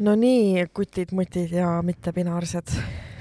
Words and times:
no 0.00 0.14
nii, 0.18 0.66
kutid-mutid 0.74 1.52
ja 1.54 1.70
mittepinaarsed. 1.84 2.72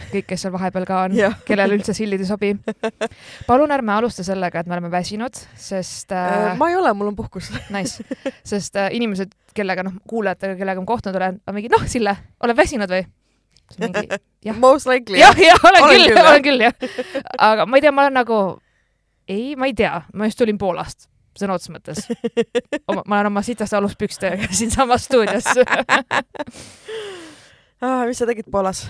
kõik, 0.10 0.26
kes 0.32 0.42
seal 0.42 0.54
vahepeal 0.56 0.88
ka 0.90 1.04
on 1.06 1.14
Jah., 1.18 1.36
kellele 1.46 1.76
üldse 1.78 1.94
sillid 1.94 2.22
ei 2.24 2.26
sobi. 2.30 2.54
palun 3.48 3.72
ärme 3.76 3.94
alusta 3.94 4.24
sellega, 4.26 4.64
et 4.64 4.70
me 4.70 4.78
oleme 4.78 4.90
väsinud, 4.94 5.38
sest 5.60 6.16
äh, 6.16 6.56
ma 6.58 6.70
ei 6.72 6.78
ole, 6.80 6.94
mul 6.98 7.12
on 7.12 7.18
puhkus. 7.20 7.52
nice, 7.76 8.04
sest 8.48 8.80
äh, 8.80 8.90
inimesed, 8.98 9.36
kellega 9.54 9.86
noh, 9.86 10.00
kuulajatega, 10.10 10.56
kellega 10.60 10.82
ma 10.82 10.90
kohtunud 10.90 11.20
olen, 11.22 11.38
on 11.46 11.58
mingi 11.58 11.70
noh, 11.74 11.86
Sille, 11.90 12.16
oled 12.42 12.58
väsinud 12.58 12.90
või? 12.96 13.06
mingi 13.78 14.08
jah, 14.48 14.58
Most 14.58 14.90
likely. 14.90 15.20
jah, 15.22 15.38
jah, 15.38 15.62
olen 15.70 15.84
Olen 15.84 16.02
küll 16.08 16.24
olen 16.32 16.44
küll 16.48 16.66
jah. 16.66 16.90
aga 17.38 17.68
ma 17.70 17.78
ei 17.78 17.86
tea, 17.86 17.94
ma 17.94 18.08
olen 18.08 18.18
nagu, 18.18 18.40
ei, 19.30 19.54
ma 19.60 19.70
ei 19.70 19.76
tea, 19.78 20.00
ma 20.14 20.26
just 20.32 20.40
tulin 20.42 20.58
Poolast, 20.58 21.06
sõna 21.38 21.56
otseses 21.58 21.74
mõttes. 21.76 22.00
ma 23.06 23.20
olen 23.20 23.32
oma 23.32 23.44
sitaste 23.46 23.78
aluspükstega 23.78 24.52
siinsamas 24.60 25.10
stuudios. 25.10 25.50
Ah, 27.80 28.04
mis 28.04 28.20
sa 28.20 28.26
tegid 28.28 28.50
Poolas? 28.52 28.82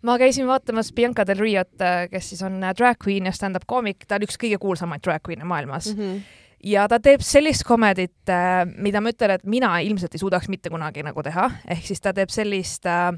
ma 0.00 0.14
käisin 0.16 0.46
vaatamas 0.48 0.94
Bianca 0.96 1.26
Del 1.28 1.42
Riot, 1.42 1.82
kes 2.08 2.28
siis 2.30 2.40
on 2.42 2.54
äh, 2.64 2.72
drag 2.72 2.96
queen 3.04 3.26
ja 3.28 3.32
stand-up 3.36 3.66
koomik, 3.68 4.06
ta 4.08 4.16
on 4.16 4.24
üks 4.24 4.40
kõige 4.40 4.56
kuulsamaid 4.62 5.02
drag 5.04 5.20
queen'e 5.26 5.44
maailmas 5.44 5.90
mm. 5.92 6.00
-hmm. 6.00 6.22
ja 6.72 6.86
ta 6.88 6.96
teeb 7.04 7.20
sellist 7.20 7.66
komedit, 7.68 8.32
mida 8.80 9.04
ma 9.04 9.12
ütlen, 9.12 9.34
et 9.36 9.44
mina 9.44 9.74
ilmselt 9.84 10.16
ei 10.16 10.22
suudaks 10.24 10.48
mitte 10.48 10.72
kunagi 10.72 11.04
nagu 11.04 11.22
teha, 11.22 11.50
ehk 11.68 11.84
siis 11.84 12.00
ta 12.00 12.14
teeb 12.16 12.32
sellist 12.32 12.88
äh, 12.88 13.12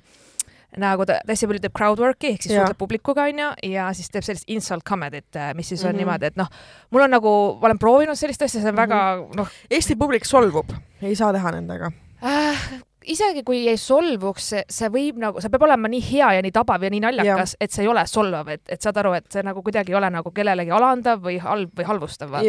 nagu 0.79 1.05
ta 1.05 1.19
hästi 1.29 1.47
palju 1.47 1.61
teeb 1.61 1.73
crowdwork'i 1.77 2.31
ehk 2.33 2.43
siis 2.43 2.55
suhtleb 2.63 2.79
publikuga 2.79 3.23
onju 3.29 3.49
ja 3.73 3.91
siis 3.93 4.09
teeb 4.11 4.25
sellist 4.25 4.45
insult 4.49 4.85
comedy't, 4.89 5.37
mis 5.55 5.69
siis 5.69 5.85
on 5.85 5.91
mm 5.91 5.93
Mhm. 5.93 5.95
-hmm. 5.95 5.99
niimoodi, 6.07 6.27
et 6.27 6.37
noh, 6.37 6.49
mul 6.91 7.03
on 7.03 7.11
nagu, 7.11 7.59
ma 7.61 7.67
olen 7.67 7.79
proovinud 7.79 8.17
sellist 8.17 8.43
asja, 8.43 8.61
see 8.61 8.69
on 8.69 8.75
mm 8.75 8.81
Mhm. 8.81 8.91
-hmm. 8.93 9.27
väga 9.29 9.37
noh 9.37 9.49
Eesti 9.71 9.97
publik 9.97 10.25
solvub, 10.25 10.73
ei 11.03 11.15
saa 11.17 11.33
teha 11.33 11.51
nendega. 11.51 11.91
äh,, 12.23 12.83
isegi 13.11 13.43
kui 13.47 13.65
ei 13.69 13.77
solvuks, 13.81 14.49
see, 14.69 14.89
võib 14.93 15.17
nagu, 15.19 15.41
see 15.43 15.51
peab 15.51 15.63
olema 15.67 15.89
nii 15.91 16.01
hea 16.11 16.29
ja 16.37 16.43
nii 16.45 16.53
tabav 16.55 16.83
ja 16.83 16.91
nii 16.91 17.01
naljakas, 17.03 17.57
et 17.61 17.73
see 17.73 17.83
ei 17.83 17.89
ole 17.89 18.05
solvav, 18.07 18.49
et, 18.55 18.63
et 18.69 18.83
saad 18.83 18.97
aru, 19.03 19.13
et 19.19 19.27
see 19.33 19.43
nagu 19.43 19.63
kuidagi 19.63 19.93
ei 19.93 19.99
ole 19.99 20.11
nagu 20.11 20.31
kellelegi 20.31 20.71
alandav 20.71 21.23
või 21.25 21.39
halb 21.43 21.73
või 21.79 21.85
halvustav, 21.89 22.31
vaata 22.31 22.45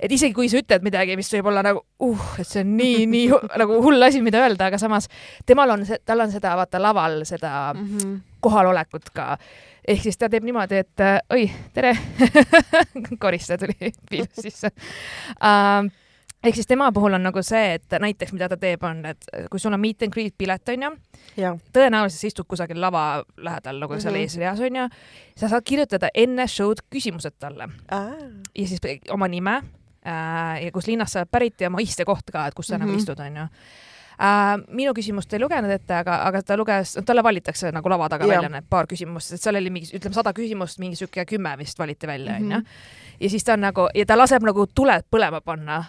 et 0.00 0.12
isegi 0.12 0.34
kui 0.34 0.48
sa 0.48 0.58
ütled 0.62 0.82
midagi, 0.82 1.16
mis 1.16 1.30
võib 1.34 1.46
olla 1.52 1.62
nagu 1.62 1.82
uh, 2.00 2.26
et 2.38 2.46
see 2.48 2.62
on 2.64 2.76
nii, 2.76 3.06
nii 3.06 3.28
nagu 3.62 3.80
hull 3.84 4.02
asi, 4.02 4.20
mida 4.24 4.42
öelda, 4.44 4.66
aga 4.72 4.78
samas 4.78 5.08
temal 5.46 5.70
on, 5.76 5.86
tal 6.04 6.20
on 6.26 6.30
seda 6.34 6.56
vaata 6.56 6.80
laval 6.82 7.22
seda 7.24 7.54
Mhm. 7.74 8.16
kohalolekut 8.40 9.10
ka. 9.14 9.36
ehk 9.88 10.02
siis 10.02 10.16
ta 10.18 10.28
teeb 10.28 10.44
niimoodi, 10.44 10.76
et 10.80 11.00
oi, 11.32 11.46
tere, 11.72 11.94
koristaja 13.22 13.58
tuli 13.58 13.92
piilus 14.10 14.40
sisse 14.42 14.70
uh,. 15.40 15.90
Ehk 16.44 16.54
siis 16.54 16.66
tema 16.66 16.90
puhul 16.92 17.14
on 17.14 17.22
nagu 17.22 17.42
see, 17.42 17.74
et 17.74 17.96
näiteks 18.00 18.32
mida 18.32 18.48
ta 18.48 18.56
teeb, 18.56 18.82
on, 18.84 19.04
et 19.06 19.24
kui 19.50 19.60
sul 19.60 19.72
on 19.72 19.80
meet 19.80 20.02
and 20.02 20.12
greet 20.12 20.34
pilet 20.38 20.68
onju, 20.68 20.90
ja, 21.36 21.54
tõenäoliselt 21.72 22.20
sa 22.20 22.26
istud 22.26 22.46
kusagil 22.48 22.80
lava 22.80 23.22
lähedal 23.36 23.80
nagu 23.80 24.00
seal 24.00 24.14
Mhm. 24.14 24.22
eesreas 24.22 24.60
onju, 24.60 24.88
sa 25.36 25.48
saad 25.48 25.64
kirjutada 25.64 26.08
enne 26.14 26.46
show'd 26.46 26.84
küsimused 26.90 27.34
talle 27.38 27.68
ja 28.54 28.66
siis 28.66 28.80
oma 29.10 29.28
nime 29.28 29.62
äh, 30.06 30.64
ja 30.64 30.70
kus 30.72 30.86
linnast 30.86 31.12
sa 31.12 31.20
oled 31.20 31.30
pärit 31.30 31.60
ja 31.60 31.68
oma 31.68 31.80
istekoht 31.80 32.30
ka, 32.32 32.46
et 32.46 32.54
kus 32.54 32.66
sa 32.66 32.78
mm 32.78 32.82
-hmm. 32.82 32.86
Mhm. 32.86 32.90
nagu 32.92 32.98
istud, 33.00 33.20
onju 33.20 33.48
äh,. 34.20 34.60
minu 34.68 34.92
küsimust 34.94 35.32
ei 35.32 35.40
lugenud 35.40 35.70
ette, 35.70 35.94
aga, 35.94 36.22
aga 36.26 36.42
ta 36.42 36.56
luges, 36.56 36.98
talle 37.06 37.22
valitakse 37.22 37.72
nagu 37.72 37.88
lava 37.88 38.08
taga 38.08 38.24
Jah. 38.26 38.36
välja 38.36 38.48
need 38.48 38.64
paar 38.70 38.86
küsimust, 38.86 39.32
et 39.34 39.40
seal 39.40 39.56
oli 39.56 39.70
mingi, 39.70 39.96
ütleme 39.96 40.14
sada 40.14 40.32
küsimust, 40.32 40.78
mingi 40.78 40.96
sihuke 40.96 41.24
kümme 41.24 41.56
vist 41.58 41.78
valiti 41.78 42.06
välja, 42.06 42.32
Mhm. 42.38 42.42
onju. 42.52 42.62
ja 43.20 43.28
siis 43.30 43.44
ta 43.44 43.52
on 43.52 43.60
nagu 43.60 43.88
ja 43.94 44.06
ta 44.06 44.16
laseb 44.18 44.42
nagu 44.42 44.66
tuled 44.66 45.04
põlema 45.10 45.40
panna 45.40 45.84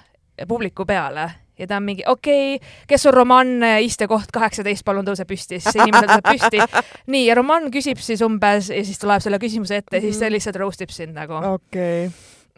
publiku 0.48 0.86
peale 0.86 1.30
ja 1.60 1.68
ta 1.68 1.78
on 1.80 1.84
mingi 1.88 2.04
okei 2.08 2.56
okay,, 2.56 2.70
kes 2.88 3.06
on 3.08 3.14
Roman, 3.16 3.54
istekoht 3.86 4.32
kaheksateist, 4.36 4.84
palun 4.86 5.08
tõuse 5.08 5.24
püsti, 5.30 5.62
siis 5.64 5.78
inimene 5.80 6.08
tõuseb 6.10 6.28
püsti. 6.28 6.84
nii 7.16 7.26
ja 7.30 7.36
Roman 7.40 7.70
küsib 7.72 8.02
siis 8.04 8.22
umbes 8.26 8.70
ja 8.74 8.84
siis 8.84 9.00
ta 9.00 9.08
loeb 9.08 9.24
selle 9.24 9.40
küsimuse 9.40 9.80
ette 9.80 10.02
ja 10.02 10.04
siis 10.04 10.20
ta 10.20 10.26
Mhm. 10.28 10.36
lihtsalt 10.36 10.60
roast 10.60 10.82
ib 10.84 10.92
sind 10.92 11.16
nagu 11.16 11.40
okei. 11.54 12.10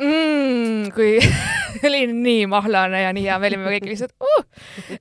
mm,, 0.01 0.89
kui 0.95 1.19
oli 1.87 2.07
nii 2.09 2.47
mahlane 2.49 3.03
ja 3.03 3.13
nii 3.13 3.27
hea, 3.27 3.37
me 3.41 3.51
olime 3.51 3.69
kõik 3.75 3.85
lihtsalt 3.91 4.13
uh!, 4.17 4.43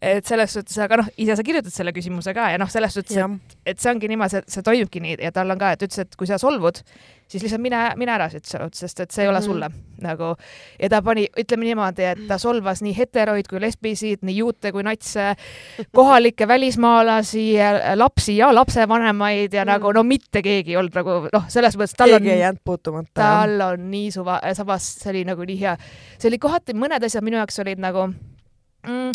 et 0.01 0.27
selles 0.28 0.53
suhtes, 0.53 0.77
aga 0.83 1.01
noh, 1.01 1.09
ise 1.17 1.37
sa 1.39 1.45
kirjutad 1.47 1.72
selle 1.72 1.93
küsimuse 1.97 2.34
ka 2.37 2.51
ja 2.53 2.61
noh, 2.61 2.69
selles 2.72 2.97
suhtes, 2.97 3.17
jah, 3.17 3.33
et 3.65 3.81
see 3.81 3.93
ongi 3.93 4.11
niimoodi, 4.12 4.45
see 4.51 4.65
toimubki 4.67 5.01
nii 5.05 5.17
ja 5.25 5.33
tal 5.33 5.53
on 5.53 5.61
ka, 5.61 5.72
et 5.77 5.87
ütles, 5.89 6.05
et 6.05 6.17
kui 6.21 6.28
sa 6.28 6.37
solvud, 6.43 6.83
siis 7.29 7.43
lihtsalt 7.43 7.61
mine, 7.63 7.81
mine 7.97 8.13
ära 8.13 8.29
siit 8.31 8.45
sõnut, 8.47 8.75
sest 8.79 9.01
et 9.01 9.11
see 9.11 9.25
ei 9.25 9.29
ole 9.29 9.41
Mhm. 9.41 9.45
sulle 9.47 9.69
nagu 10.03 10.35
ja 10.81 10.89
ta 10.89 11.03
pani, 11.03 11.27
ütleme 11.41 11.65
niimoodi, 11.65 12.03
et 12.05 12.19
ta 12.29 12.39
solvas 12.39 12.83
nii 12.83 12.93
heteroid 12.97 13.49
kui 13.49 13.61
lesbisid, 13.61 14.19
nii 14.23 14.37
juute 14.37 14.73
kui 14.73 14.83
natse, 14.83 15.35
kohalikke 15.99 16.47
välismaalasi, 16.49 17.47
lapsi 17.95 18.37
ja 18.37 18.53
lapsevanemaid 18.55 19.53
ja 19.55 19.65
Mm. 19.65 19.71
nagu 19.71 19.93
no 19.93 20.03
mitte 20.03 20.43
keegi 20.43 20.71
ei 20.71 20.77
olnud 20.77 20.95
nagu 20.95 21.29
noh, 21.33 21.45
selles 21.49 21.77
mõttes 21.77 21.97
tal 21.97 22.13
on 22.15 22.21
keegi 22.23 22.31
ei 22.35 22.41
jäänud 22.45 22.61
puutumata. 22.65 23.15
tal 23.15 23.61
on 23.61 23.91
nii 23.91 24.11
suva, 24.13 24.41
samas 24.55 24.83
see 25.01 25.11
oli 25.11 25.25
nagu 25.25 25.43
nii 25.43 25.59
hea. 25.61 25.77
see 26.19 26.29
oli 26.29 26.39
kohati, 26.39 26.73
mõned 26.75 27.03
asjad 27.05 27.23
minu 27.25 27.37
jaoks 27.37 27.59
olid 27.61 27.79
nagu 27.79 28.07
mm, 28.87 29.11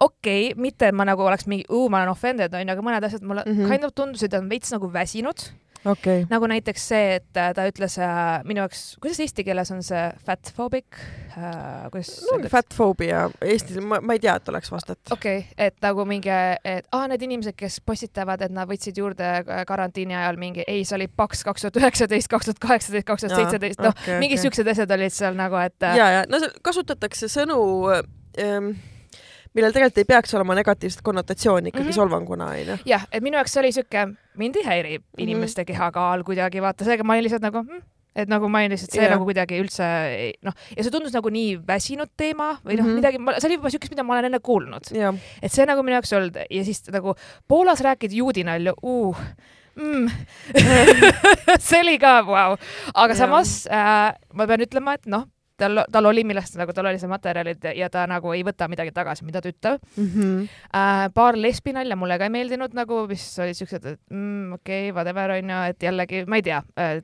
okei 0.00 0.50
okay,, 0.50 0.60
mitte 0.60 0.88
et 0.88 0.94
ma 0.94 1.04
nagu 1.04 1.22
oleks 1.22 1.46
mingi, 1.46 1.64
ma 1.90 1.98
olen 2.02 2.08
offended 2.08 2.54
onju, 2.54 2.72
aga 2.72 2.82
mõned 2.82 3.04
asjad 3.06 3.22
mulle 3.22 3.44
mm 3.46 3.52
Mhm. 3.52 3.62
-hmm. 3.64 3.70
kind 3.70 3.84
of 3.84 3.92
tundusid, 3.94 4.34
on 4.34 4.48
veits 4.50 4.72
nagu 4.72 4.88
väsinud. 4.92 5.38
okei, 5.84 6.26
nagu 6.30 6.48
näiteks 6.50 6.84
see, 6.92 7.16
et 7.18 7.38
äh, 7.40 7.50
ta 7.56 7.64
ütles 7.68 7.96
äh, 8.02 8.42
minu 8.48 8.62
jaoks, 8.62 8.82
kuidas 9.02 9.20
eesti 9.24 9.44
keeles 9.46 9.72
on 9.74 9.82
see 9.86 10.02
fatphobic? 10.26 11.00
Äh,, 11.32 11.88
kuidas 11.92 12.12
no 12.28 12.38
fatfoobia 12.52 13.24
Eestis, 13.40 13.80
ma, 13.80 14.00
ma 14.04 14.16
ei 14.16 14.22
tea, 14.22 14.34
et 14.38 14.52
oleks 14.52 14.72
vastet. 14.72 15.00
okei 15.10 15.38
okay,, 15.42 15.66
et 15.68 15.78
nagu 15.84 16.04
mingi, 16.08 16.32
et 16.64 16.88
aa, 16.92 17.08
need 17.10 17.26
inimesed, 17.28 17.56
kes 17.58 17.80
postitavad, 17.86 18.44
et 18.44 18.54
nad 18.54 18.70
võtsid 18.70 18.98
juurde 19.00 19.32
äh, 19.40 19.64
karantiini 19.68 20.16
ajal 20.18 20.40
mingi, 20.40 20.66
ei, 20.66 20.84
see 20.88 20.98
oli 21.00 21.08
paks 21.08 21.44
kaks 21.48 21.66
tuhat 21.66 21.80
üheksateist, 21.82 22.30
kaks 22.32 22.50
tuhat 22.50 22.62
kaheksateist, 22.62 23.08
kaks 23.08 23.26
tuhat 23.26 23.38
seitseteist, 23.40 23.82
noh, 23.82 23.96
okay, 23.96 24.20
mingid 24.22 24.38
okay. 24.38 24.46
siuksed 24.46 24.72
asjad 24.74 24.96
olid 24.98 25.14
seal 25.14 25.38
nagu, 25.38 25.58
et 25.62 25.88
äh, 25.88 25.98
ja, 25.98 26.08
ja 26.18 26.24
no 26.30 26.40
kasutatakse 26.62 27.30
sõnu 27.32 27.60
ähm,, 28.40 28.74
millel 29.54 29.72
tegelikult 29.74 30.02
ei 30.02 30.08
peaks 30.08 30.34
olema 30.34 30.56
negatiivset 30.58 31.02
konnotatsiooni 31.02 31.72
ikkagi 31.72 31.84
mm. 31.84 31.90
-hmm. 31.90 31.94
solvanguna 31.94 32.50
onju. 32.56 32.78
jah, 32.88 33.06
et 33.12 33.22
minu 33.22 33.36
jaoks 33.40 33.52
see 33.52 33.64
oli 33.64 33.72
siuke, 33.72 34.06
mind 34.36 34.56
ei 34.56 34.68
häiri 34.68 34.98
Mhm. 34.98 35.22
inimeste 35.22 35.64
kehakaal 35.64 36.24
kuidagi, 36.24 36.62
vaata, 36.62 36.84
seega 36.84 37.04
ma 37.04 37.12
olin 37.12 37.24
lihtsalt 37.26 37.42
nagu 37.44 37.62
mm, 37.62 37.82
et 38.16 38.28
nagu 38.28 38.48
ma 38.48 38.60
olin 38.60 38.74
lihtsalt 38.74 38.92
see 38.92 39.02
yeah. 39.02 39.12
nagu 39.14 39.24
kuidagi 39.28 39.60
üldse 39.60 39.86
noh, 40.44 40.56
ja 40.76 40.84
see 40.84 40.92
tundus 40.92 41.14
nagu 41.16 41.32
nii 41.32 41.56
väsinud 41.68 42.12
teema 42.16 42.58
või 42.64 42.76
noh 42.76 42.86
mm. 42.86 42.90
-hmm., 42.90 43.00
midagi, 43.00 43.40
see 43.40 43.48
oli 43.48 43.58
juba 43.58 43.72
siukest, 43.72 43.94
mida 43.94 44.04
ma 44.04 44.16
olen 44.16 44.30
enne 44.30 44.40
kuulnud, 44.44 44.92
jah, 44.96 45.16
et 45.42 45.52
see 45.52 45.66
nagu 45.68 45.84
minu 45.84 45.96
jaoks 45.98 46.12
olnud 46.18 46.40
ja 46.42 46.64
siis 46.64 46.84
nagu 46.92 47.16
Poolas 47.48 47.80
rääkida 47.84 48.16
juudi 48.20 48.44
nalju 48.44 48.76
uh,, 48.82 49.22
mm. 49.76 50.08
see 51.68 51.80
oli 51.80 51.98
ka 52.02 52.18
vau 52.26 52.34
wow., 52.34 52.58
aga 52.94 53.12
Jah. 53.14 53.20
samas 53.24 53.54
äh, 53.68 54.12
ma 54.32 54.48
pean 54.50 54.64
ütlema, 54.66 54.96
et 55.00 55.08
noh, 55.08 55.28
tal, 55.56 55.84
tal 55.92 56.06
oli, 56.10 56.24
millest 56.24 56.56
nagu 56.60 56.72
tal 56.72 56.86
oli 56.90 56.98
see 56.98 57.10
materjalid 57.10 57.64
ja 57.76 57.88
ta 57.92 58.06
nagu 58.10 58.32
ei 58.32 58.42
võta 58.46 58.68
midagi 58.68 58.92
tagasi, 58.94 59.24
mida 59.24 59.40
ta 59.40 59.48
ütleb 59.52 59.80
Mhm. 59.96 60.48
äh,. 60.74 61.08
paar 61.14 61.36
lesbinalja 61.36 61.96
mulle 61.96 62.18
ka 62.18 62.24
ei 62.24 62.30
meeldinud 62.30 62.74
nagu, 62.74 63.06
mis 63.08 63.24
olid 63.38 63.56
siuksed, 63.56 63.84
et 63.86 64.00
mm, 64.10 64.52
okei 64.58 64.90
okay,, 64.90 64.96
whatever 64.96 65.30
onju, 65.36 65.58
et 65.68 65.82
jällegi 65.82 66.24
ma 66.26 66.36
ei 66.36 66.42
tea, 66.42 66.62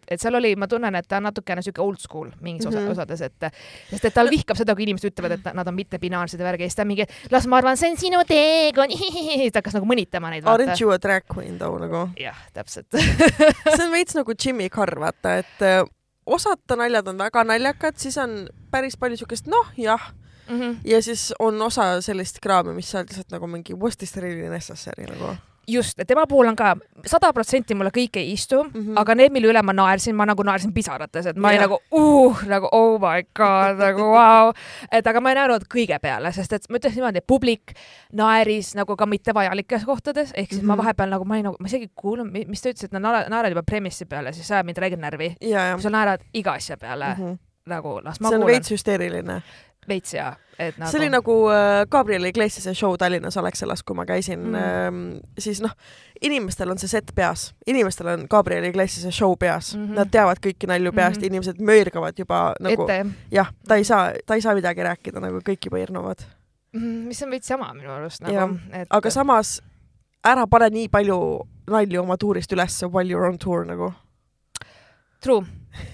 et 0.08 0.20
seal 0.20 0.34
oli, 0.34 0.54
ma 0.56 0.68
tunnen, 0.70 0.94
et 0.94 1.08
ta 1.08 1.18
on 1.18 1.28
natukene 1.28 1.62
siuke 1.62 1.82
old 1.82 2.00
school 2.02 2.30
mingis 2.40 2.66
osa, 2.66 2.78
mm 2.80 2.86
-hmm. 2.86 2.90
osades, 2.90 3.20
et 3.20 3.50
sest 3.90 4.04
et 4.04 4.14
tal 4.14 4.30
vihkab 4.30 4.56
seda, 4.56 4.74
kui 4.74 4.86
inimesed 4.86 5.10
ütlevad, 5.12 5.38
et 5.38 5.54
nad 5.54 5.66
on 5.68 5.74
mittepinaarsed 5.74 6.40
ja 6.40 6.46
värgi 6.46 6.62
ja 6.62 6.68
siis 6.68 6.76
ta 6.76 6.84
mingi, 6.84 7.06
las 7.30 7.46
ma 7.46 7.58
arvan, 7.58 7.76
see 7.76 7.90
on 7.90 7.96
sinu 7.96 8.24
teekond, 8.28 8.90
ta 9.52 9.58
hakkas 9.60 9.74
nagu 9.74 9.86
mõnitama 9.86 10.30
neid. 10.30 10.44
Aren't 10.44 10.80
you 10.80 10.90
a 10.92 10.98
drag 10.98 11.24
queen 11.34 11.58
too 11.58 11.78
nagu? 11.78 12.08
jah, 12.16 12.36
täpselt. 12.52 12.86
see 12.96 13.84
on 13.84 13.92
veits 13.92 14.14
nagu 14.14 14.32
Jimmy 14.44 14.68
Carr, 14.68 14.98
vaata, 15.00 15.38
et 15.38 15.88
äh, 16.28 16.34
osad 16.34 16.58
ta 16.66 16.76
naljad 16.76 17.08
on 17.08 17.18
väga 17.18 17.44
naljakad, 17.44 17.96
siis 17.96 18.16
on 18.18 18.48
päris 18.70 18.96
palju 18.96 19.16
siukest 19.16 19.46
noh, 19.46 19.66
jah, 19.76 20.12
Mhm. 20.48 20.78
ja 20.84 21.02
siis 21.02 21.32
on 21.38 21.62
osa 21.62 22.00
sellist 22.00 22.38
kraami, 22.40 22.72
mis 22.74 22.94
on 22.94 23.04
lihtsalt 23.06 23.30
nagu 23.30 23.46
mingi 23.46 23.74
what's 23.74 23.96
this 23.98 24.16
really 24.16 24.48
necessary 24.48 25.04
nagu 25.06 25.36
just, 25.68 26.00
tema 26.06 26.26
puhul 26.26 26.48
on 26.48 26.56
ka 26.56 26.74
sada 27.06 27.32
protsenti 27.32 27.74
mulle 27.74 27.90
kõik 27.94 28.16
ei 28.16 28.32
istu 28.32 28.62
mm. 28.64 28.70
-hmm. 28.72 29.00
aga 29.00 29.14
need, 29.14 29.32
mille 29.32 29.52
üle 29.52 29.62
ma 29.62 29.72
naersin, 29.72 30.16
ma 30.16 30.26
nagu 30.26 30.42
naersin 30.42 30.72
pisarates, 30.72 31.26
et 31.26 31.36
ma 31.36 31.48
olin 31.48 31.60
Jah. 31.60 31.68
nagu 31.68 31.78
uh, 31.90 32.42
nagu 32.46 32.68
oh 32.72 32.98
my 33.00 33.22
god, 33.34 33.78
nagu 33.78 34.08
vau 34.12 34.46
wow.. 34.46 34.52
et 34.92 35.06
aga 35.06 35.20
ma 35.20 35.30
ei 35.30 35.40
naernud 35.40 35.68
kõige 35.74 35.98
peale, 36.02 36.32
sest 36.32 36.52
et 36.52 36.68
ma 36.70 36.80
ütleks 36.80 36.96
niimoodi, 36.96 37.20
publik 37.26 37.74
naeris 38.12 38.74
nagu 38.74 38.96
ka 38.96 39.06
mittevajalikes 39.06 39.84
kohtades, 39.84 40.32
ehk 40.34 40.48
siis 40.48 40.62
mm 40.62 40.64
-hmm. 40.64 40.66
ma 40.66 40.76
Mhm. 40.78 40.84
vahepeal 40.84 41.10
nagu 41.10 41.24
ma 41.24 41.34
olin 41.34 41.44
nagu, 41.50 41.56
ma 41.60 41.66
isegi 41.66 41.88
ei 41.88 41.92
kuulnud, 41.94 42.30
mis 42.30 42.62
ta 42.62 42.70
ütles, 42.70 42.84
et 42.84 42.92
nad 42.92 43.02
naeravad 43.02 43.30
naeravad 43.32 43.56
juba 43.56 43.62
premissi 43.66 44.06
peale, 44.06 44.32
siis 44.32 44.50
ajab 44.50 44.66
mind 44.66 44.78
räigelt 44.78 45.02
närvi. 45.02 45.34
ja 45.40 45.72
kui 45.74 45.82
sa 45.82 45.90
naerad 45.90 46.24
iga 46.34 46.52
asja 46.58 46.76
peale 46.76 47.14
mm, 47.14 47.22
mm 47.22 47.32
-hmm. 47.32 47.38
nagu 47.66 48.00
las 48.04 48.20
ma 48.20 48.28
see 48.28 48.38
on 48.38 48.46
veits 48.46 48.70
hüsteeriline. 48.70 49.42
Veits 49.88 50.14
ja, 50.14 50.32
et 50.58 50.76
nagu 50.78 50.90
see 50.90 51.00
oli 51.00 51.08
nagu 51.12 51.34
äh, 51.52 51.84
Gabriel 51.90 52.28
Iglesiase 52.30 52.74
show 52.74 52.96
Tallinnas 52.98 53.36
Alexelas, 53.40 53.82
kui 53.82 53.96
ma 53.96 54.06
käisin 54.08 54.38
Mm. 54.38 54.54
mm., 54.54 54.54
ähm, 54.54 55.20
siis 55.38 55.60
noh, 55.60 55.72
inimestel 56.22 56.70
on 56.70 56.78
see 56.78 56.88
set 56.88 57.12
peas, 57.14 57.52
inimestel 57.66 58.12
on 58.14 58.26
Gabriel 58.30 58.64
Iglesiase 58.68 59.10
show 59.12 59.36
peas 59.38 59.74
mm. 59.74 59.86
-hmm. 59.86 59.94
nad 59.98 60.10
teavad 60.10 60.40
kõiki 60.46 60.66
nalju 60.70 60.92
peast 60.92 61.16
mm. 61.16 61.22
-hmm. 61.22 61.26
inimesed 61.26 61.60
möirgavad 61.60 62.18
juba 62.18 62.54
nagu 62.60 62.86
jah, 63.30 63.52
ta 63.68 63.74
ei 63.76 63.84
saa, 63.84 64.12
ta 64.26 64.34
ei 64.34 64.40
saa 64.40 64.54
midagi 64.54 64.82
rääkida, 64.82 65.20
nagu 65.20 65.38
kõik 65.38 65.64
juba 65.64 65.76
hirmuvad. 65.76 66.22
mm,, 66.72 67.08
mis 67.08 67.22
on 67.22 67.30
veits 67.30 67.50
jama 67.50 67.72
minu 67.74 67.90
arust 67.90 68.22
nagu, 68.22 68.58
et 68.72 68.86
aga 68.90 69.10
samas 69.10 69.60
ära 70.24 70.46
pane 70.46 70.70
nii 70.70 70.88
palju 70.88 71.46
nalju 71.70 72.02
oma 72.02 72.16
tuurist 72.16 72.52
ülesse 72.52 72.86
while 72.86 73.12
you 73.12 73.20
are 73.20 73.28
on 73.28 73.38
tour 73.38 73.64
nagu. 73.64 73.92
True, 75.20 75.42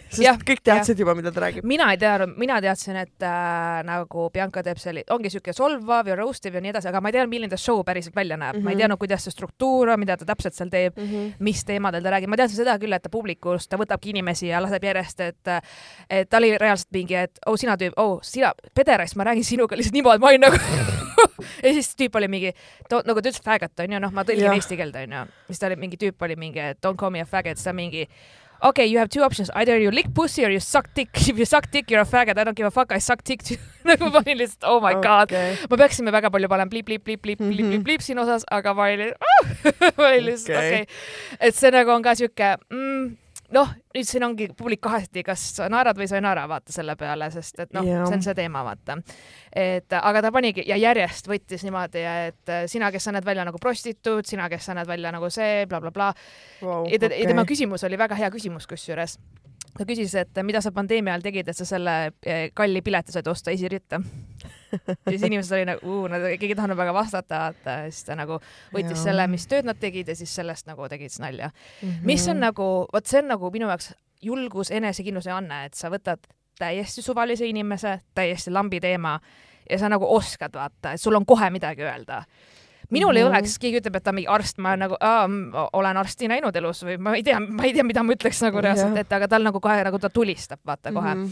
sest 0.08 0.22
Jah, 0.22 0.36
kõik 0.38 0.60
teadsid 0.64 0.98
juba, 1.02 1.14
mida 1.18 1.32
ta 1.34 1.40
räägib. 1.44 1.64
mina 1.66 1.90
ei 1.92 1.98
teadnud, 1.98 2.36
mina 2.38 2.60
teadsin, 2.62 2.96
et 2.96 3.22
äh, 3.26 3.82
nagu 3.84 4.28
Bianca 4.32 4.62
teeb 4.62 4.78
selli-, 4.78 5.04
ongi 5.10 5.30
siuke 5.30 5.52
solvav 5.52 6.06
ja 6.08 6.16
roastiv 6.16 6.54
ja 6.54 6.60
nii 6.64 6.70
edasi, 6.74 6.88
aga 6.88 7.00
ma 7.00 7.08
ei 7.10 7.16
teadnud, 7.18 7.32
milline 7.34 7.50
ta 7.50 7.56
show 7.60 7.82
päriselt 7.84 8.14
välja 8.16 8.36
näeb 8.36 8.54
mm, 8.54 8.60
-hmm. 8.60 8.64
ma 8.64 8.70
ei 8.70 8.74
Mhm. 8.76 8.80
teadnud, 8.80 8.98
kuidas 8.98 9.24
see 9.24 9.30
struktuur 9.34 9.88
on, 9.88 10.00
mida 10.00 10.16
ta 10.16 10.24
täpselt 10.24 10.54
seal 10.54 10.68
teeb, 10.70 10.96
mis 11.38 11.64
teemadel 11.64 12.02
ta 12.02 12.10
räägib, 12.10 12.28
ma 12.28 12.36
teadsin 12.36 12.56
seda 12.62 12.78
küll, 12.78 12.92
et 12.92 13.02
ta 13.02 13.08
publikust, 13.08 13.68
ta 13.70 13.76
võtabki 13.76 14.10
inimesi 14.14 14.46
ja 14.48 14.60
laseb 14.62 14.82
järjest, 14.84 15.20
et 15.20 15.52
et 16.10 16.28
ta 16.30 16.36
oli 16.36 16.56
reaalselt 16.58 16.92
mingi, 16.92 17.14
et 17.14 17.38
oh 17.46 17.56
sina 17.56 17.76
tüüp, 17.76 17.92
oh 17.96 18.20
sina, 18.22 18.52
pederast, 18.74 19.16
ma 19.16 19.24
räägin 19.24 19.44
sinuga 19.44 19.76
lihtsalt 19.76 19.94
niimoodi, 19.94 20.20
ma 20.20 20.28
olin 20.28 20.40
nagu 20.40 20.56
ja 21.64 21.72
siis 21.72 21.94
tüüp 21.96 22.14
oli 22.16 22.28
mingi, 22.28 22.52
nagu 22.90 23.20
ta 23.20 23.28
ütles 23.28 23.42
faggot 23.44 23.80
onju, 23.80 24.00
noh, 24.00 24.10
ma 24.12 24.22
tõlgin 24.22 24.54
eesti 24.54 24.76
keelde 24.76 25.02
onju, 25.06 25.26
siis 25.48 25.58
ta 25.58 25.66
oli 25.66 25.76
mingi 25.76 25.96
tüüp 26.00 26.22
oli 26.22 26.36
mingi, 26.36 26.60
don't 26.84 26.96
call 27.00 27.10
me 27.10 27.20
a 27.20 27.24
faggot, 27.26 27.56
siis 27.56 27.64
ta 27.64 27.72
mingi 27.72 28.06
okay, 28.62 28.86
you 28.86 28.98
have 28.98 29.08
two 29.08 29.22
options, 29.22 29.50
either 29.54 29.78
you 29.78 29.90
lick 29.90 30.12
pussy 30.14 30.44
or 30.44 30.50
you 30.50 30.60
suck 30.60 30.92
dick. 30.94 31.10
If 31.28 31.38
you 31.38 31.44
suck 31.44 31.70
dick, 31.70 31.90
you 31.90 31.96
are 31.98 32.02
a 32.02 32.06
faggot, 32.06 32.38
I 32.38 32.44
don't 32.44 32.56
give 32.56 32.66
a 32.66 32.70
fuck, 32.70 32.92
I 32.92 32.98
suck 32.98 33.24
dick 33.24 33.42
too. 33.42 33.56
nagu 33.84 34.08
ma 34.10 34.22
olin 34.22 34.38
lihtsalt, 34.40 34.64
oh 34.64 34.80
my 34.80 34.94
god 35.04 35.28
okay.. 35.28 35.56
ma 35.70 35.76
peaksime 35.76 36.12
väga 36.14 36.30
palju 36.32 36.48
panema 36.48 36.72
bliip 36.72 38.04
siin 38.04 38.20
osas, 38.22 38.46
aga 38.50 38.72
ma 38.74 38.86
olin 38.88 39.12
ah! 39.12 39.42
ma 39.98 40.08
olin 40.08 40.24
lihtsalt 40.30 40.56
okei 40.56 40.70
Okei. 40.70 40.86
okay.. 40.86 41.46
et 41.48 41.58
see 41.58 41.72
nagu 41.74 41.92
on 41.92 42.06
ka 42.06 42.14
sihuke 42.16 42.54
mm,, 42.72 43.04
noh, 43.54 43.70
nüüd 43.94 44.08
siin 44.08 44.26
ongi 44.26 44.48
publik 44.56 44.82
kaheti, 44.84 45.22
kas 45.26 45.44
sa 45.58 45.68
naerad 45.72 45.98
või 45.98 46.08
sa 46.10 46.18
ei 46.18 46.24
naera, 46.24 46.46
vaata 46.50 46.74
selle 46.74 46.96
peale, 47.00 47.30
sest 47.34 47.60
et 47.64 47.74
noh 47.76 47.86
Jah. 47.86 48.04
see 48.08 48.18
on 48.18 48.24
see 48.26 48.34
teema, 48.38 48.64
vaata. 48.66 48.98
et 49.54 49.96
aga 50.00 50.24
ta 50.26 50.32
panigi 50.34 50.64
ja 50.68 50.78
järjest 50.80 51.28
võttis 51.30 51.64
niimoodi, 51.66 52.02
et 52.28 52.52
äh, 52.52 52.64
sina, 52.70 52.90
kes 52.94 53.08
sa 53.08 53.14
näed 53.14 53.26
välja 53.26 53.46
nagu 53.46 53.60
prostituut, 53.62 54.26
sina, 54.26 54.48
kes 54.52 54.70
sa 54.70 54.76
näed 54.78 54.90
välja 54.90 55.12
nagu 55.14 55.30
see 55.30 55.64
bla,, 55.66 55.80
blablabla 55.84 56.12
Wow, 56.62 56.86
ja, 56.88 56.98
okei. 56.98 57.22
ja 57.22 57.28
tema 57.28 57.44
küsimus 57.48 57.84
oli 57.86 57.98
väga 57.98 58.16
hea 58.18 58.30
küsimus 58.32 58.66
kusjuures. 58.70 59.18
Ta 59.78 59.86
küsis, 59.88 60.14
et 60.18 60.42
mida 60.46 60.60
sa 60.62 60.72
pandeemia 60.74 61.14
ajal 61.14 61.24
tegid, 61.24 61.48
et 61.50 61.58
sa 61.58 61.66
selle 61.68 61.94
eh, 62.26 62.46
kalli 62.54 62.82
pileti 62.84 63.14
said 63.14 63.26
osta 63.30 63.52
esiritta. 63.54 64.00
ja 64.86 65.10
siis 65.10 65.22
inimesed 65.22 65.56
oli 65.56 65.66
nagu, 65.68 65.96
nad 66.10 66.26
keegi 66.34 66.52
ei 66.52 66.58
tahtnud 66.58 66.78
väga 66.78 66.94
vastata, 66.94 67.40
vaata, 67.48 67.76
siis 67.90 68.06
ta 68.08 68.18
nagu 68.18 68.38
võttis 68.74 68.96
Jaa. 68.98 69.04
selle, 69.08 69.26
mis 69.30 69.46
tööd 69.50 69.68
nad 69.68 69.80
tegid 69.80 70.10
ja 70.10 70.16
siis 70.18 70.34
sellest 70.34 70.68
nagu 70.70 70.88
tegid 70.90 71.12
siis 71.12 71.22
nalja. 71.24 71.50
Mhm. 71.82 72.06
mis 72.06 72.28
on 72.30 72.42
nagu, 72.42 72.70
vot 72.92 73.10
see 73.10 73.22
on 73.22 73.30
nagu 73.34 73.50
minu 73.54 73.70
jaoks 73.70 73.92
julgus, 74.24 74.70
enesekindluse 74.72 75.32
anne, 75.34 75.64
et 75.68 75.74
sa 75.78 75.90
võtad 75.92 76.22
täiesti 76.58 77.02
suvalise 77.02 77.46
inimese, 77.46 77.98
täiesti 78.14 78.52
lambi 78.54 78.80
teema 78.80 79.18
ja 79.70 79.78
sa 79.78 79.88
nagu 79.90 80.06
oskad 80.16 80.54
vaata, 80.54 80.94
et 80.94 81.00
sul 81.00 81.16
on 81.16 81.26
kohe 81.26 81.50
midagi 81.50 81.82
öelda 81.84 82.22
minul 82.90 83.12
mm 83.12 83.14
-hmm. 83.14 83.18
ei 83.18 83.24
Mhm. 83.24 83.32
oleks, 83.34 83.58
keegi 83.58 83.78
ütleb, 83.80 83.96
et 83.96 84.02
ta 84.04 84.10
on 84.10 84.14
mingi 84.14 84.28
arst, 84.28 84.58
ma 84.58 84.76
nagu 84.76 84.96
m- 85.28 85.52
olen 85.72 85.96
arsti 85.96 86.28
näinud 86.28 86.56
elus 86.56 86.82
või 86.84 86.98
ma 86.98 87.14
ei 87.16 87.22
tea, 87.22 87.40
ma 87.40 87.62
ei 87.64 87.72
tea, 87.72 87.84
mida 87.84 88.02
ma 88.02 88.12
ütleks 88.12 88.42
nagu 88.42 88.60
reaalselt, 88.60 88.96
et 88.96 89.12
aga 89.12 89.28
tal 89.28 89.42
nagu 89.42 89.60
kohe 89.60 89.84
nagu 89.84 89.98
ta 89.98 90.10
tulistab, 90.10 90.60
vaata 90.66 90.92
kohe 90.92 91.14
mm. 91.14 91.24
-hmm. 91.24 91.30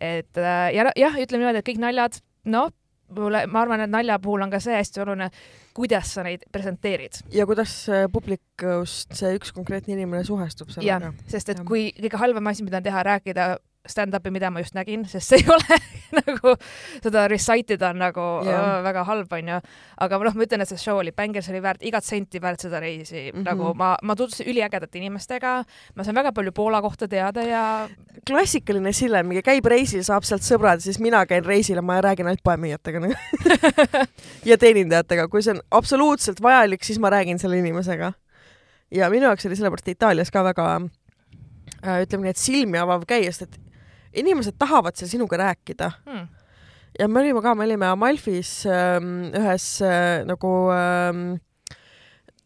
et 0.00 0.36
äh, 0.38 0.74
ja 0.74 0.90
jah, 0.96 1.14
ütleme 1.14 1.38
niimoodi, 1.44 1.58
et 1.58 1.68
kõik 1.68 1.78
naljad, 1.78 2.12
noh, 2.44 2.70
mulle, 3.14 3.46
ma 3.46 3.60
arvan, 3.60 3.80
et 3.80 3.90
nalja 3.90 4.18
puhul 4.18 4.42
on 4.42 4.50
ka 4.50 4.58
see 4.60 4.74
hästi 4.74 5.00
oluline, 5.00 5.30
kuidas 5.74 6.14
sa 6.14 6.22
neid 6.22 6.40
presenteerid. 6.52 7.12
ja 7.32 7.46
kuidas 7.46 7.88
äh, 7.88 8.08
publikust 8.12 9.12
see 9.14 9.36
üks 9.36 9.52
konkreetne 9.52 9.92
inimene 9.94 10.24
suhestub 10.24 10.68
sellega?, 10.70 11.12
sest 11.28 11.48
et 11.48 11.56
Jah. 11.58 11.66
kui 11.66 11.92
kõige 12.00 12.16
halvem 12.18 12.46
asi, 12.46 12.64
mida 12.64 12.80
teha, 12.80 13.02
rääkida 13.02 13.56
stand-up'i, 13.88 14.30
mida 14.32 14.48
ma 14.50 14.62
just 14.62 14.74
nägin, 14.76 15.04
sest 15.08 15.28
see 15.28 15.42
ei 15.42 15.48
ole 15.54 15.78
nagu 16.16 16.54
seda 17.02 17.26
recite 17.28 17.76
ida 17.76 17.90
on 17.92 18.00
nagu 18.00 18.24
Jah. 18.46 18.78
öö, 18.78 18.82
väga 18.86 19.04
halb, 19.04 19.32
onju. 19.36 19.58
aga 20.06 20.20
noh, 20.24 20.36
ma 20.38 20.46
ütlen, 20.46 20.64
et 20.64 20.70
see 20.70 20.80
show 20.80 21.00
oli 21.00 21.12
bänger, 21.12 21.44
see 21.44 21.52
oli 21.52 21.62
väärt 21.64 21.84
igat 21.84 22.06
senti 22.06 22.40
väärt 22.40 22.64
seda 22.64 22.80
reisi 22.80 23.18
mm. 23.18 23.36
-hmm. 23.36 23.44
nagu 23.44 23.74
ma, 23.76 23.94
ma 24.02 24.16
tutvusin 24.16 24.48
üliägedate 24.52 24.98
inimestega, 24.98 25.54
ma 25.94 26.04
sain 26.06 26.16
väga 26.16 26.32
palju 26.32 26.52
Poola 26.52 26.80
kohta 26.82 27.08
teada 27.08 27.42
ja 27.42 27.64
klassikaline 28.26 28.92
Sille, 28.92 29.22
mingi 29.22 29.42
käib 29.42 29.66
reisil, 29.66 30.04
saab 30.06 30.24
sealt 30.24 30.46
sõbrad, 30.46 30.80
siis 30.80 30.98
mina 30.98 31.26
käin 31.26 31.44
reisil 31.44 31.76
ja 31.76 31.82
ma 31.82 32.00
räägin 32.00 32.26
ainult 32.26 32.44
poemüüjatega 32.44 33.00
nagu. 33.00 33.14
ja 34.50 34.58
teenindajatega, 34.58 35.28
kui 35.28 35.42
see 35.42 35.56
on 35.56 35.60
absoluutselt 35.70 36.40
vajalik, 36.42 36.84
siis 36.84 36.98
ma 36.98 37.10
räägin 37.10 37.38
selle 37.38 37.58
inimesega. 37.58 38.12
ja 38.90 39.10
minu 39.10 39.26
jaoks 39.26 39.46
oli 39.46 39.56
sellepärast 39.56 39.88
Itaalias 39.88 40.30
ka 40.30 40.44
väga 40.44 40.70
äh, 41.84 42.00
ütleme 42.06 42.24
nii, 42.24 42.30
et 42.30 42.40
silmi 42.40 42.78
avav 42.78 43.04
käia, 43.08 43.32
sest 43.32 43.48
et 43.48 43.63
inimesed 44.20 44.58
tahavad 44.58 44.96
seal 44.98 45.10
sinuga 45.10 45.38
rääkida. 45.40 45.90
Hmm, 46.06 46.28
ja 46.98 47.08
me 47.08 47.22
olime 47.22 47.42
ka, 47.44 47.54
me 47.58 47.66
olime 47.66 47.88
Amalfis 47.90 48.62
ähm, 48.70 49.30
ühes 49.34 49.68
äh, 49.84 50.22
nagu 50.28 50.52
ähm, 50.74 51.26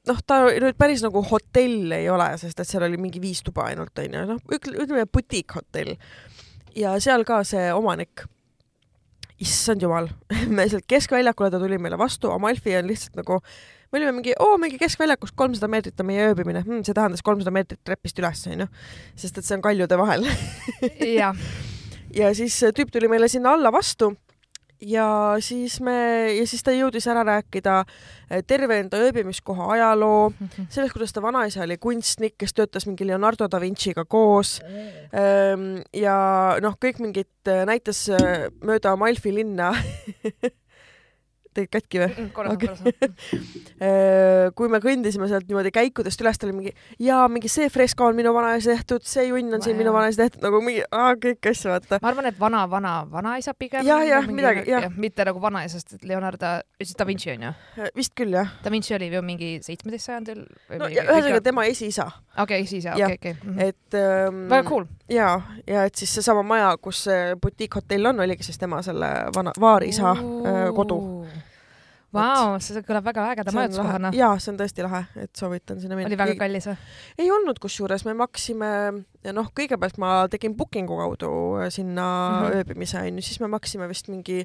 noh, 0.09 0.23
ta 0.27 0.41
nüüd 0.49 0.79
päris 0.79 1.05
nagu 1.05 1.23
hotell 1.31 1.93
ei 1.97 2.09
ole, 2.13 2.31
sest 2.41 2.61
et 2.61 2.69
seal 2.69 2.87
oli 2.89 3.01
mingi 3.01 3.21
viis 3.23 3.43
tuba 3.47 3.69
ainult 3.69 3.99
onju, 4.01 4.25
noh 4.33 4.57
ütleme 4.57 5.07
butiikhotell. 5.13 5.97
Ja 6.79 6.95
seal 7.03 7.25
ka 7.29 7.41
see 7.49 7.71
omanik, 7.75 8.25
issand 9.43 9.83
jumal, 9.85 10.11
me 10.57 10.69
sealt 10.71 10.87
keskväljakule 10.91 11.51
ta 11.53 11.61
tuli 11.63 11.81
meile 11.83 11.99
vastu, 12.01 12.33
Amalfi 12.35 12.77
on 12.79 12.89
lihtsalt 12.91 13.21
nagu 13.21 13.43
me 13.93 14.01
olime 14.01 14.13
mingi, 14.19 14.37
oo 14.43 14.59
mingi 14.61 14.79
keskväljakust 14.81 15.37
kolmsada 15.39 15.71
meetrit 15.73 16.01
on 16.01 16.11
meie 16.11 16.29
ööbimine. 16.31 16.63
Hm,, 16.67 16.85
see 16.87 16.97
tähendas 16.97 17.25
kolmsada 17.25 17.55
meetrit 17.55 17.81
trepist 17.87 18.19
üles 18.21 18.45
onju, 18.51 18.69
sest 19.17 19.41
et 19.41 19.49
see 19.49 19.59
on 19.59 19.65
kaljude 19.65 19.99
vahel. 20.01 20.29
Jah, 21.03 21.37
ja 22.21 22.33
siis 22.37 22.61
tüüp 22.77 22.93
tuli 22.95 23.11
meile 23.11 23.31
sinna 23.33 23.57
alla 23.57 23.73
vastu 23.75 24.15
ja 24.81 25.37
siis 25.41 25.81
me 25.81 25.95
ja 26.37 26.45
siis 26.47 26.63
ta 26.63 26.73
jõudis 26.75 27.07
ära 27.11 27.25
rääkida 27.27 27.81
eh, 28.31 28.43
terve 28.47 28.79
enda 28.79 29.01
ööbimiskoha 29.03 29.73
ajaloo, 29.75 30.31
sellest, 30.73 30.95
kuidas 30.95 31.15
ta 31.15 31.23
vanaisa 31.23 31.65
oli 31.65 31.79
kunstnik, 31.83 32.37
kes 32.39 32.55
töötas 32.55 32.87
mingi 32.87 33.07
Leonardo 33.07 33.49
da 33.51 33.61
Vinci'ga 33.63 34.05
koos. 34.09 34.59
Ehm, 35.13 35.83
ja 35.97 36.17
noh, 36.63 36.79
kõik 36.81 37.03
mingid, 37.03 37.31
näitas 37.69 38.07
eh, 38.15 38.49
mööda 38.63 38.95
Amalfi 38.95 39.35
linna 39.35 39.73
Teid 41.59 41.71
katki 41.75 41.99
või? 42.05 42.29
korra 42.37 42.53
Okei. 42.55 42.69
okay., 42.71 42.93
korra. 43.01 43.39
Äh, 43.83 44.49
kui 44.59 44.71
me 44.71 44.79
kõndisime 44.83 45.27
sealt 45.31 45.49
niimoodi 45.51 45.73
käikudest 45.75 46.23
üles, 46.23 46.39
ta 46.39 46.47
oli 46.47 46.55
mingi 46.57 46.73
jaa, 47.03 47.25
mingi 47.33 47.51
see 47.51 47.67
fresko 47.73 48.09
on 48.13 48.17
minu 48.19 48.33
vanaisa 48.37 48.73
tehtud, 48.77 49.03
see 49.07 49.27
junn 49.31 49.53
on 49.55 49.63
siin 49.65 49.75
Wow. 49.75 49.83
minu 49.83 49.93
vanaisa 49.95 50.23
tehtud, 50.25 50.43
nagu 50.43 50.61
mingi 50.65 50.81
aa, 50.95 51.13
kõik 51.21 51.51
asju 51.51 51.71
vaata. 51.71 51.99
ma 52.03 52.09
arvan, 52.13 52.27
et 52.31 52.39
vana, 52.41 52.63
vana, 52.71 52.93
vanaisa 53.11 53.53
pigem. 53.59 53.85
Jah, 53.87 54.03
jah, 54.07 54.27
midagi, 54.27 54.65
jah. 54.71 54.87
mitte 54.97 55.27
nagu 55.29 55.43
vanaisa, 55.43 55.79
sest 55.79 55.99
et 55.99 56.07
Leonardo, 56.09 56.55
siis 56.83 56.97
Da 56.99 57.07
Vinci 57.07 57.31
on 57.35 57.43
ju. 57.49 57.53
vist 57.97 58.15
küll 58.19 58.33
jah. 58.35 58.55
Da 58.65 58.71
Vinci 58.75 58.95
oli 58.97 59.11
ju 59.13 59.23
mingi 59.23 59.51
seitsmeteist 59.63 60.09
sajandil. 60.11 60.45
no 60.79 60.89
ühesõnaga 60.91 61.43
tema 61.45 61.65
esiisa, 61.71 62.09
okei, 62.39 62.65
Jah. 62.79 62.97
okei, 62.97 63.35
okei. 63.37 63.69
et 63.69 63.95
ähm, 63.99 64.47
väga 64.51 64.69
cool. 64.69 64.87
ja, 65.09 65.29
ja 65.67 65.85
et 65.89 65.95
siis 65.99 66.15
seesama 66.19 66.43
maja, 66.43 66.73
kus 66.83 67.05
see 67.09 67.35
butiikhotell 67.43 68.07
on, 68.13 68.21
oligi 68.27 68.43
siis 68.47 68.59
tema 68.59 68.81
selle 68.83 69.09
vana, 69.35 69.53
vaarisa 69.61 70.13
äh, 70.17 70.65
kodu. 70.77 70.99
Vau, 72.15 72.55
see 72.65 72.81
kõlab 72.87 73.05
väga 73.05 73.25
ägeda 73.35 73.53
majutuskohana. 73.53 74.11
ja 74.17 74.31
see 74.41 74.53
on 74.55 74.59
tõesti 74.61 74.85
lahe, 74.85 75.03
et 75.21 75.33
soovitan 75.37 75.81
sinna 75.81 75.97
minna. 75.99 76.09
oli 76.09 76.17
väga 76.17 76.37
kallis 76.41 76.69
või? 76.71 76.77
ei 77.21 77.31
olnud, 77.35 77.59
kusjuures 77.61 78.07
me 78.09 78.15
maksime, 78.17 78.71
noh, 79.37 79.51
kõigepealt 79.53 79.99
ma 80.01 80.13
tegin 80.33 80.55
booking'u 80.57 80.97
kaudu 81.03 81.33
sinna 81.75 82.07
mm. 82.07 82.39
-hmm. 82.39 82.57
ööbimise 82.57 83.03
onju, 83.03 83.25
siis 83.27 83.43
me 83.45 83.51
maksime 83.53 83.89
vist 83.91 84.09
mingi 84.09 84.41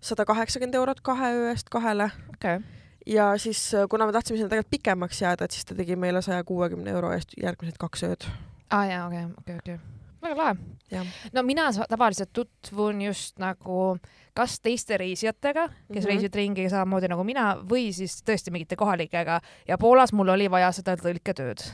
sada 0.00 0.24
kaheksakümmend 0.28 0.78
eurot 0.78 1.02
kahe 1.02 1.32
öö 1.34 1.50
eest 1.50 1.72
kahele 1.74 2.10
okei. 2.36 2.60
ja 3.06 3.32
siis, 3.38 3.72
kuna 3.90 4.06
me 4.06 4.12
tahtsime 4.12 4.38
sinna 4.38 4.48
tegelikult 4.48 4.70
pikemaks 4.70 5.22
jääda, 5.22 5.44
et 5.44 5.50
siis 5.50 5.64
ta 5.64 5.74
tegi 5.74 5.96
meile 5.96 6.22
saja 6.22 6.44
kuuekümne 6.44 6.90
euro 6.90 7.10
eest 7.12 7.34
järgmised 7.42 7.82
kaks 7.82 8.06
ööd. 8.06 8.30
aa 8.70 8.86
jaa, 8.86 9.06
okei, 9.06 9.26
okei, 9.38 9.58
okei. 9.58 10.01
Väga 10.22 10.36
lahe 10.36 10.56
no 11.32 11.42
mina 11.42 11.70
tavaliselt 11.88 12.32
tutvun 12.32 13.02
just 13.02 13.38
nagu 13.38 13.96
kas 14.34 14.60
teiste 14.64 14.96
reisijatega, 14.96 15.68
kes 15.68 15.74
mm. 15.88 15.94
-hmm. 15.94 16.06
reisivad 16.06 16.34
ringi 16.34 16.68
samamoodi 16.70 17.08
nagu 17.08 17.24
mina 17.24 17.56
või 17.70 17.92
siis 17.92 18.22
tõesti 18.28 18.50
mingite 18.50 18.76
kohalikega 18.76 19.40
ja 19.68 19.78
Poolas 19.78 20.12
mul 20.12 20.28
oli 20.28 20.50
vaja 20.50 20.72
seda 20.72 20.96
tõlketööd, 20.96 21.64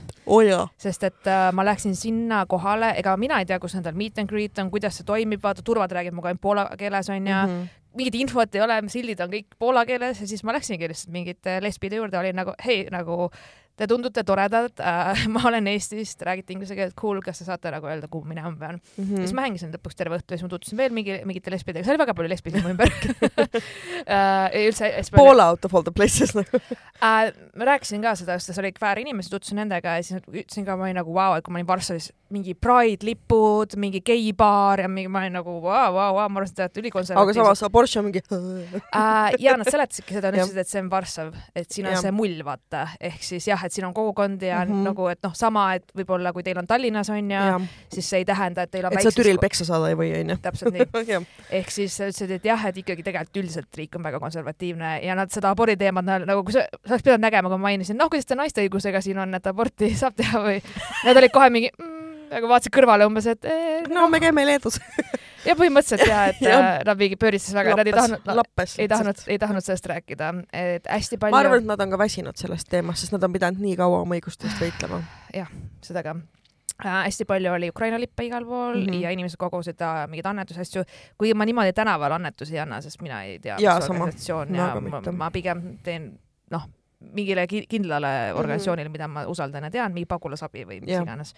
jaa. 0.46 0.68
sest 0.76 1.04
et 1.04 1.26
äh, 1.26 1.52
ma 1.52 1.64
läksin 1.64 1.96
sinna 1.96 2.46
kohale, 2.46 2.94
ega 2.96 3.16
mina 3.16 3.38
ei 3.38 3.46
tea, 3.46 3.58
kus 3.58 3.74
nendel 3.74 3.94
meet 3.94 4.18
and 4.18 4.28
greet 4.28 4.58
on, 4.58 4.70
kuidas 4.70 4.96
see 4.96 5.04
toimib, 5.04 5.42
vaata 5.42 5.62
turvad 5.62 5.92
räägivad 5.92 6.14
minuga 6.14 6.28
ainult 6.28 6.40
poola 6.40 6.70
keeles 6.78 7.08
onju 7.08 7.34
mm. 7.34 7.46
-hmm. 7.46 7.68
mingit 7.94 8.14
infot 8.14 8.54
ei 8.54 8.60
ole, 8.60 8.82
sildid 8.88 9.20
on 9.20 9.30
kõik 9.30 9.54
poola 9.58 9.86
keeles 9.86 10.20
ja 10.20 10.26
siis 10.26 10.44
ma 10.44 10.52
läksingi 10.52 10.88
lihtsalt 10.88 11.12
mingite 11.12 11.60
lesbide 11.62 11.96
juurde, 11.96 12.18
olin 12.18 12.36
nagu 12.36 12.52
hei, 12.64 12.88
nagu 12.90 13.30
te 13.78 13.86
tundute 13.90 14.24
toredad 14.26 14.82
äh, 14.82 15.24
ma 15.34 15.42
olen 15.48 15.70
Eestist, 15.70 16.22
räägite 16.26 16.54
inglise 16.54 16.76
keelt, 16.78 16.96
cool, 16.98 17.20
kas 17.24 17.42
te 17.42 17.46
saate 17.46 17.72
nagu 17.74 17.88
öelda, 17.90 18.10
kuhu 18.10 18.26
minema 18.28 18.50
pean 18.58 18.78
mm. 18.78 19.04
-hmm. 19.04 19.22
Siis 19.22 19.34
ma 19.36 19.46
hängisin 19.46 19.72
lõpuks 19.74 19.98
terve 19.98 20.18
õhtu 20.18 20.34
ja 20.34 20.38
siis 20.38 20.46
ma 20.46 20.52
tutvusin 20.54 20.80
veel 20.80 20.94
mingi, 20.94 21.20
mingite 21.28 21.52
lesbidega, 21.54 21.86
seal 21.86 21.96
oli 21.96 22.02
väga 22.04 22.14
palju 22.18 22.32
lesbisid 22.32 22.64
mu 22.64 22.74
ümber 22.74 22.92
äh,. 24.16 24.58
üldse 24.66 24.92
Poola 25.16 25.50
out 25.52 25.64
of 25.64 25.74
all 25.74 25.86
the 25.86 25.94
places 25.94 26.34
nagu. 26.34 26.62
äh,. 27.02 27.32
ma 27.56 27.70
rääkisin 27.72 28.02
ka 28.02 28.14
seda, 28.18 28.38
sest 28.38 28.54
seal 28.54 28.64
oli 28.64 28.72
kväär 28.72 29.02
inimesi, 29.04 29.30
tutvusin 29.30 29.62
nendega 29.62 29.98
ja 29.98 30.02
siis 30.02 30.22
ütlesin 30.26 30.66
ka, 30.66 30.76
ma 30.76 30.88
olin 30.88 30.98
nagu 31.02 31.14
vau 31.14 31.30
wow,, 31.32 31.38
et 31.38 31.44
kui 31.44 31.54
ma 31.54 31.62
olin 31.62 31.70
Varssavis, 31.70 32.12
mingi 32.34 32.54
Pride 32.54 33.06
lipud, 33.06 33.74
mingi 33.80 34.02
geibaar 34.04 34.82
ja 34.84 34.88
mingi, 34.90 35.08
ma 35.12 35.22
olin 35.22 35.36
nagu 35.38 35.54
vau, 35.62 35.92
vau, 35.94 36.08
vau, 36.16 36.28
ma 36.28 36.40
arvasin, 36.42 36.52
et 36.52 36.58
te 36.58 36.64
olete 36.66 36.82
ülikonservatiivsed. 36.82 37.40
aga 37.40 37.54
samas 37.54 37.72
Porsche 37.72 38.00
on 38.00 38.08
mingi 38.08 38.22
äh, 38.28 39.36
ja 39.40 39.56
nad 39.58 39.68
seletasidki 39.70 40.16
seda, 40.16 40.32
nad 40.32 40.42
ütlesid, 40.42 40.60
et 40.60 40.70
see 40.70 40.82
on 40.82 40.90
Varssav, 40.92 41.32
et 41.56 41.70
siin 41.72 41.88
on 41.88 41.96
ja. 41.96 42.02
see 42.04 42.12
mull, 42.14 42.36
vaata, 42.44 42.84
ehk 43.10 43.24
siis 43.24 43.48
jah, 43.48 43.64
et 43.64 43.74
siin 43.74 43.86
on 43.88 43.94
kogukond 43.96 44.42
ja 44.44 44.60
mm 44.64 44.72
-hmm. 44.72 44.88
nagu, 44.90 45.08
et 45.12 45.22
noh, 45.24 45.34
sama, 45.38 45.66
et 45.78 45.84
võib-olla 45.96 46.32
kui 46.36 46.44
teil 46.46 46.60
on 46.60 46.68
Tallinnas 46.68 47.10
on 47.14 47.30
ju, 47.32 47.66
siis 47.94 48.10
see 48.10 48.22
ei 48.22 48.28
tähenda, 48.28 48.68
et 48.68 48.70
teil 48.70 48.86
on 48.86 48.92
et 48.92 49.02
sa 49.02 49.14
Türil 49.14 49.40
peksa 49.40 49.64
saada 49.64 49.88
ei 49.88 49.96
või, 49.96 50.12
onju. 50.20 50.38
täpselt 50.42 50.74
nii 50.74 51.20
ehk 51.60 51.70
siis 51.70 52.00
ütlesid, 52.00 52.36
et 52.38 52.44
jah, 52.44 52.66
et 52.68 52.76
ikkagi 52.76 53.02
tegelikult 53.02 53.36
üldiselt 53.42 53.76
riik 53.76 53.96
on 53.96 54.04
väga 54.04 54.20
konservatiivne 54.20 54.98
ja 55.02 55.14
nad 55.14 55.32
seda 55.32 55.50
abordi 55.50 55.76
teemat 55.76 56.04
nagu, 56.04 56.44
kui 56.44 56.52
sa, 56.52 56.66
sa 56.84 56.96
oleks 56.96 57.04
pidanud 57.04 57.24
nägema, 57.24 57.48
kui 57.48 57.58
ma 57.58 57.68
mainisin, 57.70 57.96
noh, 57.96 58.10
kuidas 58.12 58.26
te 58.28 58.36
naiste 58.38 58.64
õigusega 58.64 59.00
siin 59.00 59.18
on, 59.18 59.34
et 59.34 59.46
aborti 59.46 59.94
saab 60.02 60.16
teha 60.18 60.42
või 60.44 60.60
nad 61.04 61.16
olid 61.16 61.32
kohe 61.32 61.50
mingi 61.50 61.72
mm, 61.72 61.97
aga 62.30 62.50
vaatasid 62.50 62.74
kõrvale 62.74 63.06
umbes, 63.08 63.26
et 63.30 63.48
eh, 63.48 63.82
no 63.92 64.06
me 64.12 64.20
käime 64.22 64.44
Leedus 64.46 64.78
ja 65.48 65.54
põhimõtteliselt 65.58 66.08
ja, 66.08 66.22
et 66.32 66.40
ja. 66.44 66.56
Äh, 66.58 66.70
nad 66.88 67.00
mingi 67.00 67.18
pööritas 67.20 67.52
väga, 67.56 67.76
nad 67.78 67.88
ei 67.88 67.96
tahtnud, 67.96 68.32
ei 68.78 68.88
tahtnud, 68.90 69.22
ei 69.26 69.38
tahtnud 69.42 69.66
sellest 69.66 69.90
rääkida, 69.90 70.32
et 70.52 70.88
hästi 70.90 71.20
palju. 71.20 71.34
ma 71.34 71.42
arvan, 71.44 71.62
et 71.62 71.70
nad 71.70 71.84
on 71.84 71.94
ka 71.94 72.00
väsinud 72.00 72.40
sellest 72.40 72.70
teemast, 72.72 73.04
sest 73.04 73.14
nad 73.16 73.24
on 73.26 73.36
pidanud 73.36 73.62
nii 73.64 73.76
kaua 73.78 74.02
oma 74.04 74.18
õiguste 74.18 74.48
eest 74.48 74.62
võitlema. 74.62 75.00
jah, 75.40 75.50
seda 75.84 76.04
ka 76.06 76.16
äh,. 76.16 77.02
hästi 77.08 77.28
palju 77.28 77.52
oli 77.56 77.72
Ukraina 77.74 78.00
lippe 78.00 78.28
igal 78.28 78.46
pool 78.46 78.80
mm 78.80 78.86
-hmm. 78.86 79.02
ja 79.04 79.12
inimesed 79.14 79.40
kogusid 79.40 79.80
äh, 79.82 80.04
mingeid 80.08 80.30
annetusasju. 80.32 80.84
kui 81.18 81.34
ma 81.34 81.46
niimoodi 81.48 81.72
tänaval 81.72 82.18
annetusi 82.18 82.58
ei 82.58 82.64
anna, 82.66 82.80
sest 82.80 83.02
mina 83.02 83.22
ei 83.22 83.38
tea, 83.38 83.56
mis 83.56 83.90
organisatsioon 83.90 84.54
ja 84.54 84.74
ma, 84.80 85.02
ma 85.12 85.30
pigem 85.30 85.78
teen 85.82 86.12
noh, 86.50 86.68
mingile 86.98 87.46
kindlale 87.46 88.08
mhm. 88.08 88.38
organisatsioonile, 88.38 88.90
mida 88.90 89.08
ma 89.08 89.24
usaldan 89.30 89.68
ja 89.68 89.70
tean, 89.70 89.94
mingi 89.94 90.08
pagulasabi 90.10 90.64
või 90.66 90.80
mis 90.82 90.96
ja. 90.96 91.02
iganes. 91.06 91.34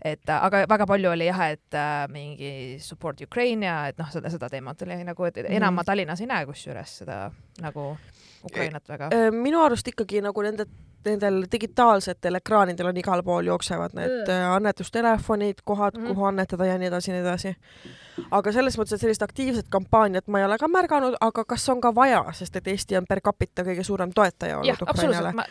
et 0.00 0.30
aga 0.32 0.64
väga 0.70 0.86
palju 0.88 1.10
oli 1.12 1.28
jah, 1.28 1.42
et 1.52 1.76
äh, 1.76 2.06
mingi 2.12 2.52
support 2.80 3.20
Ukraine 3.20 3.66
ja 3.66 3.76
et 3.92 4.00
noh, 4.00 4.08
seda, 4.12 4.32
seda 4.32 4.48
teemat 4.52 4.82
oli 4.86 4.96
nagu, 5.04 5.28
et 5.28 5.42
enam 5.44 5.68
mm. 5.68 5.76
ma 5.80 5.84
Tallinnas 5.84 6.24
ei 6.24 6.30
näe 6.30 6.48
kusjuures 6.48 6.96
seda 7.02 7.26
nagu 7.60 7.92
Ukrainat 8.48 8.88
väga. 8.88 9.12
Äh, 9.12 9.28
minu 9.34 9.60
arust 9.62 9.88
ikkagi 9.92 10.24
nagu 10.24 10.42
nende 10.42 10.66
nendel 11.08 11.42
digitaalsetel 11.52 12.38
ekraanidel 12.40 12.90
on 12.90 13.00
igal 13.00 13.22
pool 13.26 13.50
jooksevad 13.50 13.96
need 13.98 14.14
mm. 14.28 14.54
annetustelefonid, 14.56 15.64
kohad 15.64 15.98
mm., 15.98 16.12
kuhu 16.12 16.24
annetada 16.30 16.68
ja 16.70 16.78
nii 16.78 16.90
edasi 16.90 17.10
ja 17.10 17.16
nii 17.16 17.26
edasi. 17.26 17.54
aga 18.30 18.52
selles 18.52 18.78
mõttes, 18.78 18.96
et 18.96 19.04
sellist 19.04 19.22
aktiivset 19.22 19.68
kampaaniat 19.72 20.28
ma 20.28 20.40
ei 20.40 20.48
ole 20.48 20.58
ka 20.60 20.68
märganud, 20.68 21.18
aga 21.20 21.44
kas 21.44 21.68
on 21.72 21.80
ka 21.80 21.94
vaja, 21.94 22.24
sest 22.36 22.56
et 22.56 22.72
Eesti 22.74 22.98
on 23.00 23.06
per 23.08 23.20
capita 23.20 23.64
kõige 23.66 23.84
suurem 23.86 24.12
toetaja 24.14 24.58
olnud 24.58 24.88
Ukrainale. 24.88 25.46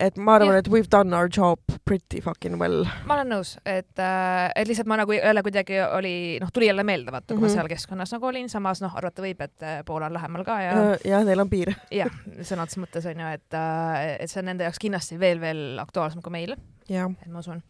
Et 0.00 0.16
ma 0.16 0.38
arvan, 0.38 0.56
et 0.56 0.68
we've 0.72 0.88
done 0.88 1.12
our 1.16 1.28
job 1.28 1.60
pretty 1.84 2.22
fucking 2.24 2.56
well. 2.60 2.86
ma 3.08 3.18
olen 3.18 3.34
nõus, 3.34 3.52
et, 3.68 3.92
äh, 4.00 4.46
et 4.56 4.68
lihtsalt 4.68 4.88
ma 4.88 4.96
nagu 5.00 5.12
jälle 5.12 5.42
kuidagi 5.44 5.76
oli, 5.84 6.14
noh, 6.40 6.52
tuli 6.54 6.70
jälle 6.70 6.84
meelde, 6.88 7.12
vaata, 7.12 7.34
kui 7.34 7.36
mm 7.36 7.38
-hmm. 7.38 7.42
ma 7.42 7.48
mhm. 7.48 7.56
seal 7.58 7.68
keskkonnas 7.68 8.14
nagu 8.16 8.26
olin, 8.26 8.48
samas 8.48 8.80
noh, 8.80 8.96
arvata 8.96 9.22
võib, 9.22 9.42
et 9.44 9.62
äh, 9.62 9.82
Poola 9.84 10.06
on 10.06 10.16
lähemal 10.16 10.44
ka 10.44 10.60
ja. 10.62 10.72
jah, 11.04 11.24
neil 11.24 11.40
on 11.40 11.50
piir. 11.50 11.74
jah, 11.90 12.10
sõna 12.40 12.64
otseses 12.64 12.80
mõttes 12.84 13.08
on 13.12 13.20
ju, 13.20 13.26
et, 13.26 13.54
äh, 13.54 14.16
et 14.24 14.30
see 14.30 14.40
on 14.40 14.48
nende 14.52 14.64
jaoks 14.64 14.80
kindlasti 14.80 15.20
veel, 15.20 15.40
veel 15.40 15.78
aktuaalsem 15.78 16.22
kui 16.22 16.32
meil. 16.32 16.56
et 16.88 17.28
ma 17.28 17.38
usun. 17.38 17.62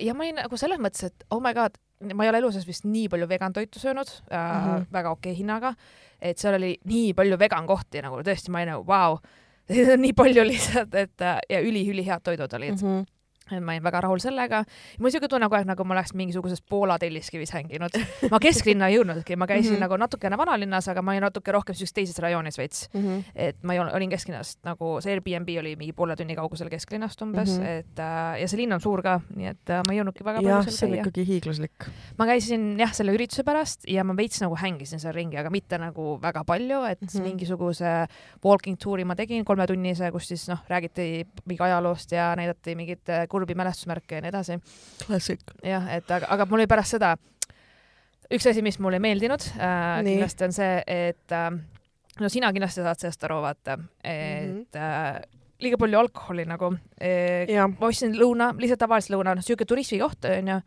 ja 0.00 0.14
ma 0.14 0.24
olin 0.24 0.40
nagu 0.40 0.56
selles 0.56 0.78
mõttes, 0.78 1.04
et 1.04 1.24
oh 1.30 1.40
my 1.40 1.52
god, 1.54 1.76
ma 2.14 2.24
ei 2.24 2.30
ole 2.30 2.38
elu 2.38 2.52
sees 2.52 2.66
vist 2.66 2.84
nii 2.88 3.08
palju 3.12 3.28
vegan 3.28 3.52
toitu 3.52 3.78
söönud 3.78 4.08
äh, 4.08 4.38
mm, 4.38 4.64
-hmm. 4.64 4.86
väga 4.92 5.10
okei 5.10 5.32
okay 5.32 5.38
hinnaga, 5.38 5.74
et 6.20 6.38
seal 6.38 6.54
oli 6.54 6.78
nii 6.84 7.12
palju 7.14 7.38
vegan 7.38 7.66
kohti 7.66 8.00
nagu 8.02 8.22
tõesti, 8.24 8.50
ma 8.50 8.58
olin 8.58 8.72
nagu 8.72 8.86
vau 8.86 9.10
wow 9.10 9.20
Neid 9.70 9.90
on 9.94 10.04
nii 10.04 10.12
palju 10.18 10.44
lihtsalt, 10.46 10.94
et 10.98 11.26
ja 11.50 11.62
üli-ülihead 11.62 12.22
toidud 12.26 12.58
olid 12.58 12.76
mm. 12.76 12.84
-hmm 12.84 13.08
et 13.52 13.64
ma 13.64 13.72
olin 13.72 13.84
väga 13.84 14.00
rahul 14.06 14.20
sellega. 14.22 14.64
mul 14.98 15.10
siuke 15.10 15.28
tunne 15.28 15.46
kogu 15.46 15.58
aeg, 15.58 15.66
nagu 15.66 15.84
ma 15.84 15.94
oleks 15.96 16.14
mingisuguses 16.14 16.62
Poola 16.62 16.98
telliskivis 16.98 17.52
hänginud. 17.54 17.96
ma 18.30 18.40
kesklinna 18.42 18.88
ei 18.88 18.98
jõudnudki, 18.98 19.36
ma 19.36 19.46
käisin 19.46 19.72
mm 19.72 19.76
-hmm. 19.76 19.80
nagu 19.86 19.96
natukene 19.96 20.38
vanalinnas, 20.38 20.88
aga 20.88 21.02
ma 21.02 21.12
olin 21.12 21.26
natuke 21.28 21.52
rohkem 21.52 21.74
siukses 21.74 21.94
teises 21.94 22.18
rajoonis 22.18 22.58
veits 22.58 22.88
mm. 22.94 23.00
-hmm. 23.00 23.24
et 23.34 23.62
ma 23.62 23.72
ei 23.72 23.80
olnud, 23.80 23.94
olin 23.94 24.10
kesklinnast 24.10 24.58
nagu, 24.64 25.00
see 25.00 25.12
Airbnb 25.12 25.48
oli 25.60 25.76
mingi 25.76 25.92
poole 25.92 26.16
tunni 26.16 26.36
kaugusel 26.36 26.70
kesklinnast 26.70 27.22
umbes 27.22 27.58
mm, 27.58 27.64
-hmm. 27.64 27.78
et 27.80 27.98
äh, 27.98 28.40
ja 28.40 28.48
see 28.48 28.60
linn 28.60 28.72
on 28.72 28.80
suur 28.80 29.02
ka, 29.02 29.20
nii 29.34 29.46
et 29.46 29.70
äh, 29.70 29.82
ma 29.86 29.92
ei 29.92 30.00
jõudnudki 30.00 30.24
väga 30.24 30.42
palju 30.42 30.62
seal 30.62 30.64
käia. 30.64 30.76
see 30.78 30.88
on 30.88 30.98
ikkagi 30.98 31.26
hiiglaslik. 31.26 31.88
ma 32.18 32.26
käisin 32.26 32.78
jah, 32.78 32.92
selle 32.94 33.14
ürituse 33.16 33.44
pärast 33.44 33.88
ja 33.88 34.04
ma 34.04 34.16
veits 34.16 34.40
nagu 34.40 34.56
hängisin 34.56 35.00
seal 35.00 35.14
ringi, 35.14 35.38
aga 35.40 35.50
mitte 35.50 35.78
nagu 35.78 36.18
väga 36.22 36.44
palju, 36.44 36.84
et 36.84 37.00
mm 37.00 37.08
-hmm. 37.08 37.22
mingisuguse 37.22 38.06
walking 38.44 38.78
tour'i 38.78 39.04
ma 39.04 39.16
tegin 39.16 39.44
kolmetunnise, 39.44 40.10
kus 40.12 40.28
siis 40.28 40.48
noh, 40.48 40.58
räägiti 40.68 41.26
mingi 41.44 41.62
ajaloost 41.62 42.12
ja 42.12 42.34
näidati 42.36 42.74
mingit 42.74 43.08
äh, 43.08 43.26
kurbi 43.40 43.56
mälestusmärke 43.58 44.18
ja 44.18 44.24
nii 44.24 44.32
edasi. 44.32 44.60
klassik. 45.06 45.44
jah, 45.64 45.88
et 45.96 46.10
aga, 46.10 46.28
aga 46.36 46.46
mul 46.46 46.60
oli 46.60 46.70
pärast 46.70 46.98
seda 46.98 47.14
üks 48.30 48.46
asi, 48.46 48.62
mis 48.62 48.78
mulle 48.82 49.00
ei 49.00 49.06
meeldinud 49.08 49.48
äh, 49.56 50.00
kindlasti 50.06 50.46
on 50.46 50.54
see, 50.54 50.78
et 50.86 51.34
äh, 51.34 51.50
no 52.20 52.30
sina 52.32 52.52
kindlasti 52.54 52.84
saad 52.84 53.02
sellest 53.02 53.26
aru, 53.28 53.40
vaata, 53.44 53.78
et 54.04 54.46
mm 54.46 54.60
-hmm. 54.60 54.78
äh, 54.78 55.40
liiga 55.60 55.80
palju 55.80 55.98
alkoholi 55.98 56.44
nagu. 56.48 56.70
ma 56.70 57.88
ostsin 57.88 58.14
lõuna, 58.16 58.54
lihtsalt 58.56 58.80
tavalist 58.80 59.10
lõuna, 59.10 59.34
noh, 59.36 59.44
siuke 59.44 59.64
turismikoht 59.64 60.24
onju 60.24 60.60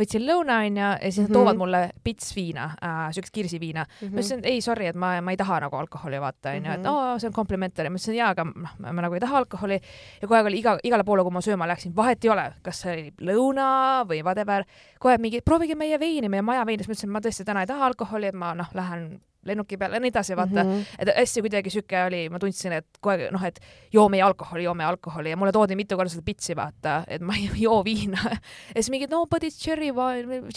võtsin 0.00 0.24
lõuna 0.26 0.60
onju 0.64 0.80
ja 0.80 0.90
siis 1.00 1.18
mm 1.18 1.26
-hmm. 1.26 1.36
toovad 1.36 1.60
mulle 1.60 1.80
pits 2.04 2.34
viina 2.36 2.70
äh,, 2.82 3.12
siukest 3.12 3.34
kirsiviina 3.34 3.84
mm. 3.84 4.06
-hmm. 4.06 4.12
ma 4.12 4.20
ütlesin, 4.20 4.38
et 4.38 4.46
ei, 4.46 4.60
sorry, 4.60 4.86
et 4.86 4.96
ma, 4.96 5.12
ma 5.20 5.30
ei 5.30 5.36
taha 5.36 5.60
nagu 5.66 5.76
alkoholi 5.76 6.20
vaata 6.20 6.50
onju 6.50 6.60
mm, 6.60 6.74
-hmm. 6.74 6.80
et 6.80 6.86
oo, 6.86 7.18
see 7.18 7.28
on 7.28 7.32
komplimentari. 7.32 7.90
ma 7.90 7.96
ütlesin 7.96 8.16
jaa, 8.16 8.30
aga 8.30 8.44
noh, 8.44 8.76
ma 8.92 9.02
nagu 9.02 9.14
ei 9.14 9.20
taha 9.20 9.38
alkoholi 9.38 9.80
ja 10.22 10.28
kogu 10.28 10.34
aeg 10.34 10.46
oli 10.46 10.58
iga, 10.58 10.78
igale 10.82 11.04
poole, 11.04 11.22
kui 11.22 11.32
ma 11.32 11.40
sööma 11.40 11.68
läksin, 11.68 11.96
vahet 11.96 12.24
ei 12.24 12.30
ole, 12.30 12.52
kas 12.62 12.80
see 12.80 12.92
oli 12.92 13.32
lõuna 13.32 13.70
või 14.08 14.22
whatever, 14.22 14.64
kohe 14.98 15.18
mingi 15.18 15.40
proovige 15.40 15.74
meie 15.74 16.00
veini, 16.00 16.28
meie 16.28 16.42
maja 16.42 16.66
veini, 16.66 16.82
siis 16.82 16.88
ma 16.88 16.92
ütlesin, 16.92 17.10
ma 17.10 17.20
tõesti 17.20 17.44
täna 17.44 17.60
ei 17.60 17.66
taha 17.66 17.86
alkoholi, 17.86 18.26
et 18.26 18.34
ma 18.34 18.54
noh, 18.54 18.70
lähen 18.74 19.20
lennuki 19.46 19.78
peale 19.80 19.96
ja 19.96 20.02
nii 20.04 20.12
edasi, 20.12 20.36
vaata 20.36 20.64
mm. 20.64 20.70
-hmm. 20.70 20.96
et 20.98 21.10
hästi 21.16 21.42
kuidagi 21.46 21.70
sihuke 21.72 22.04
oli, 22.04 22.22
ma 22.28 22.38
tundsin, 22.38 22.74
et 22.76 22.86
kogu 23.00 23.14
aeg 23.14 23.32
noh, 23.32 23.44
et 23.44 23.60
joo 23.92 24.08
meie 24.12 24.22
alkoholi, 24.22 24.64
joo 24.64 24.74
meie 24.74 24.88
alkoholi 24.88 25.32
ja 25.32 25.36
mulle 25.40 25.52
toodi 25.52 25.76
mitu 25.76 25.96
korda 25.96 26.12
seda 26.12 26.24
pitsi, 26.26 26.56
vaata, 26.56 27.02
et 27.08 27.24
ma 27.24 27.36
ei 27.38 27.48
joo 27.66 27.84
viina. 27.84 28.20
ja 28.30 28.82
siis 28.82 28.90
mingid, 28.90 29.10
no 29.10 29.26
but 29.26 29.44
it's 29.44 29.60
cherry 29.62 29.90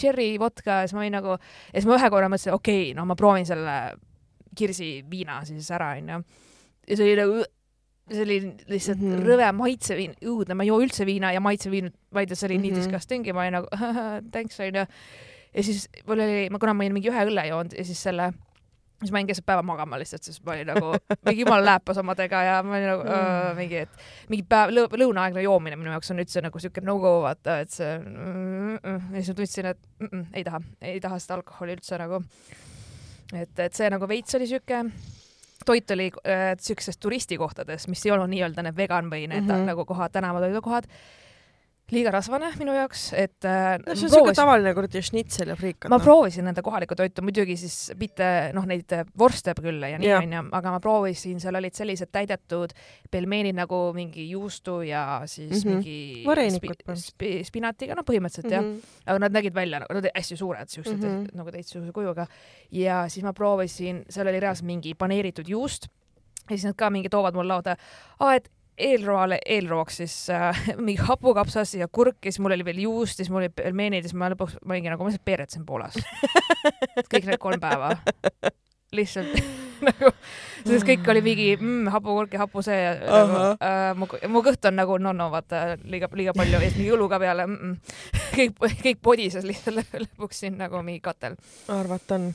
cherry 0.00 0.38
vodka 0.38 0.70
ja 0.70 0.88
siis 0.88 0.94
ma 0.94 1.04
olin 1.04 1.18
nagu, 1.18 1.38
ja 1.38 1.80
siis 1.80 1.88
ma 1.88 1.98
ühe 1.98 2.10
korra 2.10 2.28
mõtlesin, 2.28 2.54
okei 2.54 2.82
okay,, 2.90 2.94
no 2.98 3.06
ma 3.08 3.16
proovin 3.16 3.46
selle 3.46 3.78
kirsiviina 4.54 5.42
siis 5.44 5.70
ära, 5.74 5.94
onju. 5.98 6.22
ja 6.88 6.96
see 6.96 7.06
oli 7.08 7.20
nagu 7.20 7.44
see 8.12 8.22
oli 8.22 8.38
lihtsalt 8.68 9.00
mm 9.00 9.12
-hmm. 9.14 9.26
rõve 9.26 9.52
maitseviin, 9.56 10.14
õudne, 10.28 10.54
ma 10.54 10.62
ei 10.62 10.68
joo 10.68 10.80
üldse 10.84 11.06
viina 11.06 11.32
ja 11.32 11.40
maitseviin, 11.40 11.92
vaid 12.12 12.34
see 12.34 12.46
oli 12.46 12.58
mm 12.58 12.60
-hmm. 12.60 12.62
nii 12.62 12.70
mhm. 12.70 12.80
disgusting 12.80 13.26
ja 13.26 13.34
ma 13.34 13.40
olin 13.40 13.52
nagu 13.52 13.68
thanks 14.32 14.60
onju. 14.60 14.84
ja 15.54 15.62
siis 15.62 15.88
mul 16.06 16.20
oli, 16.20 16.50
ma 16.50 16.58
kuna 16.58 16.74
ma 16.74 16.84
olin 16.84 16.92
mingi 16.92 17.08
ühe 17.08 17.24
õlle 17.24 17.46
joonud 17.48 17.72
ja 17.78 17.84
siis 17.84 18.02
selle 18.02 18.32
siis 19.04 19.14
ma 19.14 19.22
jäin 19.22 19.30
keset 19.30 19.46
päeva 19.46 19.62
magama 19.66 19.98
lihtsalt, 20.00 20.26
sest 20.26 20.42
ma 20.46 20.54
olin 20.56 20.70
nagu 20.72 20.92
mingi 21.28 21.44
jumala 21.44 21.64
lääpas 21.70 22.00
omadega 22.02 22.42
ja 22.46 22.58
ma 22.66 22.76
olin 22.78 22.90
nagu 22.92 23.06
mm. 23.06 23.56
mingi, 23.60 23.82
et 23.86 24.04
mingi 24.32 24.46
päev 24.48 24.74
lõ, 24.74 24.86
lõunaaegne 25.04 25.44
joomine 25.46 25.78
minu 25.80 25.92
jaoks 25.94 26.12
on 26.14 26.22
üldse 26.24 26.44
nagu 26.44 26.62
siuke 26.62 26.84
no-go, 26.84 27.16
vaata, 27.24 27.58
et 27.64 27.74
see 27.74 27.90
mm, 27.98 28.78
mm, 28.78 29.10
ja 29.14 29.22
siis 29.22 29.32
ma 29.32 29.40
tundsin, 29.40 29.72
et 29.74 29.82
mm, 30.00 30.12
mm, 30.12 30.30
ei 30.40 30.46
taha, 30.46 30.62
ei 30.92 31.02
taha 31.04 31.18
seda 31.22 31.38
alkoholi 31.40 31.76
üldse 31.78 31.98
nagu. 32.00 32.22
et, 33.34 33.58
et 33.58 33.74
see 33.74 33.90
nagu 33.92 34.08
veits 34.08 34.38
oli 34.38 34.48
siuke 34.50 34.84
toit 35.64 35.90
oli 35.90 36.10
äh, 36.28 36.46
siukses 36.60 36.98
turistikohtades, 37.00 37.88
mis 37.88 38.06
ei 38.06 38.12
olnud 38.12 38.28
nii-öelda 38.32 38.64
need 38.66 38.76
vegan 38.76 39.08
või 39.12 39.28
need 39.28 39.46
mm 39.46 39.50
-hmm. 39.50 39.70
nagu 39.70 39.84
kohad, 39.88 40.12
tänavatoidukohad 40.12 40.88
liiga 41.92 42.12
rasvane 42.14 42.48
minu 42.56 42.72
jaoks, 42.72 43.02
et 43.18 43.44
äh, 43.44 43.74
no 43.82 43.92
see 43.92 44.06
on 44.08 44.12
siuke 44.14 44.32
tavaline 44.36 44.72
kuradi 44.76 45.02
šnitsel 45.04 45.50
ja 45.52 45.56
friikad. 45.58 45.90
ma 45.92 45.98
no. 45.98 46.04
proovisin 46.04 46.46
nende 46.48 46.62
kohalikku 46.64 46.96
toitu, 46.96 47.24
muidugi 47.26 47.56
siis 47.60 47.76
mitte 48.00 48.28
noh, 48.56 48.64
neid 48.68 48.94
vorste 49.20 49.52
küll 49.58 49.84
ja 49.84 49.98
nii 50.00 50.14
onju, 50.16 50.42
aga 50.56 50.72
ma 50.72 50.80
proovisin, 50.84 51.42
seal 51.42 51.60
olid 51.60 51.76
sellised 51.76 52.08
täidetud 52.14 52.72
pelmeenid 53.12 53.58
nagu 53.58 53.82
mingi 53.96 54.24
juustu 54.30 54.80
ja 54.88 55.22
siis 55.28 55.64
mm 55.64 55.82
-hmm. 55.82 56.40
mingi 56.40 56.56
spi, 56.56 56.96
spi, 57.02 57.32
spinatiga, 57.44 57.98
no 57.98 58.06
põhimõtteliselt 58.08 58.48
mm 58.48 58.56
-hmm. 58.56 58.80
jah, 58.80 59.04
mhm. 59.04 59.04
aga 59.06 59.18
nad 59.26 59.36
nägid 59.40 59.54
välja 59.54 59.84
nagu, 59.84 59.92
nad 59.92 60.04
olid 60.04 60.16
hästi 60.16 60.36
suured, 60.40 60.68
siuksed 60.68 60.96
mm 60.96 61.04
-hmm. 61.04 61.36
nagu 61.36 61.52
täitsa 61.52 61.84
kujuga 61.92 62.26
ja 62.70 63.04
siis 63.08 63.24
ma 63.24 63.32
proovisin, 63.32 64.04
seal 64.08 64.26
oli 64.26 64.40
reaalselt 64.40 64.66
mingi 64.66 64.94
paneeritud 64.94 65.48
juust 65.48 65.88
ja 66.50 66.56
siis 66.56 66.64
nad 66.64 66.76
ka 66.76 66.90
mingi 66.90 67.08
toovad 67.08 67.34
mulle 67.34 67.52
lauda, 67.52 67.76
et 68.34 68.50
eelroale, 68.78 69.38
eelrooks 69.46 69.96
siis 70.02 70.14
äh, 70.30 70.64
mingi 70.86 71.02
hapukapsas 71.02 71.74
ja 71.78 71.88
kurk 71.88 72.18
ja 72.24 72.32
siis 72.32 72.42
mul 72.42 72.56
oli 72.56 72.64
veel 72.64 72.84
juust 72.86 73.18
ja 73.18 73.24
siis 73.24 73.30
mul 73.30 73.44
olid 73.44 73.54
pelmeenid 73.56 74.04
ja 74.04 74.10
siis 74.10 74.18
ma 74.18 74.30
lõpuks, 74.32 74.58
ma 74.64 74.74
olingi 74.74 74.92
nagu, 74.92 75.04
ma 75.04 75.12
lihtsalt 75.12 75.26
peeretsen 75.26 75.66
Poolas. 75.66 75.98
kõik 77.12 77.28
need 77.28 77.40
kolm 77.42 77.62
päeva. 77.62 77.94
lihtsalt 78.94 79.38
nagu, 79.88 80.10
sest 80.64 80.86
kõik 80.88 81.06
oli 81.10 81.22
mingi 81.24 81.48
mm, 81.56 81.88
hapukurk 81.94 82.34
ja 82.34 82.44
hapu 82.44 82.62
see 82.66 82.76
ja 82.78 82.94
nagu, 83.04 83.40
äh, 83.54 83.88
mu, 83.98 84.08
mu 84.30 84.42
kõht 84.46 84.70
on 84.70 84.78
nagu 84.78 84.98
no-no, 85.02 85.30
vaata 85.32 85.64
liiga, 85.84 86.10
liiga 86.14 86.34
palju 86.36 86.58
ja 86.58 86.62
siis 86.66 86.78
mingi 86.80 86.94
õlu 86.96 87.08
ka 87.10 87.20
peale 87.22 87.46
mm. 87.46 87.56
-mm. 87.56 88.22
kõik, 88.36 88.78
kõik 88.82 89.02
podises 89.02 89.46
lihtsalt 89.46 89.82
lõpuks 90.06 90.44
siin 90.44 90.58
nagu 90.58 90.82
mingi 90.82 91.02
katel. 91.04 91.38
arvata 91.68 92.18
on 92.18 92.32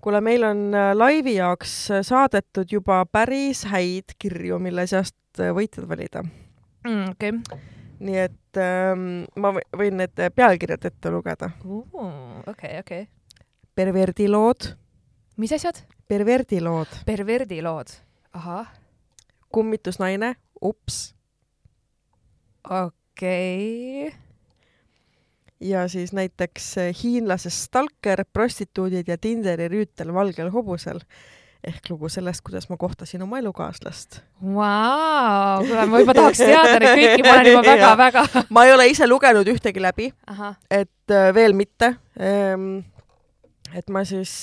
kuule, 0.00 0.20
meil 0.20 0.44
on 0.46 0.66
äh, 0.74 0.92
laivi 0.94 1.36
jaoks 1.36 1.76
saadetud 2.06 2.72
juba 2.72 3.04
päris 3.12 3.64
häid 3.72 4.16
kirju, 4.18 4.58
mille 4.62 4.86
seast 4.86 5.16
võitjad 5.38 5.88
valida 5.88 6.22
mm,. 6.22 7.10
okei 7.16 7.34
okay 7.38 7.74
nii 8.00 8.18
et 8.20 8.60
ähm, 8.60 9.24
ma 9.40 9.52
või- 9.56 9.66
võin 9.80 10.00
need 10.02 10.12
pealkirjad 10.34 10.84
ette 10.84 11.12
lugeda. 11.12 11.50
okei, 12.46 12.78
okei. 12.80 13.06
perverdilood, 13.74 14.72
mis 15.36 15.52
asjad? 15.52 15.82
perverdilood, 16.08 17.02
perverdilood. 17.06 17.94
ahah, 18.32 18.68
kummitusnaine, 19.52 20.34
ups 20.60 21.14
okei 22.64 24.08
okay.. 24.08 24.18
ja 25.60 25.86
siis 25.88 26.12
näiteks 26.12 26.78
äh, 26.78 26.92
hiinlasest 27.02 27.70
stalker, 27.70 28.24
prostituudid 28.32 29.08
ja 29.08 29.18
Tinderi 29.18 29.68
rüütel 29.72 30.12
valgel 30.14 30.50
hobusel 30.50 31.00
ehk 31.66 31.90
lugu 31.90 32.08
sellest, 32.12 32.42
kuidas 32.46 32.68
ma 32.70 32.76
kohtasin 32.80 33.22
oma 33.26 33.38
elukaaslast. 33.42 34.20
Kuule, 35.66 35.86
ma 35.90 36.02
juba 36.02 36.14
tahaks 36.16 36.42
teada 36.42 36.76
neid 36.82 36.98
kõiki, 37.00 37.22
ma 37.26 37.32
olen 37.34 37.50
juba 37.50 37.62
väga-väga. 37.72 38.26
ma 38.54 38.64
ei 38.66 38.74
ole 38.74 38.86
ise 38.92 39.08
lugenud 39.08 39.48
ühtegi 39.50 39.82
läbi, 39.82 40.10
et 40.70 41.14
äh, 41.14 41.30
veel 41.34 41.56
mitte. 41.58 41.94
et 43.76 43.90
ma 43.90 44.04
siis, 44.08 44.34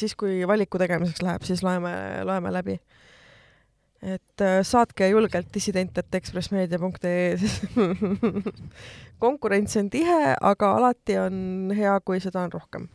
siis 0.00 0.16
kui 0.18 0.40
valiku 0.48 0.80
tegemiseks 0.80 1.22
läheb, 1.22 1.44
siis 1.46 1.62
loeme, 1.66 1.92
loeme 2.24 2.52
läbi. 2.52 2.80
et 4.00 4.40
äh, 4.40 4.62
saatke 4.64 5.08
julgelt 5.12 5.52
dissident.ekspressmeedia.ee 5.54 7.36
konkurents 9.24 9.76
on 9.76 9.90
tihe, 9.92 10.34
aga 10.40 10.72
alati 10.78 11.18
on 11.20 11.36
hea, 11.76 12.00
kui 12.00 12.20
seda 12.24 12.40
on 12.48 12.52
rohkem. 12.52 12.88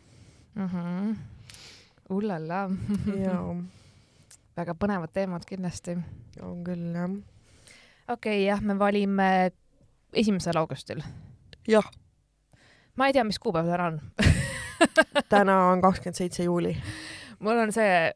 ullala. 2.10 2.66
ja 3.16 3.40
väga 4.56 4.74
põnevad 4.78 5.12
teemad 5.12 5.44
kindlasti. 5.48 5.96
on 6.42 6.64
küll 6.64 6.92
jah. 6.94 7.10
okei 8.08 8.40
okay,, 8.40 8.44
jah, 8.46 8.60
me 8.60 8.78
valime 8.78 9.30
esimesel 10.12 10.56
augustil. 10.56 11.02
jah, 11.68 11.90
ma 12.96 13.08
ei 13.08 13.16
tea, 13.16 13.24
mis 13.24 13.38
kuupäev 13.38 13.68
täna 13.70 13.90
on. 13.92 14.00
täna 15.32 15.58
on 15.72 15.82
kakskümmend 15.84 16.16
seitse 16.16 16.46
juuli. 16.46 16.76
mul 17.38 17.58
on 17.66 17.72
see, 17.72 18.12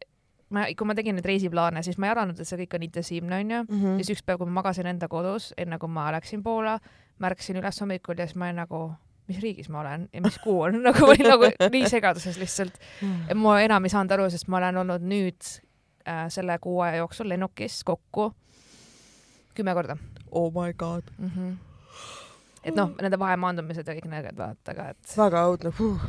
ma, 0.51 0.67
kui 0.77 0.89
ma 0.89 0.97
tegin 0.97 1.19
neid 1.19 1.29
reisiplaane, 1.29 1.83
siis 1.83 1.99
ma 1.99 2.09
ei 2.09 2.15
arvanud, 2.15 2.41
et 2.41 2.49
see 2.49 2.63
kõik 2.65 2.79
on 2.79 2.89
intensiivne, 2.89 3.43
onju. 3.45 3.63
Mhm. 3.69 4.01
ja 4.01 4.05
siis 4.05 4.19
üks 4.19 4.27
päev, 4.27 4.41
kui 4.41 4.51
ma 4.51 4.61
magasin 4.63 4.89
enda 4.91 5.09
kodus, 5.09 5.53
enne 5.59 5.79
kui 5.79 5.93
ma 5.93 6.11
läksin 6.17 6.45
Poola, 6.47 6.79
märkasin 7.21 7.61
üles 7.61 7.81
hommikul 7.83 8.19
ja 8.19 8.29
siis 8.29 8.39
ma 8.41 8.49
olin 8.49 8.63
nagu, 8.65 8.85
mis 9.31 9.41
riigis 9.43 9.71
ma 9.73 9.81
olen 9.85 10.09
ja 10.13 10.23
mis 10.25 10.39
kuu 10.43 10.59
on, 10.67 10.81
nagu 10.87 11.07
ma 11.07 11.15
olin 11.15 11.31
nagu 11.31 11.51
nii 11.71 11.89
segaduses 11.91 12.39
lihtsalt. 12.41 12.79
ja 13.29 13.39
ma 13.39 13.61
enam 13.65 13.87
ei 13.87 13.95
saanud 13.95 14.19
aru, 14.19 14.29
sest 14.33 14.51
ma 14.51 14.59
olen 14.61 14.83
olnud 14.85 15.07
nüüd 15.07 15.51
äh, 16.09 16.27
selle 16.35 16.59
kuu 16.63 16.81
aja 16.87 17.03
jooksul 17.05 17.31
lennukis 17.31 17.83
kokku 17.89 18.31
kümme 19.55 19.75
korda 19.77 19.97
oh 20.31 20.51
my 20.55 20.73
god, 20.73 21.03
mm. 21.19 21.31
-hmm. 21.31 21.55
et 22.65 22.75
noh, 22.75 22.93
nende 23.03 23.19
vahemaandumised 23.19 23.87
ja 23.87 23.97
kõik 23.97 24.11
need, 24.11 24.35
vaata 24.37 24.75
ka, 24.75 24.91
et 24.95 25.17
väga 25.19 25.47
õudne 25.51 25.73
huh. 25.79 26.05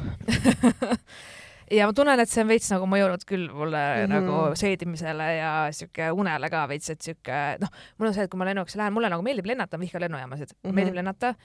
ja 1.78 1.88
ma 1.88 1.96
tunnen, 1.98 2.20
et 2.20 2.30
see 2.30 2.44
on 2.44 2.52
veits 2.52 2.70
nagu 2.74 2.88
mõjunud 2.90 3.26
küll 3.28 3.50
mulle 3.50 3.82
mm. 3.82 4.06
-hmm. 4.06 4.14
nagu 4.14 4.60
seedimisele 4.60 5.30
ja 5.38 5.52
sihuke 5.76 6.12
unele 6.12 6.50
ka 6.54 6.68
veits, 6.70 6.90
et 6.94 7.02
sihuke 7.02 7.42
noh, 7.62 7.74
mul 7.98 8.12
on 8.12 8.16
see, 8.18 8.28
et 8.28 8.32
kui 8.32 8.42
ma 8.42 8.50
lennuks 8.50 8.78
lähen, 8.80 8.94
mulle 8.94 9.10
nagu 9.10 9.26
meeldib 9.26 9.50
lennata, 9.50 9.78
ma 9.78 9.88
vihkan 9.88 10.06
lennujaamasid 10.06 10.54
mm. 10.54 10.70
-hmm. 10.70 10.76
meeldib 10.80 11.02
lennata 11.02 11.36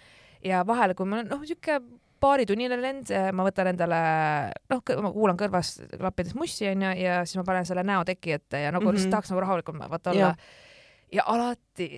ja 0.47 0.65
vahel, 0.67 0.95
kui 0.99 1.09
mul 1.09 1.25
on 1.25 1.33
noh, 1.35 1.47
sihuke 1.47 1.81
paaritunnine 2.23 2.79
lend, 2.81 3.11
ma 3.37 3.45
võtan 3.47 3.73
endale 3.73 3.99
noh, 4.73 4.85
ma 5.05 5.11
kuulan 5.15 5.39
kõrvas 5.41 5.75
klappides 5.93 6.37
mussi 6.39 6.69
onju 6.71 6.95
ja 7.01 7.19
siis 7.27 7.41
ma 7.41 7.45
panen 7.49 7.67
selle 7.69 7.85
näo 7.87 8.05
teki 8.09 8.39
ette 8.39 8.63
ja 8.63 8.71
nagu 8.73 8.85
mm. 8.85 8.89
-hmm. 8.89 8.95
lihtsalt 8.97 9.17
tahaks 9.17 9.35
nagu 9.35 9.45
rahulikum 9.45 9.83
vaata 9.91 10.15
olla 10.15 10.33
ja 11.13 11.23
alati 11.27 11.91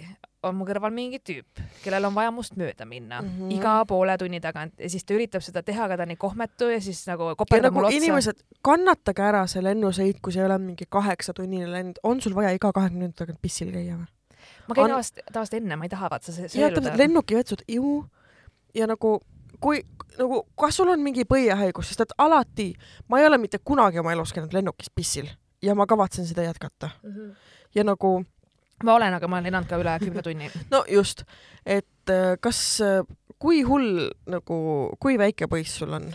on 0.47 0.55
mu 0.55 0.67
kõrval 0.69 0.93
mingi 0.95 1.19
tüüp, 1.25 1.63
kellel 1.83 2.07
on 2.07 2.15
vaja 2.15 2.31
must 2.35 2.55
mööda 2.59 2.87
minna 2.87 3.21
mm. 3.23 3.31
-hmm. 3.39 3.55
iga 3.57 3.73
poole 3.89 4.15
tunni 4.19 4.41
tagant 4.41 4.79
ja 4.79 4.91
siis 4.91 5.05
ta 5.05 5.17
üritab 5.17 5.43
seda 5.43 5.63
teha, 5.63 5.85
aga 5.85 5.97
ta 5.97 6.07
on 6.07 6.13
nii 6.13 6.21
kohmetu 6.21 6.69
ja 6.71 6.81
siis 6.81 7.01
nagu 7.09 7.33
koperdab 7.37 7.73
nagu 7.73 7.75
mulle 7.75 7.89
otsa. 7.89 7.97
inimesed, 7.97 8.45
kannatage 8.63 9.23
ära 9.23 9.47
see 9.47 9.63
lennusõit, 9.63 10.21
kui 10.23 10.33
see 10.33 10.43
ei 10.43 10.47
ole 10.47 10.59
mingi 10.63 10.87
kaheksatunnine 10.89 11.73
lend, 11.73 11.99
on 12.03 12.21
sul 12.21 12.35
vaja 12.35 12.53
iga 12.55 12.73
kahekümne 12.73 13.09
minuti 13.09 13.25
tagant 13.25 13.43
pissil 13.43 13.73
käia 13.73 13.97
või? 13.97 14.07
ma 14.69 14.75
käin 14.75 14.85
on- 14.85 14.91
tavaliselt, 14.91 15.25
tavaliselt 15.33 15.63
enne, 15.63 15.77
ma 15.77 15.85
ei 15.85 15.95
taha 15.97 16.11
vaata 16.11 16.33
see 16.33 16.47
jah, 16.55 16.71
täpselt, 16.71 16.97
lennukivetsud, 17.03 17.67
ju. 17.69 18.05
Ja 18.75 18.87
nagu 18.91 19.19
kui 19.61 19.83
nagu, 20.19 20.43
kas 20.59 20.79
sul 20.79 20.91
on 20.93 21.03
mingi 21.03 21.27
põiehaigus, 21.29 21.91
sest 21.91 22.07
et 22.07 22.17
alati, 22.19 22.73
ma 23.09 23.21
ei 23.21 23.27
ole 23.29 23.39
mitte 23.43 23.61
kunagi 23.65 24.01
oma 24.03 24.15
elus 24.15 24.33
käinud 24.35 24.55
lennukis 24.55 24.91
pissil 24.95 25.29
ja 25.63 25.75
ma 25.79 25.87
kavatsen 25.91 26.27
seda 26.27 26.47
jätkata 26.47 26.91
ja 27.75 27.85
nagu 27.87 28.19
ma 28.85 28.95
olen, 28.95 29.15
aga 29.15 29.29
ma 29.29 29.39
olen 29.39 29.49
lennanud 29.49 29.71
ka 29.71 29.79
üle 29.81 29.95
kümne 30.03 30.23
tunni. 30.23 30.51
no 30.75 30.85
just, 30.91 31.25
et 31.67 32.13
äh, 32.13 32.35
kas, 32.41 32.81
kui 33.39 33.63
hull 33.67 34.09
nagu, 34.31 34.59
kui 35.03 35.19
väike 35.21 35.51
põiss 35.51 35.81
sul 35.83 35.95
on? 35.99 36.11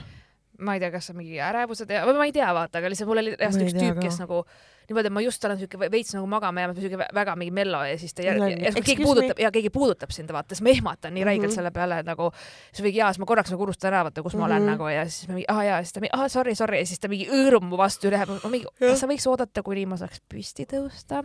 ma 0.63 0.77
ei 0.77 0.83
tea, 0.83 0.91
kas 0.93 1.09
see 1.09 1.15
on 1.15 1.19
mingi 1.19 1.41
ärevused 1.43 1.89
ja, 1.91 2.05
või 2.07 2.15
ma 2.19 2.29
ei 2.29 2.35
tea, 2.35 2.47
vaata, 2.55 2.79
aga 2.79 2.91
lihtsalt 2.91 3.09
mul 3.09 3.19
oli 3.19 3.35
reaalselt 3.35 3.65
üks 3.67 3.75
tea 3.75 3.89
tüüp, 3.91 3.99
kes 4.03 4.19
nagu 4.21 4.43
niimoodi, 4.89 5.07
et 5.07 5.13
ma 5.13 5.21
just 5.21 5.45
olen 5.45 5.57
siuke 5.59 5.79
veits 5.91 6.13
nagu 6.15 6.27
magama 6.27 6.61
jäänud, 6.63 6.79
siuke 6.81 6.97
vä- 7.01 7.09
väga 7.15 7.35
mingi 7.39 7.51
mello 7.51 7.83
ja 7.85 7.97
siis 7.97 8.13
ta 8.13 8.21
Jälle, 8.23 8.49
järsku 8.51 8.81
keegi 8.81 8.91
excuse 8.91 9.03
puudutab 9.03 9.39
ja 9.39 9.51
keegi 9.51 9.69
puudutab 9.69 10.11
sind, 10.11 10.29
vaata, 10.31 10.55
siis 10.55 10.61
ma 10.61 10.69
ehmatan 10.69 11.13
nii 11.13 11.23
räigelt 11.23 11.49
Mhm. 11.51 11.55
selle 11.55 11.71
peale, 11.71 11.99
et 11.99 12.05
nagu 12.05 12.31
siis 12.71 12.83
mingi 12.83 12.97
jaa, 12.99 13.11
siis 13.13 13.19
ma 13.19 13.25
korraks 13.25 13.51
nagu 13.51 13.63
unustan 13.63 13.93
ära, 13.93 14.03
vaata, 14.07 14.23
kus 14.23 14.35
ma 14.35 14.45
olen 14.45 14.61
Mhm. 14.61 14.71
nagu 14.71 14.87
ja 14.87 15.05
siis 15.09 15.27
ma 15.27 15.33
mingi 15.35 15.45
aa 15.49 15.63
jaa, 15.63 15.81
siis 15.83 15.93
ta 15.93 15.99
mingi 15.99 16.13
aa 16.17 16.29
sorry, 16.29 16.55
sorry 16.55 16.77
ja 16.79 16.85
siis 16.85 16.99
ta 16.99 17.07
mingi 17.07 17.27
hõõrub 17.31 17.63
mu 17.63 17.77
vastu 17.77 18.07
üle, 18.07 18.19
ma 18.43 18.49
mingi, 18.49 18.65
kas 18.79 18.99
sa 18.99 19.07
võiks 19.07 19.27
oodata, 19.29 19.63
kuni 19.63 19.85
ma 19.85 19.95
saaks 19.97 20.19
püsti 20.29 20.65
tõusta, 20.65 21.23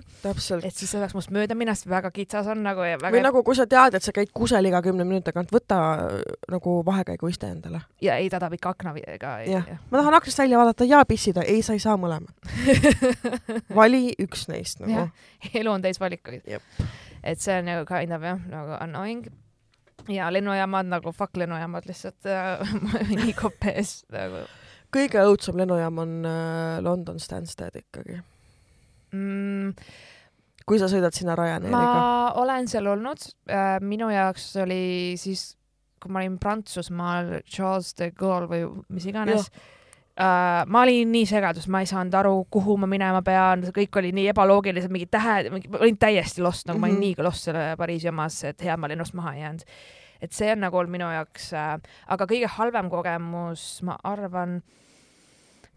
et 0.64 0.74
siis 0.74 0.90
sa 0.90 0.98
saaks 1.02 1.14
must 1.14 1.30
mööda 1.30 1.54
minna, 1.54 1.74
sest 1.74 1.88
väga 1.88 2.10
kitsas 2.10 2.46
on 2.46 2.62
nagu 2.62 2.80
ja 2.86 2.96
või 2.98 3.02
väga 3.12 3.22
nagu, 3.22 3.42
kui 3.42 3.54
sa 3.54 3.66
tead, 3.66 3.94
et 3.94 4.02
sa 4.02 4.12
käid 4.12 4.30
kusel 4.32 4.64
iga 4.66 4.80
kümne 4.82 5.04
minuti 5.04 5.24
tagant, 5.32 5.50
võta 5.50 5.78
äh, 5.98 6.22
nagu 6.50 6.82
vahekäiguiste 6.86 7.46
endale. 7.50 7.80
ja 8.00 8.16
ei, 8.16 8.28
ta 8.30 8.38
tahab 8.38 8.52
ikka 8.54 8.68
aknaga. 8.70 8.98
jah, 9.46 9.64
ma 9.90 9.98
tahan 9.98 10.14
aknast 10.14 10.38
välja 10.38 10.58
vaadata 10.58 10.84
ja 10.84 11.04
pissida, 11.04 11.42
ei, 11.42 11.62
sa 11.62 11.72
ei 11.72 11.78
saa 11.78 11.96
mõlemat. 11.96 12.34
vali 13.80 14.12
üks 14.18 14.46
neist 14.52 14.80
nagu 14.84 15.08
elu 15.54 15.72
on 15.72 15.84
täis 15.84 16.00
valikuid 16.00 16.46
et 16.48 17.42
see 17.42 17.58
on 17.58 17.68
nagu 17.68 17.84
kind 17.88 18.14
of 18.14 18.24
jah, 18.24 18.40
nagu 18.50 18.78
annoying. 18.80 19.26
ja 20.08 20.30
lennujaamad 20.32 20.88
nagu 20.88 21.12
fuck 21.12 21.36
lennujaamad 21.36 21.88
lihtsalt 21.88 22.26
äh, 22.26 22.74
nii 23.18 23.36
kopp 23.38 23.68
ees 23.72 24.02
nagu 24.12 24.46
kõige 24.94 25.24
õudsem 25.28 25.58
lennujaam 25.60 26.02
on 26.04 26.14
äh, 26.28 26.78
London 26.84 27.20
Stansted 27.20 27.76
ikkagi, 27.82 28.18
mm,. 29.12 29.72
kui 30.68 30.80
sa 30.80 30.88
sõidad 30.90 31.16
sinna 31.16 31.36
Ryanairiga. 31.38 31.76
ma 31.76 32.32
olen 32.40 32.68
seal 32.70 32.88
olnud 32.94 33.28
äh,, 33.50 33.76
minu 33.84 34.10
jaoks 34.12 34.50
oli 34.64 35.16
siis, 35.20 35.50
kui 36.00 36.12
ma 36.14 36.22
olin 36.22 36.38
Prantsusmaal 36.40 37.38
Charles 37.48 37.92
de 37.98 38.12
Gaulle 38.16 38.48
või 38.50 38.68
mis 38.94 39.08
iganes. 39.10 39.50
Uh, 40.18 40.64
ma 40.66 40.80
olin 40.82 41.12
nii 41.12 41.26
segadus, 41.30 41.68
ma 41.70 41.78
ei 41.80 41.86
saanud 41.86 42.14
aru, 42.18 42.32
kuhu 42.50 42.74
ma 42.82 42.86
minema 42.90 43.20
pean, 43.22 43.60
kõik 43.76 43.98
oli 44.00 44.08
nii 44.12 44.24
ebaloogilised, 44.32 44.90
mingid 44.90 45.12
tähed, 45.14 45.46
ma 45.70 45.78
olin 45.78 45.98
täiesti 45.98 46.42
lost, 46.42 46.66
nagu 46.66 46.78
mm 46.78 46.78
-hmm. 46.78 46.80
ma 46.80 46.86
olin 46.86 46.94
Mhm. 46.98 47.00
nii 47.18 47.24
lost 47.24 47.44
selle 47.46 47.76
Pariisi 47.78 48.08
omas, 48.08 48.40
et 48.44 48.64
hea, 48.64 48.76
ma 48.76 48.88
lennust 48.88 49.14
maha 49.14 49.34
ei 49.34 49.40
jäänud. 49.40 49.62
et 50.20 50.32
see 50.32 50.52
on 50.52 50.58
nagu 50.60 50.76
olnud 50.76 50.90
minu 50.90 51.04
jaoks 51.12 51.52
äh,, 51.54 51.78
aga 52.08 52.24
kõige 52.26 52.46
halvem 52.50 52.90
kogemus, 52.90 53.82
ma 53.82 53.96
arvan, 54.04 54.62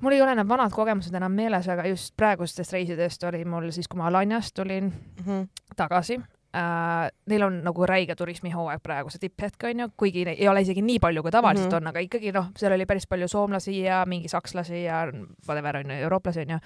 mul 0.02 0.12
ei 0.12 0.22
ole 0.22 0.36
need 0.36 0.48
vanad 0.50 0.72
kogemused 0.72 1.14
enam 1.16 1.32
meeles, 1.32 1.68
aga 1.70 1.86
just 1.88 2.16
praegustest 2.18 2.74
reisidest 2.74 3.24
oli 3.24 3.46
mul 3.46 3.70
siis, 3.72 3.88
kui 3.88 3.98
ma 3.98 4.08
Alaniast 4.08 4.56
tulin 4.56 4.94
Mhm. 5.26 5.44
tagasi 5.76 6.20
äh,. 6.56 7.10
Neil 7.32 7.44
on 7.44 7.62
nagu 7.64 7.86
räige 7.88 8.16
turismihooaeg 8.16 8.84
praegu, 8.84 9.10
see 9.10 9.22
tipphetk 9.24 9.64
on 9.70 9.80
ju, 9.86 9.90
kuigi 9.98 10.26
ei 10.34 10.48
ole 10.52 10.62
isegi 10.66 10.82
nii 10.86 11.00
palju, 11.00 11.24
kui 11.24 11.32
tavaliselt 11.32 11.70
mm. 11.70 11.78
-hmm. 11.78 11.82
on, 11.82 11.88
aga 11.88 12.00
ikkagi 12.00 12.32
noh, 12.36 12.52
seal 12.58 12.76
oli 12.76 12.86
päris 12.86 13.08
palju 13.08 13.28
soomlasi 13.28 13.80
ja 13.82 14.04
mingi 14.06 14.28
sakslasi 14.28 14.84
ja 14.84 15.06
whatever 15.48 15.78
on 15.78 15.92
ju, 15.92 15.98
eurooplasi 16.08 16.42
on 16.42 16.50
ju. 16.50 16.60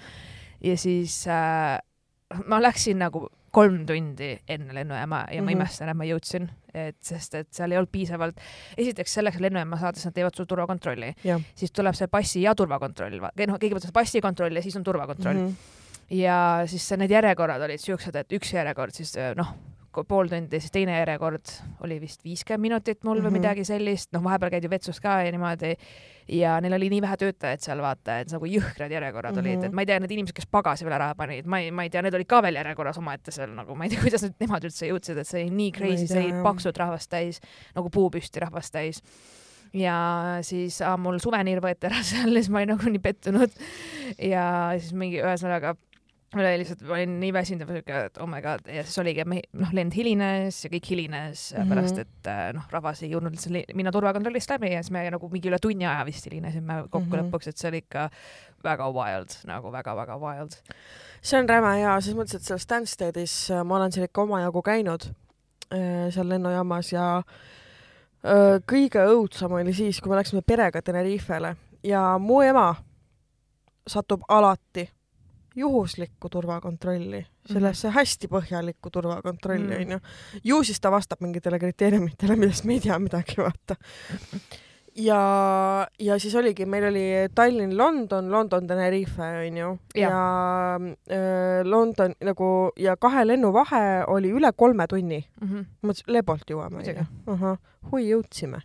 ja 0.70 0.76
siis 0.76 1.26
äh, 1.28 1.78
ma 2.46 2.62
läksin 2.62 2.98
nagu 2.98 3.28
kolm 3.56 3.86
tundi 3.86 4.34
enne 4.48 4.74
lennujaama 4.74 5.24
ja 5.32 5.42
ma 5.42 5.50
Mhm. 5.50 5.56
imestan, 5.56 5.88
et 5.88 5.96
ma 5.96 6.04
jõudsin, 6.04 6.48
et 6.74 6.96
sest 7.00 7.34
et 7.34 7.48
seal 7.52 7.72
ei 7.72 7.78
olnud 7.78 7.92
piisavalt, 7.92 8.36
esiteks 8.76 9.14
selleks 9.14 9.40
lennujaama 9.40 9.78
saades 9.80 10.04
nad 10.04 10.14
teevad 10.14 10.34
sul 10.36 10.44
turvakontrolli, 10.44 11.14
siis 11.54 11.72
tuleb 11.72 11.94
see 11.94 12.06
passi 12.06 12.42
ja 12.42 12.54
turvakontroll, 12.54 13.20
noh, 13.20 13.30
kõigepealt 13.56 13.82
see 13.82 13.92
passikontroll 13.92 14.56
ja 14.56 14.62
siis 14.62 14.76
on 14.76 14.84
turvakontroll 14.84 15.36
mm. 15.36 15.48
-hmm 15.48 15.84
ja 16.10 16.62
siis 16.66 16.90
need 16.96 17.10
järjekorrad 17.10 17.62
olid 17.62 17.80
siuksed, 17.82 18.14
et 18.14 18.32
üks 18.32 18.52
järjekord 18.54 18.94
siis 18.94 19.14
noh, 19.36 19.54
pool 20.04 20.28
tundi, 20.28 20.60
siis 20.60 20.72
teine 20.72 20.98
järjekord 20.98 21.46
oli 21.86 22.00
vist 22.00 22.24
viiskümmend 22.24 22.60
minutit 22.62 23.04
mul 23.04 23.16
või 23.16 23.20
mm 23.20 23.26
Mhm. 23.26 23.28
-hmm. 23.28 23.38
midagi 23.40 23.64
sellist, 23.64 24.12
noh, 24.12 24.22
vahepeal 24.22 24.50
käidi 24.50 24.70
vetsus 24.70 25.00
ka 25.00 25.22
ja 25.22 25.32
niimoodi. 25.32 25.76
ja 26.28 26.60
neil 26.60 26.72
oli 26.74 26.88
nii 26.90 27.00
vähe 27.02 27.16
töötajaid 27.16 27.60
seal 27.60 27.78
vaata, 27.78 28.18
et 28.20 28.32
nagu 28.32 28.44
jõhkrad 28.46 28.90
järjekorrad 28.90 29.34
mm 29.34 29.38
-hmm. 29.40 29.46
olid, 29.46 29.56
Mhm. 29.58 29.64
et 29.64 29.72
ma 29.72 29.80
ei 29.82 29.86
tea, 29.86 30.00
need 30.00 30.10
inimesed, 30.10 30.34
kes 30.34 30.46
pagasi 30.50 30.84
peale 30.84 30.98
raha 30.98 31.14
panid, 31.14 31.46
ma 31.46 31.58
ei, 31.60 31.70
ma 31.70 31.82
ei 31.82 31.90
tea, 31.90 32.02
need 32.02 32.14
olid 32.14 32.26
ka 32.26 32.42
veel 32.42 32.54
järjekorras 32.54 32.98
omaette 32.98 33.30
seal 33.30 33.50
nagu, 33.54 33.74
ma 33.74 33.84
ei 33.84 33.90
tea, 33.90 34.00
kuidas 34.06 34.22
nüüd 34.22 34.34
nemad 34.40 34.64
üldse 34.64 34.86
jõudsid, 34.90 35.18
et 35.18 35.26
see 35.26 35.42
oli 35.44 35.50
nii 35.50 35.72
crazy, 35.72 36.06
see 36.06 36.18
oli 36.24 36.42
paksud 36.42 36.76
rahvast 36.76 37.10
täis 37.10 37.40
nagu 37.76 37.90
puupüsti 37.90 38.40
rahvast 38.40 38.72
täis 38.72 39.02
ja 39.72 40.38
siis 40.42 40.80
ah, 40.82 40.96
mul 40.98 41.18
suveniir 41.18 41.60
võeti 41.60 41.86
ära 41.86 42.02
seal 42.10 42.28
ja 42.34 42.42
siis 42.42 42.50
ma 42.50 42.58
olin 42.58 42.68
nagu 42.76 42.90
nii 42.90 42.98
pettunud 43.02 43.50
ja 44.18 44.72
siis 44.78 44.92
mingi 44.92 45.20
ühesõnaga 45.22 45.76
mul 46.34 46.42
oli 46.42 46.58
lihtsalt, 46.60 46.82
ma 46.86 46.96
olin 46.96 47.12
nii 47.20 47.32
väsinud 47.34 47.62
ja 47.62 47.76
siuke, 47.76 47.98
et 48.08 48.18
oh 48.18 48.28
my 48.28 48.40
god 48.42 48.66
ja 48.70 48.82
siis 48.84 48.98
oligi, 48.98 49.24
noh, 49.26 49.72
lend 49.76 49.94
hilines 49.94 50.58
ja 50.64 50.70
kõik 50.72 50.88
hilines 50.90 51.44
mm. 51.52 51.60
-hmm. 51.60 51.72
pärast, 51.72 51.98
et 52.02 52.30
äh, 52.32 52.48
noh, 52.56 52.64
rahvas 52.72 53.02
ei 53.02 53.12
jõudnud 53.12 53.36
üldse 53.36 53.52
li- 53.54 53.64
minna 53.78 53.92
turvakontrollist 53.94 54.50
läbi 54.50 54.72
ja 54.72 54.82
siis 54.82 54.90
me 54.94 55.04
nagu 55.10 55.28
mingi 55.32 55.50
üle 55.50 55.60
tunni 55.62 55.86
aja 55.86 56.04
vist 56.06 56.26
hilinesime 56.26 56.80
kokku 56.90 56.98
mm. 56.98 57.12
-hmm. 57.12 57.28
lõpuks, 57.28 57.48
et 57.48 57.58
see 57.58 57.68
oli 57.70 57.82
ikka 57.84 58.08
väga 58.64 58.88
wild, 58.90 59.36
nagu 59.46 59.72
väga-väga 59.72 60.18
wild. 60.22 60.56
see 61.22 61.38
on 61.38 61.48
räme 61.48 61.76
hea, 61.78 62.00
selles 62.00 62.18
mõttes, 62.18 62.40
et 62.40 62.42
seal 62.42 62.58
Stanstedis 62.58 63.36
äh, 63.50 63.62
ma 63.64 63.76
olen 63.76 63.92
seal 63.92 64.08
ikka 64.10 64.22
omajagu 64.22 64.62
käinud, 64.62 65.12
seal 66.10 66.28
lennujaamas 66.28 66.92
ja 66.92 67.22
kõige 68.70 69.02
õudsam 69.02 69.52
oli 69.52 69.72
siis, 69.74 69.98
kui 70.00 70.10
me 70.10 70.16
läksime 70.16 70.42
perega 70.46 70.82
Tenerifele 70.82 71.56
ja 71.82 72.18
mu 72.18 72.40
ema 72.42 72.74
satub 73.86 74.22
alati 74.28 74.86
juhuslikku 75.56 76.28
turvakontrolli, 76.28 77.22
sellesse 77.52 77.88
hästi 77.94 78.28
põhjalikku 78.28 78.90
turvakontrolli 78.92 79.72
Mhm. 79.78 79.80
onju. 79.82 79.98
ju 80.44 80.62
siis 80.64 80.80
ta 80.80 80.90
vastab 80.90 81.20
mingitele 81.20 81.58
kriteeriumitele, 81.58 82.36
millest 82.36 82.64
me 82.64 82.74
ei 82.74 82.80
tea 82.80 82.98
midagi, 82.98 83.36
vaata. 83.38 83.76
ja, 84.96 85.86
ja 85.98 86.18
siis 86.18 86.34
oligi, 86.34 86.66
meil 86.66 86.84
oli 86.88 87.04
Tallinn, 87.34 87.76
London, 87.78 88.30
London, 88.32 88.66
Tenerife 88.66 89.22
onju 89.46 89.78
ja, 89.94 90.08
ja 90.08 90.76
äh, 91.10 91.64
London 91.64 92.14
nagu 92.24 92.70
ja 92.76 92.96
kahe 92.96 93.24
lennu 93.26 93.52
vahe 93.52 94.04
oli 94.06 94.30
üle 94.32 94.52
kolme 94.56 94.86
tunni. 94.86 95.24
Mm 95.40 95.48
-hmm. 95.48 95.64
mõtlesin, 95.82 96.12
Lebolt 96.12 96.50
jõuame 96.50 96.76
onju. 96.84 97.04
ahah, 97.26 97.58
hui 97.92 98.08
jõudsime. 98.10 98.60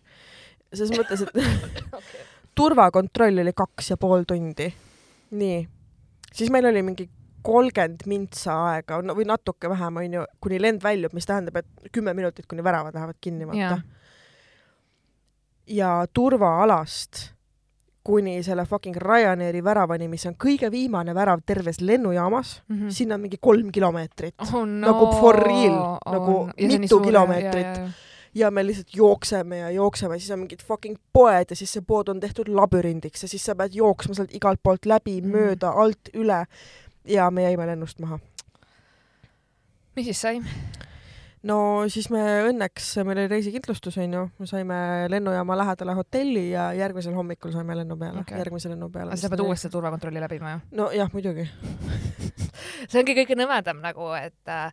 selles 0.74 0.98
mõttes, 0.98 1.22
et 1.22 1.32
turvakontroll 2.58 3.38
oli 3.38 3.52
kaks 3.52 3.90
ja 3.90 3.96
pool 3.96 4.24
tundi. 4.28 4.72
nii, 5.30 5.68
siis 6.34 6.50
meil 6.50 6.66
oli 6.70 6.82
mingi 6.82 7.08
kolmkümmend 7.42 8.06
mintsa 8.06 8.54
aega 8.70 9.00
no, 9.02 9.16
või 9.18 9.26
natuke 9.26 9.70
vähem 9.70 9.96
onju, 10.04 10.24
kuni 10.40 10.60
lend 10.62 10.82
väljub, 10.82 11.14
mis 11.16 11.26
tähendab, 11.26 11.58
et 11.58 11.92
kümme 11.92 12.14
minutit, 12.14 12.46
kuni 12.46 12.62
väravad 12.64 12.94
lähevad 12.94 13.18
kinni, 13.20 13.48
vaata 13.48 13.80
ja 15.66 16.04
turvaalast 16.12 17.32
kuni 18.04 18.42
selle 18.42 18.64
fucking 18.66 18.96
Ryanairi 18.98 19.62
väravani, 19.64 20.08
mis 20.10 20.24
on 20.26 20.34
kõige 20.34 20.70
viimane 20.72 21.14
värav 21.14 21.44
terves 21.46 21.80
lennujaamas 21.80 22.62
mm. 22.68 22.78
-hmm. 22.78 22.90
sinna 22.90 23.14
on 23.14 23.20
mingi 23.20 23.38
kolm 23.40 23.70
kilomeetrit 23.72 24.34
oh, 24.40 24.64
no, 24.66 24.86
Nagu 24.86 25.12
for 25.20 25.38
real, 25.38 25.98
nagu 26.06 26.32
see 26.56 26.64
on 26.64 26.68
nii 26.68 26.78
mitu 26.78 27.00
kilomeetrit. 27.00 27.78
Ja- 28.34 28.50
me 28.50 28.62
lihtsalt 28.66 28.94
jookseme 28.96 29.58
ja 29.58 29.70
jookseme, 29.70 30.18
siis 30.18 30.30
on 30.30 30.38
mingid 30.44 30.62
fucking 30.64 30.96
poed 31.12 31.50
ja 31.50 31.56
siis 31.56 31.72
see 31.72 31.82
pood 31.86 32.08
on 32.08 32.20
tehtud 32.20 32.48
labürindiks 32.48 33.22
ja 33.22 33.28
siis 33.28 33.44
sa 33.44 33.54
pead 33.54 33.74
jooksma 33.74 34.14
sealt 34.14 34.34
igalt 34.34 34.60
poolt 34.62 34.86
läbi 34.86 35.20
Mm. 35.20 35.28
mööda, 35.36 35.70
alt, 35.76 36.08
üle 36.14 36.44
ja 37.04 37.30
me 37.30 37.42
jäime 37.42 37.66
lennust 37.66 37.98
maha. 38.00 38.18
mis 39.96 40.04
siis 40.06 40.20
sai? 40.20 40.40
no 41.42 41.84
siis 41.90 42.06
me 42.10 42.20
õnneks, 42.48 43.04
meil 43.04 43.18
oli 43.18 43.28
reisikindlustus 43.28 43.98
onju, 43.98 44.28
me 44.38 44.46
saime 44.46 44.76
lennujaama 45.10 45.56
lähedale 45.58 45.94
hotelli 45.98 46.50
ja 46.50 46.68
järgmisel 46.72 47.14
hommikul 47.18 47.52
saime 47.52 47.76
lennu 47.76 47.96
peale 47.98 48.20
okay., 48.22 48.38
järgmise 48.38 48.70
lennu 48.70 48.88
peale. 48.94 49.16
sa 49.16 49.28
pead 49.28 49.40
uuesti 49.40 49.68
turvakontrolli 49.70 50.20
läbima 50.22 50.52
ju? 50.52 50.60
nojah, 50.82 51.10
muidugi. 51.12 51.48
see 52.88 53.00
ongi 53.02 53.14
kõige 53.18 53.36
nõmedam 53.38 53.82
nagu, 53.82 54.12
et 54.18 54.48
äh, 54.48 54.72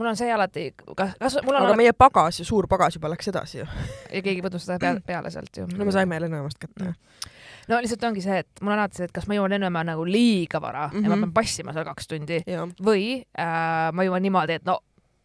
mul 0.00 0.08
on 0.10 0.16
see 0.16 0.30
alati, 0.32 0.62
kas, 0.96 1.12
kas 1.20 1.36
mul 1.44 1.58
on 1.60 1.66
aga 1.68 1.76
meie 1.78 1.92
pagas, 1.92 2.40
suur 2.48 2.66
pagas 2.70 2.96
juba 2.96 3.10
läks 3.12 3.28
edasi 3.32 3.60
ju. 3.60 3.66
ja 4.14 4.22
keegi 4.24 4.40
võttis 4.44 4.64
seda 4.66 4.78
peale, 4.82 5.00
peale 5.06 5.30
sealt 5.34 5.60
ju. 5.60 5.68
no 5.76 5.84
me 5.84 5.92
saime 5.94 6.20
lennujaamast 6.24 6.58
kätte 6.64 6.90
Mm.. 6.90 7.74
no 7.74 7.78
lihtsalt 7.84 8.04
ongi 8.08 8.22
see, 8.24 8.38
et 8.42 8.60
mul 8.64 8.72
on 8.72 8.78
alati 8.80 8.96
see, 8.98 9.04
et 9.10 9.12
kas 9.14 9.26
ma 9.28 9.36
jõuan 9.36 9.52
lennujaama 9.54 9.82
nagu 9.92 10.04
liiga 10.08 10.58
vara 10.64 10.86
mm 10.88 10.94
-hmm. 10.96 11.04
ja 11.04 11.08
ma 11.12 11.16
Mhm. 11.16 11.22
pean 11.28 11.32
passima 11.36 11.72
seal 11.76 11.84
kaks 11.84 12.08
tundi 12.08 12.40
ja, 12.46 12.64
või 12.82 13.04
äh, 13.38 13.92
ma 13.92 14.02
jõuan 14.08 14.22
niimoodi, 14.24 14.52
et 14.58 14.64
no 14.64 14.78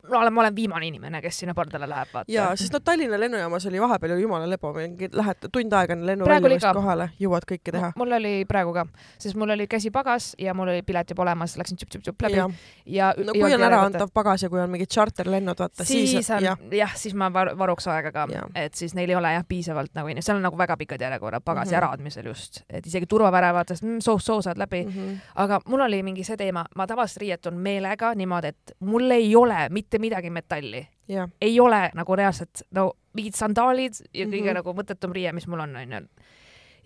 ma 0.10 0.20
olen, 0.20 0.34
ma 0.34 0.42
olen 0.42 0.56
viimane 0.56 0.88
inimene, 0.88 1.22
kes 1.22 1.40
sinna 1.44 1.54
pardale 1.58 1.90
läheb, 1.90 2.12
vaata. 2.14 2.32
ja 2.32 2.48
sest 2.56 2.74
no 2.74 2.80
Tallinna 2.80 3.20
lennujaamas 3.20 3.66
oli 3.66 3.82
vahepeal 3.82 4.16
ju 4.16 4.26
jumala 4.26 4.50
lebo, 4.50 4.74
mingi 4.74 5.10
lähed 5.14 5.50
tund 5.52 5.74
aega 5.74 5.94
enne 5.98 6.10
lennu 6.12 6.26
Praegu 6.26 6.46
oli 6.46 6.56
väljumist 6.56 6.68
ka. 6.68 6.74
kohale, 6.80 7.10
jõuad 7.20 7.48
kõike 7.52 7.76
teha. 7.76 7.92
mul 8.00 8.18
oli 8.20 8.34
praegu 8.50 8.74
ka, 8.74 8.86
sest 9.18 9.40
mul 9.40 9.56
oli 9.56 9.68
käsi 9.72 9.92
pagas 9.92 10.34
ja 10.40 10.54
mul 10.54 10.74
oli 10.74 10.84
pilet 10.88 11.10
juba 11.10 11.26
olemas, 11.28 11.58
läksin 11.58 11.80
tšup-tšup-tšup 11.82 12.28
läbi 12.28 12.42
ja, 12.42 12.50
ja 12.86 13.06
ja 13.16 13.26
no 13.26 13.34
kui 13.34 13.54
on 13.54 13.64
äraantav 13.68 14.12
pagas 14.14 14.44
ja 14.44 14.50
kui 14.50 14.62
on 14.62 14.72
mingid 14.72 14.92
charterlennud, 14.92 15.60
vaata 15.60 15.86
siis, 15.86 16.12
siis, 16.12 16.30
on 16.34 16.44
jah 16.44 16.58
jah, 16.72 16.96
siis 16.98 17.16
ma 17.18 17.30
var, 17.34 17.52
varuks 17.58 17.88
aega 17.92 18.12
ka 18.16 18.26
et 18.56 18.74
siis 18.78 18.96
neil 18.98 19.12
ei 19.12 19.18
ole 19.18 19.32
jah 19.36 19.46
piisavalt 19.48 19.94
nagu 19.98 20.10
inimesi, 20.12 20.30
seal 20.30 20.40
on 20.40 20.46
nagu 20.48 20.58
väga 20.60 20.78
pikad 20.78 21.02
järjekorrad 21.02 21.44
pagasi 21.46 21.72
mm 21.72 21.74
-hmm. 21.74 21.78
äraandmisel 21.78 22.26
just, 22.26 22.62
et 22.70 22.88
isegi 22.88 23.06
turvaväravatest 23.06 23.84
mm, 23.84 24.00
soos 24.02 24.26
soosad 24.26 24.58
läbi 24.58 24.84
mm, 24.84 24.92
mm. 24.92 24.96
-hmm. 24.96 25.16
-hmm. 25.16 25.32
aga 25.36 25.60
mul 25.68 25.80
oli 25.80 26.04
mingi 26.04 26.24
see 26.24 26.38
teema, 26.38 26.66
ma 26.76 26.88
tavaliselt 26.88 27.18
riietun 27.18 27.58
meelega 27.58 28.14
niimoodi, 28.16 28.48
et 28.48 28.76
mul 28.80 29.12
ei 29.12 29.36
ole 29.36 29.70
mitte 29.70 29.95
midagi 30.00 30.30
metalli, 30.30 30.88
jah, 31.08 31.30
ei 31.42 31.60
ole 31.60 31.90
nagu 31.96 32.16
reaalselt 32.16 32.62
no 32.72 32.94
mingid 33.14 33.34
sandaalid 33.36 33.94
ja 34.14 34.26
kõige 34.26 34.26
mm 34.26 34.32
Mhm. 34.32 34.48
-hmm. 34.50 34.54
nagu 34.54 34.74
mõttetum 34.74 35.14
riie, 35.14 35.32
mis 35.34 35.48
mul 35.48 35.60
on, 35.60 35.76
onju. 35.76 36.08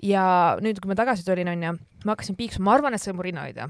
ja 0.04 0.58
nüüd, 0.62 0.80
kui 0.80 0.88
ma 0.90 0.96
tagasi 0.96 1.26
tulin, 1.26 1.48
onju, 1.48 1.74
ma 2.06 2.12
hakkasin 2.16 2.36
piiksuma, 2.36 2.64
ma 2.66 2.74
arvan, 2.74 2.94
et 2.94 3.02
see 3.02 3.12
on 3.12 3.16
mu 3.18 3.22
rinnahoidja, 3.24 3.70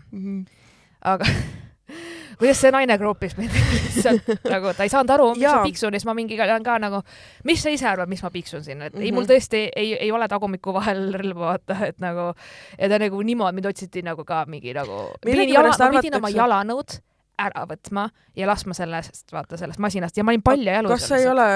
aga 1.02 1.25
kuidas 2.39 2.60
see 2.62 2.71
naine 2.71 2.95
kroopis 3.02 3.34
mind 3.38 3.52
lihtsalt 3.73 4.30
nagu 4.49 4.73
ta 4.78 4.84
ei 4.86 4.89
saanud 4.93 5.10
aru, 5.15 5.28
Jaa. 5.41 5.56
ma 5.58 5.63
piiksun 5.65 5.93
ja 5.93 5.99
siis 5.99 6.06
ma 6.06 6.13
mingi 6.13 6.38
olen 6.41 6.63
ka 6.63 6.78
nagu, 6.80 7.02
mis 7.43 7.63
sa 7.63 7.69
ise 7.73 7.88
arvad, 7.89 8.08
miks 8.12 8.23
ma 8.23 8.30
piiksun 8.30 8.63
siin, 8.63 8.82
et 8.82 8.93
mm 8.93 8.99
-hmm. 8.99 9.04
ei, 9.04 9.12
Mhm. 9.12 9.15
mul 9.15 9.25
tõesti 9.25 9.62
ei, 9.75 9.93
ei 9.97 10.12
ole 10.12 10.28
tagumiku 10.28 10.73
vahel 10.73 11.13
relva, 11.13 11.45
vaata, 11.58 11.86
et 11.88 11.99
nagu 11.99 12.34
ja 12.80 12.89
ta 12.89 12.99
nagu 12.99 13.21
niimoodi, 13.21 13.56
mind 13.56 13.65
otsiti 13.65 14.02
nagu 14.02 14.23
ka 14.25 14.45
mingi 14.47 14.73
nagu, 14.73 15.12
pidin, 15.25 16.15
oma 16.15 16.30
jalanõud 16.30 16.99
ära 17.39 17.65
võtma 17.69 18.10
ja 18.38 18.49
laskma 18.49 18.75
sellest, 18.78 19.25
vaata 19.32 19.60
sellest 19.60 19.80
masinast 19.80 20.17
ja 20.17 20.25
ma 20.25 20.34
olin 20.34 20.43
palja 20.45 20.80
jalus. 20.80 20.95
kas 20.95 21.08
see 21.12 21.23
ei 21.23 21.32
ole, 21.32 21.47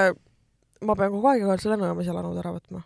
ma 0.84 0.96
pean 0.98 1.12
kogu 1.14 1.30
aeg 1.30 1.42
igatahes 1.42 1.70
lennujaamas 1.72 2.10
jalanõud 2.10 2.42
ära 2.42 2.54
võtma. 2.56 2.84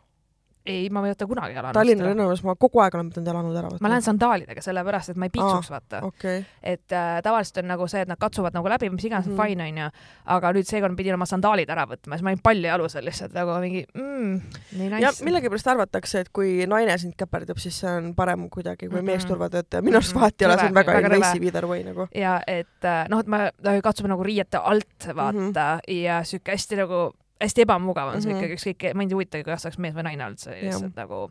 ei, 0.68 0.88
ma 0.92 1.02
ei 1.06 1.12
võta 1.14 1.26
kunagi 1.30 1.54
jalanõust 1.56 1.78
Tallinna 1.78 2.04
ära. 2.04 2.10
lennujaamas 2.12 2.42
ma 2.46 2.54
kogu 2.60 2.82
aeg 2.84 2.94
olen 2.98 3.10
pidanud 3.10 3.30
jalanõud 3.32 3.56
ära 3.60 3.68
võtma. 3.72 3.82
ma 3.86 3.92
lähen 3.94 4.04
sandaalidega 4.06 4.62
sellepärast, 4.64 5.12
et 5.14 5.16
ma 5.20 5.28
ei 5.28 5.32
piiksuks, 5.34 5.70
vaata. 5.72 6.00
okei, 6.08 6.44
et 6.62 6.92
äh, 6.92 7.18
tavaliselt 7.24 7.62
on 7.62 7.68
nagu 7.72 7.88
see, 7.88 8.02
et 8.04 8.08
nad 8.08 8.20
katsuvad 8.20 8.54
nagu 8.56 8.68
läbi, 8.68 8.90
mis 8.90 9.04
iganes 9.08 9.26
mm. 9.26 9.36
-hmm. 9.36 9.46
fine 9.48 9.68
onju, 9.68 9.90
aga 10.36 10.52
nüüd 10.52 10.68
seekord 10.68 10.96
pidin 10.96 11.14
oma 11.14 11.26
sandaalid 11.26 11.70
ära 11.70 11.86
võtma, 11.86 12.14
siis 12.18 12.22
ma 12.26 12.30
olin 12.34 12.42
palja 12.42 12.72
jalusel 12.74 13.04
lihtsalt 13.04 13.32
nagu 13.34 13.58
mingi 13.60 13.84
mm,, 13.94 14.40
nii 14.78 14.88
nice. 14.90 15.02
ja 15.02 15.12
millegipärast 15.24 15.66
arvatakse, 15.74 16.20
et 16.20 16.28
kui 16.32 16.66
naine 16.66 16.98
sind 16.98 17.14
käperdab, 17.16 17.58
siis 17.58 17.80
see 17.80 17.90
on 17.90 18.14
parem 18.14 18.48
kuidagi 18.50 18.88
kui 18.88 18.98
Mhm. 19.00 19.06
meesturvatöötaja. 19.06 19.82
minu 19.82 19.96
arust 19.96 20.14
Mhm. 20.14 20.20
vahet 20.20 20.42
ei 20.42 20.46
ole, 20.46 20.58
see 20.58 20.68
on 20.68 20.74
väga 20.74 20.98
invasive 20.98 21.44
either 21.46 21.66
way 21.66 21.82
nagu. 21.84 22.08
ja 22.14 22.40
et 22.46 22.84
äh, 22.84 23.08
noh, 23.08 23.20
et 23.20 23.26
ma 23.26 23.46
äh, 23.46 23.80
katsume 23.82 24.08
nagu 24.08 24.22
riiete 24.22 24.58
alt 24.58 25.08
vaata 25.14 25.32
mm. 25.32 25.52
-hmm. 25.52 25.92
ja 26.04 26.22
sihuke 26.24 26.52
hästi 26.52 26.76
nagu 26.76 27.12
hästi 27.40 27.64
ebamugav 27.66 28.14
on 28.14 28.22
see 28.22 28.32
Mhm. 28.32 28.38
ikkagi 28.42 28.58
ükskõik, 28.58 28.94
mind 28.94 29.12
ei 29.12 29.14
huvita, 29.14 29.44
kas 29.46 29.66
oleks 29.66 29.78
mees 29.78 29.94
või 29.94 30.02
naine 30.08 30.30
üldse 30.32 30.50
Jah. 30.50 30.62
lihtsalt 30.68 30.96
nagu 30.96 31.30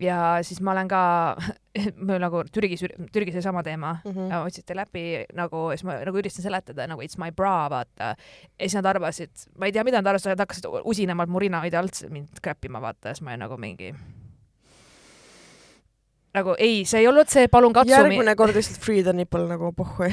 ja 0.00 0.38
siis 0.46 0.60
ma 0.62 0.72
olen 0.72 0.88
ka, 0.88 1.36
mul 2.06 2.20
nagu 2.22 2.42
Türgis, 2.54 2.84
Türgis 3.12 3.34
oli 3.34 3.42
sama 3.42 3.62
teema 3.66 3.96
mm. 4.04 4.12
-hmm. 4.12 4.46
otsiti 4.46 4.76
läbi 4.76 5.24
nagu, 5.34 5.70
siis 5.74 5.84
ma 5.84 5.98
nagu 6.04 6.18
üritasin 6.18 6.42
seletada 6.42 6.86
nagu 6.86 7.02
it's 7.02 7.18
my 7.18 7.32
bra, 7.32 7.68
vaata. 7.70 8.14
ja 8.58 8.62
siis 8.68 8.74
nad 8.74 8.86
arvasid, 8.86 9.30
ma 9.58 9.66
ei 9.66 9.72
tea, 9.72 9.84
mida 9.84 9.98
nad 10.02 10.06
arvasid, 10.06 10.30
nad 10.30 10.38
hakkasid 10.38 10.64
usinama, 10.84 11.22
et 11.22 11.28
mu 11.30 11.38
rinnahoidja 11.38 11.78
alt 11.78 12.04
mind 12.10 12.28
käppima, 12.42 12.80
vaata, 12.80 13.14
siis 13.14 13.22
ma 13.22 13.30
olin 13.30 13.40
nagu 13.46 13.56
mingi 13.56 13.94
nagu 16.34 16.54
ei, 16.58 16.84
see 16.84 17.00
ei 17.00 17.08
olnud 17.08 17.28
see, 17.30 17.48
palun 17.48 17.72
katsu. 17.74 17.90
järgmine 17.94 18.34
kord 18.38 18.54
lihtsalt 18.54 18.78
free 18.84 19.02
the 19.02 19.12
nipple 19.12 19.46
nagu 19.48 19.72
pohhu. 19.72 20.10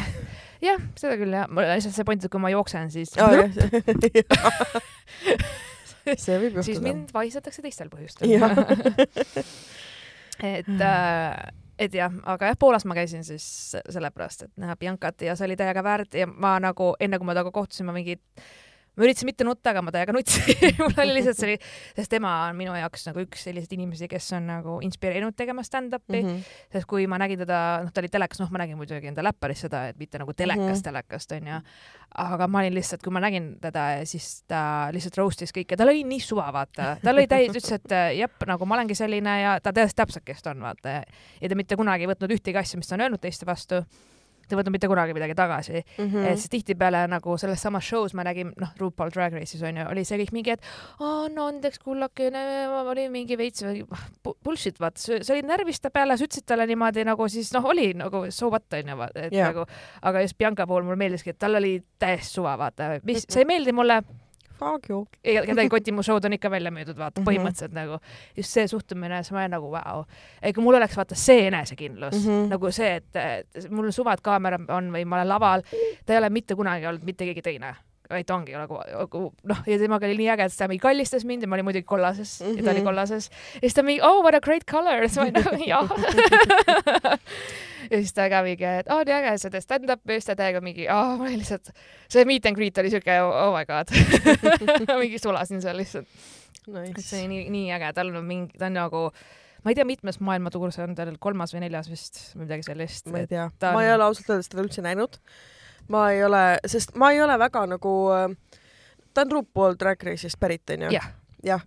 jah, 0.62 0.82
seda 0.98 1.18
küll 1.20 1.34
jah, 1.36 1.46
mul 1.52 1.64
on 1.68 1.76
lihtsalt 1.78 1.94
see 1.98 2.08
point, 2.08 2.24
et 2.26 2.32
kui 2.32 2.42
ma 2.42 2.50
jooksen, 2.50 2.90
siis 2.92 3.14
see 6.26 6.40
võib 6.42 6.60
siis 6.62 6.76
juhtuda. 6.78 6.88
mind 6.88 7.14
vahistatakse 7.16 7.64
teistel 7.66 7.92
põhjustel 7.94 8.30
et 10.56 10.74
äh, 10.92 11.54
et 11.80 11.96
jah, 11.96 12.14
aga 12.32 12.52
jah, 12.52 12.60
Poolas 12.60 12.86
ma 12.88 12.96
käisin 12.96 13.26
siis 13.28 13.76
sellepärast, 13.92 14.46
et 14.48 14.54
näha 14.62 14.78
Biancat 14.80 15.26
ja 15.28 15.36
see 15.36 15.50
oli 15.50 15.58
täiega 15.60 15.84
väärt 15.84 16.16
ja 16.16 16.28
ma 16.28 16.56
nagu 16.64 16.94
enne 17.00 17.20
kui 17.20 17.28
ma 17.28 17.36
temaga 17.36 17.52
kohtusin, 17.56 17.90
ma 17.90 17.96
mingi 17.96 18.16
ma 18.96 19.08
üritasin 19.08 19.30
mitte 19.30 19.48
nutta, 19.48 19.72
aga 19.74 19.84
ma 19.86 19.94
täiega 19.94 20.16
nutsin 20.16 20.66
mul 20.82 21.02
oli 21.04 21.18
lihtsalt 21.20 21.40
see, 21.40 21.58
sest 21.98 22.12
tema 22.12 22.32
on 22.48 22.58
minu 22.60 22.76
jaoks 22.78 23.08
nagu 23.10 23.24
üks 23.26 23.46
selliseid 23.48 23.76
inimesi, 23.78 24.10
kes 24.12 24.30
on 24.38 24.48
nagu 24.50 24.78
inspireerinud 24.86 25.36
tegema 25.38 25.64
stand-up'i 25.66 26.22
mm. 26.22 26.30
-hmm. 26.30 26.56
sest 26.76 26.90
kui 26.90 27.08
ma 27.12 27.20
nägin 27.22 27.42
teda, 27.44 27.62
noh, 27.86 27.94
ta 27.94 28.04
oli 28.04 28.12
telekas, 28.14 28.42
noh, 28.44 28.52
ma 28.54 28.64
nägin 28.64 28.80
muidugi 28.80 29.12
enda 29.12 29.26
läpparis 29.26 29.66
seda, 29.68 29.86
et 29.92 30.00
mitte 30.02 30.22
nagu 30.22 30.34
telekast 30.34 30.66
mm. 30.66 30.74
-hmm. 30.74 30.88
telekast 30.90 31.36
onju, 31.38 31.60
aga 32.26 32.48
ma 32.48 32.64
olin 32.64 32.78
lihtsalt, 32.78 33.04
kui 33.04 33.14
ma 33.14 33.24
nägin 33.24 33.54
teda 33.62 33.86
siis 34.10 34.44
ta 34.48 34.90
lihtsalt 34.96 35.20
roast'is 35.20 35.54
kõike, 35.56 35.78
tal 35.78 35.92
oli 35.92 36.04
nii 36.08 36.24
suva, 36.24 36.48
vaata, 36.54 36.96
tal 37.04 37.16
oli 37.16 37.28
täis, 37.28 37.52
ütles, 37.52 37.72
et 37.76 37.96
äh, 37.96 38.10
jep, 38.22 38.48
nagu 38.48 38.66
ma 38.66 38.80
olengi 38.80 38.96
selline 38.96 39.40
ja 39.42 39.60
ta 39.64 39.74
teadis 39.76 39.96
täpselt, 39.96 40.26
kes 40.26 40.44
ta 40.44 40.56
on, 40.56 40.64
vaata. 40.66 41.02
ja 41.42 41.50
ta 41.50 41.56
mitte 41.56 41.76
kunagi 41.80 42.08
ei 42.08 42.12
võtnud 42.14 42.36
ühtegi 42.38 42.60
asja, 42.60 42.80
mis 42.80 42.88
ta 42.90 42.96
on 42.98 43.08
öelnud 43.08 43.24
teiste 43.24 43.48
vastu 43.48 43.84
ta 44.46 44.56
ei 44.56 44.60
võtnud 44.62 44.76
mitte 44.76 44.90
kunagi 44.92 45.16
midagi 45.18 45.36
tagasi 45.38 45.76
mm. 45.80 46.06
mm.. 46.06 46.26
et 46.32 46.42
siis 46.42 46.52
tihtipeale 46.54 47.06
nagu 47.12 47.38
selles 47.42 47.62
samas 47.66 47.86
show's 47.88 48.16
ma 48.18 48.26
nägin, 48.28 48.54
noh, 48.62 48.74
RuPaul 48.80 49.14
Drag 49.14 49.36
Race'is 49.36 49.64
on 49.66 49.82
ju, 49.82 49.88
oli 49.92 50.06
see 50.08 50.20
kõik 50.22 50.34
mingi, 50.36 50.56
et 50.56 50.66
aa, 51.00 51.28
no 51.34 51.50
andeks, 51.52 51.82
kullakene, 51.84 52.46
oli 52.82 53.08
mingi 53.14 53.38
veits 53.40 53.66
bu- 53.66 54.36
bullshit, 54.46 54.80
vaata, 54.82 55.02
sa 55.02 55.36
olid 55.36 55.50
närvis 55.50 55.82
ta 55.84 55.92
peale, 55.94 56.18
sa 56.18 56.28
ütlesid 56.28 56.48
talle 56.50 56.68
niimoodi 56.70 57.06
nagu 57.08 57.30
siis 57.32 57.52
noh, 57.56 57.66
oli 57.72 57.92
nagu 57.98 58.26
so 58.36 58.52
what 58.54 58.78
on 58.78 58.94
ju, 58.94 59.10
et 59.14 59.34
yeah. 59.34 59.52
nagu, 59.52 59.66
aga 60.06 60.26
just 60.26 60.38
Bianca 60.38 60.68
puhul 60.70 60.86
mulle 60.88 61.00
meeldiski, 61.02 61.36
et 61.36 61.42
tal 61.42 61.60
oli 61.60 61.78
täiesti 62.02 62.40
suva, 62.40 62.56
vaata, 62.60 62.96
mis, 63.08 63.26
see 63.30 63.44
ei 63.44 63.50
meeldi 63.50 63.74
mulle, 63.76 64.02
Fuck 64.60 64.90
you. 64.90 65.06
kedagi 65.24 65.62
ei 65.66 65.70
koti, 65.70 65.92
mu 65.92 66.04
show'd 66.04 66.26
on 66.26 66.34
ikka 66.34 66.50
välja 66.52 66.72
müüdud, 66.72 66.98
vaata 66.98 67.22
Mhm. 67.22 67.28
põhimõtteliselt 67.30 67.74
nagu 67.74 68.00
just 68.38 68.50
see 68.50 68.68
suhtumine, 68.68 69.24
siis 69.24 69.32
ma 69.32 69.40
olen 69.44 69.52
nagu 69.52 69.72
vau 69.72 69.98
wow.. 69.98 70.06
kui 70.54 70.64
mul 70.64 70.76
oleks 70.76 70.96
vaata 70.98 71.16
see 71.16 71.48
enesekindlus 71.48 72.14
mm. 72.26 72.30
-hmm. 72.30 72.48
nagu 72.50 72.72
see, 72.72 72.96
et 72.96 73.70
mul 73.70 73.86
on 73.86 73.92
suva, 73.94 74.14
et 74.14 74.22
kaamera 74.22 74.58
on 74.70 74.92
või 74.94 75.06
ma 75.06 75.16
olen 75.16 75.28
laval, 75.30 75.62
ta 76.06 76.14
ei 76.14 76.18
ole 76.18 76.30
mitte 76.30 76.56
kunagi 76.56 76.86
olnud 76.88 77.04
mitte 77.04 77.26
keegi 77.26 77.42
teine 77.42 77.76
vaid 78.10 78.30
ongi 78.30 78.54
nagu, 78.54 78.78
nagu 78.86 79.34
noh, 79.50 79.60
ja 79.66 79.78
temaga 79.82 80.06
oli 80.06 80.18
nii 80.18 80.28
äge, 80.30 80.44
et 80.46 80.54
ta 80.58 80.68
mingi 80.70 80.80
kallistas 80.80 81.24
mind 81.26 81.42
ja 81.42 81.48
ma 81.48 81.56
olin 81.56 81.66
muidugi 81.66 81.84
kollases 81.90 82.42
mm 82.42 82.48
-hmm. 82.48 82.58
ja 82.58 82.64
ta 82.64 82.70
oli 82.72 82.80
Mhm. 82.80 82.86
kollases. 82.86 83.30
ja 83.56 83.60
siis 83.62 83.74
ta 83.74 83.84
mingi 83.84 84.02
oh 84.04 84.22
what 84.22 84.36
a 84.36 84.40
great 84.40 84.64
color, 84.72 85.02
siis 85.10 85.18
ma 85.18 85.24
olin 85.24 85.34
nagu 85.34 85.64
jah. 85.66 85.90
ja 87.92 88.02
siis 88.02 88.14
ta 88.14 88.28
ka 88.32 88.42
mingi, 88.46 88.66
et 88.82 88.90
aa 88.92 89.06
nii 89.08 89.18
äge, 89.20 89.38
sa 89.42 89.54
teed 89.54 89.66
stand-up'i 89.66 90.20
siis 90.20 90.30
ta 90.32 90.36
täiega 90.40 90.62
mingi, 90.66 90.90
aa 90.92 91.16
ma 91.16 91.28
olin 91.30 91.40
lihtsalt, 91.42 91.72
see 92.12 92.26
meet 92.26 92.46
and 92.50 92.58
greet 92.60 92.78
oli 92.84 92.94
siuke 92.94 93.18
oh 93.24 93.54
my 93.56 93.66
god 93.70 93.92
mingi 95.04 95.22
sulasin 95.22 95.64
seal 95.64 95.78
lihtsalt, 95.80 96.08
et 96.84 97.02
see 97.02 97.24
oli 97.24 97.32
nii, 97.34 97.50
nii 97.56 97.74
äge, 97.78 97.92
tal 97.98 98.14
on 98.14 98.24
mingi, 98.26 98.58
ta 98.60 98.70
on 98.70 98.80
nagu 98.80 99.10
ma 99.66 99.74
ei 99.74 99.78
tea, 99.78 99.86
mitmes 99.90 100.20
maailmatuur 100.22 100.74
see 100.74 100.86
on 100.86 100.94
tal, 100.98 101.16
kolmas 101.22 101.56
või 101.56 101.66
neljas 101.66 101.90
vist 101.90 102.20
või 102.36 102.46
midagi 102.46 102.68
sellist. 102.68 103.10
ma 103.10 103.24
ei 103.24 103.30
tea, 103.30 103.50
ta 103.60 103.74
ma 103.74 103.82
on- 103.82 103.88
ei 103.88 103.96
ole 103.96 104.06
ausalt 104.06 104.30
öeldes 104.30 104.50
teda 104.52 104.66
üldse 104.66 104.86
näinud. 104.86 105.18
ma 105.90 106.10
ei 106.14 106.24
ole, 106.26 106.44
sest 106.66 106.96
ma 106.96 107.12
ei 107.14 107.22
ole 107.22 107.38
väga 107.40 107.66
nagu, 107.70 107.94
ta 109.14 109.26
on 109.26 109.32
RuPaul 109.32 109.78
Drag 109.80 110.04
Race'ist 110.04 110.40
pärit 110.40 110.70
onju. 110.70 110.92
Jah. 110.94 111.10
jah, 111.46 111.66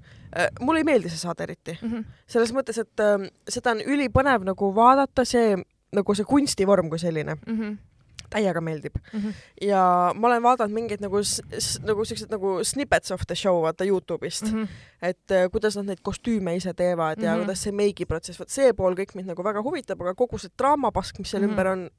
mulle 0.61 0.83
ei 0.83 0.87
meeldi 0.87 1.11
see 1.11 1.19
saade 1.19 1.43
eriti, 1.43 1.79
mm. 1.83 1.91
-hmm. 1.91 2.05
selles 2.27 2.53
mõttes, 2.55 2.79
et 2.79 3.03
ähm, 3.03 3.29
seda 3.49 3.75
on 3.75 3.83
ülipõnev 3.83 4.47
nagu 4.47 4.75
vaadata, 4.75 5.25
see 5.25 5.57
nagu 5.93 6.15
see 6.15 6.25
kunstivorm 6.25 6.89
kui 6.91 6.99
selline 6.99 7.35
Mm 7.47 7.59
-hmm. 7.61 7.77
täiega 8.31 8.61
meeldib 8.61 8.95
Mm 9.13 9.21
-hmm. 9.21 9.33
ja 9.67 10.13
ma 10.15 10.27
olen 10.27 10.43
vaadanud 10.43 10.75
mingeid 10.75 11.01
nagu 11.01 11.17
nagu 11.87 12.05
siuksed 12.05 12.31
nagu 12.31 12.65
snippets 12.65 13.11
of 13.11 13.21
the 13.27 13.35
show 13.35 13.63
vaata 13.63 13.85
Youtube'ist 13.85 14.43
mm, 14.53 14.59
Mm 14.59 14.65
-hmm. 14.65 14.69
et 15.03 15.31
äh, 15.31 15.51
kuidas 15.51 15.77
nad 15.77 15.87
neid 15.87 15.99
kostüüme 16.03 16.57
ise 16.57 16.75
teevad 16.75 17.19
ja 17.23 17.31
mm 17.31 17.35
Mhm. 17.35 17.35
-hmm. 17.35 17.45
kuidas 17.45 17.63
see 17.63 17.73
meigiprotsess, 17.73 18.39
vot 18.39 18.49
see 18.51 18.73
pool 18.73 18.95
kõik 18.95 19.15
mind 19.15 19.27
nagu 19.27 19.43
väga 19.45 19.63
huvitab, 19.63 20.01
aga 20.01 20.15
kogu 20.15 20.39
see 20.39 20.51
draamapask, 20.59 21.19
mis 21.19 21.31
seal 21.31 21.43
mm 21.43 21.49
Mhm. 21.49 21.57
-hmm. 21.57 21.61
ümber 21.61 21.73
on, 21.73 21.91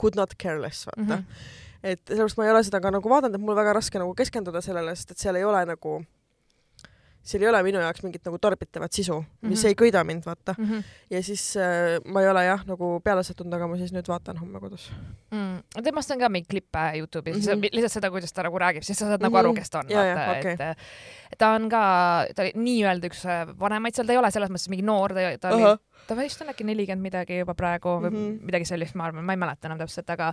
could 0.00 0.14
not 0.16 0.34
care 0.42 0.60
less 0.62 0.86
vaata 0.86 1.00
mm. 1.02 1.08
Mhm. 1.08 1.22
-hmm. 1.22 1.82
et 1.82 2.00
sellepärast 2.08 2.36
ma 2.38 2.44
ei 2.44 2.50
ole 2.50 2.62
seda 2.64 2.80
ka 2.80 2.90
nagu 2.90 3.08
vaadanud, 3.08 3.34
et 3.34 3.40
mul 3.40 3.56
väga 3.56 3.72
raske 3.72 3.98
nagu 3.98 4.14
keskenduda 4.14 4.60
sellele, 4.60 4.96
sest 4.96 5.10
et 5.10 5.18
seal 5.18 5.36
ei 5.36 5.44
ole 5.44 5.64
nagu 5.66 6.04
seal 7.22 7.42
ei 7.42 7.48
ole 7.48 7.62
minu 7.62 7.78
jaoks 7.78 8.02
mingit 8.02 8.24
nagu 8.26 8.38
tarbitavat 8.38 8.92
sisu 8.92 9.20
mm, 9.20 9.26
-hmm. 9.26 9.48
mis 9.48 9.60
Mhm. 9.62 9.68
ei 9.68 9.74
köida 9.74 10.04
mind, 10.04 10.22
vaata. 10.26 10.54
Mm 10.58 10.64
-hmm. 10.70 10.82
ja 11.10 11.22
siis 11.22 11.56
äh, 11.56 12.00
ma 12.12 12.20
ei 12.22 12.28
ole 12.28 12.44
jah, 12.44 12.64
nagu 12.66 13.00
peale 13.04 13.22
sattunud, 13.22 13.54
aga 13.54 13.66
ma 13.68 13.76
siis 13.76 13.92
nüüd 13.92 14.08
vaatan 14.08 14.36
homme 14.40 14.60
kodus. 14.60 14.90
mm.. 15.30 15.82
temast 15.84 16.10
on 16.10 16.18
ka 16.18 16.28
mingeid 16.28 16.48
klippe 16.50 16.78
Youtube'is 16.98 17.46
mm, 17.46 17.52
Mhm. 17.52 17.60
-hmm. 17.62 17.68
lihtsalt 17.72 17.92
seda, 17.92 18.10
kuidas 18.10 18.32
ta 18.32 18.42
nagu 18.42 18.58
räägib, 18.58 18.82
siis 18.82 18.98
sa 18.98 19.06
saad 19.06 19.20
nagu 19.22 19.36
Mhm. 19.36 19.38
aru, 19.44 19.54
kes 19.54 19.70
ta 19.70 19.78
on. 19.78 19.86
Ja, 19.88 20.00
okei. 20.38 20.52
et 21.32 21.38
ta 21.38 21.54
on 21.54 21.68
ka, 21.68 22.26
ta 22.34 22.42
oli 22.42 22.52
nii-öelda 22.54 23.06
üks 23.06 23.24
äh, 23.26 23.46
vanemaid 23.60 23.94
seal, 23.94 24.06
ta 24.06 24.12
ei 24.12 24.18
ole 24.18 24.30
selles 24.30 24.50
mõttes 24.50 24.68
mingi 24.68 24.82
noor, 24.84 25.12
ta, 25.14 25.38
ta 25.40 25.54
oli 25.56 25.76
ta 26.06 26.16
vist 26.16 26.40
on 26.42 26.48
äkki 26.48 26.64
nelikümmend 26.64 27.02
midagi 27.02 27.38
juba 27.38 27.54
praegu 27.54 27.88
või 28.02 28.10
mm 28.10 28.16
Mhm. 28.16 28.32
-hmm. 28.38 28.44
midagi 28.44 28.64
sellist, 28.64 28.94
ma 28.94 29.04
arvan, 29.04 29.24
ma 29.24 29.32
ei 29.32 29.36
mäleta 29.36 29.68
enam 29.68 29.78
täpselt, 29.78 30.10
aga 30.10 30.32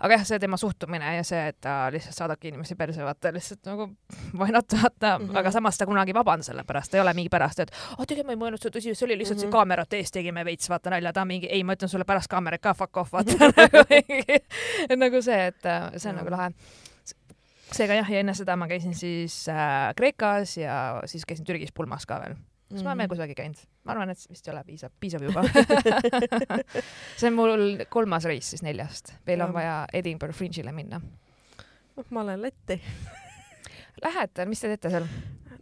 aga 0.00 0.14
jah, 0.14 0.24
see 0.26 0.38
tema 0.38 0.56
suhtumine 0.56 1.16
ja 1.16 1.22
see, 1.24 1.40
et 1.48 1.56
ta 1.60 1.88
lihtsalt 1.92 2.14
saadabki 2.14 2.48
inimesi 2.48 2.74
perse, 2.76 3.02
vaata 3.04 3.32
lihtsalt 3.32 3.66
nagu 3.66 3.86
why 4.38 4.50
not, 4.52 4.72
vaata 4.82 5.18
mm, 5.18 5.24
Mhm. 5.24 5.30
-hmm. 5.32 5.38
aga 5.38 5.50
samas 5.50 5.78
ta 5.78 5.86
kunagi 5.86 6.10
ei 6.10 6.14
vabanda 6.14 6.44
selle 6.44 6.64
pärast, 6.64 6.94
ei 6.94 7.00
ole 7.00 7.14
mingi 7.14 7.28
pärast, 7.28 7.60
et 7.60 7.70
oh 7.98 8.04
tegelikult 8.06 8.26
ma 8.26 8.32
ei 8.32 8.40
mõelnud 8.42 8.62
seda 8.62 8.78
tõsi, 8.78 8.94
see 8.94 9.06
oli 9.06 9.18
lihtsalt 9.18 9.38
mm 9.38 9.42
-hmm. 9.42 9.46
Mhm. 9.46 9.52
see 9.52 9.58
kaamerate 9.58 9.96
ees 9.96 10.10
tegime 10.12 10.44
veits, 10.44 10.68
vaata 10.68 10.90
nalja, 10.90 11.12
ta 11.12 11.24
mingi 11.24 11.46
ei, 11.50 11.64
ma 11.64 11.72
ütlen 11.74 11.88
sulle 11.88 12.04
pärast 12.04 12.28
kaamerat 12.28 12.60
ka 12.60 12.74
fuck 12.74 12.96
off, 12.96 13.12
vaata 13.12 13.32
nagu, 13.40 14.96
nagu 14.96 15.22
see, 15.22 15.46
et 15.46 15.66
äh, 15.66 15.90
see 15.96 16.10
on 16.10 16.16
Jah. 16.16 16.24
nagu 16.24 16.30
lahe 16.30 16.50
seega 17.72 17.94
jah, 17.94 18.10
ja 18.10 18.20
enne 18.22 18.34
seda 18.34 18.56
ma 18.56 18.68
käisin 18.68 18.94
siis 18.94 19.48
äh, 19.48 19.94
Kreekas 19.96 20.56
ja 20.56 21.02
siis 21.04 21.24
käisin 21.26 21.44
Türgis 21.46 21.72
pulmas 21.74 22.06
ka 22.06 22.20
veel 22.20 22.36
kas 22.70 22.82
ma 22.82 22.90
olen 22.90 22.98
veel 22.98 23.08
kusagil 23.14 23.34
käinud? 23.38 23.60
ma 23.84 23.92
arvan, 23.92 24.10
et 24.10 24.26
vist 24.30 24.48
ei 24.48 24.52
ole 24.54 24.64
piisav, 24.66 24.90
piisav 25.00 25.22
juba 25.22 25.42
see 27.18 27.28
on 27.30 27.34
mul 27.38 27.84
kolmas 27.92 28.24
reis 28.28 28.50
siis 28.54 28.62
neljast, 28.66 29.14
veel 29.26 29.40
on 29.46 29.52
vaja 29.54 29.84
Edinburgh 29.92 30.34
Fringe'ile 30.36 30.72
minna. 30.74 31.00
noh, 31.96 32.04
ma 32.10 32.20
olen 32.26 32.42
Lätti. 32.42 32.80
Lähete, 34.02 34.44
mis 34.46 34.60
te 34.60 34.68
teete 34.68 34.90
seal 34.92 35.06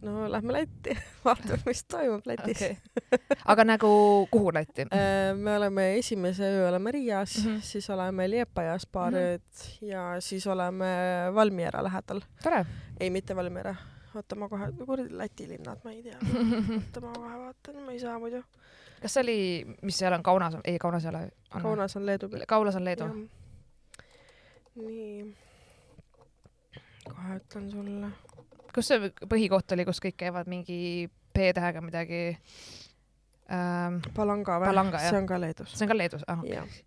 no 0.05 0.25
lähme 0.29 0.53
Lätti, 0.53 0.91
vaatame, 1.25 1.61
mis 1.65 1.83
toimub 1.89 2.25
Lätis 2.27 2.59
okay.. 2.61 2.75
aga 3.45 3.63
nagu 3.65 3.89
kuhu 4.31 4.51
Lätti? 4.53 4.85
me 5.39 5.55
oleme 5.55 5.85
esimese 5.97 6.43
öö 6.43 6.67
oleme 6.69 6.91
Riias 6.91 7.37
mm, 7.37 7.49
Mhm. 7.49 7.57
-hmm. 7.57 7.61
siis 7.63 7.89
oleme 7.89 8.27
Liepajas 8.29 8.85
paar 8.85 9.11
mm 9.11 9.17
Mhm. 9.17 9.23
-hmm. 9.23 9.79
ööd 9.81 9.91
ja 9.91 10.21
siis 10.21 10.47
oleme 10.47 10.85
Valmiera 11.35 11.83
lähedal. 11.83 12.21
ei, 12.99 13.09
mitte 13.09 13.35
Valmiera, 13.35 13.75
oota 14.15 14.35
ma 14.39 14.49
kohe, 14.49 14.69
kuradi 14.85 15.17
Läti 15.17 15.47
linnad, 15.49 15.81
ma 15.83 15.91
ei 15.91 16.03
tea. 16.03 16.19
oota 16.77 17.01
ma 17.03 17.13
kohe 17.15 17.39
vaatan, 17.41 17.81
ma 17.85 17.95
ei 17.95 17.99
saa 17.99 18.19
muidu. 18.19 18.43
kas 19.01 19.15
see 19.17 19.23
oli, 19.23 19.39
mis 19.81 19.97
seal 20.01 20.15
on 20.17 20.23
Kaunas, 20.23 20.57
ei 20.63 20.79
Kaunas 20.81 21.05
ei 21.05 21.11
ole. 21.13 21.23
Kaunas 21.61 21.97
on 21.97 22.05
Leedu 22.05 22.29
peal. 22.29 22.45
Kaulas 22.47 22.75
on 22.75 22.85
Leedu. 22.85 23.09
nii. 24.75 25.35
kohe 27.05 27.37
ütlen 27.39 27.69
sulle. 27.71 28.09
kus 28.75 28.89
see 28.91 29.11
põhikoht 29.27 29.77
oli, 29.77 29.85
kus 29.87 30.01
kõik 30.03 30.17
käivad 30.25 30.49
mingi 30.51 30.79
P-tähega 31.35 31.83
midagi 31.83 32.23
ähm,? 33.51 34.01
Palanga 34.15 34.59
või? 34.63 34.73
See 35.05 35.19
on 35.19 35.29
ka 35.29 35.39
Leedus. 35.39 35.75
see 35.75 35.87
on 35.87 35.93
ka 35.93 35.97
Leedus, 35.97 36.27
ah 36.27 36.43
jah. 36.47 36.81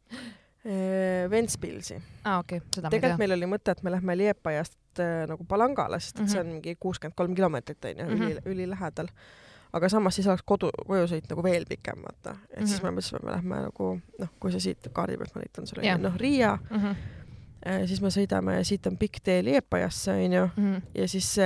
Ventspilsi. 1.30 1.96
ah,, 2.24 2.40
okei 2.40 2.58
okay., 2.58 2.68
seda 2.74 2.88
ma 2.88 2.92
ei 2.92 2.98
tegelikult 2.98 3.16
tea. 3.16 3.22
meil 3.22 3.36
oli 3.36 3.48
mõte, 3.48 3.72
et 3.72 3.82
me 3.86 3.92
lähme 3.94 4.16
Liepajast 4.18 4.76
äh, 5.00 5.26
nagu 5.28 5.44
Palangale, 5.44 6.00
sest 6.00 6.16
et 6.16 6.22
Mhm. 6.22 6.28
see 6.30 6.40
on 6.40 6.46
mingi 6.46 6.76
kuuskümmend 6.80 7.14
kolm 7.16 7.34
kilomeetrit 7.34 7.84
onju 7.84 8.04
mm, 8.04 8.10
Mhm. 8.14 8.22
-hmm. 8.22 8.30
üli, 8.30 8.40
ülilähedal. 8.46 9.08
aga 9.72 9.88
samas 9.88 10.14
siis 10.14 10.26
oleks 10.26 10.42
kodu, 10.46 10.70
kojusõit 10.86 11.26
nagu 11.30 11.42
veel 11.42 11.64
pikem, 11.68 11.98
vaata. 12.02 12.30
et 12.30 12.58
mm 12.58 12.62
-hmm. 12.62 12.66
siis 12.66 12.82
Mhm. 12.82 12.94
me 12.94 13.00
mõtlesime, 13.00 13.16
et 13.16 13.22
me 13.24 13.30
lähme 13.30 13.56
nagu 13.62 14.00
noh, 14.18 14.28
kui 14.40 14.52
sa 14.52 14.60
siit 14.60 14.88
kaardi 14.92 15.16
pealt 15.16 15.34
ma 15.34 15.40
näitan 15.40 15.66
sulle 15.66 15.82
Jah., 15.86 15.98
noh 16.00 16.16
Riia, 16.16 16.58
Mm 16.70 16.78
-hmm. 16.80 17.86
siis 17.86 18.00
me 18.00 18.08
sõidame, 18.08 18.64
siit 18.64 18.86
on 18.86 18.96
pikk 18.98 19.20
tee 19.22 19.42
Liepajasse 19.44 20.10
onju 20.12 20.50
Mm 20.56 20.76
-hmm. 20.76 20.82
ja 20.94 21.08
siis, 21.08 21.36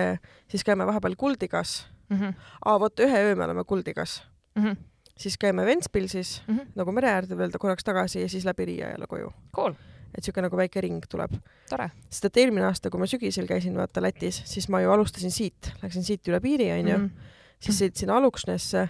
siis 0.48 0.64
käime 0.64 0.86
vahepeal 0.86 1.14
Kuldigas. 1.16 1.86
Mm 2.10 2.18
-hmm. 2.20 2.34
aa, 2.64 2.80
vot 2.80 3.00
ühe 3.00 3.16
öö 3.18 3.34
me 3.36 3.44
oleme 3.44 3.64
Kuldigas, 3.64 4.22
Mm 4.54 4.62
-hmm. 4.64 4.76
siis 5.18 5.38
käime 5.38 5.64
Ventspilsis 5.66 6.42
Mm 6.48 6.58
-hmm. 6.58 6.66
nagu 6.74 6.92
mere 6.92 7.08
äärde 7.08 7.36
veel 7.38 7.50
korraks 7.58 7.84
tagasi 7.84 8.20
ja 8.20 8.28
siis 8.28 8.44
läbi 8.44 8.64
Riia 8.64 8.88
jälle 8.90 9.06
koju. 9.08 9.32
Cool, 9.56 9.72
et 10.14 10.24
siuke 10.24 10.42
nagu 10.42 10.56
väike 10.56 10.80
ring 10.80 11.04
tuleb. 11.08 11.32
sest 12.10 12.24
et 12.24 12.36
eelmine 12.36 12.66
aasta, 12.66 12.90
kui 12.90 13.00
ma 13.00 13.06
sügisel 13.06 13.46
käisin 13.46 13.74
vaata 13.74 14.02
Lätis, 14.02 14.42
siis 14.44 14.68
ma 14.68 14.80
ju 14.80 14.90
alustasin 14.90 15.30
siit, 15.30 15.72
läksin 15.82 16.04
siit 16.04 16.28
üle 16.28 16.40
piiri 16.40 16.70
onju 16.72 16.98
Mhm. 16.98 17.10
siis 17.60 17.78
sõitsin 17.80 18.10
Aluksnesse, 18.10 18.88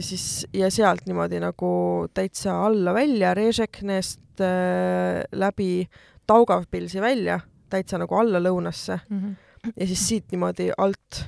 siis 0.00 0.46
ja 0.54 0.70
sealt 0.70 1.06
niimoodi 1.06 1.40
nagu 1.42 2.06
täitsa 2.14 2.64
alla 2.66 2.92
välja 2.94 3.34
Režeknest 3.34 4.40
äh, 4.40 5.24
läbi 5.32 5.88
Daugavpilsi 6.28 7.00
välja, 7.00 7.40
täitsa 7.70 7.98
nagu 7.98 8.14
alla 8.14 8.38
lõunasse 8.38 9.00
Mm 9.10 9.20
-hmm. 9.20 9.72
ja 9.76 9.86
siis 9.86 10.08
siit 10.08 10.24
niimoodi 10.32 10.70
alt 10.78 11.24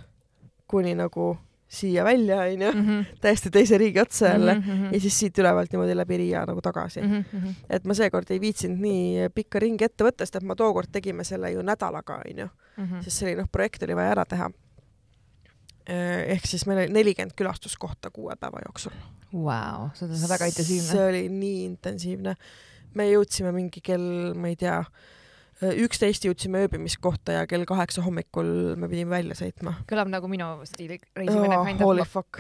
kuni 0.67 0.95
nagu 0.95 1.39
siia 1.69 2.05
välja 2.05 2.41
onju, 2.41 2.71
-hmm. 2.71 3.05
täiesti 3.21 3.51
teise 3.51 3.79
riigi 3.79 4.01
otsa 4.01 4.27
jälle 4.27 4.55
mm. 4.55 4.61
Mm 4.61 4.89
-hmm. 4.89 4.95
ja 4.95 5.01
siis 5.01 5.19
siit 5.19 5.39
ülevalt 5.39 5.73
niimoodi 5.73 5.97
läbi 5.97 6.17
Riia 6.17 6.47
nagu 6.47 6.61
tagasi 6.61 7.01
mm. 7.01 7.25
-hmm. 7.35 7.55
et 7.71 7.85
ma 7.85 7.95
seekord 7.95 8.31
ei 8.31 8.41
viitsinud 8.41 8.81
nii 8.81 9.29
pikka 9.35 9.59
ringi 9.59 9.85
ette 9.85 10.05
võtta, 10.05 10.25
sest 10.25 10.37
et 10.37 10.43
ma 10.43 10.57
tookord 10.57 10.89
tegime 10.93 11.25
selle 11.25 11.51
ju 11.51 11.63
nädalaga 11.63 12.23
onju, 12.25 12.47
-hmm. 12.47 13.03
sest 13.03 13.17
see 13.17 13.29
oli 13.29 13.43
noh, 13.43 13.49
projekt 13.53 13.83
oli 13.83 13.97
vaja 13.97 14.11
ära 14.11 14.25
teha. 14.25 14.51
ehk 16.27 16.47
siis 16.47 16.67
meil 16.67 16.79
oli 16.79 16.93
nelikümmend 16.93 17.33
külastuskohta 17.37 18.11
kuue 18.11 18.37
päeva 18.37 18.59
jooksul. 18.67 18.93
Vau, 19.33 19.89
see 19.95 20.09
on 20.09 20.29
väga 20.29 20.45
intensiivne. 20.45 20.89
see 20.89 21.09
oli 21.09 21.29
nii 21.29 21.65
intensiivne. 21.65 22.35
me 22.95 23.11
jõudsime 23.11 23.53
mingi 23.53 23.81
kell, 23.81 24.35
ma 24.35 24.49
ei 24.49 24.57
tea, 24.57 24.85
üksteist 25.59 26.23
jõudsime 26.23 26.61
ööbimiskohta 26.63 27.33
ja 27.35 27.47
kell 27.51 27.65
kaheksa 27.67 28.03
hommikul 28.05 28.77
me 28.79 28.87
pidime 28.89 29.11
välja 29.11 29.35
sõitma. 29.35 29.73
kõlab 29.91 30.07
nagu 30.13 30.29
minu 30.31 30.47
stiili 30.65 31.01
reisimine 31.17 31.57
Oh, 31.59 31.67
holy 31.81 32.01
of. 32.05 32.09
fuck, 32.13 32.39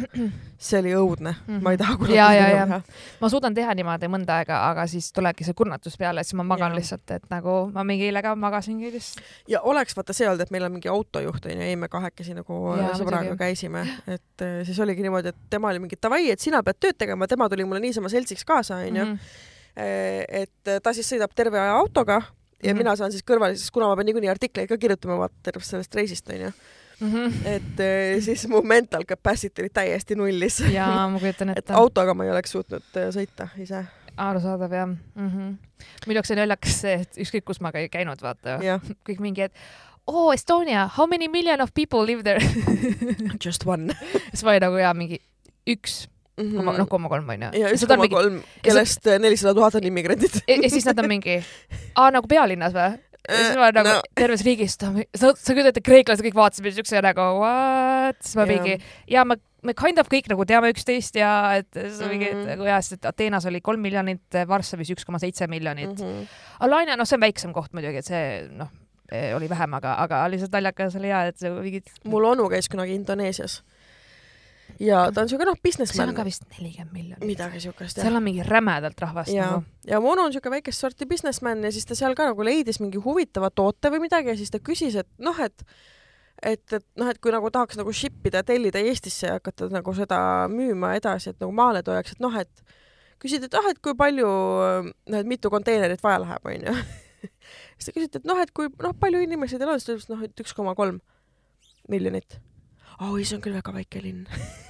see 0.59 0.79
oli 0.79 0.93
õudne 0.95 1.33
mm, 1.35 1.41
Mhm. 1.49 1.57
-hmm. 1.59 1.63
ma 1.63 1.71
ei 1.73 1.77
taha 1.81 1.97
kunagi 1.97 2.15
Ja, 2.15 2.29
ja, 2.33 2.49
ja. 2.67 2.81
ma 3.21 3.29
suudan 3.29 3.55
teha 3.55 3.75
niimoodi 3.75 4.07
mõnda 4.07 4.39
aega, 4.39 4.61
aga 4.71 4.87
siis 4.87 5.11
tulebki 5.13 5.45
see 5.45 5.55
kurnatus 5.55 5.97
peale, 5.99 6.23
siis 6.25 6.35
ma 6.35 6.43
magan 6.43 6.71
Jaa. 6.71 6.79
lihtsalt, 6.79 7.11
et 7.11 7.23
nagu 7.31 7.71
ma 7.75 7.85
mingi 7.85 8.05
eile 8.07 8.23
ka 8.23 8.37
magasingi 8.37 8.93
lihtsalt. 8.93 9.25
ja 9.49 9.61
oleks 9.61 9.97
vaata 9.97 10.13
see 10.13 10.29
olnud, 10.29 10.41
et 10.41 10.51
meil 10.51 10.65
on 10.65 10.73
mingi 10.73 10.89
autojuht 10.89 11.47
onju, 11.47 11.61
ei 11.61 11.77
me 11.77 11.89
kahekesi 11.89 12.35
nagu 12.35 12.77
Jaa, 12.79 12.95
sõbraga 12.95 13.25
muidugi. 13.35 13.39
käisime, 13.39 13.83
et 14.07 14.41
eh, 14.43 14.65
siis 14.65 14.79
oligi 14.79 15.03
niimoodi, 15.03 15.29
et 15.29 15.37
tema 15.51 15.69
oli 15.69 15.79
mingi 15.79 15.97
davai, 16.03 16.31
et 16.31 16.41
sina 16.41 16.63
pead 16.63 16.77
tööd 16.81 16.95
tegema, 16.99 17.27
tema 17.27 17.49
tuli 17.49 17.65
mulle 17.65 17.81
niisama 17.81 18.09
seltsiks 18.09 18.45
kaasa 18.45 18.77
onju. 18.77 19.05
Mhm. 19.05 19.19
et 20.29 20.83
ta 20.83 20.93
siis 20.93 21.07
sõidab 21.13 21.31
terve 21.37 21.59
aja 21.61 21.73
autoga 21.79 22.23
ja 22.63 22.73
Mhm. 22.75 22.79
mina 22.79 22.97
saan 22.97 23.13
siis 23.13 23.23
kõrvale, 23.23 23.57
siis 23.57 23.71
kuna 23.71 23.87
ma 23.89 23.97
pean 23.97 24.07
niikuinii 24.07 24.31
artikleid 24.31 24.69
ka 24.69 24.79
kirjutama 24.79 25.19
vaata 25.19 25.35
tervest 25.43 25.71
sellest 25.71 25.95
reisist 25.95 26.29
onju, 26.29 26.53
Mhm. 27.01 27.47
et 27.47 27.81
eh, 27.81 28.21
siis 28.21 28.49
mu 28.49 28.63
mental 28.63 29.05
capacity 29.05 29.63
oli 29.63 29.71
täiesti 29.71 30.15
nullis. 30.19 30.61
jaa, 30.73 31.09
ma 31.09 31.19
kujutan 31.19 31.51
et 31.51 31.59
ette. 31.59 31.73
autoga 31.73 32.15
ma 32.15 32.25
ei 32.25 32.31
oleks 32.31 32.51
suutnud 32.51 32.83
eh, 32.97 33.09
sõita 33.15 33.49
ise. 33.59 33.85
arusaadav 34.17 34.73
jah 34.73 34.87
mm 34.87 34.97
-hmm. 35.29 35.57
minu 36.07 36.15
jaoks 36.19 36.31
on 36.31 36.37
naljakas 36.37 36.81
see, 36.81 36.95
et 36.95 37.19
ükskõik 37.19 37.45
kus 37.45 37.61
ma 37.61 37.71
ka 37.73 37.79
ei 37.79 37.89
käinud, 37.89 38.19
vaata, 38.23 38.59
jah, 38.63 38.81
kõik 39.09 39.21
mingi, 39.21 39.43
et 39.43 39.53
oo 40.07 40.27
oh,, 40.27 40.35
Estonia, 40.35 40.89
how 40.99 41.07
many 41.07 41.29
million 41.29 41.61
of 41.61 41.71
people 41.75 42.03
live 42.07 42.23
there 42.23 42.41
just 43.45 43.67
one 43.67 43.95
siis 44.31 44.43
ma 44.45 44.51
olin 44.51 44.61
nagu 44.63 44.77
jaa, 44.77 44.95
mingi 44.95 45.21
üks 45.71 46.09
koma, 46.39 46.77
noh, 46.79 46.89
koma 46.91 47.11
kolm 47.13 47.35
onju. 47.35 47.51
Mhm. 47.51 47.61
ja 47.61 47.75
üks 47.75 47.87
koma 47.91 48.09
kolm, 48.13 48.41
kellest 48.65 49.11
nelisada 49.19 49.55
tuhat 49.59 49.79
on 49.81 49.91
immigrandid. 49.91 50.41
ja 50.49 50.71
siis 50.71 50.87
nad 50.89 50.99
on 51.03 51.11
mingi, 51.11 51.41
aa 51.99 52.11
nagu 52.15 52.31
pealinnas 52.31 52.77
või? 52.77 52.97
ja 53.29 53.43
siis 53.43 53.59
ma 53.61 53.69
nagu 53.75 53.91
no. 53.91 53.99
no. 53.99 54.15
terves 54.17 54.45
riigis, 54.47 54.79
sa, 54.79 54.91
sa 55.35 55.53
kujutad 55.53 55.73
ette, 55.73 55.85
kreeklased 55.85 56.25
kõik 56.25 56.39
vaatasid 56.39 56.65
mind 56.65 56.79
siukse 56.79 57.03
nagu 57.05 57.29
what, 57.43 58.19
siis 58.25 58.39
ma 58.39 58.47
mingi 58.49 58.79
ja 59.11 59.25
me, 59.29 59.39
me 59.67 59.75
kind 59.79 60.01
of 60.01 60.11
kõik 60.13 60.31
nagu 60.33 60.47
teame 60.49 60.73
üksteist 60.73 61.19
ja 61.19 61.31
et 61.61 61.69
siis 61.75 62.01
mm. 62.01 62.13
mingi, 62.15 62.31
et 62.31 62.37
Mhm. 62.39 62.51
nagu 62.55 62.69
jah, 62.71 62.83
sest 62.85 62.99
et 62.99 63.09
Ateenas 63.11 63.47
oli 63.51 63.61
kolm 63.65 63.83
miljonit, 63.85 64.41
Varssavis 64.49 64.93
üks 64.95 65.07
koma 65.09 65.21
seitse 65.23 65.49
miljonit 65.51 65.93
mm. 65.93 66.05
Mhm. 66.05 66.21
-hmm. 66.21 66.45
Alania, 66.67 66.97
noh, 66.97 67.09
see 67.09 67.19
on 67.19 67.27
väiksem 67.27 67.53
koht 67.57 67.75
muidugi, 67.77 68.01
et 68.01 68.09
see 68.09 68.49
noh, 68.57 68.71
oli 69.37 69.49
vähem, 69.49 69.75
aga, 69.75 69.95
aga 70.05 70.25
lihtsalt 70.29 70.53
naljakas 70.53 70.97
oli 70.97 71.09
ja, 71.09 71.25
et 71.29 71.39
see 71.41 71.51
mingid. 71.51 71.89
mul 72.05 72.25
onu 72.25 72.49
käis 72.49 72.69
kunagi 72.69 72.95
Indoneesias 72.95 73.63
ja 74.81 75.03
ta 75.15 75.25
on 75.25 75.31
siuke 75.31 75.47
noh, 75.49 75.57
seal 75.59 75.67
businessman 75.69 76.13
on 76.13 76.17
ka, 76.19 76.25
vist 76.29 76.47
nelikümmend 76.55 76.95
miljonit. 76.95 77.27
midagi 77.27 77.63
siukest 77.67 77.99
jah 77.99 78.09
seal 78.09 78.19
on 78.19 78.25
mingi 78.25 78.47
rämedalt 78.47 79.01
rahvast 79.03 79.35
ja 79.35 79.51
nagu., 79.57 79.67
ja 79.91 80.01
mu 80.03 80.13
onu 80.15 80.29
on 80.29 80.35
siuke 80.35 80.53
väikest 80.53 80.87
sorti 80.87 81.09
businessman 81.11 81.65
ja 81.67 81.73
siis 81.75 81.87
ta 81.89 81.99
seal 81.99 82.17
ka 82.19 82.31
nagu 82.31 82.47
leidis 82.47 82.81
mingi 82.83 83.01
huvitava 83.03 83.51
toote 83.51 83.91
või 83.95 84.05
midagi 84.07 84.33
ja 84.33 84.37
siis 84.39 84.55
ta 84.55 84.63
küsis, 84.63 84.99
et 85.03 85.11
noh, 85.19 85.39
et 85.43 85.65
et, 86.43 86.73
et 86.73 86.85
noh, 86.99 87.09
et 87.11 87.19
kui 87.19 87.33
nagu 87.35 87.51
tahaks 87.51 87.79
nagu 87.81 87.93
ship 87.95 88.27
ida, 88.31 88.45
tellida 88.47 88.79
Eestisse 88.79 89.27
ja 89.27 89.39
hakata 89.39 89.69
nagu 89.75 89.95
seda 89.97 90.21
müüma 90.53 90.95
edasi, 90.99 91.33
et 91.33 91.43
nagu 91.43 91.55
maale 91.55 91.83
toojaks, 91.87 92.15
et 92.15 92.23
noh, 92.23 92.37
et 92.39 92.63
küsid, 93.23 93.49
et 93.49 93.59
ah, 93.59 93.67
et 93.73 93.81
kui 93.83 93.97
palju, 93.99 94.29
noh, 94.95 95.19
et 95.19 95.27
mitu 95.29 95.51
konteinerit 95.51 96.03
vaja 96.05 96.23
läheb, 96.23 96.47
onju. 96.53 96.77
siis 97.75 97.91
ta 97.91 97.97
küsis, 97.97 98.13
et 98.21 98.29
noh, 98.29 98.39
et 98.43 98.55
kui 98.55 98.71
noh, 98.71 98.95
palju 99.01 99.25
inimesi 99.27 99.59
teil 99.59 99.75
on, 99.75 99.81
siis 99.81 99.91
ta 99.91 99.97
ütles 99.97 100.13
noh, 100.13 100.25
et 100.29 100.47
üks 100.47 100.55
koma 100.55 100.77
kolm 100.79 101.03
miljonit. 101.91 102.39
oi, 103.01 103.25
see 103.25 103.39
on 103.39 103.45
küll 103.45 103.59
väga 103.59 103.75
väike 103.75 104.05
linn. 104.05 104.27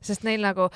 sest 0.00 0.24
neil 0.26 0.42
nagu, 0.44 0.68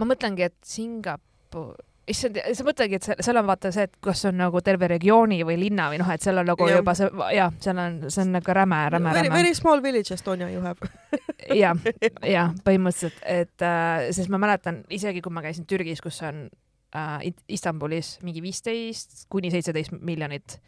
ma 0.00 0.08
mõtlengi, 0.10 0.46
et 0.50 0.56
Singapur, 0.66 1.76
issand, 2.10 2.38
sa 2.56 2.66
mõtledki, 2.66 2.98
et 2.98 3.08
seal, 3.24 3.38
on 3.40 3.48
vaata 3.48 3.72
see, 3.74 3.86
et 3.88 3.98
kas 4.04 4.24
on 4.30 4.38
nagu 4.40 4.62
terve 4.64 4.88
regiooni 4.90 5.40
või 5.46 5.58
linna 5.60 5.90
või 5.92 6.00
noh, 6.02 6.10
et 6.12 6.24
seal 6.24 6.42
on 6.42 6.48
nagu 6.50 6.68
ja. 6.68 6.80
juba 6.80 6.94
see, 6.98 7.10
jah, 7.36 7.52
seal 7.62 7.82
on, 7.82 8.00
see 8.08 8.24
on 8.24 8.34
nagu 8.38 8.56
räme, 8.56 8.80
räme, 8.96 9.14
räme. 9.16 9.34
very 9.34 9.54
small 9.58 9.82
village 9.84 10.14
Estonia 10.14 10.50
you 10.52 10.64
have. 10.64 10.90
jah, 11.62 11.78
jah, 12.36 12.54
põhimõtteliselt, 12.66 13.22
et 13.26 13.66
äh, 13.66 14.08
sest 14.16 14.32
ma 14.32 14.40
mäletan 14.42 14.82
isegi, 14.90 15.22
kui 15.24 15.34
ma 15.34 15.44
käisin 15.44 15.68
Türgis, 15.70 16.02
kus 16.04 16.22
on 16.26 16.48
äh, 16.96 17.32
Istanbulis 17.48 18.18
mingi 18.22 18.42
viisteist 18.42 19.26
kuni 19.28 19.50
seitseteist 19.50 19.92
miljonit. 20.00 20.58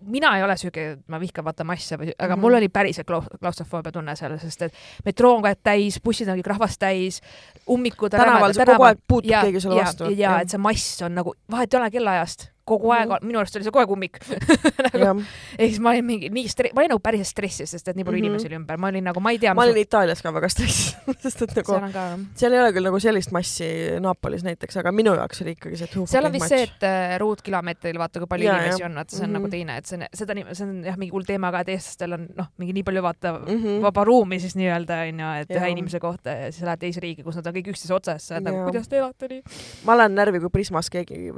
mina 0.00 0.36
ei 0.36 0.42
ole 0.42 0.56
siuke, 0.56 0.98
ma 1.08 1.18
vihkan 1.20 1.44
vaata 1.44 1.64
masse 1.64 1.94
aga 1.94 2.34
Mhm. 2.36 2.40
mul 2.40 2.54
oli 2.54 2.68
päriselt 2.68 3.06
klau- 3.10 3.26
klaustrofoobia 3.40 3.92
tunne 3.92 4.16
seal, 4.16 4.38
sest 4.38 4.62
et 4.62 4.72
metroo 5.04 5.34
on 5.34 5.42
kogu 5.42 5.46
aeg 5.46 5.58
täis, 5.62 6.00
bussid 6.04 6.28
on 6.28 6.38
kõik 6.38 6.46
rahvast 6.46 6.78
täis, 6.80 7.20
ummikud. 7.68 8.10
tänaval 8.10 8.54
sa 8.54 8.64
kogu 8.64 8.82
aeg 8.84 8.98
puutub 9.08 9.30
ja, 9.30 9.42
keegi 9.42 9.60
sulle 9.60 9.80
vastu. 9.82 10.04
ja, 10.04 10.10
ja 10.30 10.40
et 10.40 10.48
see 10.48 10.58
mass 10.58 11.02
on 11.02 11.14
nagu, 11.14 11.34
vahet 11.50 11.74
ei 11.74 11.80
ole 11.80 11.90
kellaajast, 11.90 12.48
kogu 12.64 12.92
aeg 12.94 13.08
Mhm. 13.08 13.12
on, 13.12 13.26
minu 13.26 13.38
arust 13.40 13.56
oli 13.56 13.64
see 13.64 13.70
kogu 13.74 13.82
aeg 13.82 13.90
ummik 13.90 14.18
nagu,. 14.92 15.22
ehk 15.58 15.70
siis 15.72 15.80
ma 15.82 15.90
olin 15.90 16.04
mingi 16.06 16.28
nii 16.30 16.46
stre-, 16.48 16.70
ma 16.74 16.80
olin 16.84 16.92
nagu 16.94 17.00
päriselt 17.02 17.26
stressis, 17.32 17.70
sest 17.74 17.88
et 17.88 17.96
nii 17.96 18.04
palju 18.06 18.18
Mhm. 18.18 18.26
inimesi 18.26 18.46
oli 18.50 18.56
ümber, 18.60 18.78
ma 18.78 18.88
olin 18.92 19.04
nagu, 19.04 19.20
ma 19.20 19.30
ei 19.34 19.38
tea. 19.42 19.54
ma 19.54 19.62
olin 19.66 19.76
Itaalias 19.82 20.22
ka 20.22 20.30
väga 20.32 20.48
stressis, 20.48 20.96
sest 21.24 21.42
et 21.42 21.56
nagu 21.56 21.72
seal 21.72 21.92
ka 21.92 22.04
seal 22.38 22.52
ei 22.52 22.60
ole 22.60 22.72
küll 22.72 22.86
nagu 22.86 23.00
sellist 23.02 23.32
massi 23.32 23.66
Napolis 24.00 24.44
näiteks, 24.46 24.76
aga 24.78 24.92
minu 24.92 25.14
jaoks 25.18 25.42
oli 25.42 25.56
ikkagi 25.56 25.76
see 25.76 25.86
too 25.92 26.06
seal 26.06 26.24
on 26.24 26.32
vist 26.32 26.48
see, 26.48 26.60
much. 26.66 26.76
et 26.76 26.86
äh, 26.86 27.18
ruutkilomeetril 27.18 27.98
vaata, 27.98 28.20
kui 28.22 28.26
palju 28.30 28.46
Jaa, 28.46 28.58
inimesi 28.60 28.82
jah. 28.82 28.90
on, 28.90 28.94
vaata 29.00 29.16
see 29.16 29.24
on 29.24 29.30
mm 29.30 29.34
-hmm. 29.34 29.38
Mhm. 29.38 29.42
nagu 29.42 29.50
teine, 29.50 29.76
et 29.78 29.86
see 29.86 29.96
on, 29.98 30.06
seda, 30.14 30.34
see 30.54 30.66
on 30.68 30.84
jah, 30.84 30.96
mingi 30.96 31.12
hull 31.12 31.24
teema 31.26 31.50
ka, 31.50 31.60
et 31.60 31.68
eestlastel 31.74 32.12
on 32.14 32.28
noh, 32.36 32.46
mingi 32.58 32.72
nii 32.78 32.82
palju 32.84 33.02
vaata 33.02 33.32
mm 33.32 33.42
Mhm. 33.52 33.64
-hmm. 33.66 33.82
vaba 33.82 34.04
ruumi 34.04 34.38
siis 34.40 34.54
nii-öelda 34.56 35.02
onju, 35.08 35.40
et 35.42 35.50
ühe 35.50 35.68
inimese 35.70 35.98
kohta 36.00 36.30
ja 36.30 36.52
siis 36.52 36.62
lähed 36.62 36.78
teise 36.78 37.00
riigi, 37.00 37.22
kus 37.22 37.36
nad 37.36 37.46
on 37.46 37.52
kõik 37.54 37.68
üksteise 37.74 37.94
otsas, 37.94 38.22
sa 38.28 38.34
oled 38.36 38.44
nagu 38.44 38.64
kuidas 38.70 38.88
te 38.88 38.96
elate 38.98 39.28
nii 39.28 39.42
ma 39.84 39.96
lähen 39.96 40.14
närvi, 40.14 40.38
kui 40.40 40.50
Prismas 40.50 40.90
keegi 40.90 41.32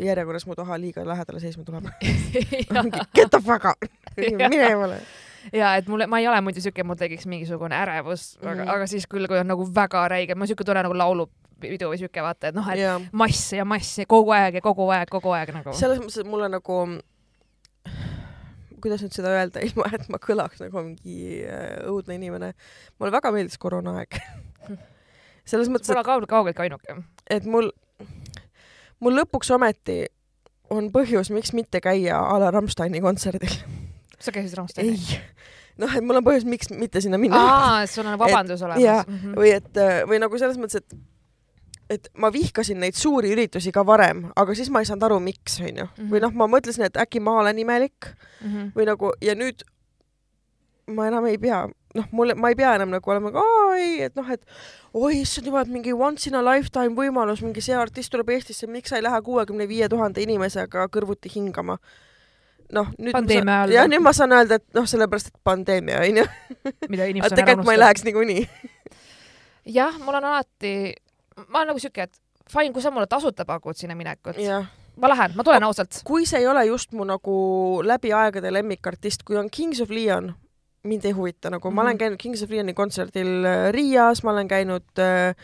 järjekorras 0.00 0.46
mu 0.46 0.54
taha 0.56 0.78
liiga 0.80 1.04
lähedale 1.06 1.40
seisma 1.40 1.64
tuleb. 1.64 1.86
Get 3.16 3.30
the 3.30 3.40
fuck 3.40 3.64
out, 3.64 3.88
Jaa. 4.40 4.48
mine 4.48 4.68
eemale. 4.70 5.00
ja 5.52 5.74
et 5.76 5.88
mulle, 5.88 6.06
ma 6.10 6.18
ei 6.18 6.28
ole 6.28 6.40
muidu 6.40 6.60
siuke, 6.60 6.84
mul 6.84 6.98
tekiks 6.98 7.26
mingisugune 7.30 7.76
ärevus 7.76 8.38
mm, 8.38 8.46
-hmm. 8.48 8.62
aga 8.62 8.72
aga 8.72 8.86
siis 8.90 9.06
küll, 9.06 9.28
kui 9.30 9.38
on 9.38 9.46
nagu 9.46 9.66
väga 9.74 10.08
räige, 10.08 10.34
ma 10.34 10.46
siuke 10.46 10.64
tunne 10.64 10.82
nagu 10.82 10.96
laulupidu 10.98 11.90
või 11.92 12.00
siuke 12.00 12.22
vaata, 12.22 12.48
et 12.48 12.56
noh, 12.56 12.70
et 12.72 12.80
ja 12.80 12.96
mass 13.12 13.52
ja 13.52 13.64
mass 13.64 13.98
ja 13.98 14.06
kogu 14.08 14.34
aeg 14.34 14.58
ja 14.58 14.64
kogu 14.64 14.88
aeg, 14.90 15.08
kogu 15.10 15.30
aeg 15.36 15.52
nagu. 15.54 15.76
selles 15.76 16.02
mõttes, 16.02 16.18
et 16.24 16.30
mulle 16.30 16.48
nagu, 16.50 16.80
kuidas 18.82 19.04
nüüd 19.04 19.14
seda 19.14 19.36
öelda, 19.36 19.62
ilma 19.62 19.86
et 19.92 20.08
ma 20.08 20.18
kõlaks 20.22 20.64
nagu 20.64 20.82
mingi 20.82 21.44
äh, 21.44 21.78
õudne 21.86 22.18
inimene. 22.18 22.52
mulle 22.98 23.12
väga 23.12 23.32
meeldis 23.32 23.58
koroonaaeg. 23.58 24.18
selles 25.44 25.70
mõttes, 25.70 25.92
Pole 25.92 26.02
kaugelt, 26.02 26.30
kaugeltki 26.30 26.66
ainuke. 26.66 26.98
et, 27.30 27.38
et 27.38 27.44
mul, 27.44 27.70
mul 29.00 29.20
lõpuks 29.20 29.54
ometi 29.54 30.06
on 30.70 30.90
põhjus, 30.94 31.30
miks 31.34 31.52
mitte 31.56 31.80
käia 31.84 32.18
a 32.18 32.38
la 32.42 32.50
Rammsteini 32.50 33.00
kontserdil. 33.04 33.56
sa 34.18 34.32
käisid 34.32 34.56
Rammsteini? 34.58 34.96
ei, 34.96 35.18
noh, 35.78 35.92
et 35.96 36.04
mul 36.04 36.16
on 36.20 36.24
põhjus, 36.26 36.46
miks 36.48 36.70
mitte 36.70 37.00
sinna 37.04 37.18
minna. 37.18 37.36
aa, 37.40 37.86
sul 37.90 38.06
on 38.06 38.18
vabandus 38.18 38.60
jaa, 38.60 38.72
olemas. 38.72 39.06
Mhm. 39.08 39.34
või 39.38 39.52
et, 39.56 39.82
või 40.08 40.20
nagu 40.22 40.38
selles 40.38 40.58
mõttes, 40.58 40.82
et 40.82 40.98
et 41.90 42.08
ma 42.18 42.32
vihkasin 42.34 42.80
neid 42.82 42.96
suuri 42.98 43.30
üritusi 43.30 43.70
ka 43.70 43.84
varem, 43.86 44.24
aga 44.34 44.54
siis 44.58 44.70
ma 44.74 44.80
ei 44.82 44.88
saanud 44.88 45.04
aru, 45.06 45.20
miks, 45.22 45.60
onju. 45.62 45.84
Mhm. 45.86 46.08
või 46.10 46.20
noh, 46.24 46.32
ma 46.34 46.48
mõtlesin, 46.50 46.82
et 46.88 46.96
äkki 46.98 47.20
ma 47.22 47.36
olen 47.40 47.58
imelik 47.62 48.08
Mhm. 48.42 48.72
või 48.74 48.86
nagu 48.90 49.12
ja 49.22 49.34
nüüd 49.38 49.62
ma 50.86 51.06
enam 51.08 51.26
ei 51.26 51.38
pea, 51.38 51.64
noh, 51.94 52.08
mulle, 52.14 52.34
ma 52.38 52.48
ei 52.52 52.54
pea 52.58 52.74
enam 52.78 52.90
nagu 52.94 53.10
olema, 53.10 53.30
aa 53.34 53.76
ei, 53.78 54.02
et 54.06 54.14
noh, 54.18 54.28
et 54.30 54.42
oi 54.96 55.20
issand 55.20 55.48
jumal, 55.50 55.66
et 55.66 55.72
mingi 55.72 55.92
once 55.92 56.30
in 56.30 56.38
a 56.38 56.42
lifetime 56.44 56.96
võimalus, 56.96 57.42
mingi 57.44 57.62
see 57.64 57.76
artist 57.76 58.12
tuleb 58.12 58.30
Eestisse, 58.36 58.68
miks 58.70 58.92
sa 58.92 59.00
ei 59.00 59.04
lähe 59.04 59.20
kuuekümne 59.26 59.68
viie 59.68 59.88
tuhande 59.92 60.22
inimesega 60.24 60.86
kõrvuti 60.92 61.32
hingama. 61.34 61.78
noh, 62.72 62.88
nüüd 62.98 63.14
Pandeemia 63.14 63.44
ma 63.44 63.58
ajal. 63.62 63.68
saan, 63.68 63.74
jah, 63.76 63.90
nüüd 63.92 64.02
ma 64.02 64.12
saan 64.16 64.32
öelda, 64.34 64.58
et 64.58 64.64
noh, 64.74 64.86
sellepärast, 64.90 65.28
et 65.30 65.42
pandeemia 65.46 66.00
onju, 66.02 66.24
mida 66.88 67.02
aga 67.04 67.12
inimesed 67.12 67.30
on 67.30 67.36
ära 67.36 67.42
tegelikult 67.42 67.68
ma 67.68 67.74
ei 67.74 67.78
unustanud. 67.78 67.84
läheks 67.84 68.06
niikuinii. 68.08 68.48
jah, 69.76 70.00
mul 70.02 70.18
on 70.18 70.26
alati, 70.32 70.72
ma 71.46 71.60
olen 71.60 71.70
nagu 71.70 71.84
siuke, 71.84 72.08
et 72.08 72.50
fine, 72.50 72.72
kui 72.74 72.82
sa 72.82 72.90
mulle 72.90 73.06
tasuta 73.06 73.46
pakud 73.46 73.78
sinna 73.78 73.94
minekut, 73.98 74.40
jah 74.42 74.66
ma 74.96 75.12
lähen, 75.12 75.36
ma 75.36 75.44
tulen 75.44 75.68
ausalt. 75.68 76.00
kui 76.08 76.26
see 76.26 76.40
ei 76.40 76.48
ole 76.48 76.64
just 76.66 76.92
mu 76.96 77.04
nagu 77.04 77.36
läbi 77.84 78.12
aegade 78.16 78.50
lemmikartist, 78.52 79.22
kui 79.28 79.36
on 79.36 79.50
Kings 79.52 79.80
of 79.84 79.92
Leon, 79.92 80.32
mind 80.84 81.04
ei 81.04 81.12
huvita 81.16 81.50
nagu 81.50 81.70
ma 81.70 81.82
olen 81.82 81.94
Mhm. 81.96 81.98
käinud 81.98 82.18
Kings 82.22 82.42
of 82.42 82.50
Leoni 82.50 82.74
kontserdil 82.74 83.44
äh, 83.44 83.72
Riias, 83.72 84.22
ma 84.22 84.30
olen 84.32 84.48
käinud 84.48 84.98
äh, 84.98 85.34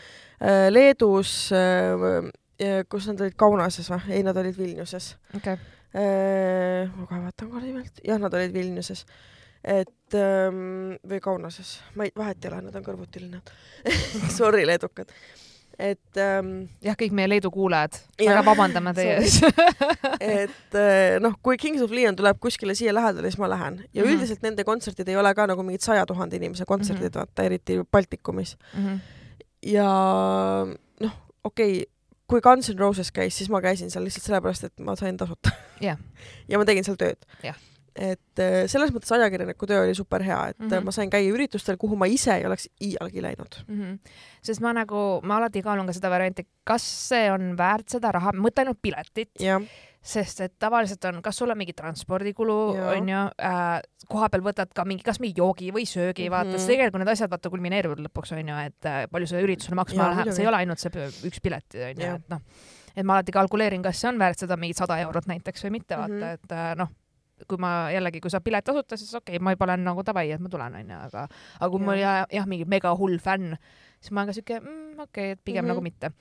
äh, 0.41 0.67
Leedus 0.71 1.49
kus 2.89 3.07
nad 3.09 3.19
olid, 3.21 3.33
Kaunases 3.35 3.89
või? 3.91 4.01
ei, 4.13 4.23
nad 4.23 4.37
olid 4.37 4.55
Vilniuses 4.57 5.15
äh,. 5.35 5.57
ma 6.95 7.05
kohe 7.09 7.19
vaatan 7.25 7.49
korra 7.51 7.65
nimelt, 7.65 7.99
jah, 8.05 8.19
nad 8.21 8.33
olid 8.33 8.53
Vilniuses. 8.53 9.05
et 9.63 10.15
ähm, 10.15 10.95
või 11.07 11.19
Kaunases, 11.23 11.81
ma 11.95 12.03
ei, 12.07 12.11
vahet 12.17 12.45
ei 12.45 12.51
ole, 12.51 12.61
nad 12.65 12.75
on 12.75 12.83
kõrvuti 12.85 13.21
linnad 13.23 13.51
Sorry, 14.37 14.65
leedukad. 14.67 15.11
Et 15.79 16.21
ähm, 16.21 16.51
jah, 16.83 16.97
kõik 16.99 17.15
meie 17.17 17.29
Leedu 17.31 17.51
kuulajad, 17.53 17.97
väga 18.19 18.43
vabandame 18.45 18.93
teie 18.97 19.17
ees. 19.19 19.39
et 20.19 20.77
eh, 20.79 21.17
noh, 21.23 21.35
kui 21.41 21.57
Kings 21.61 21.81
of 21.85 21.93
Leon 21.95 22.17
tuleb 22.19 22.39
kuskile 22.43 22.75
siia 22.77 22.93
lähedale, 22.93 23.31
siis 23.31 23.41
ma 23.41 23.49
lähen 23.51 23.81
ja 23.81 24.03
mm. 24.03 24.07
-hmm. 24.07 24.13
üldiselt 24.13 24.45
nende 24.45 24.63
kontserdid 24.67 25.09
ei 25.09 25.17
ole 25.17 25.33
ka 25.33 25.47
nagu 25.49 25.63
mingid 25.63 25.81
saja 25.81 26.05
tuhande 26.05 26.37
inimese 26.37 26.65
kontserdid 26.65 27.09
mm. 27.09 27.09
-hmm. 27.09 27.19
vaata 27.19 27.43
eriti 27.43 27.79
Baltikumis 27.91 28.57
ja 29.65 29.89
noh, 30.99 31.15
okei 31.43 31.71
okay,, 31.71 31.85
kui 32.27 32.41
Guns 32.41 32.69
N 32.71 32.79
Roses 32.79 33.11
käis, 33.11 33.37
siis 33.37 33.49
ma 33.49 33.61
käisin 33.61 33.91
seal 33.91 34.05
lihtsalt 34.05 34.25
sellepärast, 34.25 34.63
et 34.63 34.79
ma 34.79 34.95
sain 34.99 35.17
tasuta 35.17 35.51
Jah. 35.81 35.97
ja 36.49 36.59
ma 36.59 36.65
tegin 36.65 36.83
seal 36.83 36.99
tööd 36.99 37.27
Jah. 37.43 37.57
Et 37.95 38.41
eh, 38.41 38.63
selles 38.71 38.91
mõttes 38.93 39.13
ajakirjaniku 39.13 39.67
töö 39.69 39.83
oli 39.85 39.93
super 39.97 40.23
hea, 40.25 40.39
et 40.53 40.59
mm. 40.59 40.69
-hmm. 40.69 40.85
ma 40.89 40.91
sain 40.95 41.09
käia 41.13 41.29
üritustel, 41.33 41.77
kuhu 41.77 41.95
ma 41.99 42.09
ise 42.09 42.33
ei 42.35 42.45
oleks 42.45 42.67
iialgi 42.81 43.21
läinud. 43.21 43.63
Mhm. 43.67 43.95
sest 44.41 44.61
ma 44.61 44.73
nagu, 44.73 45.21
ma 45.23 45.37
alati 45.37 45.61
kaalun 45.61 45.87
ka 45.87 45.93
seda 45.93 46.09
varianti, 46.09 46.47
kas 46.63 46.83
see 47.09 47.31
on 47.31 47.57
väärt 47.57 47.89
seda 47.89 48.11
raha, 48.11 48.33
mõtlen 48.33 48.67
ainult 48.67 48.81
piletit, 48.81 49.31
sest 50.03 50.41
et 50.41 50.53
tavaliselt 50.59 51.05
on, 51.05 51.21
kas 51.23 51.37
sul 51.37 51.49
on 51.49 51.57
mingi 51.57 51.73
transpordikulu, 51.73 52.75
onju 52.97 53.19
äh,, 53.39 53.79
koha 54.09 54.27
peal 54.29 54.43
võtad 54.43 54.73
ka 54.75 54.83
mingi, 54.85 55.03
kas 55.03 55.21
mingi 55.23 55.39
joogi 55.39 55.71
või 55.71 55.85
söögi 55.87 56.27
mm, 56.27 56.33
-hmm. 56.33 56.35
vaata, 56.35 56.57
sest 56.57 56.67
tegelikult 56.73 56.99
need 56.99 57.13
asjad 57.13 57.31
vaata 57.31 57.49
kulmineeruvad 57.49 58.01
lõpuks 58.09 58.33
onju, 58.35 58.57
et 58.65 58.89
äh, 58.89 59.05
palju 59.11 59.27
see 59.27 59.43
üritusele 59.45 59.75
maksma 59.79 60.09
läheb, 60.09 60.33
see 60.33 60.43
ei 60.43 60.47
ole 60.47 60.59
ainult 60.59 60.79
see 60.79 61.07
üks 61.29 61.39
pilet 61.39 61.79
onju, 61.93 62.17
et 62.17 62.27
noh, 62.29 62.41
et 62.97 63.05
ma 63.05 63.15
alati 63.15 63.31
kalkuleerin, 63.31 63.85
kas 63.85 64.01
see 64.01 64.09
on 64.09 64.19
väärt 64.19 64.43
seda 64.43 64.57
mingit 64.57 64.77
sada 64.81 64.99
eurot 65.05 65.29
näiteks 65.31 65.63
või 65.63 65.77
mitte, 65.79 65.95
vaata 65.95 66.13
mm, 66.13 66.21
-hmm. 66.21 66.33
et 66.33 66.51
äh, 66.51 66.75
noh 66.83 66.91
kui 67.47 67.59
ma 67.61 67.89
jällegi, 67.93 68.21
kui 68.23 68.31
saab 68.31 68.43
pilet 68.45 68.65
tasuta, 68.65 68.97
siis 68.97 69.13
okei 69.17 69.37
okay,, 69.37 69.43
ma 69.43 69.55
olen 69.65 69.83
nagu 69.87 70.03
davai, 70.05 70.29
et 70.31 70.41
ma 70.43 70.49
tulen, 70.51 70.75
onju, 70.81 70.99
aga, 71.09 71.25
aga 71.59 71.69
kui 71.71 71.79
Jah. 71.79 71.87
mul 71.87 72.01
jah, 72.01 72.19
jah, 72.31 72.47
mingi 72.49 72.65
mega 72.69 72.93
hull 72.99 73.17
fänn, 73.23 73.55
siis 73.99 74.11
ma 74.13 74.21
olen 74.21 74.31
ka 74.31 74.37
siuke 74.37 74.59
mm,, 74.59 74.99
okei 74.99 75.07
okay,, 75.07 75.37
et 75.37 75.41
pigem 75.43 75.65
mm. 75.65 75.69
-hmm. 75.69 75.73
nagu 75.73 75.81
mitte. 75.81 76.11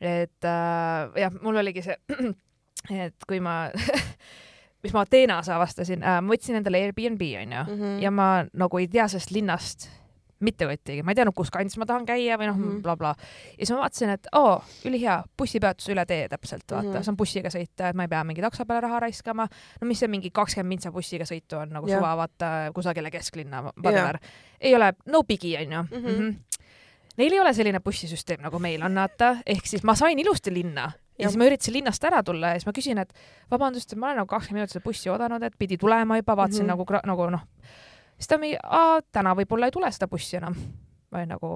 et 0.00 0.44
äh, 0.44 1.20
jah, 1.20 1.32
mul 1.42 1.56
oligi 1.56 1.82
see, 1.82 1.96
et 3.06 3.26
kui 3.28 3.40
ma, 3.40 3.70
mis 4.82 4.92
ma 4.92 5.00
Ateenas 5.04 5.48
avastasin 5.48 6.02
äh,, 6.02 6.20
ma 6.20 6.34
võtsin 6.34 6.56
endale 6.60 6.78
Airbnb, 6.84 7.22
onju, 7.42 7.64
Mhm. 7.76 7.98
ja 8.02 8.10
ma 8.10 8.44
nagu 8.52 8.78
ei 8.78 8.88
tea 8.88 9.08
sellest 9.08 9.30
linnast 9.30 9.88
mitte 10.40 10.66
võttigi, 10.68 11.04
ma 11.04 11.12
ei 11.12 11.18
teadnud, 11.18 11.36
kus 11.36 11.50
kandis 11.52 11.76
ma 11.80 11.86
tahan 11.88 12.06
käia 12.08 12.38
või 12.40 12.48
noh 12.48 12.56
mm. 12.56 12.66
-hmm. 12.68 12.82
blablabla. 12.84 13.14
ja 13.58 13.66
siis 13.66 13.72
ma 13.74 13.82
vaatasin, 13.82 14.12
et 14.16 14.28
oo, 14.36 14.54
ülihea, 14.88 15.22
bussipeatus 15.38 15.88
üle 15.92 16.04
tee 16.06 16.28
täpselt, 16.28 16.64
vaata 16.70 16.88
mm. 16.88 16.94
-hmm. 16.94 17.08
on 17.08 17.16
bussiga 17.16 17.52
sõita, 17.52 17.90
et 17.90 17.96
ma 17.96 18.06
ei 18.06 18.12
pea 18.12 18.24
mingi 18.24 18.44
takso 18.44 18.66
peale 18.66 18.80
raha 18.80 19.00
raiskama. 19.06 19.48
no 19.80 19.86
mis 19.86 19.98
see 19.98 20.08
mingi 20.08 20.30
kakskümmend 20.30 20.68
mintsa 20.68 20.92
bussiga 20.92 21.24
sõitu 21.24 21.60
on 21.60 21.68
nagu 21.76 21.88
Jah. 21.88 21.98
suva, 21.98 22.16
vaata 22.16 22.70
kusagile 22.74 23.10
kesklinna, 23.10 23.62
whatever. 23.82 24.18
ei 24.60 24.74
ole, 24.74 24.92
no 25.06 25.22
bigi 25.22 25.56
onju 25.56 25.82
mm. 25.82 25.98
Mhm. 25.98 26.06
-hmm. 26.06 26.34
Neil 27.16 27.32
ei 27.32 27.40
ole 27.40 27.52
selline 27.52 27.80
bussisüsteem 27.80 28.40
nagu 28.40 28.58
meil 28.58 28.82
on, 28.82 28.94
vaata, 28.94 29.36
ehk 29.46 29.66
siis 29.66 29.82
ma 29.82 29.94
sain 29.94 30.18
ilusti 30.18 30.54
linna 30.54 30.92
ja 31.20 31.28
siis 31.28 31.38
ma 31.38 31.44
üritasin 31.44 31.74
linnast 31.74 32.04
ära 32.04 32.22
tulla 32.22 32.54
ja 32.54 32.60
siis 32.60 32.66
ma 32.66 32.72
küsin, 32.72 33.00
et 33.02 33.12
vabandust, 33.50 33.92
et 33.92 33.98
ma 33.98 34.10
olen 34.10 34.22
nagu 34.22 34.30
kakskümmend 34.30 34.62
minutit 34.62 34.76
seda 34.76 34.84
bussi 34.84 35.10
oodanud, 35.12 35.42
et 35.42 35.56
pidi 35.58 35.78
tulema 35.80 36.16
juba, 36.20 36.36
vaatasin 36.36 36.66
mm 36.66 36.70
-hmm. 36.70 37.02
nagu, 37.04 37.06
nagu 37.12 37.30
noh, 37.30 37.46
siis 38.20 38.28
ta 38.28 38.36
mingi, 38.38 38.58
täna 39.16 39.32
võib-olla 39.38 39.70
ei 39.70 39.74
tule 39.74 39.88
seda 39.92 40.06
bussi 40.12 40.36
enam. 40.36 40.54
ma 41.10 41.18
olin 41.22 41.32
nagu, 41.34 41.54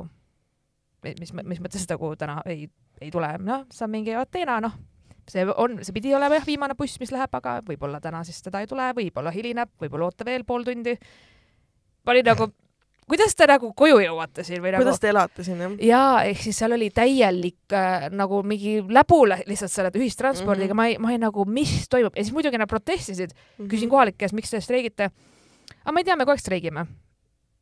mis, 1.21 1.33
mis 1.45 1.61
mõttes 1.63 1.85
nagu 1.91 2.15
täna 2.19 2.41
ei, 2.49 2.65
ei 3.05 3.11
tule, 3.15 3.29
noh, 3.45 3.67
see 3.71 3.85
on 3.87 3.91
mingi 3.93 4.15
Ateena, 4.19 4.57
noh, 4.65 4.73
see 5.31 5.45
on, 5.57 5.79
see 5.85 5.93
pidi 5.95 6.15
olema 6.17 6.41
jah, 6.41 6.47
viimane 6.49 6.75
buss, 6.79 6.99
mis 7.01 7.13
läheb, 7.15 7.33
aga 7.39 7.59
võib-olla 7.69 8.01
täna 8.03 8.25
siis 8.27 8.41
teda 8.43 8.65
ei 8.65 8.67
tule, 8.71 8.89
võib-olla 8.97 9.31
hilineb, 9.35 9.71
võib-olla 9.81 10.11
oota 10.11 10.25
veel 10.27 10.45
pool 10.49 10.65
tundi. 10.67 10.97
ma 12.05 12.13
olin 12.13 12.27
nagu, 12.27 12.49
kuidas 13.09 13.35
te 13.37 13.47
nagu 13.47 13.71
koju 13.77 13.99
jõuate 14.01 14.45
siin 14.45 14.63
või 14.65 14.73
nagu 14.73 14.83
kuidas 14.85 15.01
te 15.01 15.09
elate 15.13 15.45
siin 15.45 15.61
jah? 15.61 15.77
jaa, 15.87 16.25
ehk 16.31 16.41
siis 16.45 16.59
seal 16.59 16.73
oli 16.77 16.89
täielik 16.91 17.73
äh, 17.77 18.09
nagu 18.13 18.43
mingi 18.43 18.79
läbu 18.89 19.23
lä- 19.29 19.43
lihtsalt 19.47 19.73
selle 19.73 19.93
ühistranspordiga 19.95 20.75
mm, 20.75 20.81
Mhm. 20.81 20.97
-hmm. 20.97 20.99
ma 20.99 21.13
ei, 21.13 21.13
ma 21.13 21.13
ei 21.13 21.19
nagu, 21.23 21.45
mis 21.45 21.87
toimub 21.89 22.17
ja 22.17 22.25
siis 22.25 22.33
muidugi 22.35 22.59
nad 22.59 22.69
protestisid, 22.69 23.37
küsin 23.69 23.89
kohalike 23.93 24.19
käest, 24.19 24.35
miks 24.35 24.51
te 24.51 24.61
streigite. 24.61 25.11
Aga 25.83 25.93
ma 25.93 26.01
ei 26.01 26.09
tea, 26.09 26.17
me 26.17 26.25
kogu 26.25 26.37
aeg 26.37 26.43
streigime. 26.43 26.87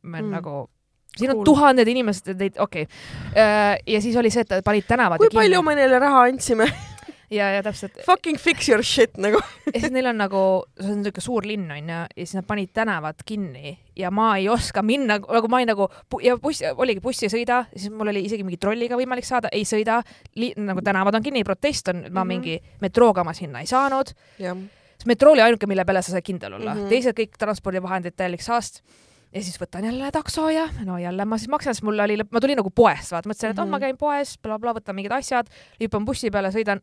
olen 0.03 0.25
Mm. 0.25 0.31
nagu, 0.35 0.69
siin 1.17 1.31
on 1.31 1.37
Cool. 1.37 1.45
tuhanded 1.45 1.87
inimesed, 1.87 2.33
neid, 2.39 2.57
okei 2.59 2.87
okay.. 2.87 3.77
ja 3.87 4.01
siis 4.01 4.15
oli 4.19 4.31
see, 4.33 4.43
et 4.43 4.65
panid 4.65 4.87
tänavad 4.87 5.21
kui 5.21 5.31
palju 5.33 5.61
me 5.63 5.75
neile 5.79 5.99
raha 5.99 6.25
andsime? 6.27 6.67
ja, 7.33 7.49
ja 7.51 7.63
täpselt. 7.63 7.97
Fucking 8.05 8.37
fix 8.37 8.69
your 8.69 8.83
shit 8.83 9.17
nagu. 9.21 9.39
ja 9.73 9.79
siis 9.79 9.91
neil 9.93 10.07
on 10.11 10.19
nagu, 10.21 10.41
see 10.79 10.91
on 10.91 11.01
niisugune 11.01 11.25
suur 11.25 11.47
linn 11.47 11.71
onju 11.73 11.95
ja 11.95 12.03
siis 12.17 12.35
nad 12.37 12.47
panid 12.47 12.73
tänavad 12.75 13.23
kinni 13.25 13.77
ja 13.97 14.11
ma 14.13 14.33
ei 14.37 14.49
oska 14.51 14.83
minna, 14.85 15.19
nagu 15.21 15.49
ma 15.51 15.59
olin 15.61 15.71
nagu 15.73 15.89
ja 16.23 16.37
buss, 16.41 16.63
oligi 16.75 17.03
buss 17.03 17.25
ei 17.25 17.31
sõida, 17.33 17.63
siis 17.75 17.93
mul 17.93 18.13
oli 18.13 18.25
isegi 18.27 18.45
mingi 18.45 18.61
trolliga 18.61 18.97
võimalik 18.99 19.27
saada, 19.27 19.51
ei 19.53 19.65
sõida, 19.69 20.01
nagu 20.57 20.85
tänavad 20.85 21.19
on 21.19 21.25
kinni, 21.25 21.43
protest 21.47 21.93
on, 21.93 22.03
ma 22.03 22.07
mm. 22.07 22.15
-hmm. 22.15 22.31
mingi 22.33 22.79
metrooga 22.81 23.23
ma 23.23 23.33
sinna 23.37 23.63
ei 23.63 23.69
saanud, 23.69 24.13
jah. 24.41 24.57
Sest 25.03 25.11
metroo 25.11 25.33
oli 25.35 25.43
ainuke, 25.43 25.67
mille 25.67 25.83
peale 25.85 26.01
sa 26.01 26.13
said 26.15 26.23
kindel 26.23 26.53
olla 26.55 26.73
mm. 26.73 26.85
-hmm. 26.85 26.89
teised 26.95 27.17
kõik 27.17 27.35
transpordivahendid 27.39 28.15
täielik 28.15 28.41
saast 28.41 28.79
ja 29.33 29.41
siis 29.43 29.57
võtan 29.59 29.83
jälle 29.85 30.11
takso 30.13 30.47
ja 30.53 30.67
no 30.85 30.97
jälle 31.01 31.25
ma 31.25 31.37
siis 31.37 31.49
maksan, 31.51 31.73
sest 31.75 31.83
mul 31.83 31.99
oli, 31.99 32.17
ma 32.31 32.39
tulin 32.39 32.57
nagu 32.61 32.69
poest, 32.69 33.11
vaata, 33.11 33.29
mõtlesin, 33.29 33.49
et 33.49 33.57
mm 33.57 33.63
-hmm. 33.63 33.65
oh, 33.65 33.69
ma 33.69 33.77
Mhm. 33.77 33.83
käin 33.83 33.97
poes 33.97 34.37
bla,, 34.37 34.59
blablabla, 34.59 34.79
võtan 34.79 34.95
mingid 34.95 35.11
asjad, 35.11 35.49
hüppan 35.81 36.05
bussi 36.05 36.31
peale, 36.31 36.51
sõidan, 36.53 36.79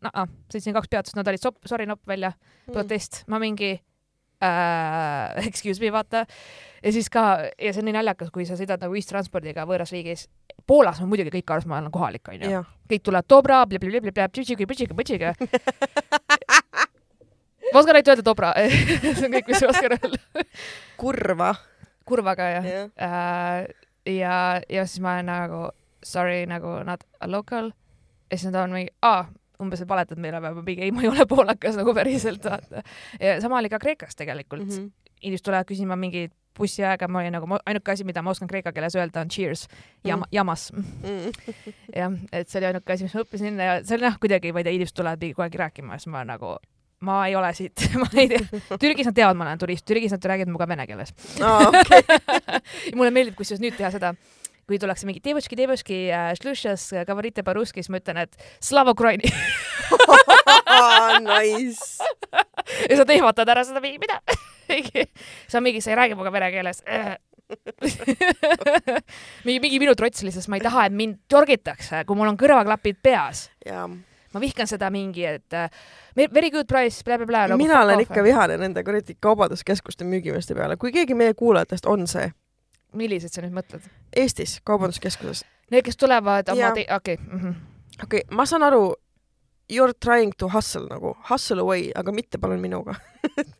sõitsin 0.52 0.72
kaks 0.74 0.88
peatust, 0.88 1.16
nad 1.16 1.28
olid 1.28 1.40
sop-, 1.40 1.62
sorry 1.66 1.86
nopp 1.86 2.06
välja, 2.06 2.32
Mm. 2.66 2.72
protest, 2.72 3.24
ma 3.26 3.38
mingi 3.38 3.80
äh, 4.42 5.46
excuse 5.48 5.80
me, 5.80 5.90
vaata. 5.92 6.26
ja 6.82 6.92
siis 6.92 7.10
ka, 7.10 7.38
ja 7.62 7.72
see 7.72 7.80
on 7.80 7.84
nii 7.84 7.92
naljakas, 7.98 8.30
kui 8.30 8.44
sa 8.46 8.54
sõidad 8.56 8.80
nagu 8.80 8.94
ühistranspordiga 8.94 9.66
võõras 9.68 9.92
riigis. 9.92 10.28
Poolas 10.66 11.00
on 11.00 11.08
muidugi 11.08 11.30
kõik 11.30 11.50
arvavad, 11.50 11.66
ma 11.68 11.78
olen 11.78 11.90
kohalik, 11.90 12.28
onju. 12.28 12.50
kõik 12.90 13.02
tulevad 13.02 13.28
dobra, 13.28 13.62
ma 17.72 17.82
oskan 17.82 17.96
ainult 17.96 18.12
öelda 18.12 18.24
dobra 18.26 18.52
see 18.58 19.26
on 19.26 19.34
kõik, 19.34 19.50
mis 19.50 19.64
ma 19.64 19.72
oskan 19.72 19.96
öelda. 19.96 20.46
kurva. 21.00 21.50
kurvaga 22.08 22.48
jah 22.56 22.70
jah. 22.70 22.88
äh,. 22.96 23.68
ja, 24.06 24.38
ja 24.68 24.86
siis 24.86 25.02
ma 25.04 25.18
olen 25.18 25.30
nagu 25.30 25.60
sorry 26.04 26.46
nagu 26.50 26.80
not 26.84 27.04
a 27.20 27.30
local. 27.30 27.72
ja 28.30 28.38
siis 28.38 28.50
nad 28.50 28.62
on 28.64 28.74
mingi, 28.78 28.92
aa, 29.02 29.26
umbes, 29.60 29.82
et 29.82 29.88
valetad 29.88 30.20
meile 30.20 30.40
või 30.42 30.64
mingi 30.64 30.88
ei, 30.88 30.92
ma 30.94 31.04
ei 31.04 31.12
ole 31.12 31.26
poolakas 31.28 31.78
nagu 31.80 31.94
päriselt 31.94 32.44
vaata. 32.44 32.84
ja 33.20 33.38
sama 33.40 33.60
oli 33.60 33.72
ka 33.72 33.78
Kreekas 33.78 34.16
tegelikult 34.16 34.66
mm. 34.66 34.76
-hmm. 34.76 35.16
inimesed 35.22 35.44
tulevad 35.44 35.68
küsima 35.68 35.96
mingi 35.96 36.28
bussiaega, 36.58 37.08
ma 37.08 37.22
olin 37.22 37.32
nagu, 37.32 37.46
ainuke 37.66 37.92
asi, 37.92 38.04
mida 38.04 38.22
ma 38.22 38.34
oskan 38.34 38.48
kreeka 38.48 38.72
keeles 38.72 38.96
öelda 38.98 39.20
on 39.20 39.28
cheers, 39.28 39.68
jama, 40.04 40.26
jamas. 40.32 40.72
jah, 42.00 42.16
et 42.32 42.48
see 42.48 42.58
oli 42.60 42.66
ainuke 42.72 42.92
asi, 42.92 43.06
mis 43.06 43.14
ma 43.14 43.22
õppisin 43.24 43.62
ja 43.64 43.78
see 43.84 43.96
oli 43.96 44.08
noh, 44.08 44.18
kuidagi, 44.20 44.52
ma 44.52 44.60
ei 44.60 44.66
tea, 44.66 44.76
inimesed 44.76 44.96
tulevad 44.98 45.22
mingi 45.22 45.36
kogu 45.36 45.46
aeg 45.46 45.58
rääkima 45.62 45.98
siis 45.98 46.10
ma 46.12 46.24
nagu 46.26 46.56
ma 47.06 47.26
ei 47.28 47.36
ole 47.36 47.52
siit, 47.56 47.86
ma 48.02 48.08
ei 48.14 48.28
tea. 48.28 48.60
Türgis 48.80 49.08
nad 49.08 49.16
teavad, 49.16 49.38
ma 49.38 49.46
olen 49.46 49.60
turist, 49.60 49.86
Türgis 49.88 50.12
nad 50.14 50.26
räägivad 50.32 50.52
minuga 50.52 50.68
vene 50.68 50.86
keeles. 50.88 51.14
aa, 51.40 51.70
okei. 51.70 52.02
mulle 52.98 53.12
meeldib 53.14 53.38
kusjuures 53.38 53.62
nüüd 53.62 53.76
teha 53.78 53.92
seda, 53.94 54.12
kui 54.68 54.78
tullakse 54.78 55.08
mingi 55.08 55.22
devoški, 55.24 55.58
devoški 55.58 56.00
äh,, 56.14 56.28
šlušas, 56.38 56.90
gavarite 57.08 57.44
paruski, 57.46 57.82
siis 57.82 57.90
ma 57.92 58.02
ütlen, 58.02 58.20
et 58.26 58.36
slava 58.62 58.94
Ukraini 58.94 59.30
Nice. 61.24 62.04
ja 62.86 63.00
nad 63.00 63.10
ehmatavad 63.10 63.56
ära 63.56 63.64
seda 63.66 63.82
mida? 63.82 64.20
see 64.70 65.58
on 65.58 65.64
mingi, 65.66 65.82
sa 65.82 65.90
ei 65.90 65.98
räägi 65.98 66.14
minuga 66.14 66.30
vene 66.36 66.52
keeles. 66.52 66.84
mingi, 69.44 69.58
mingi 69.64 69.80
minu 69.82 69.96
trots 69.98 70.22
lihtsalt, 70.22 70.46
ma 70.52 70.60
ei 70.60 70.62
taha, 70.68 70.86
et 70.86 70.94
mind 70.94 71.18
torgitakse, 71.32 72.04
kui 72.06 72.20
mul 72.20 72.30
on 72.30 72.38
kõrvaklapid 72.38 73.00
peas 73.02 73.48
jaa. 73.66 73.88
Ma 74.34 74.40
vihkan 74.42 74.68
seda 74.70 74.90
mingi, 74.90 75.24
et 75.26 75.56
äh, 75.56 75.70
very 76.16 76.50
good 76.50 76.68
price 76.70 77.04
bla,, 77.04 77.18
blablabla. 77.18 77.54
nagu 77.54 77.62
mina 77.62 77.80
olen 77.82 78.04
ikka 78.06 78.22
vihane 78.24 78.58
nende 78.60 78.84
kuradi 78.84 79.16
kaubanduskeskuste 79.20 80.04
müügimeeste 80.04 80.54
peale, 80.54 80.76
kui 80.76 80.92
keegi 80.92 81.14
meie 81.14 81.34
kuulajatest 81.34 81.86
on 81.90 82.06
see 82.10 82.30
millised 82.96 83.34
sa 83.34 83.44
nüüd 83.44 83.54
mõtled? 83.54 83.84
Eestis 84.16 84.58
kaubanduskeskuses. 84.66 85.44
Need, 85.70 85.84
kes 85.86 85.98
tulevad 86.00 86.50
oma 86.52 86.72
te-, 86.74 86.86
okei 86.90 87.14
okay. 87.14 87.16
-hmm. 87.16 87.54
okei 88.02 88.24
okay,, 88.24 88.36
ma 88.36 88.46
saan 88.46 88.62
aru, 88.66 88.94
you 89.70 89.84
are 89.84 89.94
trying 89.94 90.32
to 90.38 90.48
hustle 90.48 90.86
nagu, 90.90 91.14
hustle 91.30 91.60
away, 91.60 91.90
aga 91.94 92.12
mitte 92.12 92.38
palun 92.38 92.60
minuga. 92.60 92.94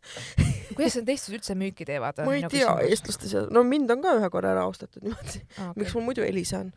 kuidas 0.75 0.95
nad 0.99 1.09
Eestis 1.09 1.35
üldse 1.35 1.55
müüki 1.55 1.85
teevad? 1.87 2.23
ma 2.25 2.35
ei 2.35 2.43
tea, 2.49 2.75
eestlaste 2.87 3.29
seas, 3.29 3.49
no 3.51 3.63
mind 3.63 3.91
on 3.91 4.03
ka 4.03 4.15
ühe 4.19 4.29
korra 4.33 4.55
ära 4.55 4.65
ostetud 4.67 5.03
niimoodi, 5.03 5.43
miks 5.75 5.95
mul 5.95 6.07
muidu 6.09 6.25
Elisa 6.27 6.65
on 6.65 6.73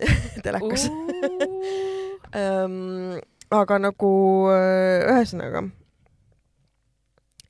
telekas. 0.46 0.88
ähm,. 2.36 3.18
aga 3.50 3.80
nagu 3.82 4.12
äh, 4.52 5.08
ühesõnaga, 5.10 5.64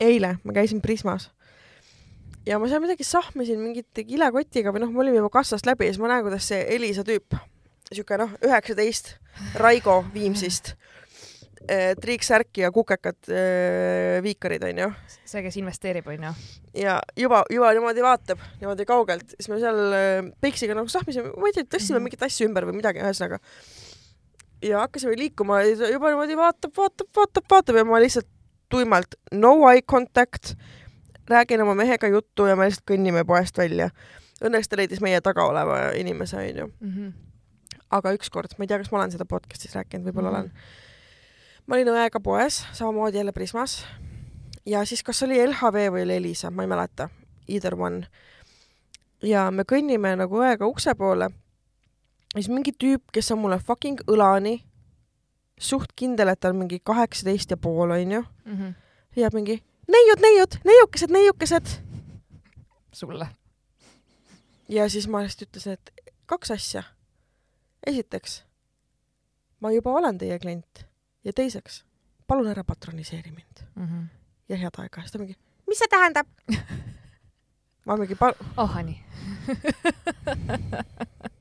eile 0.01 0.37
ma 0.43 0.55
käisin 0.57 0.81
Prismas 0.81 1.29
ja 2.47 2.57
ma 2.59 2.69
seal 2.69 2.81
midagi 2.83 3.05
sahmisin 3.05 3.61
mingite 3.61 4.05
kilekotiga 4.07 4.73
või 4.73 4.85
noh, 4.85 4.93
me 4.93 5.03
olime 5.05 5.21
juba 5.21 5.33
kassast 5.37 5.67
läbi 5.69 5.87
ja 5.87 5.93
siis 5.93 6.01
ma 6.01 6.11
näen, 6.11 6.25
kuidas 6.25 6.47
see 6.49 6.63
Elisa 6.75 7.05
tüüp, 7.07 7.37
siuke 7.91 8.17
noh, 8.21 8.33
üheksateist, 8.41 9.15
Raigo 9.61 10.01
Viimsist, 10.13 10.73
triiksärki 12.01 12.63
ja 12.63 12.71
kukekad 12.73 13.29
äh, 13.29 14.17
viikarid 14.25 14.63
onju 14.65 14.89
see, 15.31 15.43
kes 15.45 15.57
investeerib, 15.61 16.07
onju. 16.11 16.31
ja 16.81 16.97
juba, 17.17 17.43
juba 17.53 17.71
niimoodi 17.77 18.03
vaatab 18.03 18.41
niimoodi 18.59 18.87
kaugelt, 18.89 19.35
siis 19.37 19.51
me 19.51 19.59
seal 19.61 19.95
äh, 19.95 20.31
Peiksiga 20.41 20.75
nagu 20.77 20.91
sahmisime, 20.91 21.35
ma 21.37 21.51
ei 21.51 21.55
tea, 21.55 21.67
tõstsime 21.67 21.99
mm. 21.99 22.01
-hmm. 22.01 22.09
mingit 22.09 22.25
asja 22.27 22.49
ümber 22.49 22.67
või 22.67 22.79
midagi, 22.79 23.03
ühesõnaga. 23.03 23.39
Ja 24.61 24.83
hakkasime 24.83 25.17
liikuma 25.17 25.61
juba 25.63 26.11
niimoodi 26.11 26.37
vaatab, 26.37 26.73
vaatab, 26.77 27.07
vaatab, 27.15 27.45
vaatab 27.51 27.81
ja 27.81 27.85
ma 27.85 28.01
lihtsalt 28.01 28.27
tuimalt 28.71 29.17
no 29.33 29.53
eye 29.69 29.81
contact, 29.81 30.53
räägin 31.29 31.61
oma 31.61 31.75
mehega 31.75 32.07
juttu 32.07 32.45
ja 32.45 32.55
me 32.55 32.69
lihtsalt 32.69 32.87
kõnnime 32.91 33.25
poest 33.27 33.57
välja. 33.57 33.89
Õnneks 34.41 34.69
ta 34.69 34.79
leidis 34.79 35.01
meie 35.03 35.21
taga 35.21 35.45
oleva 35.45 35.91
inimese, 35.97 36.37
onju. 36.37 36.69
aga 37.91 38.13
ükskord, 38.15 38.55
ma 38.57 38.65
ei 38.65 38.71
tea, 38.71 38.79
kas 38.81 38.91
ma 38.91 39.01
olen 39.01 39.11
seda 39.13 39.27
podcast'is 39.29 39.75
rääkinud, 39.75 40.07
võib-olla 40.07 40.31
mm. 40.31 40.35
-hmm. 40.35 40.39
olen. 40.39 41.67
ma 41.67 41.75
olin 41.75 41.93
õega 41.93 42.21
poes, 42.23 42.63
samamoodi 42.73 43.17
jälle 43.17 43.31
Prismas 43.31 43.83
ja 44.65 44.85
siis 44.85 45.03
kas 45.03 45.23
oli 45.23 45.47
LHV 45.47 45.91
või 45.91 46.03
oli 46.03 46.15
Elisa, 46.15 46.51
ma 46.51 46.63
ei 46.63 46.67
mäleta, 46.67 47.09
either 47.47 47.75
one. 47.75 48.07
ja 49.23 49.51
me 49.51 49.63
kõnnime 49.63 50.15
nagu 50.15 50.37
õega 50.41 50.65
ukse 50.65 50.95
poole 50.95 51.29
ja 52.35 52.41
siis 52.41 52.49
mingi 52.49 52.71
tüüp, 52.71 53.03
kes 53.13 53.31
on 53.33 53.41
mulle 53.43 53.59
fucking 53.59 54.01
õlani 54.07 54.61
suht 55.61 55.91
kindel, 55.95 56.31
et 56.31 56.39
ta 56.39 56.49
on 56.49 56.61
mingi 56.63 56.79
kaheksateist 56.83 57.51
ja 57.51 57.57
pool, 57.57 57.91
onju. 57.91 58.23
Mhm. 58.45 58.71
ja 59.15 59.29
mingi 59.33 59.59
neiud, 59.91 60.21
neiud, 60.23 60.57
neiukesed, 60.65 61.11
neiukesed. 61.11 61.67
sulle. 62.91 63.27
ja 64.69 64.89
siis 64.89 65.07
ma 65.07 65.21
lihtsalt 65.23 65.49
ütlesin, 65.49 65.73
et 65.73 65.91
kaks 66.25 66.51
asja. 66.51 66.83
esiteks, 67.87 68.43
ma 69.59 69.71
juba 69.71 69.91
olen 69.91 70.17
teie 70.17 70.39
klient 70.39 70.85
ja 71.23 71.33
teiseks, 71.33 71.83
palun 72.27 72.47
ära 72.47 72.63
patroniseeri 72.63 73.31
mind 73.31 73.65
ja 74.49 74.57
head 74.57 74.79
aega. 74.79 75.01
siis 75.01 75.11
ta 75.11 75.19
mingi, 75.19 75.37
mis 75.67 75.77
see 75.77 75.87
tähendab? 75.91 76.27
ma 77.85 77.97
mingi, 77.97 78.17
oh, 78.57 78.77
Ani 78.77 79.03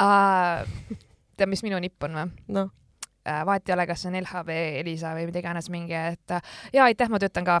uh,. 0.00 0.96
tead, 1.36 1.50
mis 1.50 1.62
minu 1.66 1.78
nipp 1.82 2.02
on 2.06 2.18
või? 2.18 2.26
noh, 2.56 2.72
vahet 3.24 3.68
ei 3.68 3.74
ole, 3.74 3.86
kas 3.86 4.04
see 4.04 4.12
on 4.12 4.20
LHV, 4.20 4.58
Elisa 4.82 5.14
või 5.16 5.28
mida 5.30 5.40
iganes 5.42 5.70
mingi, 5.72 5.96
et 5.96 6.36
äh, 6.36 6.54
ja 6.72 6.84
aitäh, 6.88 7.10
ma 7.10 7.20
töötan 7.22 7.46
ka 7.46 7.60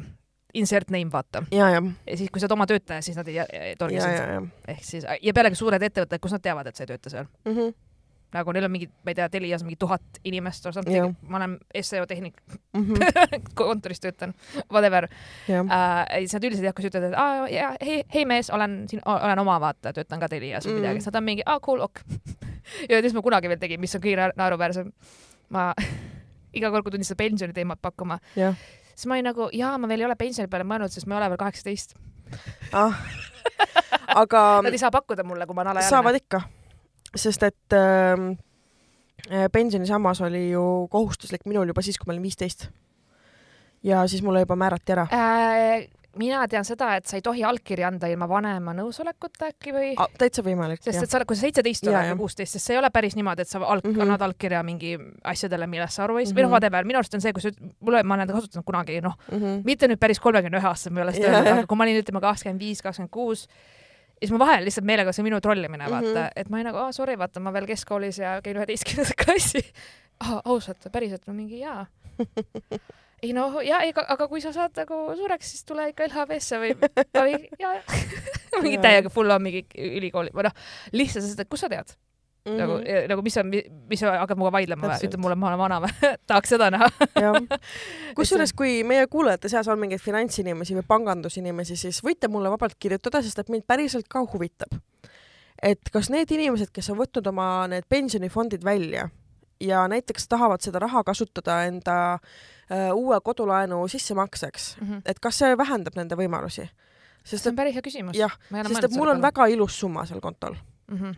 insert 0.54 0.90
name, 0.94 1.10
vaata. 1.12 1.44
ja, 1.74 1.82
siis, 2.14 2.30
kui 2.30 2.40
sa 2.40 2.46
oled 2.46 2.56
oma 2.56 2.66
töötaja, 2.70 3.02
siis 3.02 3.16
nad 3.18 3.28
ei, 3.30 3.40
ei 3.42 3.74
torgi 3.78 4.02
sind 4.02 4.52
ehk 4.70 4.84
siis 4.86 5.06
ja 5.06 5.34
pealegi 5.34 5.58
suured 5.58 5.82
ettevõtted, 5.82 6.22
kus 6.22 6.36
nad 6.36 6.44
teavad, 6.44 6.70
et 6.70 6.78
sa 6.78 6.84
ei 6.84 6.92
tööta 6.92 7.12
seal. 7.12 7.26
mm. 7.44 7.56
-hmm. 7.56 7.74
Nagu 8.34 8.52
neil 8.52 8.66
on 8.66 8.72
mingid, 8.74 8.90
ma 9.06 9.12
ei 9.12 9.16
tea, 9.18 9.28
Telias 9.30 9.62
mingi 9.64 9.76
tuhat 9.80 10.18
inimest 10.26 10.66
or 10.66 10.72
something, 10.74 11.14
ma 11.30 11.38
olen 11.38 11.56
SEO 11.80 12.06
tehnik, 12.10 12.40
Mm 12.74 12.84
-hmm. 12.84 13.42
kontoris 13.54 14.00
töötan, 14.00 14.34
whatever 14.72 15.08
jah, 15.48 15.64
uh,. 15.64 15.70
siis 16.18 16.34
nad 16.34 16.44
üldiselt 16.44 16.74
kui 16.74 16.82
sa 16.82 16.88
ütled, 16.90 17.08
et 17.12 17.14
aa 17.18 17.48
ja 17.48 17.74
hei, 17.80 18.02
hei 18.14 18.24
mees, 18.24 18.50
olen 18.50 18.84
siin, 18.88 19.02
olen 19.06 19.38
oma 19.38 19.60
vaata, 19.60 19.92
töötan 19.92 20.20
ka 20.20 20.28
Telias 20.28 20.66
või 20.66 20.70
Mm. 20.72 20.80
midagi, 20.80 21.00
siis 21.00 21.06
nad 21.12 21.20
on 21.20 21.24
mingi, 21.24 21.42
aa 21.46 21.60
cool, 21.60 21.80
ok. 21.80 22.00
ja 22.90 23.02
mis 23.02 23.14
ma 23.14 23.22
kunagi 23.22 23.48
veel 23.48 23.58
tegin, 23.58 23.80
mis 23.80 23.94
on 23.94 24.00
kõige 24.02 24.32
naeruväärsem, 24.36 24.92
ma 25.48 25.74
iga 26.58 26.70
kord, 26.70 26.82
kui 26.84 26.90
tulin 26.90 27.04
seda 27.04 27.18
pensioni 27.24 27.52
teemat 27.52 27.78
pakkuma, 27.82 28.18
siis 28.94 29.06
ma 29.06 29.14
olin 29.14 29.24
nagu, 29.24 29.48
jaa, 29.52 29.78
ma 29.78 29.88
veel 29.88 30.00
ei 30.00 30.06
ole 30.06 30.16
pensioni 30.16 30.48
peale 30.48 30.64
mõelnud, 30.64 30.88
sest 30.90 31.06
ma 31.06 31.14
ei 31.14 31.18
ole 31.22 31.28
veel 31.28 31.38
kaheksateist. 31.38 31.94
ah. 32.72 32.94
aga 34.22 34.60
Nad 34.62 34.72
ei 34.72 34.78
saa 34.78 34.90
pakkuda 34.94 35.24
mulle, 35.26 35.46
kui 35.46 35.54
ma 35.54 35.60
olen 35.62 35.82
saavad 35.82 35.90
alaealine. 36.14 36.16
ikka, 36.16 36.40
sest 37.16 37.42
et 37.42 37.72
ähm, 37.78 38.30
äh, 39.30 39.48
pensionisammas 39.52 40.20
oli 40.26 40.50
ju 40.50 40.88
kohustuslik 40.90 41.46
minul 41.46 41.66
juba 41.70 41.82
siis, 41.82 41.98
kui 41.98 42.06
ma 42.10 42.12
olin 42.16 42.22
viisteist. 42.22 42.68
ja 43.84 44.06
siis 44.08 44.22
mulle 44.22 44.40
juba 44.40 44.56
määrati 44.56 44.92
ära. 44.92 45.02
Äh, 45.12 45.86
mina 46.16 46.44
tean 46.48 46.64
seda, 46.64 46.92
et 46.96 47.06
sa 47.10 47.16
ei 47.18 47.22
tohi 47.22 47.42
allkirja 47.44 47.88
anda 47.90 48.06
ilma 48.06 48.28
vanema 48.30 48.72
nõusolekuta 48.72 49.48
äkki 49.50 49.72
või? 49.74 49.88
täitsa 50.18 50.42
võimalik, 50.46 50.78
sest 50.82 51.02
et. 51.02 51.10
sa 51.10 51.18
oled, 51.18 51.26
kui 51.26 51.36
sa 51.36 51.42
seitseteist 51.42 51.88
oled 51.90 52.12
või 52.12 52.18
kuusteist, 52.22 52.52
sest 52.54 52.64
see 52.70 52.76
ei 52.76 52.78
ole 52.78 52.90
päris 52.94 53.16
niimoodi, 53.18 53.42
et 53.42 53.48
sa 53.50 53.58
alg- 53.58 53.82
mm 53.84 53.90
Mhm. 53.90 53.98
-hmm. 53.98 54.02
annad 54.02 54.22
allkirja 54.22 54.62
mingi 54.62 54.96
asjadele, 55.24 55.66
millest 55.66 55.94
sa 55.98 56.04
aru 56.04 56.18
ei 56.18 56.26
saa 56.26 56.32
Mhm. 56.32 56.38
või 56.38 56.42
noh, 56.42 56.50
whatever, 56.50 56.84
minu 56.84 56.98
arust 56.98 57.14
on 57.14 57.20
see, 57.20 57.32
kui 57.32 57.42
sa 57.42 57.50
mulle, 57.80 58.02
ma 58.02 58.14
olen 58.14 58.28
kasutanud 58.28 58.64
kunagi 58.64 59.00
noh, 59.02 59.14
Mm 59.32 59.38
-hmm. 59.38 59.62
mitte 59.64 59.86
nüüd 59.88 59.98
päris 59.98 60.20
kolmekümne 60.20 60.58
ühe 60.58 60.66
aastaselt, 60.68 60.92
ma 60.94 61.00
ei 61.00 61.04
ole 61.04 61.12
seda 61.12 61.28
öelnud, 61.28 61.52
aga 61.58 61.66
kui 61.66 61.76
ma 61.76 61.84
olin 61.84 62.02
ütleme 62.02 62.20
kakskümmend 62.20 62.60
viis, 62.60 62.82
kakskümmend 62.82 63.10
kuus, 63.10 63.48
siis 64.24 64.34
ma 64.34 64.40
vahel 64.42 64.66
lihtsalt 64.66 64.86
meelega, 64.88 65.12
see 65.12 65.22
on 65.24 65.28
minu 65.28 65.40
trollimine, 65.44 65.86
vaata 65.90 66.08
mm. 66.08 66.16
-hmm. 66.16 66.42
et 66.42 66.50
ma 66.50 66.58
olin 66.58 66.70
nagu, 66.70 66.82
aa 66.82 66.92
sorry, 66.96 67.18
vaata 67.20 67.40
ma 67.40 67.52
veel 67.52 67.68
keskkoolis 67.70 68.18
ja 68.18 68.38
käin 68.44 68.58
üheteistkümnendas 68.60 69.14
klassi 69.24 69.62
ah,. 70.20 70.40
ausalt, 70.44 70.88
päriselt, 70.92 71.26
no 71.26 71.34
mingi 71.34 71.60
jaa. 71.60 71.86
ei 73.24 73.32
no 73.32 73.60
ja, 73.64 73.80
ega, 73.88 74.04
aga 74.08 74.28
kui 74.28 74.40
sa 74.44 74.52
saad 74.52 74.76
nagu 74.76 75.00
suureks, 75.16 75.50
siis 75.50 75.64
tule 75.68 75.88
ikka 75.92 76.08
LHV-sse 76.08 76.60
või, 76.62 76.74
või 77.16 77.36
ja, 77.58 77.74
ja. 77.74 78.62
mingi 78.62 78.78
täiega 78.82 79.12
full 79.12 79.30
on 79.30 79.42
mingi 79.42 79.64
ülikooli 79.78 80.34
või 80.34 80.48
noh, 80.48 80.56
lihtsalt 80.92 81.24
sest, 81.24 81.40
et 81.40 81.50
kust 81.50 81.66
sa 81.66 81.72
tead 81.72 81.94
mm 82.44 82.52
-hmm. 82.52 82.58
nagu, 82.58 83.08
nagu 83.08 83.22
mis 83.22 83.36
on, 83.36 83.50
mis 83.88 84.00
sa 84.00 84.18
hakkad 84.18 84.36
minuga 84.36 84.52
vaidlema 84.52 84.86
või, 84.86 84.94
Mhm. 84.94 85.06
Ütled 85.06 85.20
mulle, 85.20 85.34
ma 85.34 85.48
olen 85.48 85.58
vana 85.58 85.80
või 85.80 85.92
tahaks 86.28 86.48
seda 86.48 86.70
näha. 86.70 86.88
kusjuures, 88.18 88.52
kui 88.52 88.84
meie 88.84 89.06
kuulajate 89.06 89.48
seas 89.48 89.68
on 89.68 89.78
mingeid 89.78 90.00
finantsinimesi 90.00 90.74
või 90.74 90.86
pangandusinimesi, 90.88 91.76
siis 91.76 92.02
võite 92.04 92.28
mulle 92.28 92.50
vabalt 92.50 92.74
kirjutada, 92.78 93.22
sest 93.22 93.38
et 93.38 93.48
mind 93.48 93.64
päriselt 93.66 94.08
ka 94.08 94.20
huvitab. 94.20 94.80
et 95.62 95.80
kas 95.92 96.10
need 96.10 96.30
inimesed, 96.30 96.68
kes 96.72 96.90
on 96.90 96.98
võtnud 96.98 97.26
oma 97.26 97.66
need 97.66 97.84
pensionifondid 97.88 98.64
välja 98.64 99.08
ja 99.60 99.88
näiteks 99.88 100.28
tahavad 100.28 100.60
seda 100.60 100.78
raha 100.78 101.04
kasutada 101.04 101.64
enda 101.64 102.14
äh, 102.14 102.90
uue 102.94 103.20
kodulaenu 103.20 103.88
sissemakseks, 103.88 104.76
et 105.06 105.20
kas 105.20 105.38
see 105.38 105.56
vähendab 105.56 105.94
nende 105.96 106.16
võimalusi? 106.16 106.68
see 107.24 107.48
on 107.48 107.56
päris 107.56 107.74
hea 107.74 107.82
küsimus. 107.82 108.16
jah, 108.16 108.34
sest 108.68 108.84
et 108.84 108.96
mul 108.96 109.08
on 109.08 109.22
väga 109.22 109.46
ilus 109.46 109.78
summa 109.80 110.04
seal 110.06 110.20
kontol 110.20 110.54
mm. 110.90 110.98
-hmm. 110.98 111.14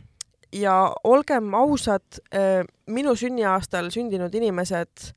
Ja 0.61 0.77
olgem 1.05 1.53
ausad, 1.59 2.21
minu 2.87 3.15
sünniaastal 3.19 3.91
sündinud 3.95 4.35
inimesed, 4.35 5.11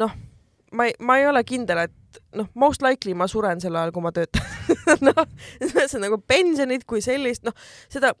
noh, 0.00 0.12
ma 0.72 0.86
ei, 0.88 0.94
ma 1.00 1.16
ei 1.18 1.26
ole 1.30 1.42
kindel, 1.44 1.84
et 1.86 2.20
noh, 2.38 2.48
most 2.58 2.82
likely 2.82 3.14
ma 3.14 3.26
suren 3.30 3.60
sel 3.62 3.76
ajal, 3.78 3.92
kui 3.94 4.02
ma 4.04 4.12
töötan. 4.14 4.42
noh, 5.06 5.22
see 5.62 5.86
on 5.98 6.04
nagu 6.06 6.18
pensionid 6.26 6.84
kui 6.88 7.00
sellist, 7.04 7.44
noh, 7.46 7.54
seda, 7.90 8.12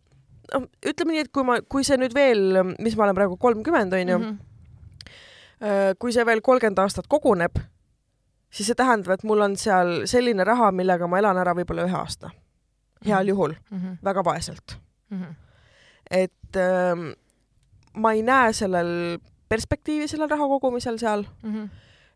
noh, 0.54 0.66
ütleme 0.86 1.14
nii, 1.16 1.24
et 1.26 1.32
kui 1.34 1.44
ma, 1.46 1.58
kui 1.62 1.84
see 1.86 1.98
nüüd 2.00 2.14
veel, 2.16 2.62
mis 2.82 2.96
ma 2.98 3.06
olen 3.08 3.18
praegu 3.18 3.36
kolmkümmend, 3.40 3.94
onju, 4.00 4.18
Mhm. 4.24 4.38
kui 6.00 6.12
see 6.14 6.24
veel 6.24 6.40
kolmkümmend 6.40 6.78
aastat 6.80 7.04
koguneb, 7.12 7.58
siis 8.50 8.70
see 8.70 8.76
tähendab, 8.78 9.12
et 9.18 9.24
mul 9.28 9.42
on 9.44 9.56
seal 9.60 10.06
selline 10.08 10.44
raha, 10.48 10.70
millega 10.72 11.04
ma 11.10 11.18
elan 11.20 11.36
ära 11.42 11.52
võib-olla 11.58 11.84
ühe 11.88 11.96
aasta. 11.98 12.30
heal 13.04 13.28
juhul, 13.30 13.54
Mhm. 13.70 13.94
väga 14.04 14.22
vaeselt. 14.24 14.74
Mhm. 15.10 15.30
Et 16.10 16.56
ähm, 16.56 17.12
ma 17.94 18.12
ei 18.12 18.22
näe 18.22 18.52
sellel 18.56 19.18
perspektiivi 19.50 20.08
sellel 20.08 20.30
raha 20.30 20.46
kogumisel 20.48 20.98
seal, 20.98 21.24
Mhm. 21.42 21.68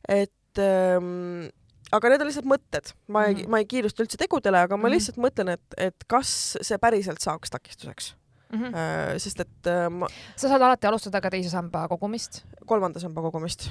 et 0.08 0.58
ähm, 0.58 1.48
aga 1.92 2.08
need 2.10 2.20
on 2.22 2.28
lihtsalt 2.28 2.46
mõtted, 2.50 2.92
ma 3.08 3.24
ei 3.26 3.34
Mhm., 3.34 3.50
ma 3.50 3.58
ei 3.58 3.66
kiirusta 3.70 4.02
üldse 4.04 4.18
tegudele, 4.18 4.58
aga 4.66 4.76
ma 4.76 4.88
Mhm. 4.88 4.94
lihtsalt 4.94 5.18
mõtlen, 5.18 5.52
et, 5.54 5.74
et 5.78 6.04
kas 6.08 6.56
see 6.62 6.78
päriselt 6.78 7.20
saaks 7.20 7.50
takistuseks 7.50 8.14
Mhm. 8.52 8.74
äh,, 8.74 9.18
sest 9.18 9.40
et 9.40 9.66
äh, 9.66 9.88
ma, 9.90 10.06
sa 10.36 10.48
saad 10.48 10.62
alati 10.62 10.86
alustada 10.86 11.20
ka 11.20 11.30
teise 11.30 11.50
samba 11.50 11.88
kogumist. 11.88 12.44
kolmanda 12.66 13.00
samba 13.00 13.20
kogumist, 13.22 13.70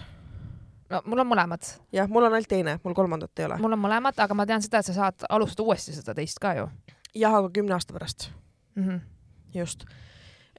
no 0.90 1.02
mul 1.06 1.20
on 1.20 1.28
mõlemad, 1.30 1.64
jah, 1.94 2.08
mul 2.10 2.24
on 2.26 2.34
ainult 2.34 2.48
teine, 2.52 2.80
mul 2.84 2.94
kolmandat 2.94 3.32
ei 3.40 3.46
ole. 3.46 3.58
mul 3.58 3.72
on 3.74 3.80
mõlemad, 3.80 4.14
aga 4.18 4.34
ma 4.34 4.46
tean 4.46 4.62
seda, 4.62 4.80
et 4.80 4.86
sa 4.86 4.94
saad 4.94 5.24
alustada 5.30 5.64
uuesti 5.64 5.94
seda 5.94 6.14
teist 6.14 6.40
ka 6.40 6.54
ju 6.56 6.70
jah, 7.16 7.34
aga 7.34 7.50
kümne 7.50 7.74
aasta 7.74 7.94
pärast, 7.94 8.30
mm. 8.76 8.84
-hmm. 8.84 9.00
just. 9.54 9.86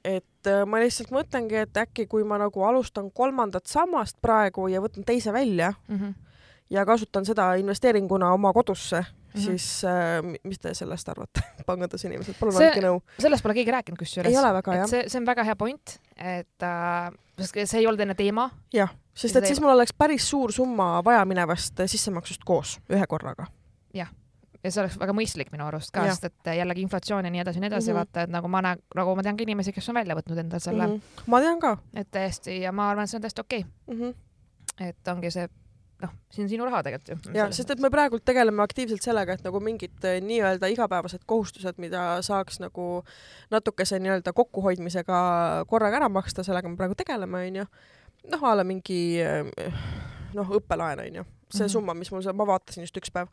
Et 0.05 0.47
äh, 0.47 0.61
ma 0.69 0.79
lihtsalt 0.83 1.09
mõtlengi, 1.15 1.57
et 1.65 1.77
äkki 1.81 2.05
kui 2.11 2.23
ma 2.27 2.37
nagu 2.41 2.63
alustan 2.67 3.09
kolmandat 3.11 3.65
sammast 3.71 4.19
praegu 4.21 4.67
ja 4.69 4.81
võtan 4.83 5.05
teise 5.07 5.33
välja 5.33 5.73
Mm 5.87 5.97
-hmm. 5.99 6.13
ja 6.69 6.85
kasutan 6.85 7.25
seda 7.25 7.53
investeeringuna 7.55 8.33
oma 8.33 8.53
kodusse 8.53 8.99
mm. 8.99 9.05
-hmm. 9.33 9.45
siis 9.45 9.83
äh, 9.85 10.21
mi- 10.23 10.39
mis 10.43 10.59
te 10.59 10.73
sellest 10.73 11.09
arvate, 11.09 11.41
pangandusinimesed, 11.69 12.35
palun 12.39 12.55
andke 12.55 12.81
nõu. 12.81 13.01
sellest 13.19 13.43
pole 13.43 13.53
keegi 13.53 13.71
rääkinud 13.71 13.97
kusjuures. 13.97 14.31
ei 14.31 14.37
ole 14.37 14.53
väga 14.53 14.75
jah 14.75 14.87
see, 14.89 15.03
see 15.09 15.19
on 15.19 15.25
väga 15.25 15.43
hea 15.43 15.55
point, 15.55 15.99
et 16.17 16.63
äh, 16.63 17.11
see 17.65 17.79
ei 17.79 17.87
olnud 17.87 17.99
enne 17.99 18.15
teema. 18.15 18.49
jah, 18.73 18.89
sest 19.13 19.35
et 19.35 19.45
siis 19.45 19.61
mul 19.61 19.69
oleks 19.69 19.93
päris 19.93 20.29
suur 20.29 20.51
summa 20.51 21.01
vajaminevast 21.05 21.73
sissemaksust 21.85 22.41
koos 22.45 22.79
ühe 22.89 23.07
korraga. 23.07 23.45
Ja 24.65 24.71
see 24.73 24.83
oleks 24.83 24.97
väga 25.01 25.15
mõistlik 25.17 25.51
minu 25.53 25.67
arust 25.67 25.93
ka, 25.95 26.05
Jah. 26.07 26.15
sest 26.15 26.31
et 26.31 26.53
jällegi 26.59 26.85
inflatsioon 26.85 27.27
ja 27.27 27.33
nii 27.33 27.43
edasi 27.43 27.61
ja 27.61 27.65
nii 27.65 27.71
edasi 27.71 27.91
mm, 27.91 27.97
-hmm. 27.97 28.15
vaata, 28.15 28.25
et 28.25 28.33
nagu 28.33 28.51
ma 28.51 28.63
näen, 28.65 28.81
nagu 28.97 29.15
ma 29.15 29.25
tean 29.25 29.37
ka 29.37 29.45
inimesi, 29.45 29.73
kes 29.75 29.89
on 29.93 29.99
välja 30.01 30.17
võtnud 30.17 30.41
endale 30.41 30.63
selle 30.63 30.87
mm, 30.87 30.95
-hmm. 30.95 31.27
ma 31.33 31.41
tean 31.43 31.61
ka 31.61 31.77
et 31.93 32.09
täiesti 32.11 32.61
ja 32.61 32.71
ma 32.71 32.89
arvan, 32.89 33.05
et 33.05 33.13
see 33.13 33.19
on 33.21 33.27
täiesti 33.27 33.45
okei 33.45 33.65
okay., 33.65 33.95
mm. 33.95 34.01
-hmm. 34.01 34.89
et 34.89 35.13
ongi 35.13 35.31
see 35.31 35.47
noh, 36.03 36.11
see 36.33 36.43
on 36.43 36.49
sinu 36.51 36.65
raha 36.67 36.81
tegelikult 36.85 37.27
ju. 37.27 37.33
ja 37.37 37.47
sest 37.55 37.71
et 37.71 37.81
me 37.83 37.91
praegult 37.93 38.25
tegeleme 38.27 38.63
aktiivselt 38.63 39.05
sellega, 39.05 39.37
et 39.37 39.45
nagu 39.45 39.59
mingid 39.63 40.07
eh, 40.07 40.19
nii-öelda 40.23 40.69
igapäevased 40.73 41.23
kohustused, 41.25 41.79
mida 41.81 42.21
saaks 42.25 42.59
nagu 42.63 43.03
natukese 43.53 43.99
nii-öelda 44.03 44.33
kokkuhoidmisega 44.35 45.19
korraga 45.71 46.01
ära 46.01 46.09
maksta, 46.09 46.43
sellega 46.43 46.69
me 46.69 46.79
praegu 46.79 46.97
tegeleme, 46.99 47.45
onju. 47.47 47.65
noh, 48.31 48.43
a 48.49 48.55
la 48.59 48.67
mingi 48.67 48.99
eh, 49.21 49.71
noh, 50.35 50.55
õppelaen 50.59 51.05
onju, 51.07 51.25
see 51.49 51.59
mm 51.59 51.63
Mhm. 51.63 51.67
-hmm. 51.67 51.71
summa, 51.71 51.93
mis 51.93 52.11
mul 52.11 52.21
seal, 52.21 52.33
ma 52.33 52.47
vaatasin 52.47 52.83
just 52.83 52.97
üks 52.97 53.11
päev, 53.13 53.27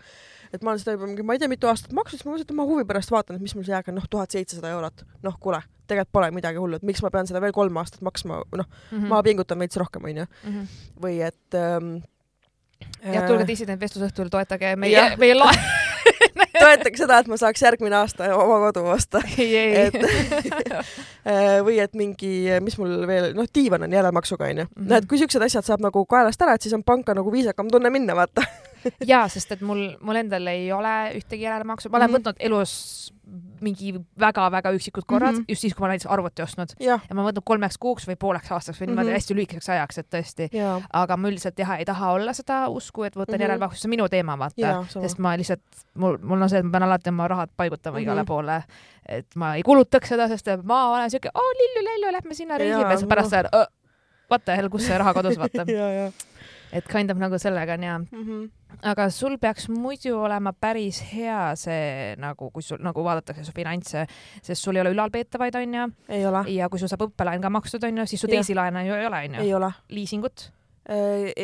et 0.53 0.63
ma 0.63 0.71
olen 0.71 0.81
seda 0.81 0.93
juba 0.97 1.07
mingi, 1.07 1.23
ma 1.23 1.33
ei 1.33 1.39
tea, 1.39 1.49
mitu 1.49 1.67
aastat 1.67 1.93
maksnud, 1.93 2.19
siis 2.19 2.27
ma 2.27 2.33
mõtlesin, 2.33 2.51
et 2.51 2.57
ma 2.57 2.67
huvi 2.69 2.85
pärast 2.85 3.11
vaatan, 3.11 3.37
et 3.37 3.43
mis 3.43 3.55
mul 3.55 3.65
see 3.65 3.75
jääk 3.75 3.89
on, 3.89 3.95
noh, 3.95 4.09
tuhat 4.11 4.31
seitsesada 4.31 4.71
eurot. 4.71 5.05
noh, 5.23 5.37
kuule, 5.41 5.63
tegelikult 5.87 6.13
pole 6.13 6.31
midagi 6.31 6.59
hullu, 6.59 6.77
et 6.77 6.83
miks 6.83 7.03
ma 7.03 7.11
pean 7.11 7.27
seda 7.27 7.41
veel 7.41 7.53
kolm 7.53 7.77
aastat 7.77 8.01
maksma, 8.01 8.43
noh 8.53 8.67
mm, 8.67 8.99
-hmm. 8.99 9.09
ma 9.09 9.23
pingutan 9.23 9.59
veits 9.59 9.77
rohkem, 9.77 10.05
onju. 10.05 10.25
-hmm. 10.25 10.67
või 11.01 11.21
et 11.23 11.55
ähm, 11.55 12.03
jah, 13.03 13.27
tulge 13.27 13.47
dissident 13.47 13.81
vestlusõhtul, 13.81 14.29
toetage 14.29 14.77
meie 14.77 15.09
meie 15.23 15.35
lae-. 15.35 15.92
toetage 16.63 17.01
seda, 17.01 17.21
et 17.23 17.31
ma 17.31 17.39
saaks 17.41 17.63
järgmine 17.65 17.97
aasta 17.99 18.33
oma 18.37 18.59
kodu 18.67 18.85
osta. 18.95 19.23
et 19.39 19.97
või 21.67 21.79
et 21.83 21.95
mingi, 21.99 22.35
mis 22.65 22.79
mul 22.81 23.07
veel, 23.09 23.33
noh, 23.37 23.49
diivan 23.55 23.87
on 23.87 23.97
järelmaksuga 23.99 24.51
onju 24.51 24.65
mm. 24.65 24.75
-hmm. 24.75 24.91
no 24.91 25.01
et 25.01 25.09
kui 25.09 25.21
siuksed 25.21 25.43
asjad 25.43 25.67
saab 25.69 25.85
nagu 25.85 26.05
kaelast 26.07 26.43
ära, 26.43 26.55
et 26.55 26.63
siis 26.63 26.75
on 26.75 26.85
panka 26.85 27.15
nagu 27.15 27.33
viisakam 27.33 27.71
tunne 27.71 27.91
minna, 27.91 28.17
vaata. 28.17 28.47
jaa, 29.13 29.29
sest 29.29 29.53
et 29.53 29.61
mul, 29.61 29.97
mul 30.01 30.17
endal 30.17 30.47
ei 30.47 30.73
ole 30.73 31.13
ühtegi 31.19 31.43
järelmaksu, 31.47 31.89
ma 31.91 31.97
olen 31.99 32.11
Mhm. 32.11 32.17
võtnud 32.21 32.37
elus 32.41 33.13
mingi 33.63 33.93
väga-väga 34.19 34.73
üksikud 34.75 35.05
korrad 35.07 35.33
mm. 35.33 35.39
-hmm. 35.39 35.45
just 35.49 35.61
siis, 35.63 35.75
kui 35.75 35.81
ma 35.81 35.87
olen 35.87 35.93
näiteks 35.95 36.11
arvuti 36.13 36.43
ostnud 36.43 36.73
jah, 36.83 37.01
ja 37.09 37.15
ma 37.15 37.23
võtan 37.23 37.43
kolmeks 37.45 37.79
kuuks 37.79 38.09
või 38.09 38.17
pooleks 38.19 38.51
aastaks 38.53 38.81
või 38.81 38.87
niimoodi 38.91 39.09
Mhm. 39.09 39.15
hästi 39.15 39.35
lühikeseks 39.39 39.69
ajaks, 39.71 39.99
et 39.99 40.09
tõesti. 40.11 40.49
ja, 40.53 40.81
aga 40.93 41.17
ma 41.17 41.29
üldiselt 41.29 41.59
jah, 41.59 41.71
ei 41.79 41.85
taha 41.85 42.11
olla 42.13 42.33
seda 42.33 42.69
usku, 42.69 43.05
et 43.05 43.15
võtan 43.17 43.29
mm. 43.29 43.37
-hmm. 43.39 43.43
järelmahku, 43.43 43.77
see 43.77 43.87
on 43.89 43.91
minu 43.91 44.09
teema, 44.09 44.37
vaata 44.39 44.61
ja 44.61 44.85
sest 44.89 45.19
ma 45.19 45.37
lihtsalt, 45.37 45.63
mul, 45.95 46.19
mul 46.23 46.43
on 46.43 46.49
see, 46.51 46.59
et 46.59 46.65
ma 46.65 46.71
pean 46.71 46.83
alati 46.83 47.09
oma 47.11 47.29
rahad 47.29 47.51
paigutama 47.57 47.99
mm 47.99 47.99
-hmm. 47.99 48.03
igale 48.03 48.21
Mhm. 48.23 48.27
poole, 48.27 48.63
et 49.09 49.37
ma 49.37 49.55
ei 49.55 49.63
kulutaks 49.63 50.09
seda, 50.09 50.29
sest 50.29 50.47
ma 50.65 50.91
olen 50.93 51.11
siuke, 51.11 51.29
oo 51.35 51.53
lillu-lellu, 51.61 52.13
lähme 52.13 52.35
sinna 52.35 52.59
reisime 52.59 52.81
Jaa, 52.83 52.91
ja 52.91 52.97
siis 52.99 53.09
pärast 53.09 53.33
ajad, 53.33 53.49
what 54.31 54.45
the 54.45 54.57
hell, 54.57 54.69
kus 54.69 54.87
see 54.87 54.99
raha 54.99 55.15
kadus, 55.15 55.39
vaata. 55.39 55.65
et 56.73 56.89
kind 56.89 57.11
of 57.11 57.21
nagu 57.21 57.39
sellega 57.39 57.75
on 57.75 57.83
ja, 57.83 57.99
mm. 57.99 58.23
-hmm. 58.23 58.79
aga 58.83 59.11
sul 59.11 59.37
peaks 59.39 59.69
muidu 59.69 60.17
olema 60.19 60.53
päris 60.53 61.03
hea 61.13 61.57
see 61.57 62.17
nagu, 62.17 62.51
kui 62.51 62.63
sul 62.63 62.79
nagu 62.81 63.05
vaadatakse 63.05 63.45
su 63.45 63.53
finantse, 63.57 64.07
sest 64.43 64.63
sul 64.63 64.77
ei 64.77 64.81
ole 64.81 64.95
ülalpeetavaid, 64.95 65.55
onju, 65.55 65.91
ja 66.47 66.69
kui 66.69 66.79
sul 66.79 66.89
saab 66.89 67.07
õppelaen 67.09 67.43
ka 67.43 67.51
makstud, 67.51 67.85
onju, 67.85 68.07
siis 68.07 68.21
su 68.21 68.27
teisi 68.27 68.55
laene 68.55 68.87
ju 68.87 68.95
ei 68.95 69.07
ole, 69.07 69.25
onju. 69.29 69.41
ei 69.41 69.55
ole, 69.55 69.73
liisingut 69.89 70.51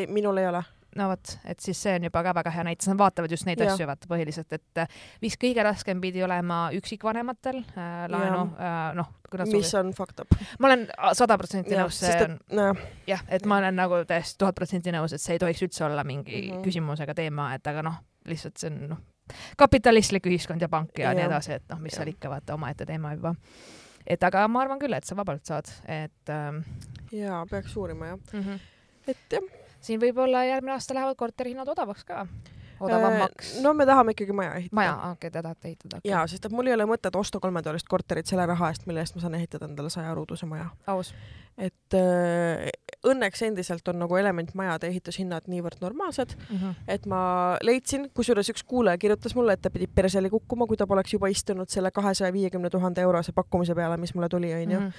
minul 0.08 0.36
ei 0.36 0.46
ole. 0.46 0.62
No 0.96 1.08
vot, 1.10 1.32
et 1.44 1.60
siis 1.60 1.78
see 1.82 1.94
on 1.98 2.06
juba 2.08 2.22
ka 2.24 2.32
väga 2.36 2.52
hea 2.54 2.64
näite, 2.68 2.88
nad 2.88 3.00
vaatavad 3.00 3.32
just 3.32 3.46
neid 3.48 3.60
Jah. 3.60 3.74
asju 3.74 3.86
vaata 3.88 4.08
põhiliselt, 4.10 4.54
et 4.56 4.80
äh, 4.82 5.00
vist 5.22 5.40
kõige 5.42 5.64
raskem 5.64 6.00
pidi 6.00 6.22
olema 6.24 6.68
üksikvanematel 6.76 7.60
äh, 7.60 8.06
laenu 8.12 8.44
äh,, 8.56 8.78
noh, 8.96 9.10
mis 9.52 9.74
on 9.78 9.92
fucked 9.96 10.24
up. 10.24 10.32
ma 10.58 10.70
olen 10.70 10.86
sada 11.18 11.36
protsenti 11.40 11.76
nõus, 11.76 12.00
see 12.00 12.08
sest 12.12 12.24
on 12.24 12.38
noh, 12.56 12.82
jah, 13.08 13.22
et 13.28 13.44
ma 13.48 13.60
olen 13.62 13.76
nagu 13.76 14.00
täiesti 14.08 14.40
tuhat 14.40 14.56
protsenti 14.58 14.94
nõus, 14.94 15.14
et 15.14 15.24
see 15.24 15.36
ei 15.36 15.42
tohiks 15.44 15.66
üldse 15.68 15.84
olla 15.88 16.04
mingi 16.08 16.40
mm. 16.40 16.54
-hmm. 16.54 16.64
küsimusega 16.64 17.14
teema, 17.18 17.52
et 17.58 17.66
aga 17.66 17.84
noh, 17.84 18.00
lihtsalt 18.28 18.56
see 18.56 18.72
on 18.72 18.80
noh, 18.94 19.04
kapitalistlik 19.60 20.26
ühiskond 20.30 20.64
ja 20.64 20.70
pank 20.72 20.96
ja 20.98 21.10
Jah. 21.10 21.18
nii 21.18 21.28
edasi, 21.28 21.58
et 21.60 21.68
noh, 21.68 21.84
mis 21.84 21.94
seal 21.94 22.08
Jah. 22.08 22.16
ikka 22.16 22.32
vaata 22.32 22.56
omaette 22.56 22.88
teema 22.88 23.12
juba. 23.12 23.34
et 24.06 24.24
aga 24.24 24.48
ma 24.48 24.64
arvan 24.64 24.80
küll, 24.80 24.96
et 24.96 25.04
sa 25.04 25.16
vabalt 25.16 25.44
saad, 25.44 25.68
et 25.84 26.32
ähm, 26.32 26.64
jaa, 27.12 27.44
peaks 27.50 27.76
uurima 27.76 28.14
jah. 28.14 28.20
mm 28.32 28.40
-hmm. 28.40 28.60
et 29.06 29.36
jah. 29.36 29.67
Siin 29.80 30.00
võib-olla 30.00 30.44
järgmine 30.48 30.72
aasta 30.76 30.94
lähevad 30.94 31.16
korterihinnad 31.16 31.68
odavaks 31.68 32.04
ka, 32.04 32.26
odavamaks 32.80 33.56
Äh, 33.56 33.62
no 33.62 33.72
me 33.74 33.86
tahame 33.86 34.14
ikkagi 34.14 34.32
maja 34.32 34.54
ehitada. 34.54 34.74
maja, 34.76 34.94
okei 34.94 35.12
okay,, 35.12 35.30
te 35.30 35.42
tahate 35.42 35.68
ehitada 35.68 35.96
okay.. 35.98 36.10
jaa, 36.10 36.26
sest 36.30 36.44
et 36.46 36.52
mul 36.54 36.66
ei 36.70 36.74
ole 36.76 36.86
mõtet 36.90 37.16
osta 37.18 37.40
kolmetoalist 37.42 37.88
korterit 37.90 38.26
selle 38.30 38.46
raha 38.46 38.70
eest, 38.72 38.86
mille 38.86 39.02
eest 39.02 39.16
ma 39.18 39.24
saan 39.24 39.34
ehitada 39.38 39.66
endale 39.70 39.90
sajaruuduse 39.90 40.46
maja. 40.46 40.68
aus. 40.86 41.14
et 41.58 41.94
äh, 41.98 42.68
õnneks 43.06 43.42
endiselt 43.46 43.88
on 43.88 43.98
nagu 43.98 44.16
elementmajade 44.18 44.86
ehitushinnad 44.90 45.46
niivõrd 45.50 45.80
normaalsed, 45.82 46.34
Mhm. 46.50 46.70
et 46.88 47.06
ma 47.06 47.58
leidsin, 47.62 48.10
kusjuures 48.14 48.50
üks 48.50 48.62
kuulaja 48.66 48.98
kirjutas 48.98 49.34
mulle, 49.34 49.52
et 49.52 49.62
ta 49.62 49.70
pidi 49.70 49.86
perseli 49.86 50.30
kukkuma, 50.30 50.66
kui 50.66 50.76
ta 50.76 50.86
poleks 50.86 51.12
juba 51.12 51.28
istunud 51.30 51.68
selle 51.70 51.90
kahesaja 51.90 52.32
viiekümne 52.32 52.70
tuhande 52.70 53.00
eurose 53.02 53.32
pakkumise 53.32 53.74
peale, 53.74 53.96
mis 53.96 54.14
mulle 54.14 54.28
tuli, 54.28 54.52
onju. 54.54 54.80
Mhm. 54.80 54.90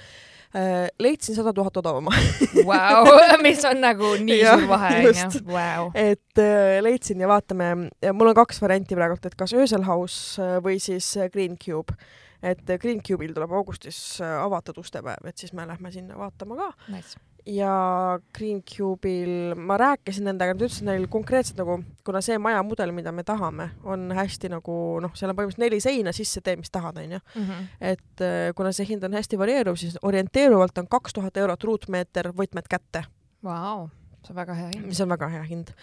Leidsin 1.00 1.36
sada 1.36 1.52
tuhat 1.54 1.76
odavama, 1.78 2.10
Vau, 2.68 3.04
mis 3.42 3.62
on 3.68 3.78
nagu 3.84 4.14
nii 4.18 4.40
suur 4.42 4.64
vahe 4.70 4.96
onju, 5.10 5.44
vau. 5.46 5.90
et 5.94 6.42
äh, 6.42 6.80
leidsin 6.82 7.22
ja 7.22 7.28
vaatame, 7.30 7.68
mul 8.12 8.32
on 8.32 8.38
kaks 8.40 8.58
varianti 8.62 8.98
praegult, 8.98 9.26
et 9.30 9.36
kas 9.38 9.54
Ösel 9.54 9.86
House 9.86 10.42
äh, 10.42 10.56
või 10.64 10.80
siis 10.82 11.12
äh, 11.16 11.30
Green 11.30 11.54
Cube. 11.60 11.94
et 12.42 12.64
äh, 12.70 12.78
Green 12.82 13.02
Cube'il 13.04 13.34
tuleb 13.36 13.52
augustis 13.52 14.18
äh, 14.20 14.36
avatud 14.42 14.78
ustepäev, 14.82 15.26
et 15.28 15.38
siis 15.38 15.52
me 15.54 15.66
lähme 15.68 15.92
sinna 15.92 16.18
vaatama 16.18 16.56
ka 16.58 16.70
Nice. 16.88 17.14
Ja 17.46 18.18
Green 18.36 18.62
Cube'il 18.62 19.54
ma 19.56 19.76
rääkisin 19.80 20.26
nendega, 20.28 20.54
nad 20.54 20.64
ütlesid 20.64 20.86
neil 20.88 21.06
konkreetselt 21.10 21.60
nagu, 21.60 21.78
kuna 22.06 22.20
see 22.24 22.38
majamudel, 22.42 22.92
mida 22.96 23.12
me 23.12 23.24
tahame, 23.26 23.70
on 23.84 24.10
hästi 24.16 24.50
nagu 24.52 24.74
noh, 25.04 25.14
seal 25.18 25.32
on 25.32 25.38
põhimõtteliselt 25.38 25.64
neli 25.64 25.80
seina 25.84 26.12
sisse, 26.16 26.42
tee 26.44 26.56
mis 26.60 26.72
tahad, 26.72 27.00
onju. 27.00 27.20
Mhm. 27.34 27.64
et 27.80 28.24
äh, 28.26 28.52
kuna 28.56 28.72
see 28.76 28.88
hind 28.88 29.04
on 29.04 29.16
hästi 29.16 29.38
varieeruv, 29.40 29.78
siis 29.80 29.98
orienteeruvalt 30.02 30.78
on 30.78 30.88
kaks 30.90 31.16
tuhat 31.16 31.36
eurot 31.36 31.64
ruutmeeter 31.64 32.32
võtmed 32.36 32.68
kätte, 32.70 33.04
Vau, 33.44 33.88
see 34.24 34.34
on 34.34 34.40
väga 34.42 34.54
hea 34.54 34.70
hind. 34.74 34.86
mis 34.86 35.00
on 35.00 35.08
väga 35.08 35.28
hea 35.32 35.42
hind. 35.48 35.74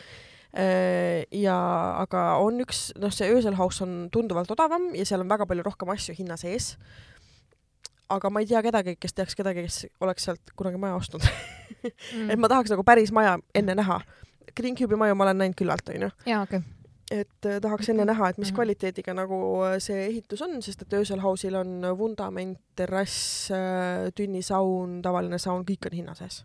ja 1.38 1.56
aga 2.02 2.22
on 2.42 2.62
üks, 2.64 2.88
noh, 2.98 3.12
see 3.14 3.28
Ösel 3.36 3.58
House 3.60 3.84
on 3.84 4.08
tunduvalt 4.14 4.52
odavam 4.52 4.90
ja 4.96 5.06
seal 5.06 5.22
on 5.22 5.30
väga 5.30 5.46
palju 5.46 5.66
rohkem 5.66 5.90
asju 5.94 6.16
hinna 6.18 6.38
sees. 6.38 6.78
Aga 8.10 8.30
ma 8.30 8.40
ei 8.40 8.46
tea 8.48 8.62
kedagi, 8.64 8.96
kes 9.00 9.14
teaks 9.14 9.36
kedagi, 9.36 9.62
kes 9.68 9.86
oleks 10.02 10.24
sealt 10.24 10.54
kunagi 10.56 10.78
maja 10.78 10.96
ostnud 10.96 11.22
Mm. 11.88 12.30
et 12.32 12.40
ma 12.40 12.48
tahaks 12.50 12.72
nagu 12.72 12.84
päris 12.84 13.12
maja 13.12 13.38
enne 13.56 13.76
näha. 13.76 14.00
Green 14.56 14.76
Cube'i 14.76 14.98
maju 14.98 15.16
ma 15.16 15.24
olen 15.28 15.38
näinud 15.38 15.56
küllalt, 15.60 15.90
onju. 15.94 16.10
jaa, 16.26 16.42
okei. 16.42 16.60
et 17.12 17.46
äh, 17.46 17.60
tahaks 17.62 17.90
enne 17.90 18.06
näha, 18.06 18.30
et 18.30 18.38
mis 18.42 18.52
kvaliteediga 18.52 19.14
nagu 19.14 19.38
äh, 19.68 19.76
see 19.84 20.08
ehitus 20.08 20.42
on, 20.42 20.56
sest 20.66 20.82
et 20.82 20.94
Ösel 20.98 21.22
House'il 21.22 21.56
on 21.56 21.86
vundament, 22.00 22.58
terrass, 22.76 23.52
tünnisaun, 24.16 25.02
tavaline 25.06 25.38
saun, 25.40 25.66
kõik 25.68 25.88
on 25.92 25.96
hinna 26.00 26.16
sees. 26.18 26.42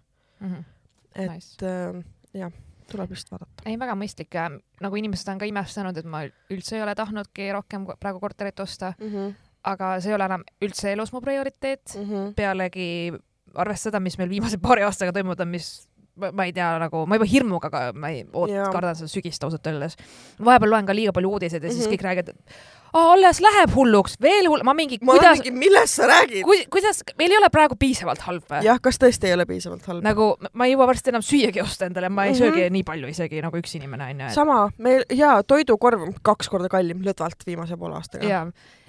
et 1.14 1.30
Nice. 1.30 1.56
äh, 1.64 2.02
jah, 2.34 2.52
tuleb 2.90 3.10
lihtsalt 3.14 3.32
vaadata. 3.38 3.64
ei, 3.66 3.78
väga 3.78 3.94
mõistlik 3.98 4.34
ja 4.34 4.50
nagu 4.80 4.96
inimesed 5.00 5.28
on 5.32 5.38
ka 5.40 5.48
imestanud, 5.48 5.96
et 5.96 6.04
ma 6.08 6.24
üldse 6.50 6.76
ei 6.76 6.82
ole 6.84 6.94
tahtnudki 6.98 7.50
rohkem 7.56 7.86
praegu 7.98 8.20
korterit 8.20 8.60
osta, 8.60 8.92
mm. 8.98 9.08
-hmm. 9.08 9.34
Aga 9.64 10.00
see 10.00 10.10
ei 10.10 10.14
ole 10.18 10.24
enam 10.24 10.42
üldse 10.64 10.92
elus 10.92 11.12
mu 11.12 11.20
prioriteet. 11.20 11.94
Mm 11.98 12.04
-hmm. 12.10 12.34
pealegi 12.34 13.12
arvestada, 13.54 14.00
mis 14.00 14.18
meil 14.18 14.28
viimase 14.30 14.58
paari 14.58 14.82
aastaga 14.82 15.12
toimunud 15.12 15.40
on, 15.40 15.48
mis 15.48 15.88
ma, 16.16 16.44
ei 16.44 16.52
tea, 16.52 16.78
nagu 16.78 17.06
ma 17.06 17.16
juba 17.16 17.24
hirmuga 17.24 17.70
ka, 17.70 17.92
ma 17.94 18.08
ei 18.12 18.24
oot- 18.32 18.72
kardan 18.72 18.94
seda 18.96 19.08
sügist 19.08 19.44
ausalt 19.44 19.66
öeldes. 19.66 19.96
vahepeal 20.44 20.70
loen 20.70 20.86
ka 20.86 20.92
liiga 20.94 21.12
palju 21.12 21.30
uudiseid 21.30 21.64
ja 21.64 21.70
siis 21.70 21.86
Mhm. 21.86 21.92
kõik 21.94 22.02
räägivad, 22.04 22.28
et 22.28 22.36
alles 22.92 23.40
läheb 23.40 23.70
hulluks, 23.74 24.16
veel 24.20 24.46
hull, 24.48 24.62
ma 24.64 24.74
mingi, 24.74 24.98
kuidas, 24.98 25.40
millest 25.52 25.94
sa 25.94 26.06
räägid? 26.06 26.42
ku, 26.44 26.52
kuidas, 26.70 27.02
meil 27.18 27.30
ei 27.30 27.36
ole 27.38 27.48
praegu 27.50 27.76
piisavalt 27.76 28.18
halb 28.20 28.42
või? 28.48 28.62
jah, 28.62 28.78
kas 28.80 28.98
tõesti 28.98 29.24
ei 29.26 29.32
ole 29.32 29.46
piisavalt 29.46 29.86
halb? 29.86 30.02
nagu 30.04 30.36
ma 30.52 30.64
ei 30.66 30.74
jõua 30.74 30.86
varsti 30.86 31.08
enam 31.10 31.22
süüagi 31.22 31.62
osta 31.62 31.86
endale, 31.86 32.08
ma 32.08 32.24
ei 32.26 32.32
Mhm. 32.32 32.42
söögi 32.42 32.70
nii 32.70 32.82
palju 32.84 33.06
isegi 33.08 33.40
nagu 33.42 33.56
üks 33.56 33.74
inimene 33.76 34.04
onju. 34.10 34.30
sama, 34.34 34.70
meil 34.78 35.04
jaa, 35.10 35.42
toidukorv 35.42 36.02
on 36.02 36.14
kaks 36.22 36.48
korda 36.48 36.68
kallim 36.68 37.00
lõdvalt 37.02 37.44
viimase 37.46 37.76
poole 37.76 37.94
aastaga. 37.94 38.24
ja, 38.28 38.46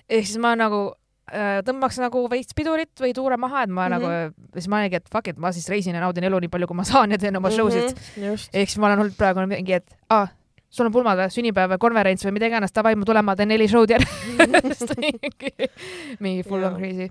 ehk 0.10 0.26
siis 0.28 0.38
ma 0.44 0.56
nagu 0.60 0.94
äh, 1.32 1.62
tõmbaks 1.66 1.98
nagu 2.04 2.26
veits 2.30 2.54
pidurit 2.54 2.92
või 3.00 3.14
tuure 3.16 3.38
maha, 3.38 3.64
et 3.64 3.70
ma 3.70 3.88
mm 3.88 3.94
Mhm. 3.96 4.04
-hmm. 4.04 4.34
nagu, 4.34 4.54
siis 4.60 4.68
ma 4.68 4.80
olingi, 4.82 4.96
et 4.96 5.10
fuck 5.12 5.28
it, 5.28 5.38
ma 5.38 5.52
siis 5.52 5.70
reisin 5.70 5.96
ja 5.96 6.02
naudin 6.02 6.24
elu 6.24 6.40
nii 6.40 6.50
palju, 6.50 6.68
kui 6.68 6.76
ma 6.76 6.84
saan 6.84 7.12
ja 7.12 7.18
teen 7.18 7.36
oma 7.38 7.50
show 7.52 7.70
sid. 7.70 7.94
Mhm, 8.18 8.26
just. 8.32 8.50
ehk 8.54 8.70
siis 8.70 8.78
ma 8.80 8.88
olen 8.88 9.00
olnud 9.00 9.16
praegu 9.18 9.48
mingi, 9.48 9.74
et 9.74 9.96
aa, 10.10 10.28
sul 10.70 10.86
on 10.86 10.92
pulmad 10.92 11.18
või, 11.18 11.30
sünnipäev 11.30 11.70
või 11.76 11.78
konverents 11.80 12.26
või 12.26 12.32
mida 12.34 12.48
iganes, 12.48 12.72
davai, 12.74 12.96
ma 12.96 13.06
tulen, 13.06 13.26
ma 13.26 13.36
teen 13.36 13.48
neli 13.48 13.68
show'd 13.68 13.90
järjest. 13.94 14.94
mingi 16.24 16.44
full 16.44 16.64
on 16.64 16.76
crazy. 16.80 17.10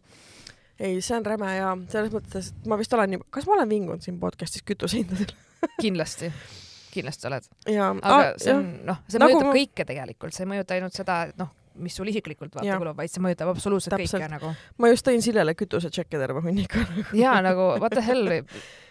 ei, 0.81 1.01
see 1.01 1.17
on 1.17 1.25
räme 1.27 1.53
ja 1.57 1.77
selles 1.93 2.11
mõttes, 2.13 2.49
et 2.51 2.67
ma 2.67 2.77
vist 2.81 2.93
olen 2.97 3.11
nii, 3.15 3.21
kas 3.31 3.47
ma 3.47 3.55
olen 3.59 3.69
vingunud 3.71 4.03
siin 4.03 4.19
podcast'is 4.23 4.65
kütusehindadel? 4.67 5.31
kindlasti, 5.85 6.33
kindlasti 6.95 7.29
oled. 7.31 7.47
aga 8.03 8.33
see 8.43 8.55
on, 8.55 8.67
noh, 8.89 8.99
see 9.09 9.21
Nagu 9.23 9.31
mõjutab 9.37 9.47
ma- 9.51 9.55
kõike 9.61 9.87
tegelikult, 9.93 10.35
see 10.35 10.45
ei 10.47 10.51
mõjuta 10.55 10.75
ainult 10.79 10.97
seda, 10.97 11.21
et 11.31 11.39
noh, 11.39 11.53
mis 11.77 11.97
sul 11.97 12.11
isiklikult 12.13 12.55
vaata 12.55 12.79
kulub, 12.81 12.97
vaid 12.99 13.13
see 13.13 13.23
mõjutab 13.25 13.53
absoluutselt 13.55 13.97
Täpselt. 13.97 14.23
kõike 14.23 14.31
nagu. 14.35 14.55
ma 14.79 14.93
just 14.93 15.07
tõin 15.07 15.23
Siljale 15.25 15.55
kütusetšekke 15.59 16.21
terve 16.21 16.43
hunniku. 16.45 16.85
jaa, 17.17 17.39
nagu 17.45 17.73
what 17.79 17.95
the 17.95 18.05
hell, 18.05 18.29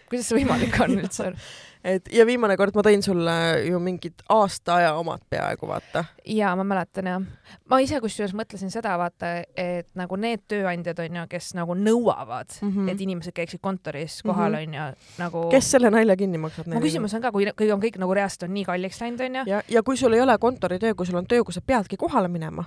kuidas 0.09 0.29
see 0.31 0.39
võimalik 0.41 0.79
on 0.83 0.97
üldse? 0.99 1.33
et 1.83 2.09
ja 2.13 2.25
viimane 2.25 2.57
kord 2.57 2.75
ma 2.75 2.81
tõin 2.85 3.01
sulle 3.01 3.33
ju 3.65 3.79
mingid 3.79 4.21
aasta 4.29 4.75
aja 4.75 4.93
omad 4.99 5.21
peaaegu 5.29 5.67
vaata. 5.67 6.03
jaa, 6.25 6.55
ma 6.55 6.63
mäletan 6.63 7.05
jah. 7.09 7.21
ma 7.69 7.79
ise 7.79 7.99
kusjuures 8.01 8.33
mõtlesin 8.37 8.69
seda, 8.73 8.97
vaata, 8.97 9.31
et 9.55 9.87
nagu 9.95 10.15
need 10.15 10.43
tööandjad 10.47 10.99
on 10.99 11.15
ju, 11.21 11.27
kes 11.29 11.53
nagu 11.57 11.73
nõuavad 11.75 12.47
mm, 12.61 12.67
Mhm. 12.67 12.79
-hmm. 12.85 12.91
et 12.91 13.01
inimesed 13.01 13.33
käiksid 13.33 13.59
kontoris 13.61 14.21
kohal 14.23 14.51
Mhm. 14.51 14.61
on 14.61 14.73
ju, 14.73 14.95
nagu. 15.17 15.49
kes 15.51 15.71
selle 15.71 15.89
nalja 15.89 16.15
kinni 16.17 16.37
maksab? 16.37 16.67
mu 16.67 16.79
küsimus 16.79 17.13
on 17.13 17.21
ka, 17.21 17.31
kui, 17.31 17.45
kui 17.57 17.71
on 17.71 17.81
kõik 17.81 17.97
nagu 17.99 18.13
reaalselt 18.13 18.43
on 18.43 18.53
nii 18.53 18.65
kalliks 18.65 19.01
läinud, 19.01 19.19
on 19.21 19.35
ju. 19.35 19.43
ja, 19.45 19.61
ja 19.67 19.83
kui 19.83 19.97
sul 19.97 20.13
ei 20.13 20.21
ole 20.21 20.37
kontoritöö, 20.37 20.93
kui 20.95 21.05
sul 21.05 21.15
on 21.15 21.25
töö, 21.27 21.43
kus 21.43 21.55
sa 21.55 21.61
peadki 21.61 21.97
kohale 21.97 22.27
minema, 22.27 22.63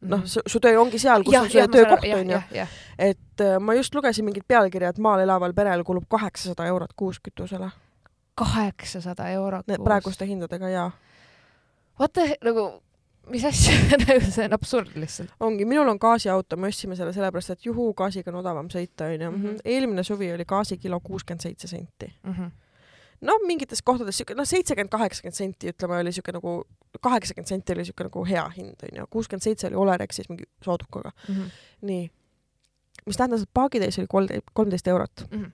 noh, 0.00 0.20
su, 0.24 0.40
su 0.46 0.60
töö 0.60 0.80
ongi 0.80 0.98
seal, 0.98 1.24
kus 1.24 1.34
on 1.34 1.50
su 1.50 1.58
töökoht 1.72 2.04
onju, 2.14 2.40
et 2.98 3.40
äh, 3.40 3.58
ma 3.60 3.74
just 3.74 3.94
lugesin 3.94 4.24
mingit 4.24 4.44
pealkirja, 4.48 4.88
et 4.88 4.98
maal 4.98 5.20
elaval 5.20 5.52
perel 5.52 5.84
kulub 5.84 6.04
kaheksasada 6.08 6.66
eurot 6.66 6.92
kuus 6.96 7.18
kütusele. 7.20 7.70
Kaheksasada 8.36 9.28
eurot 9.28 9.66
kuus. 9.66 9.84
praeguste 9.84 10.26
hindadega 10.28 10.68
jaa. 10.68 10.90
vaata 11.98 12.26
nagu, 12.44 12.66
mis 13.30 13.44
asja, 13.44 13.76
nagu 14.06 14.20
see 14.28 14.44
on 14.44 14.56
absurd 14.56 14.92
lihtsalt. 14.94 15.32
ongi, 15.40 15.64
minul 15.64 15.88
on 15.88 16.00
gaasiauto, 16.00 16.58
me 16.60 16.68
ostsime 16.72 16.96
selle 16.98 17.14
sellepärast, 17.16 17.56
et 17.56 17.66
juhuu 17.66 17.94
gaasiga 17.96 18.32
on 18.32 18.40
odavam 18.42 18.68
sõita 18.72 19.08
onju 19.08 19.30
mm. 19.30 19.42
-hmm.. 19.42 19.64
eelmine 19.64 20.04
suvi 20.04 20.32
oli 20.32 20.44
gaasikilo 20.44 21.00
kuuskümmend 21.00 21.42
seitse 21.48 21.68
senti. 21.68 22.12
Mhm. 22.22 22.52
no 23.20 23.38
mingites 23.46 23.82
kohtades 23.82 24.18
siuke 24.18 24.34
noh, 24.34 24.48
seitsekümmend, 24.48 24.92
kaheksakümmend 24.92 25.36
senti 25.36 25.72
ütleme 25.72 26.00
oli 26.00 26.12
siuke 26.12 26.32
nagu, 26.36 26.58
kaheksakümmend 27.00 27.48
senti 27.48 27.72
oli 27.72 27.84
siuke 27.84 28.04
nagu 28.10 28.24
hea 28.24 28.48
hind 28.56 28.84
onju, 28.90 29.06
kuuskümmend 29.10 29.42
seitse 29.42 29.70
oli 29.70 29.80
Olerexis 29.84 30.28
mingi 30.28 30.44
soodukaga. 30.64 31.12
Mhm. 31.28 31.54
nii, 31.80 32.10
mis 33.06 33.16
tähendas, 33.16 33.42
et 33.42 33.50
paagitäis 33.54 33.98
oli 33.98 34.06
kolmteist, 34.10 34.52
kolmteist 34.52 34.88
eurot. 34.88 35.24
Mhm. 35.30 35.48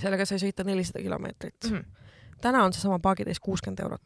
sellega 0.00 0.24
sai 0.24 0.40
sõita 0.42 0.64
nelisada 0.64 1.02
kilomeetrit 1.02 1.70
mm. 1.70 1.76
-hmm. 1.76 2.03
Täna 2.40 2.64
on 2.64 2.72
seesama 2.72 2.98
paagitäis 2.98 3.40
kuuskümmend 3.40 3.80
eurot. 3.84 4.02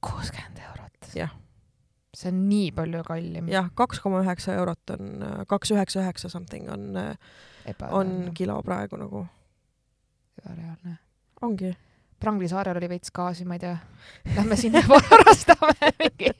kuuskümmend 0.00 0.58
eurot. 0.68 1.12
Jah. 1.14 1.34
see 2.16 2.32
on 2.32 2.48
nii 2.48 2.70
palju 2.74 3.02
kallim. 3.06 3.48
jah, 3.48 3.70
kaks 3.74 4.00
koma 4.00 4.22
üheksa 4.24 4.54
eurot 4.58 4.90
on, 4.90 5.24
kaks 5.48 5.70
üheksa 5.74 6.00
üheksa 6.02 6.28
something 6.28 6.70
on, 6.72 6.88
on 7.90 8.30
kilo 8.34 8.62
praegu 8.62 8.96
nagu, 8.96 9.26
ebareaalne. 10.40 10.98
ongi. 11.42 11.76
Prangli 12.18 12.48
saarel 12.50 12.76
oli 12.80 12.88
veits 12.90 13.12
gaasi, 13.14 13.44
ma 13.46 13.54
ei 13.54 13.60
tea. 13.62 13.76
Lähme 14.34 14.56
sinna 14.58 14.80
varastame 14.90 15.92
mingi 16.00 16.32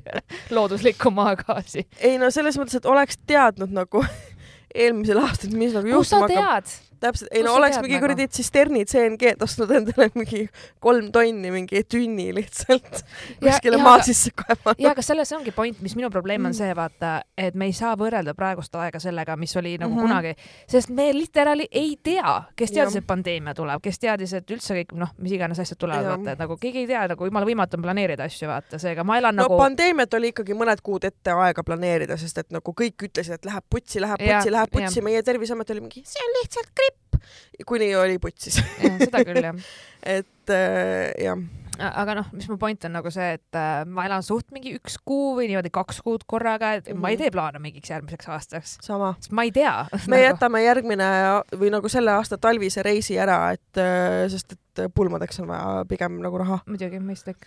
looduslikku 0.56 1.10
maagaasi. 1.12 1.84
ei 2.00 2.16
no 2.18 2.30
selles 2.32 2.56
mõttes, 2.56 2.78
et 2.80 2.88
oleks 2.88 3.20
teadnud 3.28 3.74
nagu 3.76 4.04
eelmisel 4.84 5.20
aastal, 5.20 5.52
mis 5.52 5.76
nagu 5.76 5.98
kust 5.98 6.14
sa 6.14 6.22
juhtuma 6.22 6.40
hakkab. 6.40 6.70
tead? 6.70 6.87
täpselt, 7.00 7.30
ei 7.32 7.42
no 7.46 7.54
oleks 7.54 7.78
mingi 7.80 7.96
nagu? 7.96 8.06
kuradi 8.06 8.28
tsisterni 8.28 8.84
CNG-d 8.84 9.42
ostnud 9.44 9.70
endale 9.78 10.10
mingi 10.14 10.44
kolm 10.80 11.10
tonni 11.14 11.50
mingi 11.54 11.82
tünni 11.88 12.28
lihtsalt 12.36 13.02
kuskile 13.42 13.80
maa 13.82 14.02
sisse 14.02 14.32
kaevanud. 14.36 14.82
ja 14.82 14.92
aga 14.92 15.02
selles 15.02 15.32
ongi 15.32 15.54
point, 15.56 15.80
mis 15.84 15.96
minu 15.96 16.10
probleem 16.10 16.44
on 16.44 16.48
Mm. 16.48 16.56
see, 16.56 16.74
vaata, 16.76 17.22
et 17.38 17.54
me 17.54 17.66
ei 17.68 17.72
saa 17.76 17.94
võrrelda 17.98 18.32
praegust 18.34 18.74
aega 18.80 18.98
sellega, 19.02 19.36
mis 19.36 19.56
oli 19.56 19.76
nagu 19.78 19.92
mm 19.94 19.98
-hmm. 19.98 20.08
kunagi, 20.08 20.34
sest 20.68 20.88
me 20.90 21.12
literaali 21.12 21.68
ei 21.70 21.98
tea, 22.02 22.42
kes 22.56 22.72
teadis, 22.72 22.96
et 22.96 23.06
pandeemia 23.06 23.54
tuleb, 23.54 23.82
kes 23.82 23.98
teadis, 23.98 24.32
et 24.32 24.50
üldse 24.50 24.74
kõik 24.74 24.94
noh, 24.96 25.12
mis 25.18 25.32
iganes 25.32 25.58
asjad 25.58 25.78
tulevad, 25.78 26.06
vaata, 26.06 26.32
et 26.32 26.38
nagu 26.38 26.56
keegi 26.56 26.78
ei 26.78 26.86
tea, 26.86 27.06
nagu 27.08 27.24
jumala 27.24 27.46
võimatu 27.46 27.76
on 27.78 27.82
planeerida 27.82 28.24
asju, 28.24 28.48
vaata, 28.48 28.78
seega 28.78 29.04
ma 29.04 29.18
elan 29.18 29.36
no 29.36 29.42
nagu 29.42 29.58
pandeemiat 29.58 30.14
oli 30.14 30.32
ikkagi 30.32 30.54
mõned 30.54 30.80
kuud 30.82 31.04
ette 31.04 31.30
aega 31.30 31.62
planeerida, 31.62 32.16
sest 32.16 32.38
et 32.38 32.50
nagu 32.50 32.72
kõik 32.72 33.06
ütlesid, 33.08 33.34
et 33.34 33.44
läheb 33.44 33.64
putsi, 33.70 34.00
läheb 34.00 34.18
putsi, 34.18 34.50
läheb 34.50 34.70
putsi, 34.72 35.02
meie 35.04 35.22
Terviseamet 35.22 35.70
oli 35.70 35.80
mingi, 35.80 36.02
see 36.06 36.24
on 36.24 36.34
lihtsalt 36.42 36.72
gripp, 36.88 37.22
kuni 37.66 37.92
oli 37.96 38.18
putsis. 38.22 38.58
seda 39.04 39.24
küll 39.26 39.42
jah. 39.44 39.54
et 40.18 40.52
äh, 40.54 41.12
jah, 41.22 41.38
aga 41.78 42.14
noh, 42.18 42.30
mis 42.34 42.48
mu 42.50 42.56
point 42.58 42.84
on 42.88 42.92
nagu 42.96 43.10
see, 43.14 43.36
et 43.38 43.58
äh, 43.58 43.84
ma 43.86 44.06
elan 44.08 44.24
suht 44.26 44.48
mingi 44.54 44.72
üks 44.78 44.96
kuu 45.06 45.36
või 45.38 45.46
niimoodi 45.50 45.70
kaks 45.74 46.00
kuud 46.02 46.24
korraga, 46.26 46.72
et 46.78 46.88
mm 46.88 46.94
-hmm. 46.96 47.00
ma 47.00 47.08
ei 47.12 47.16
Mhm. 47.16 47.22
tee 47.22 47.30
plaane 47.30 47.58
mingiks 47.62 47.90
järgmiseks 47.90 48.28
aastaks, 48.28 48.78
sest 48.82 49.30
ma 49.32 49.42
ei 49.46 49.52
tea. 49.52 49.86
me 50.08 50.22
jätame 50.22 50.62
järgmine 50.64 51.08
või 51.54 51.70
nagu 51.70 51.88
selle 51.88 52.10
aasta 52.12 52.38
talvise 52.38 52.82
reisi 52.82 53.18
ära, 53.18 53.52
et 53.52 53.78
äh, 53.78 54.28
sest 54.28 54.52
et 54.52 54.92
pulmadeks 54.94 55.40
on 55.40 55.48
vaja 55.48 55.84
pigem 55.88 56.20
nagu 56.22 56.38
raha 56.38 56.58
muidugi 56.66 56.98
mõistlik. 56.98 57.46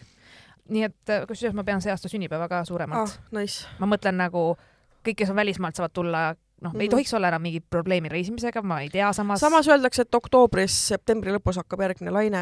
nii 0.70 0.84
et 0.84 1.10
äh, 1.10 1.28
kusjuures 1.28 1.56
ma 1.56 1.64
pean 1.64 1.82
see 1.82 1.92
aasta 1.92 2.08
sünnipäeva 2.10 2.48
ka 2.48 2.66
suuremat 2.66 2.98
ah,. 2.98 3.18
Nice. 3.32 3.68
ma 3.80 3.88
mõtlen 3.88 4.16
nagu 4.16 4.58
kõik, 5.06 5.16
kes 5.18 5.30
on 5.30 5.36
välismaalt, 5.36 5.76
saavad 5.76 5.92
tulla, 5.94 6.36
noh, 6.62 6.74
ei 6.78 6.88
Mhm. 6.88 6.92
tohiks 6.94 7.14
olla 7.14 7.28
enam 7.32 7.42
mingit 7.42 7.66
probleemi 7.70 8.10
reisimisega, 8.10 8.62
ma 8.62 8.82
ei 8.82 8.90
tea, 8.90 9.14
samas. 9.14 9.40
samas 9.40 9.68
öeldakse, 9.68 10.06
et 10.06 10.16
oktoobris, 10.16 10.76
septembri 10.94 11.34
lõpus 11.34 11.58
hakkab 11.58 11.82
järgmine 11.82 12.12
laine 12.12 12.42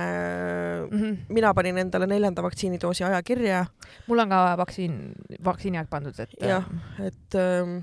mm. 0.91 0.99
-hmm. 0.99 1.17
mina 1.29 1.53
panin 1.53 1.77
endale 1.77 2.07
neljanda 2.07 2.43
vaktsiinidoosi 2.43 3.03
aja 3.03 3.23
kirja, 3.23 3.65
mul 4.07 4.19
on 4.19 4.29
ka 4.29 4.57
vaktsiin, 4.57 4.99
vaktsiini 5.45 5.77
aeg 5.77 5.89
pandud, 5.89 6.19
et 6.19 6.35
Jah. 6.41 6.67
et 6.99 7.35
ähm, 7.35 7.79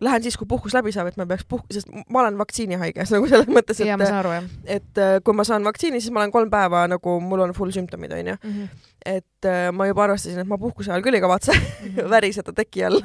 lähen 0.00 0.22
siis, 0.22 0.36
kui 0.36 0.46
puhkus 0.46 0.74
läbi 0.74 0.92
saab, 0.92 1.06
et 1.06 1.16
ma 1.16 1.26
peaks 1.26 1.46
puh-, 1.48 1.64
sest 1.72 1.88
ma 2.08 2.20
olen 2.20 2.38
vaktsiinihaige, 2.38 3.06
nagu 3.14 3.30
selles 3.30 3.48
mõttes, 3.48 3.80
et, 3.80 4.06
aru 4.10 4.34
et 4.64 4.98
äh, 4.98 5.16
kui 5.24 5.34
ma 5.34 5.44
saan 5.44 5.64
vaktsiini, 5.64 6.00
siis 6.00 6.12
ma 6.12 6.24
olen 6.24 6.34
kolm 6.34 6.50
päeva 6.50 6.86
nagu 6.90 7.18
mul 7.20 7.46
on 7.46 7.54
full 7.56 7.70
sümptomid 7.70 8.12
onju, 8.12 8.36
mm. 8.42 8.52
-hmm. 8.52 8.86
et 9.06 9.44
äh, 9.50 9.72
ma 9.72 9.86
juba 9.86 10.04
arvestasin, 10.04 10.38
et 10.42 10.48
ma 10.48 10.58
puhkuse 10.58 10.90
ajal 10.90 11.02
küll 11.02 11.14
ei 11.14 11.20
kavatse 11.20 11.52
väriseda 12.14 12.52
teki 12.52 12.84
all, 12.84 13.00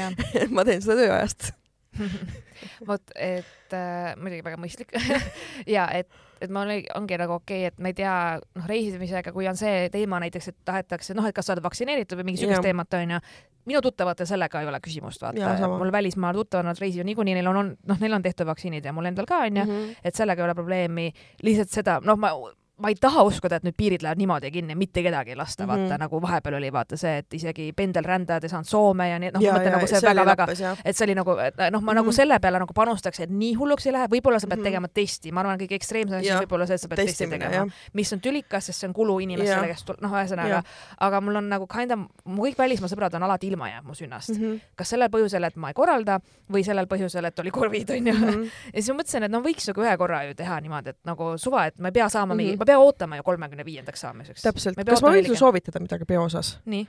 ma 0.56 0.64
teen 0.64 0.82
seda 0.82 0.96
tööajast. 0.96 1.52
vot, 2.88 3.14
et 3.14 3.76
äh, 3.76 4.12
muidugi 4.20 4.44
väga 4.46 4.60
mõistlik. 4.60 4.94
Ja 5.74 5.86
et, 5.94 6.08
et 6.42 6.50
ma 6.52 6.64
olen, 6.64 6.82
ongi 6.96 7.18
nagu 7.20 7.36
okei 7.36 7.66
okay,, 7.66 7.72
et 7.72 7.82
ma 7.82 7.92
ei 7.92 7.96
tea, 7.96 8.14
noh, 8.58 8.68
reisimisega, 8.68 9.32
kui 9.34 9.46
on 9.50 9.58
see 9.58 9.88
teema 9.92 10.20
näiteks, 10.22 10.48
et 10.52 10.58
tahetakse, 10.68 11.16
noh, 11.18 11.26
et 11.28 11.36
kas 11.36 11.48
sa 11.48 11.56
oled 11.56 11.64
vaktsineeritud 11.64 12.18
või 12.20 12.30
mingi 12.30 12.42
siukest 12.42 12.64
teemat 12.64 12.98
onju. 12.98 13.20
minu 13.68 13.80
tuttavatel 13.84 14.26
sellega 14.26 14.60
ei 14.60 14.66
ole 14.66 14.80
küsimust, 14.82 15.22
vaata. 15.22 15.68
Mul 15.70 15.92
välismaal 15.94 16.34
tuttavad, 16.34 16.66
nad 16.66 16.80
reisivad 16.82 17.06
niikuinii, 17.06 17.36
neil 17.38 17.52
on, 17.52 17.60
on, 17.60 17.70
noh, 17.92 18.00
neil 18.02 18.18
on 18.18 18.24
tehtud 18.24 18.48
vaktsiinid 18.48 18.84
ja 18.84 18.92
mul 18.96 19.06
endal 19.12 19.28
ka 19.28 19.44
onju. 19.46 19.64
Mhm. 19.64 19.94
et 20.04 20.18
sellega 20.18 20.42
ei 20.42 20.48
ole 20.48 20.58
probleemi, 20.58 21.12
lihtsalt 21.42 21.70
seda, 21.80 22.00
noh, 22.04 22.18
ma 22.18 22.32
ma 22.78 22.88
ei 22.88 22.94
taha 22.94 23.22
uskuda, 23.22 23.56
et 23.56 23.62
nüüd 23.64 23.74
piirid 23.76 24.02
lähevad 24.02 24.18
niimoodi 24.18 24.50
kinni, 24.50 24.74
mitte 24.74 25.02
kedagi 25.02 25.30
ei 25.30 25.36
lasta, 25.36 25.66
vaata 25.66 25.78
mm 25.78 25.84
Mhm. 25.84 25.92
-hmm. 25.92 25.98
nagu 26.00 26.22
vahepeal 26.22 26.54
oli 26.54 26.72
vaata 26.72 26.96
see, 26.96 27.18
et 27.18 27.34
isegi 27.34 27.72
pendelrändajad 27.76 28.42
ei 28.44 28.48
saanud 28.48 28.66
Soome 28.66 29.08
ja 29.10 29.18
nii, 29.18 29.30
noh, 29.34 29.42
ma 29.42 29.58
mõtlen 29.58 29.72
nagu 29.72 29.86
see 29.86 30.00
väga-väga, 30.00 30.76
et 30.84 30.96
see 30.96 31.04
oli 31.04 31.14
nagu, 31.14 31.30
noh, 31.30 31.38
ma 31.38 31.78
mm 31.78 31.86
-hmm. 31.88 31.94
nagu 31.94 32.06
Mhm. 32.08 32.12
selle 32.16 32.38
peale 32.40 32.58
nagu 32.58 32.72
panustaks, 32.74 33.20
et 33.20 33.30
nii 33.30 33.54
hulluks 33.54 33.86
ei 33.86 33.92
lähe, 33.92 34.06
võib-olla 34.08 34.40
sa 34.40 34.46
pead 34.46 34.58
Mhm. 34.58 34.64
tegema 34.64 34.88
testi, 34.88 35.32
ma 35.32 35.40
arvan, 35.40 35.58
kõige 35.58 35.74
ekstreemsem 35.74 36.18
asi 36.18 36.32
on 36.32 36.42
võib-olla 36.42 36.66
see, 36.66 36.74
et 36.74 36.80
sa 36.80 36.88
pead 36.88 37.06
testi 37.06 37.26
tegema 37.26 37.66
mis 37.92 38.12
on 38.12 38.20
tülikas, 38.20 38.64
sest 38.66 38.80
see 38.80 38.88
on 38.88 38.94
kulu 38.94 39.18
inimestele, 39.20 39.66
kes 39.68 39.84
tul-, 39.84 39.96
noh, 40.00 40.10
ühesõnaga 40.10 40.62
aga 41.00 41.20
mul 41.20 41.36
on 41.36 41.48
nagu 41.48 41.66
kinda, 41.66 41.96
mu 42.24 42.42
kõik 42.42 42.56
välismaa 42.58 42.88
sõbrad 42.88 43.14
on 43.14 43.22
alati 43.22 43.46
ilma 43.48 43.68
jäänud 43.68 43.86
mu 43.86 43.94
sünnast 43.94 44.28
mm. 44.30 44.34
Mhm. 44.36 44.52
-hmm. 44.52 44.60
kas 44.76 44.88
sellel 44.88 45.08
põhjusel, 45.08 45.44
et 45.46 45.56
ma 45.56 45.68
ei 45.68 45.74
korralda 45.74 46.20
või 46.50 46.64
sellel 46.64 46.86
põhjusel, 46.86 47.24
et 47.26 47.38
oli 47.38 47.50
Covid 47.50 47.90
onju 47.90 48.12
mm. 48.12 48.18
Mhm. 48.20 48.28
-hmm. 48.30 48.50
ja 48.74 48.82
siis 48.82 48.88
ma 48.88 49.02
mõtlesin, 49.02 49.22
et 49.24 49.30
no 49.30 49.40
võiks 49.40 49.66
nagu 49.68 49.80
ühe 49.82 49.96
korra 49.98 50.24
ju 50.24 50.34
teha 50.34 50.60
niimoodi, 50.60 50.88
et 50.88 50.98
nagu 51.04 51.38
suva, 51.38 51.66
et 51.66 51.78
ma 51.78 51.88
ei 51.88 51.92
pea 51.92 52.08
saama 52.08 52.34
mm 52.34 52.38
-hmm. 52.38 52.42
mingi, 52.42 52.52
Mhm. 52.52 52.61
Ma 52.62 52.68
pean 52.68 52.82
ootama 52.82 53.18
ju 53.18 53.26
kolmekümne 53.26 53.66
viiendaks 53.66 54.06
saamiseks. 54.06 54.46
täpselt, 54.46 54.78
pea 54.78 54.94
kas 54.94 55.04
ma 55.04 55.12
võin 55.16 55.26
sulle 55.26 55.40
soovitada 55.40 55.82
midagi 55.82 56.06
peo 56.08 56.24
osas? 56.28 56.54
nii, 56.70 56.86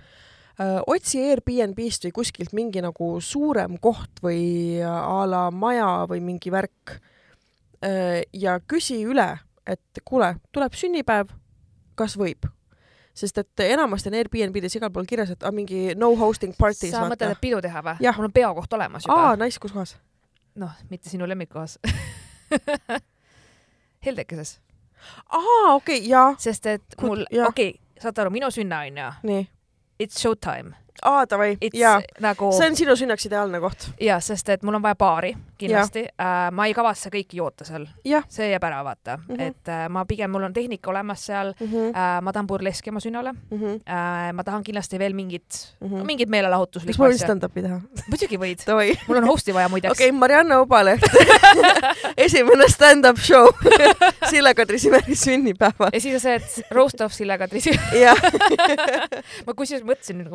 otsi 0.93 1.23
Airbnb-st 1.31 2.07
või 2.07 2.15
kuskilt 2.21 2.53
mingi 2.53 2.83
nagu 2.85 3.15
suurem 3.23 3.79
koht 3.81 4.21
või 4.23 4.81
a 4.85 5.23
la 5.29 5.47
maja 5.51 5.91
või 6.09 6.21
mingi 6.25 6.53
värk 6.53 6.97
ja 8.33 8.57
küsi 8.67 9.01
üle, 9.03 9.27
et 9.67 10.03
kuule, 10.05 10.35
tuleb 10.55 10.75
sünnipäev, 10.77 11.31
kas 11.99 12.17
võib? 12.19 12.49
sest 13.13 13.37
et 13.37 13.61
enamasti 13.67 14.09
on 14.09 14.15
Airbnb-des 14.17 14.73
igal 14.79 14.89
pool 14.93 15.05
kirjas, 15.05 15.35
et 15.35 15.43
ah, 15.45 15.53
mingi 15.53 15.91
no 15.93 16.09
hosting 16.17 16.55
parties. 16.57 16.95
sa 16.95 17.03
mõtled, 17.05 17.35
et 17.35 17.41
pidu 17.41 17.59
teha 17.61 17.83
või? 17.85 18.09
Mul 18.17 18.29
on 18.29 18.33
peokoht 18.33 18.73
olemas 18.73 19.05
juba 19.05 19.19
aa, 19.29 19.35
nice, 19.37 19.61
kus 19.61 19.75
kohas? 19.75 19.93
noh, 20.57 20.73
mitte 20.89 21.13
sinu 21.13 21.27
lemmikkohas 21.29 21.77
Heldekeses, 24.05 24.57
aa, 25.29 25.73
okei 25.73 25.97
okay,, 25.97 26.09
jaa, 26.09 26.35
sest 26.37 26.65
et 26.65 26.97
mul, 27.01 27.25
okei 27.47 27.47
okay,, 27.47 27.73
saad 28.01 28.23
aru, 28.23 28.33
minu 28.33 28.51
sünna 28.51 28.83
on 28.87 28.97
ju, 29.03 29.43
it's 29.99 30.21
showtime, 30.21 30.75
aa, 31.01 31.25
davai, 31.29 31.57
jaa, 31.73 32.01
nagu 32.23 32.51
see 32.57 32.69
on 32.69 32.75
sinu 32.75 32.95
sünnaks 32.99 33.25
ideaalne 33.29 33.59
koht. 33.63 33.89
ja 34.01 34.19
sest 34.19 34.49
et 34.49 34.63
mul 34.63 34.75
on 34.79 34.81
vaja 34.81 34.95
baari 34.99 35.33
kindlasti, 35.57 36.05
äh, 36.19 36.51
ma 36.51 36.67
ei 36.67 36.73
kavatse 36.75 37.11
kõiki 37.13 37.39
joota 37.39 37.65
seal, 37.67 37.87
jah 38.07 38.25
see 38.29 38.49
jääb 38.51 38.63
ära, 38.67 38.83
vaata 38.83 39.17
mm. 39.17 39.35
-hmm. 39.35 39.41
et 39.47 39.71
äh, 39.71 39.87
ma 39.89 40.05
pigem, 40.05 40.31
mul 40.31 40.43
on 40.43 40.53
tehnika 40.53 40.91
olemas 40.91 41.25
seal 41.25 41.53
mm. 41.59 41.67
-hmm. 41.67 41.89
äh,, 41.95 42.21
ma 42.21 42.33
tahan 42.33 42.47
burleski 42.47 42.89
oma 42.89 42.99
sünnale 42.99 43.33
Mm 43.33 43.59
-hmm. 43.59 43.75
äh,, 43.87 44.33
ma 44.33 44.43
tahan 44.43 44.63
kindlasti 44.63 44.99
veel 44.99 45.13
mingit 45.13 45.75
mm. 45.81 45.87
-hmm. 45.87 46.05
mingit 46.05 46.23
kas 46.27 46.33
meelelahutuslikku 46.33 47.01
ma 47.01 47.09
võin 47.09 47.15
asja, 47.17 47.27
stand-up'i 47.27 47.61
teha? 47.61 47.79
muidugi 48.09 48.37
võid, 48.37 48.63
mul 49.07 49.17
on 49.21 49.27
host'i 49.27 49.53
vaja 49.53 49.69
muideks 49.69 49.91
okei 49.91 50.09
okay,, 50.09 50.19
Marianne 50.19 50.57
Obaleht, 50.57 51.03
esimene 52.25 52.67
stand-up 52.71 53.17
show 53.17 53.49
Sille-Kadri 54.31 54.79
Simeri 54.79 55.15
sünnipäeval. 55.15 55.93
ja 55.93 56.01
siis 56.01 56.15
on 56.15 56.23
see, 56.23 56.35
et 56.35 56.73
roast 56.75 57.01
off 57.01 57.15
Sillega 57.15 57.47
Trisi, 57.47 57.75
jah. 57.99 58.19
ma 59.47 59.53
kusjuures 59.53 59.85
mõtlesin 59.85 60.21
nüüd 60.21 60.31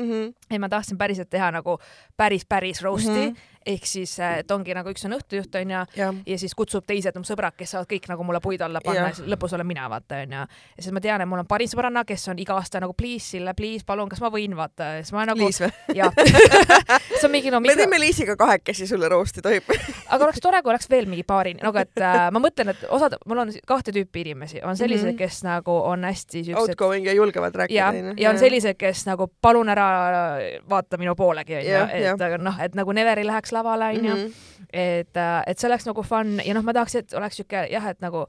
kunagi, 0.00 0.24
Mhm. 0.24 0.34
et 0.50 0.60
ma 0.60 0.68
tahtsin 0.68 0.98
päriselt 0.98 1.30
teha 1.30 1.50
nagu 1.50 1.78
päris, 2.16 2.44
päris 2.44 2.82
roast'i 2.82 3.08
mm. 3.30 3.34
-hmm. 3.34 3.36
Ehk 3.66 3.86
siis, 3.86 4.14
et 4.24 4.50
ongi 4.54 4.74
nagu 4.76 4.88
üks 4.92 5.02
on 5.04 5.12
õhtujuht 5.18 5.56
onju 5.60 5.80
jah, 5.96 6.20
ja 6.26 6.36
siis 6.40 6.54
kutsub 6.56 6.86
teised 6.88 7.16
mu 7.20 7.26
sõbrad, 7.28 7.52
kes 7.58 7.74
saavad 7.74 7.88
kõik 7.90 8.06
nagu 8.08 8.24
mulle 8.24 8.40
puid 8.40 8.62
alla 8.64 8.80
panna 8.84 9.02
Jah. 9.02 9.10
ja 9.10 9.18
siis 9.18 9.28
lõpus 9.28 9.52
olen 9.56 9.68
mina 9.68 9.84
vaata 9.92 10.22
onju. 10.24 10.44
ja 10.46 10.84
siis 10.84 10.94
ma 10.96 11.02
tean, 11.04 11.20
et 11.20 11.28
mul 11.28 11.42
on 11.42 11.48
parim 11.48 11.68
sõbranna, 11.68 12.06
kes 12.08 12.24
on 12.32 12.40
iga 12.40 12.56
aasta 12.56 12.80
nagu 12.80 12.96
please 12.96 13.30
Sille, 13.30 13.52
please 13.54 13.84
palun, 13.86 14.08
kas 14.08 14.22
ma 14.24 14.30
võin 14.32 14.56
vaata 14.56 14.94
ja 14.96 15.02
siis 15.04 15.12
ma 15.12 15.26
nagu 15.28 15.44
Liis 15.44 15.60
või? 15.60 15.70
jah 16.00 16.16
see 17.20 17.28
on 17.28 17.34
mingi 17.34 17.52
no 17.52 17.60
me 17.60 17.68
mikro, 17.68 17.84
teeme 17.84 18.00
Liisiga 18.00 18.36
kahekesi 18.40 18.88
sulle 18.88 19.10
roost'i, 19.12 19.44
tohib? 19.44 19.68
aga 20.14 20.24
oleks 20.24 20.40
tore, 20.40 20.62
kui 20.64 20.72
oleks 20.72 20.88
veel 20.90 21.10
mingi 21.10 21.26
paari, 21.28 21.54
nagu 21.60 21.82
et 21.82 22.00
äh, 22.00 22.30
ma 22.32 22.42
mõtlen, 22.42 22.72
et 22.72 22.86
osad, 22.88 23.18
mul 23.28 23.44
on 23.44 23.52
kahte 23.68 23.92
tüüpi 23.92 24.24
inimesi, 24.24 24.64
on 24.64 24.80
sellised 24.80 25.10
mm. 25.10 25.12
-hmm. 25.12 25.20
kes 25.20 25.44
nagu 25.44 25.76
on 25.92 26.08
hästi 26.08 26.46
siuksed 26.48 26.72
Outgoing 26.72 27.06
ja 27.06 27.12
julgevad 27.12 27.60
rääkida 27.64 27.76
ja, 27.76 28.14
ja 28.16 28.32
on. 28.32 28.40
sellised, 28.40 28.80
kes 28.80 29.04
nagu 29.06 29.28
palun 29.42 29.68
ära 29.68 29.90
vaata 30.68 30.96
minu 30.96 31.14
poolegi 31.18 31.60
onju 31.60 31.84
et 31.92 32.26
aga 32.26 32.38
noh, 32.40 32.56
et 32.62 32.74
nagu 32.78 32.92
never 32.96 33.20
ei 33.20 33.26
läheks 33.26 33.49
lavale 33.52 33.84
onju 33.84 34.14
mm, 34.14 34.20
Mhm. 34.20 34.26
-hmm. 34.26 34.68
et, 34.72 35.16
et 35.46 35.58
see 35.58 35.68
oleks 35.68 35.86
nagu 35.86 36.02
fun 36.02 36.40
ja 36.44 36.54
noh, 36.54 36.62
ma 36.62 36.72
tahaks, 36.72 36.94
et 36.94 37.12
oleks 37.14 37.36
siuke 37.36 37.66
jah, 37.70 37.86
et 37.90 38.00
nagu 38.00 38.26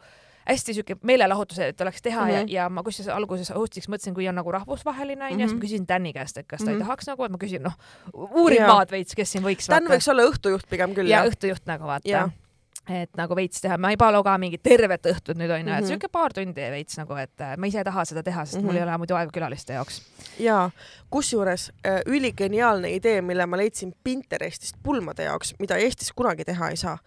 hästi 0.50 0.74
siuke 0.74 0.96
meelelahutus, 1.04 1.60
et 1.60 1.82
oleks 1.82 2.02
teha 2.02 2.22
mm 2.22 2.28
-hmm. 2.28 2.42
Mhm. 2.44 2.48
ja, 2.50 2.64
ja 2.64 2.70
ma 2.70 2.84
kusjuures 2.84 3.16
alguses 3.16 3.50
host'iks 3.50 3.88
mõtlesin, 3.90 4.14
kui 4.14 4.28
on 4.28 4.36
nagu 4.36 4.52
rahvusvaheline 4.52 5.26
onju 5.26 5.36
mm, 5.36 5.40
-hmm. 5.40 5.48
siis 5.48 5.52
Mhm. 5.52 5.58
ma 5.60 5.64
küsisin 5.66 5.86
Tänni 5.88 6.14
käest, 6.14 6.38
et 6.38 6.48
kas 6.48 6.58
ta 6.60 6.64
mm 6.66 6.70
-hmm. 6.70 6.74
Mhm. 6.74 6.82
ei 6.82 6.86
tahaks 6.88 7.08
nagu, 7.08 7.24
et 7.24 7.32
ma 7.32 7.38
küsin 7.38 7.62
noh, 7.62 7.74
uurin 8.14 8.62
maad 8.68 8.92
veits, 8.92 9.16
kes 9.16 9.32
siin 9.32 9.44
võiks 9.44 9.68
Dan 9.70 9.84
võiks 9.84 10.10
olla 10.12 10.24
õhtujuht 10.24 10.68
pigem 10.70 10.94
küll, 10.94 11.08
ja 11.08 11.24
õhtujuht 11.26 11.62
nagu 11.66 11.84
vaata. 11.86 12.32
Et 12.90 13.10
nagu 13.16 13.36
veits 13.38 13.62
teha, 13.62 13.78
ma 13.78 13.92
ei 13.94 13.98
palu 13.98 14.24
ka 14.26 14.38
mingit 14.42 14.64
tervet 14.64 15.06
õhtut 15.06 15.38
nüüd 15.38 15.52
onju 15.54 15.64
mm, 15.64 15.70
-hmm. 15.70 15.78
et 15.78 15.84
Mhm. 15.84 15.88
siuke 15.88 16.08
paar 16.12 16.34
tundi 16.34 16.62
veits 16.72 16.98
nagu, 16.98 17.14
et 17.16 17.42
äh, 17.42 17.58
ma 17.58 17.68
ise 17.68 17.78
ei 17.78 17.84
taha 17.84 18.06
seda 18.06 18.24
teha, 18.24 18.46
sest 18.46 18.56
mm 18.58 18.60
-hmm. 18.60 18.64
Mhm. 18.64 18.74
mul 18.74 18.78
ei 18.78 18.84
ole 18.84 18.98
muidu 18.98 19.16
aega 19.16 19.32
külaliste 19.32 19.74
jaoks. 19.74 20.02
jaa, 20.40 20.72
kusjuures 21.10 21.72
äh, 21.86 22.02
üligeniaalne 22.06 22.90
idee, 22.96 23.22
mille 23.22 23.46
ma 23.46 23.58
leidsin 23.58 23.94
Pinterestist 24.04 24.76
pulmade 24.84 25.24
jaoks, 25.24 25.54
mida 25.60 25.76
Eestis 25.78 26.12
kunagi 26.16 26.44
teha 26.46 26.70
ei 26.70 26.76
saa, 26.78 26.98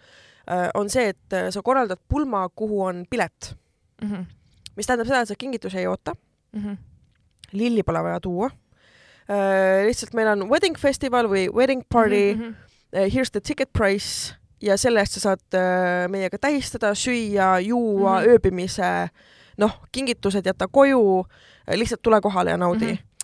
on 0.73 0.89
see, 0.89 1.09
et 1.09 1.33
äh, 1.33 1.49
sa 1.49 1.61
korraldad 1.61 1.99
pulma, 2.07 2.49
kuhu 2.55 2.83
on 2.83 3.05
pilet, 3.09 3.55
Mm 4.01 4.11
-hmm. 4.11 4.25
mis 4.75 4.85
tähendab 4.87 5.07
seda, 5.07 5.21
et 5.21 5.27
sa 5.27 5.35
kingitusi 5.37 5.77
ei 5.77 5.87
oota, 5.87 6.13
Mm 6.53 6.61
-hmm. 6.63 6.77
lilli 7.51 7.83
pole 7.83 8.03
vaja 8.03 8.19
tuua, 8.19 8.49
lihtsalt 9.85 10.13
meil 10.13 10.27
on 10.27 10.49
wedding 10.49 10.77
festival 10.77 11.25
või 11.27 11.49
wedding 11.53 11.83
party 11.89 12.35
mm. 12.35 12.41
-hmm. 12.41 12.55
here's 13.09 13.31
the 13.31 13.39
ticket 13.41 13.73
price 13.73 14.33
ja 14.65 14.77
selle 14.81 15.03
eest 15.03 15.19
sa 15.19 15.23
saad 15.29 15.57
äh, 15.57 16.05
meiega 16.11 16.39
tähistada, 16.41 16.93
süüa, 16.95 17.59
juua 17.59 18.19
mm, 18.19 18.25
-hmm. 18.25 18.29
ööbimise, 18.29 18.91
noh, 19.57 19.81
kingitused 19.91 20.45
jäta 20.45 20.67
koju, 20.67 21.25
lihtsalt 21.75 22.01
tule 22.01 22.21
kohale 22.21 22.51
ja 22.51 22.57
naudi 22.57 22.85
mm. 22.85 22.97
-hmm 22.97 23.15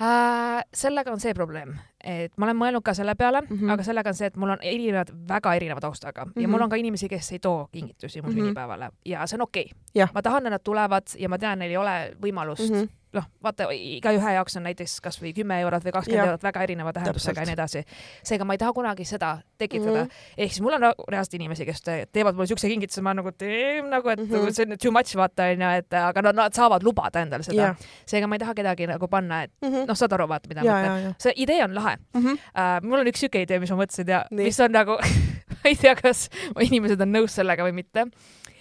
äh,? 0.00 0.64
sellega 0.74 1.12
on 1.12 1.20
see 1.20 1.34
probleem, 1.34 1.76
et 2.04 2.32
ma 2.36 2.48
olen 2.48 2.56
mõelnud 2.58 2.82
ka 2.82 2.94
selle 2.94 3.14
peale 3.14 3.40
mm, 3.40 3.56
-hmm. 3.56 3.72
aga 3.72 3.82
sellega 3.82 4.10
on 4.10 4.14
see, 4.14 4.26
et 4.26 4.36
mul 4.36 4.50
on 4.50 4.62
erinevad, 4.62 5.12
väga 5.28 5.54
erineva 5.54 5.80
taustaga 5.80 6.24
mm 6.24 6.30
-hmm. 6.30 6.42
ja 6.42 6.48
mul 6.48 6.58
mhm. 6.58 6.64
on 6.64 6.70
ka 6.70 6.76
inimesi, 6.76 7.08
kes 7.08 7.32
ei 7.32 7.38
too 7.38 7.68
kingitusi 7.72 8.22
mu 8.22 8.28
mm 8.28 8.34
-hmm. 8.34 8.38
sünnipäevale 8.38 8.90
ja 9.04 9.26
see 9.26 9.36
on 9.36 9.42
okei 9.42 9.70
okay.. 9.94 10.06
ma 10.14 10.22
tahan, 10.22 10.46
et 10.46 10.50
nad 10.50 10.60
tulevad 10.64 11.06
ja 11.18 11.28
ma 11.28 11.38
tean, 11.38 11.58
neil 11.58 11.70
ei 11.70 11.76
ole 11.76 12.16
võimalust 12.22 12.70
mm 12.70 12.80
-hmm 12.80 13.03
noh, 13.14 13.26
vaata 13.42 13.68
igaühe 13.74 14.34
jaoks 14.36 14.58
on 14.58 14.66
näiteks 14.68 14.96
kasvõi 15.04 15.32
kümme 15.36 15.58
eurot 15.64 15.84
või 15.86 15.94
kakskümmend 15.94 16.28
eurot 16.28 16.46
väga 16.46 16.62
erineva 16.66 16.92
tähendusega 16.96 17.44
ja 17.44 17.48
nii 17.48 17.56
edasi. 17.56 17.82
seega 18.26 18.46
ma 18.48 18.56
ei 18.56 18.60
taha 18.62 18.72
kunagi 18.76 19.06
seda 19.08 19.36
tekitada 19.58 20.04
mm. 20.04 20.10
-hmm. 20.10 20.44
ehk 20.44 20.52
siis 20.52 20.62
mul 20.64 20.76
on 20.78 20.86
reaalselt 21.08 21.34
inimesi, 21.38 21.66
kes 21.66 21.82
teevad 21.84 22.34
mulle 22.34 22.46
siukse 22.50 22.68
kingituse, 22.68 23.02
ma 23.02 23.14
nagu 23.14 23.32
teen 23.32 23.90
nagu, 23.90 24.08
et 24.08 24.20
mm 24.20 24.30
-hmm. 24.30 24.52
see 24.52 24.66
on 24.70 24.78
too 24.78 24.92
much 24.92 25.16
vaata 25.16 25.48
onju, 25.52 25.70
et 25.78 25.98
aga 26.00 26.22
no 26.22 26.32
nad 26.32 26.52
saavad 26.52 26.82
lubada 26.82 27.22
endale 27.22 27.42
seda 27.42 27.60
yeah.. 27.62 27.76
seega 28.06 28.26
ma 28.26 28.34
ei 28.34 28.44
taha 28.44 28.54
kedagi 28.54 28.86
nagu 28.86 29.08
panna, 29.08 29.42
et 29.42 29.52
mm 29.62 29.68
-hmm. 29.68 29.86
noh, 29.88 29.96
saad 29.96 30.12
aru, 30.12 30.28
vaata, 30.28 30.48
mida 30.48 30.64
ma 30.64 30.70
mõtlen. 30.82 31.14
see 31.18 31.32
idee 31.36 31.64
on 31.64 31.74
lahe 31.74 31.96
mm. 31.96 32.20
-hmm. 32.20 32.38
Uh, 32.54 32.88
mul 32.88 32.98
on 32.98 33.06
üks 33.06 33.20
siuke 33.20 33.42
idee, 33.42 33.58
mis 33.58 33.70
ma 33.70 33.76
mõtlesin 33.76 34.08
ja 34.08 34.24
Nii. 34.30 34.44
mis 34.44 34.60
on 34.60 34.72
nagu 34.72 34.98
ma 35.64 35.64
ei 35.64 35.76
tea, 35.76 35.94
kas 35.94 36.28
inimesed 36.60 37.00
on 37.00 37.12
nõus 37.12 37.34
sellega 37.34 37.64
või 37.64 37.72
mitte 37.72 38.06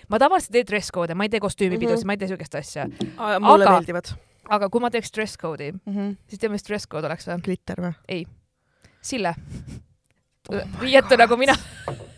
ma 0.09 0.19
tavaliselt 0.19 0.55
ei 0.55 0.61
tee 0.61 0.69
dress 0.71 0.93
code'e, 0.93 1.15
ma 1.15 1.27
ei 1.27 1.31
tee 1.33 1.41
kostüümipidusid 1.43 1.97
mm, 1.97 2.01
-hmm. 2.01 2.07
ma 2.07 2.13
ei 2.13 2.17
tee 2.17 2.27
siukest 2.27 2.55
asja. 2.55 2.87
mulle 3.39 3.65
aga, 3.65 3.71
meeldivad 3.77 4.13
aga 4.49 4.69
kui 4.69 4.83
ma 4.83 4.91
teeks 4.91 5.13
dress 5.15 5.39
code'i 5.39 5.71
mm, 5.71 5.93
-hmm. 5.93 6.15
siis 6.27 6.39
tead, 6.39 6.51
mis 6.51 6.67
dress 6.67 6.87
code 6.87 7.07
oleks 7.07 7.27
või? 7.27 7.41
glitter 7.47 7.81
või? 7.81 7.93
ei. 8.07 8.25
Sille 9.01 9.35
oh. 10.49 10.79
riietu 10.81 11.17
nagu 11.19 11.37
mina 11.37 11.55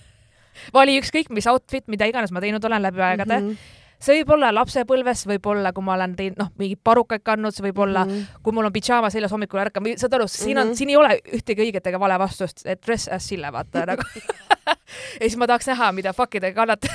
vali 0.78 0.99
ükskõik 0.99 1.30
mis 1.30 1.47
outfit, 1.47 1.88
mida 1.88 2.05
iganes 2.05 2.32
ma 2.32 2.41
teinud 2.41 2.63
olen 2.63 2.82
läbi 2.82 3.01
aegade 3.01 3.39
mm. 3.39 3.49
-hmm 3.49 3.82
see 4.05 4.19
võib 4.19 4.34
olla 4.36 4.51
lapsepõlves, 4.53 5.26
võib-olla 5.30 5.71
kui 5.73 5.84
ma 5.84 5.93
olen 5.95 6.15
teinud, 6.17 6.38
noh, 6.38 6.49
mingeid 6.59 6.82
parukaid 6.84 7.23
kandnud, 7.26 7.55
see 7.55 7.63
võib 7.63 7.80
olla 7.86 8.05
mm, 8.05 8.11
-hmm. 8.11 8.41
kui 8.43 8.53
mul 8.53 8.67
on 8.67 8.73
pidžaama 8.73 9.09
seljas 9.09 9.32
hommikul 9.32 9.61
ärkan 9.63 9.88
saad 9.97 10.13
aru, 10.13 10.28
siin 10.28 10.57
on 10.57 10.67
mm, 10.67 10.71
-hmm. 10.71 10.78
siin 10.78 10.89
ei 10.89 10.97
ole 10.97 11.19
ühtegi 11.38 11.63
õiget 11.63 11.88
ega 11.88 11.99
vale 11.99 12.19
vastust, 12.19 12.65
et 12.65 12.82
dress 12.86 13.07
as 13.07 13.28
Sille, 13.28 13.51
vaata 13.51 13.86
nagu 13.86 14.03
ja 15.19 15.21
siis 15.21 15.38
ma 15.38 15.47
tahaks 15.47 15.67
näha, 15.67 15.91
mida 15.91 16.13
fuck'i 16.13 16.39
te 16.39 16.53
kannate 16.53 16.88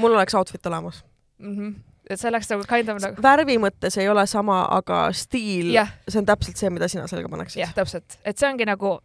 mul 0.00 0.12
oleks 0.12 0.34
outfit 0.34 0.66
olemas 0.66 1.04
mm. 1.38 1.56
-hmm 1.56 1.95
et 2.10 2.20
see 2.20 2.30
oleks 2.30 2.50
nagu 2.52 2.64
kind 2.68 2.92
of 2.92 3.02
nagu. 3.02 3.22
värvi 3.22 3.58
mõttes 3.62 3.98
ei 4.00 4.08
ole 4.08 4.26
sama, 4.30 4.62
aga 4.78 5.06
stiil, 5.16 5.74
see 6.08 6.22
on 6.22 6.28
täpselt 6.28 6.56
see, 6.56 6.70
mida 6.70 6.88
sina 6.88 7.06
selga 7.10 7.30
paneksid. 7.32 7.60
jah, 7.64 7.74
täpselt, 7.76 8.18
et 8.24 8.38
see 8.38 8.48
ongi 8.50 8.68
nagu 8.68 8.98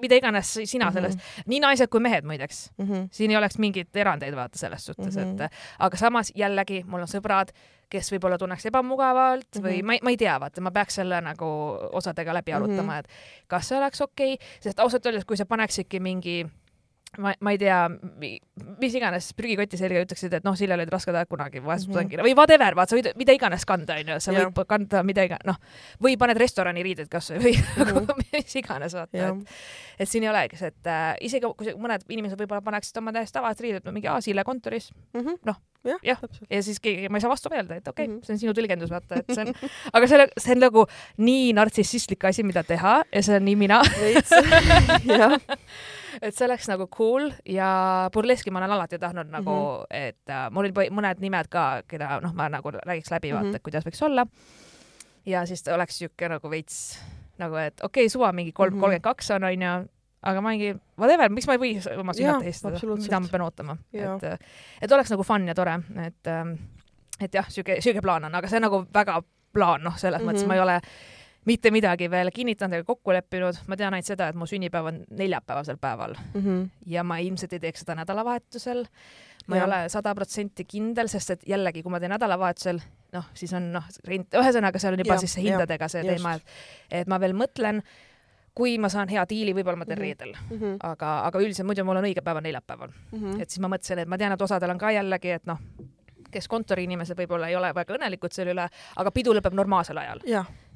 mida 0.00 0.16
iganes 0.18 0.48
sina 0.64 0.90
sellest 0.92 1.18
mm, 1.18 1.22
-hmm. 1.22 1.42
nii 1.46 1.60
naised 1.60 1.90
kui 1.90 2.00
mehed 2.00 2.24
muideks 2.24 2.70
mm, 2.78 2.86
-hmm. 2.86 3.08
siin 3.10 3.30
ei 3.30 3.36
oleks 3.36 3.58
mingeid 3.58 3.94
erandeid 3.94 4.34
vaata 4.34 4.58
selles 4.58 4.86
suhtes 4.86 5.16
mm, 5.16 5.22
-hmm. 5.22 5.44
et 5.44 5.52
aga 5.78 5.96
samas 5.96 6.32
jällegi 6.34 6.84
mul 6.86 7.00
on 7.00 7.08
sõbrad, 7.08 7.52
kes 7.88 8.12
võib-olla 8.12 8.38
tunneks 8.38 8.66
ebamugavalt 8.66 9.46
mm 9.54 9.60
-hmm. 9.60 9.66
või 9.68 9.82
ma 9.82 9.92
ei, 9.92 10.00
ma 10.02 10.10
ei 10.10 10.16
tea, 10.16 10.40
vaata, 10.40 10.60
ma 10.60 10.70
peaks 10.70 10.94
selle 10.94 11.20
nagu 11.20 11.46
osadega 11.92 12.34
läbi 12.34 12.52
arutama 12.52 12.82
mm, 12.82 12.88
-hmm. 12.88 12.98
et 12.98 13.46
kas 13.46 13.68
see 13.68 13.78
oleks 13.78 14.00
okei 14.00 14.34
okay?, 14.34 14.46
sest 14.60 14.80
ausalt 14.80 15.06
öeldes, 15.06 15.24
kui 15.24 15.36
sa 15.36 15.46
paneksidki 15.46 16.00
mingi 16.00 16.46
ma, 17.22 17.32
ma 17.40 17.52
ei 17.54 17.58
tea, 17.60 17.78
mis 18.80 18.96
iganes 18.98 19.30
prügikoti 19.36 19.78
selga 19.80 20.02
ütleksid, 20.04 20.36
et 20.38 20.46
noh, 20.46 20.56
Sillel 20.58 20.80
olid 20.80 20.92
rasked 20.92 21.14
ajad 21.14 21.30
kunagi, 21.30 21.62
vaesust 21.64 21.90
mm 21.92 22.12
-hmm. 22.12 22.24
või 22.26 22.34
whatever, 22.36 22.76
vaat 22.78 22.92
sa 22.92 22.98
võid 22.98 23.12
mida 23.18 23.36
iganes 23.36 23.64
kanda, 23.68 23.98
onju, 24.00 24.18
sa 24.20 24.32
võid 24.32 24.46
yeah. 24.46 24.66
kanda 24.68 25.02
mida 25.02 25.26
iganes, 25.26 25.46
noh, 25.46 25.58
või 26.02 26.16
paned 26.20 26.38
restorani 26.40 26.82
riided 26.82 27.08
kasvõi 27.12 27.38
või 27.42 27.54
mm 27.56 27.92
-hmm. 27.92 28.22
mis 28.32 28.56
iganes, 28.56 28.94
vaata 28.94 29.16
yeah., 29.16 29.36
et, 29.36 29.56
et 29.98 30.08
siin 30.08 30.26
ei 30.26 30.30
olegi 30.30 30.56
et 30.66 30.86
äh, 30.86 31.14
isegi 31.20 31.46
kui 31.56 31.74
mõned 31.76 32.04
inimesed 32.08 32.38
võib-olla 32.40 32.62
paneksid 32.64 32.96
oma 32.98 33.12
täiesti 33.12 33.38
tavalised 33.38 33.64
riided 33.64 33.84
no, 33.84 33.92
mingi 33.92 34.08
Aasile 34.08 34.44
kontoris 34.44 34.90
mm 35.14 35.20
-hmm., 35.20 35.38
noh, 35.44 35.60
jah 35.84 35.98
ja. 36.02 36.16
ja., 36.22 36.46
ja 36.50 36.62
siis 36.62 36.80
keegi, 36.80 37.08
ma 37.08 37.18
ei 37.18 37.20
saa 37.24 37.30
vastu 37.30 37.52
öelda, 37.52 37.76
et 37.76 37.88
okei 37.88 38.04
okay, 38.04 38.14
mm, 38.14 38.20
-hmm. 38.20 38.26
see 38.26 38.32
on 38.32 38.38
sinu 38.38 38.52
tõlgendus, 38.52 38.90
vaata, 38.90 39.20
et 39.20 39.34
see 39.34 39.44
on, 39.44 39.54
aga 39.96 40.06
selle, 40.06 40.28
see 40.38 40.56
on 40.56 40.64
nagu 40.66 40.86
nii 41.16 41.52
nartsissistlik 41.52 42.24
asi, 42.24 42.42
mida 42.42 42.64
teha 42.64 43.02
ja 43.12 43.22
see 43.22 43.36
on 43.36 43.44
nii 43.44 43.56
mina. 43.56 43.82
jah 45.20 45.38
et 46.22 46.34
see 46.34 46.46
oleks 46.46 46.68
nagu 46.70 46.86
cool 46.92 47.30
ja 47.48 47.68
burleski 48.12 48.50
ma 48.50 48.62
olen 48.62 48.76
alati 48.76 48.98
tahtnud 48.98 49.30
nagu 49.32 49.50
mm, 49.50 49.82
-hmm. 49.82 50.06
et 50.06 50.30
äh, 50.30 50.46
mul 50.50 50.64
olid 50.64 50.92
mõned 50.92 51.20
nimed 51.20 51.48
ka, 51.48 51.82
keda 51.88 52.20
noh, 52.20 52.34
ma 52.34 52.48
nagu 52.48 52.70
räägiks 52.76 53.10
läbi 53.10 53.32
vaata 53.32 53.46
mm, 53.46 53.54
-hmm. 53.54 53.62
kuidas 53.62 53.86
võiks 53.86 54.04
olla. 54.04 54.26
ja 55.26 55.46
siis 55.46 55.62
ta 55.62 55.74
oleks 55.74 55.98
siuke 55.98 56.28
nagu 56.28 56.50
veits 56.50 56.98
nagu, 57.38 57.56
et 57.56 57.80
okei 57.82 58.06
okay,, 58.06 58.12
suva 58.12 58.32
mingi 58.32 58.52
kolm, 58.52 58.74
mhm. 58.74 58.80
kolmkümmend 58.80 59.04
kaks 59.04 59.30
on, 59.36 59.44
onju, 59.44 59.72
aga 60.22 60.40
ma 60.40 60.52
mingi, 60.54 60.72
whatever, 60.98 61.30
miks 61.32 61.48
ma 61.48 61.56
ei 61.56 61.62
või 61.62 61.72
oma 62.00 62.14
sünnat 62.16 62.44
tähistada, 62.44 62.80
mida 62.82 63.20
ma 63.20 63.32
pean 63.32 63.44
ootama, 63.46 63.76
et, 63.92 64.46
et 64.82 64.92
oleks 64.92 65.12
nagu 65.12 65.26
fun 65.26 65.48
ja 65.48 65.54
tore, 65.54 65.78
et, 66.06 66.30
ähm, 66.32 66.56
et 67.20 67.34
jah, 67.34 67.48
siuke, 67.52 67.80
siuke 67.84 68.02
plaan 68.04 68.28
on, 68.28 68.38
aga 68.40 68.50
see 68.50 68.60
on 68.60 68.66
nagu 68.68 68.82
väga 68.94 69.20
plaan, 69.56 69.84
noh, 69.86 69.96
selles 69.96 70.22
mm 70.22 70.28
-hmm. 70.28 70.32
mõttes 70.32 70.48
ma 70.48 70.54
ei 70.54 70.64
ole 70.64 70.80
mitte 71.46 71.70
midagi 71.70 72.08
veel 72.10 72.30
kinnitanud 72.34 72.80
ega 72.80 72.86
kokku 72.86 73.14
leppinud, 73.14 73.60
ma 73.70 73.78
tean 73.78 73.94
ainult 73.94 74.08
seda, 74.08 74.30
et 74.30 74.38
mu 74.38 74.48
sünnipäev 74.50 74.90
on 74.90 75.04
neljapäevasel 75.18 75.78
päeval 75.80 76.16
mm 76.18 76.40
-hmm. 76.40 76.68
ja 76.86 77.04
ma 77.04 77.18
ilmselt 77.18 77.52
ei 77.52 77.60
teeks 77.60 77.80
seda 77.84 77.94
nädalavahetusel. 77.94 78.84
ma 79.46 79.56
ja. 79.56 79.62
ei 79.62 79.66
ole 79.66 79.88
sada 79.88 80.14
protsenti 80.14 80.64
kindel, 80.64 81.08
sest 81.08 81.30
et 81.30 81.48
jällegi, 81.48 81.82
kui 81.82 81.90
ma 81.90 82.00
teen 82.00 82.10
nädalavahetusel, 82.10 82.80
noh, 83.12 83.24
siis 83.34 83.52
on 83.52 83.72
noh, 83.72 83.84
rent, 84.04 84.34
ühesõnaga 84.34 84.78
seal 84.78 84.92
on 84.92 84.98
juba 84.98 85.14
ja, 85.14 85.18
siis 85.18 85.36
hindadega 85.36 85.88
see 85.88 86.02
teema, 86.02 86.34
et 86.34 86.42
et 86.90 87.06
ma 87.06 87.20
veel 87.20 87.32
mõtlen 87.32 87.82
kui 88.56 88.78
ma 88.78 88.88
saan 88.88 89.08
hea 89.08 89.24
diili, 89.28 89.52
võib-olla 89.54 89.76
ma 89.76 89.84
teen 89.84 89.98
mm 89.98 90.02
-hmm. 90.02 90.06
reedel 90.06 90.32
mm, 90.50 90.56
-hmm. 90.60 90.76
aga, 90.82 91.20
aga 91.26 91.38
üldiselt 91.38 91.66
muidu 91.66 91.84
mul 91.84 91.96
on 91.96 92.04
õige 92.04 92.22
päev 92.24 92.36
on 92.36 92.42
neljapäeval 92.42 92.88
mm. 92.88 93.18
-hmm. 93.18 93.42
et 93.42 93.50
siis 93.50 93.60
ma 93.60 93.68
mõtlesin, 93.68 93.98
et 93.98 94.08
ma 94.08 94.18
tean, 94.18 94.32
et 94.32 94.42
osadel 94.42 94.70
on 94.70 94.78
ka 94.78 94.90
jällegi, 94.90 95.30
et 95.30 95.46
noh, 95.46 95.58
kes 96.36 96.48
kontoriinimesed 96.52 97.18
võib-olla 97.18 97.50
ei 97.50 97.56
ole 97.58 97.72
väga 97.76 97.96
õnnelikud 97.96 98.34
selle 98.36 98.54
üle, 98.54 98.68
aga 99.02 99.12
pidu 99.14 99.34
lõpeb 99.36 99.56
normaalsel 99.56 100.00
ajal. 100.02 100.22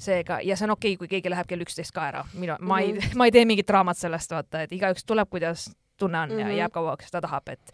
seega, 0.01 0.41
ja 0.47 0.57
see 0.57 0.69
on 0.69 0.77
okei 0.77 0.95
okay,, 0.95 1.03
kui 1.03 1.13
keegi 1.17 1.33
läheb 1.33 1.49
kell 1.51 1.67
üksteist 1.67 1.95
ka 1.97 2.09
ära. 2.09 2.25
minu, 2.35 2.57
ma 2.61 2.81
mm 2.81 2.87
-hmm. 2.87 3.11
ei, 3.11 3.17
ma 3.21 3.29
ei 3.29 3.37
tee 3.37 3.45
mingit 3.45 3.69
draamat 3.69 3.99
sellest, 3.99 4.31
vaata, 4.31 4.63
et 4.63 4.73
igaüks 4.73 5.05
tuleb, 5.05 5.29
kuidas 5.31 5.71
tunne 5.97 6.19
on 6.19 6.29
mm 6.29 6.35
-hmm. 6.35 6.41
ja 6.41 6.47
mhm. 6.47 6.59
jääb 6.59 6.73
kauaks 6.73 7.11
ta 7.11 7.21
tahab, 7.21 7.49
et 7.49 7.73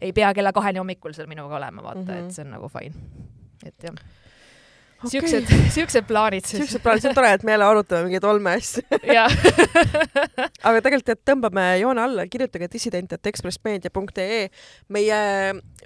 ei 0.00 0.12
pea 0.12 0.34
kella 0.34 0.52
kaheni 0.52 0.78
hommikul 0.78 1.12
seal 1.12 1.26
minuga 1.26 1.56
olema, 1.56 1.82
vaata 1.82 2.00
mm, 2.00 2.06
-hmm. 2.06 2.18
et 2.18 2.24
mhm. 2.24 2.30
see 2.30 2.44
on 2.44 2.50
nagu 2.50 2.68
fine. 2.68 2.94
et 3.66 3.82
jah 3.82 3.94
okay.. 5.04 5.10
siuksed, 5.10 5.52
siuksed 5.76 6.06
plaanid 6.08 6.46
siis. 6.46 6.62
siuksed 6.62 6.82
plaanid, 6.82 7.04
see 7.04 7.12
on 7.12 7.18
tore, 7.18 7.32
et 7.36 7.44
me 7.46 7.54
jälle 7.54 7.66
arutame 7.66 8.08
mingeid 8.08 8.24
olmeasju 8.24 8.84
aga 10.68 10.82
tegelikult, 10.84 11.12
et 11.14 11.22
tõmbame 11.28 11.66
joone 11.82 12.02
alla, 12.02 12.26
kirjutage 12.30 12.70
dissident.ekspressmeedia.ee. 12.72 14.48
meie 14.94 15.20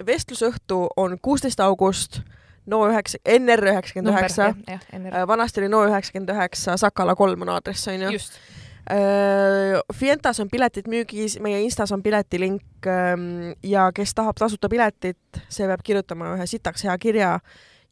vestlusõhtu 0.05 0.85
on 0.97 1.19
kuusteist 1.21 1.61
august 1.63 2.21
no 2.69 2.83
üheksa, 2.87 3.19
NR 3.27 3.65
üheksakümmend 3.73 4.13
üheksa. 4.15 4.53
Äh, 4.71 5.23
vanasti 5.27 5.59
oli 5.59 5.71
no 5.71 5.83
üheksakümmend 5.87 6.31
üheksa, 6.31 6.77
Sakala 6.79 7.15
kolm 7.19 7.43
on 7.43 7.51
aadress, 7.57 7.89
onju. 7.91 8.13
Äh, 8.91 9.81
Fientas 9.95 10.39
on 10.43 10.49
piletid 10.51 10.87
müügis, 10.91 11.37
meie 11.43 11.61
Instas 11.63 11.91
on 11.95 12.03
piletilink 12.03 12.87
ähm, 12.87 13.53
ja 13.63 13.89
kes 13.95 14.15
tahab 14.15 14.39
tasuta 14.39 14.71
piletit, 14.71 15.43
see 15.47 15.67
peab 15.67 15.83
kirjutama 15.83 16.33
ühe 16.37 16.47
sitaks 16.51 16.83
hea 16.87 16.97
kirja 16.99 17.37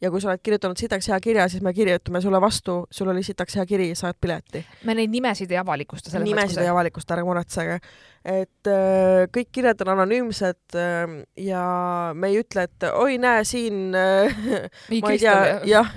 ja 0.01 0.11
kui 0.11 0.21
sa 0.21 0.31
oled 0.31 0.41
kirjutanud 0.43 0.79
sitaks 0.79 1.09
hea 1.11 1.19
kirja, 1.23 1.47
siis 1.51 1.63
me 1.63 1.73
kirjutame 1.73 2.21
sulle 2.21 2.41
vastu, 2.41 2.77
sul 2.91 3.11
oli 3.13 3.23
sitaks 3.23 3.55
hea 3.59 3.65
kiri, 3.69 3.89
saad 3.95 4.17
pileti. 4.21 4.63
me 4.85 4.95
neid 4.97 5.11
nimesid 5.13 5.51
ei 5.51 5.59
avalikusta. 5.61 6.19
nimesid 6.19 6.61
ei 6.63 6.71
avalikusta, 6.71 7.15
ärge 7.15 7.27
muretsege. 7.27 7.79
et 8.25 8.71
äh, 8.71 9.25
kõik 9.37 9.51
kirjad 9.51 9.81
on 9.85 9.93
anonüümsed 9.95 10.77
äh, 10.77 11.17
ja 11.37 11.65
me 12.13 12.31
ei 12.31 12.41
ütle, 12.41 12.65
et 12.69 12.89
oi, 12.93 13.17
näe 13.21 13.43
siin 13.47 13.91
äh,, 13.97 14.41
ma 15.01 15.13
ei 15.13 15.21
tea, 15.21 15.37
jah, 15.69 15.93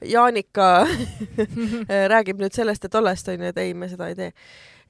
Jaanika 0.00 0.68
räägib 2.14 2.40
nüüd 2.40 2.56
sellest 2.56 2.84
ja 2.84 2.92
tollest, 2.92 3.28
onju, 3.28 3.52
et 3.52 3.58
ei, 3.60 3.74
me 3.74 3.88
seda 3.88 4.08
ei 4.10 4.18
tee 4.18 4.32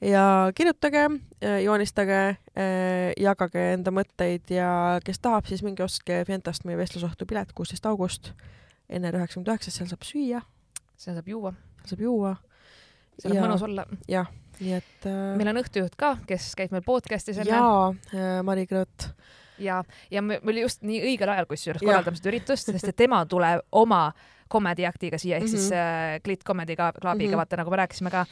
ja 0.01 0.53
kirjutage, 0.55 1.05
äh, 1.44 1.62
joonistage, 1.64 2.20
äh, 2.57 3.12
jagage 3.20 3.64
enda 3.74 3.92
mõtteid 3.94 4.53
ja 4.55 5.01
kes 5.05 5.20
tahab, 5.20 5.48
siis 5.48 5.62
minge 5.66 5.84
ostke 5.84 6.22
Fientast 6.26 6.64
meie 6.64 6.78
vestlusohtu 6.80 7.26
pilet 7.28 7.53
kuusteist 7.57 7.86
august 7.86 8.32
enne 8.88 9.12
üheksakümmend 9.14 9.53
üheksa, 9.53 9.72
seal 9.74 9.90
saab 9.90 10.07
süüa. 10.07 10.40
seal 10.96 11.16
saab 11.18 11.28
juua. 11.28 11.53
saab 11.84 12.01
juua. 12.01 12.36
seal 13.18 13.36
on 13.36 13.44
mõnus 13.44 13.66
olla. 13.66 13.86
jah, 14.09 14.30
nii 14.61 14.72
et 14.78 15.07
äh.... 15.07 15.20
meil 15.38 15.53
on 15.53 15.62
õhtujuht 15.62 15.96
ka, 16.01 16.16
kes 16.26 16.55
käib 16.59 16.74
meil 16.74 16.86
podcast'is 16.86 17.38
enne. 17.42 17.53
jaa 17.53 17.92
äh,, 17.92 18.40
Mari 18.46 18.66
Krõõt 18.70 19.11
ja, 19.61 19.84
ja 20.11 20.22
me 20.22 20.40
oli 20.46 20.64
just 20.64 20.82
nii 20.86 21.03
õigel 21.12 21.32
ajal 21.32 21.48
kusjuures 21.51 21.84
korraldame 21.84 22.18
seda 22.18 22.32
üritust, 22.32 22.72
sest 22.72 22.92
et 22.92 22.96
tema 22.96 23.22
tuleb 23.28 23.64
oma 23.76 24.09
comedy 24.51 24.86
act'iga 24.86 25.18
siia 25.18 25.36
ehk 25.36 25.46
mm 25.46 25.53
-hmm. 25.53 25.59
siis 25.59 25.72
äh, 25.72 26.20
Klit 26.22 26.44
Comedy 26.44 26.76
Clubiga 26.76 27.14
mm, 27.14 27.32
-hmm. 27.32 27.36
vaata 27.36 27.57
nagu 27.57 27.70
me 27.70 27.76
rääkisime 27.76 28.11
ka, 28.11 28.26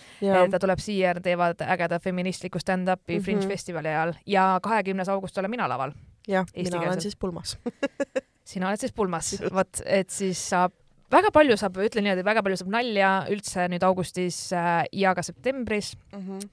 ta 0.50 0.58
tuleb 0.58 0.78
siia, 0.78 1.14
teevad 1.14 1.60
ägeda 1.60 1.98
feministlikku 1.98 2.58
stand-up'i 2.58 3.14
mm 3.14 3.18
-hmm. 3.18 3.24
Fringe 3.24 3.48
festivali 3.48 3.88
ajal 3.88 4.14
ja 4.26 4.58
kahekümnes 4.62 5.08
august 5.08 5.38
olen 5.38 5.50
mina 5.50 5.68
laval. 5.68 5.92
jah, 6.28 6.46
mina 6.56 6.80
olen 6.80 7.00
siis 7.00 7.16
pulmas 7.16 7.58
sina 8.48 8.68
oled 8.68 8.80
siis 8.80 8.94
pulmas, 8.96 9.34
vot, 9.52 9.82
et 9.84 10.10
siis 10.10 10.40
saab 10.50 10.72
väga 11.12 11.32
palju 11.34 11.56
saab, 11.60 11.76
ütlen 11.84 12.06
niimoodi, 12.06 12.24
väga 12.26 12.44
palju 12.44 12.60
saab 12.60 12.72
nalja 12.72 13.12
üldse 13.32 13.68
nüüd 13.72 13.84
augustis 13.88 14.40
äh, 14.56 14.82
ja 14.92 15.14
ka 15.16 15.24
septembris. 15.24 15.94
mm. 16.12 16.24
-hmm. 16.24 16.48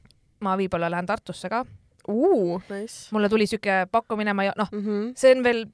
ma 0.45 0.57
võib-olla 0.59 0.91
lähen 0.91 1.07
Tartusse 1.07 1.49
ka. 1.49 1.65
Uh, 2.07 2.61
nice. 2.69 3.09
mulle 3.11 3.29
tuli 3.29 3.47
siuke 3.47 3.87
pakkumine, 3.91 4.33
ma 4.33 4.43
ei, 4.43 4.51
noh 4.57 4.69
mm, 4.71 4.81
-hmm. 4.81 5.13
see 5.17 5.31
on 5.33 5.43
veel 5.43 5.65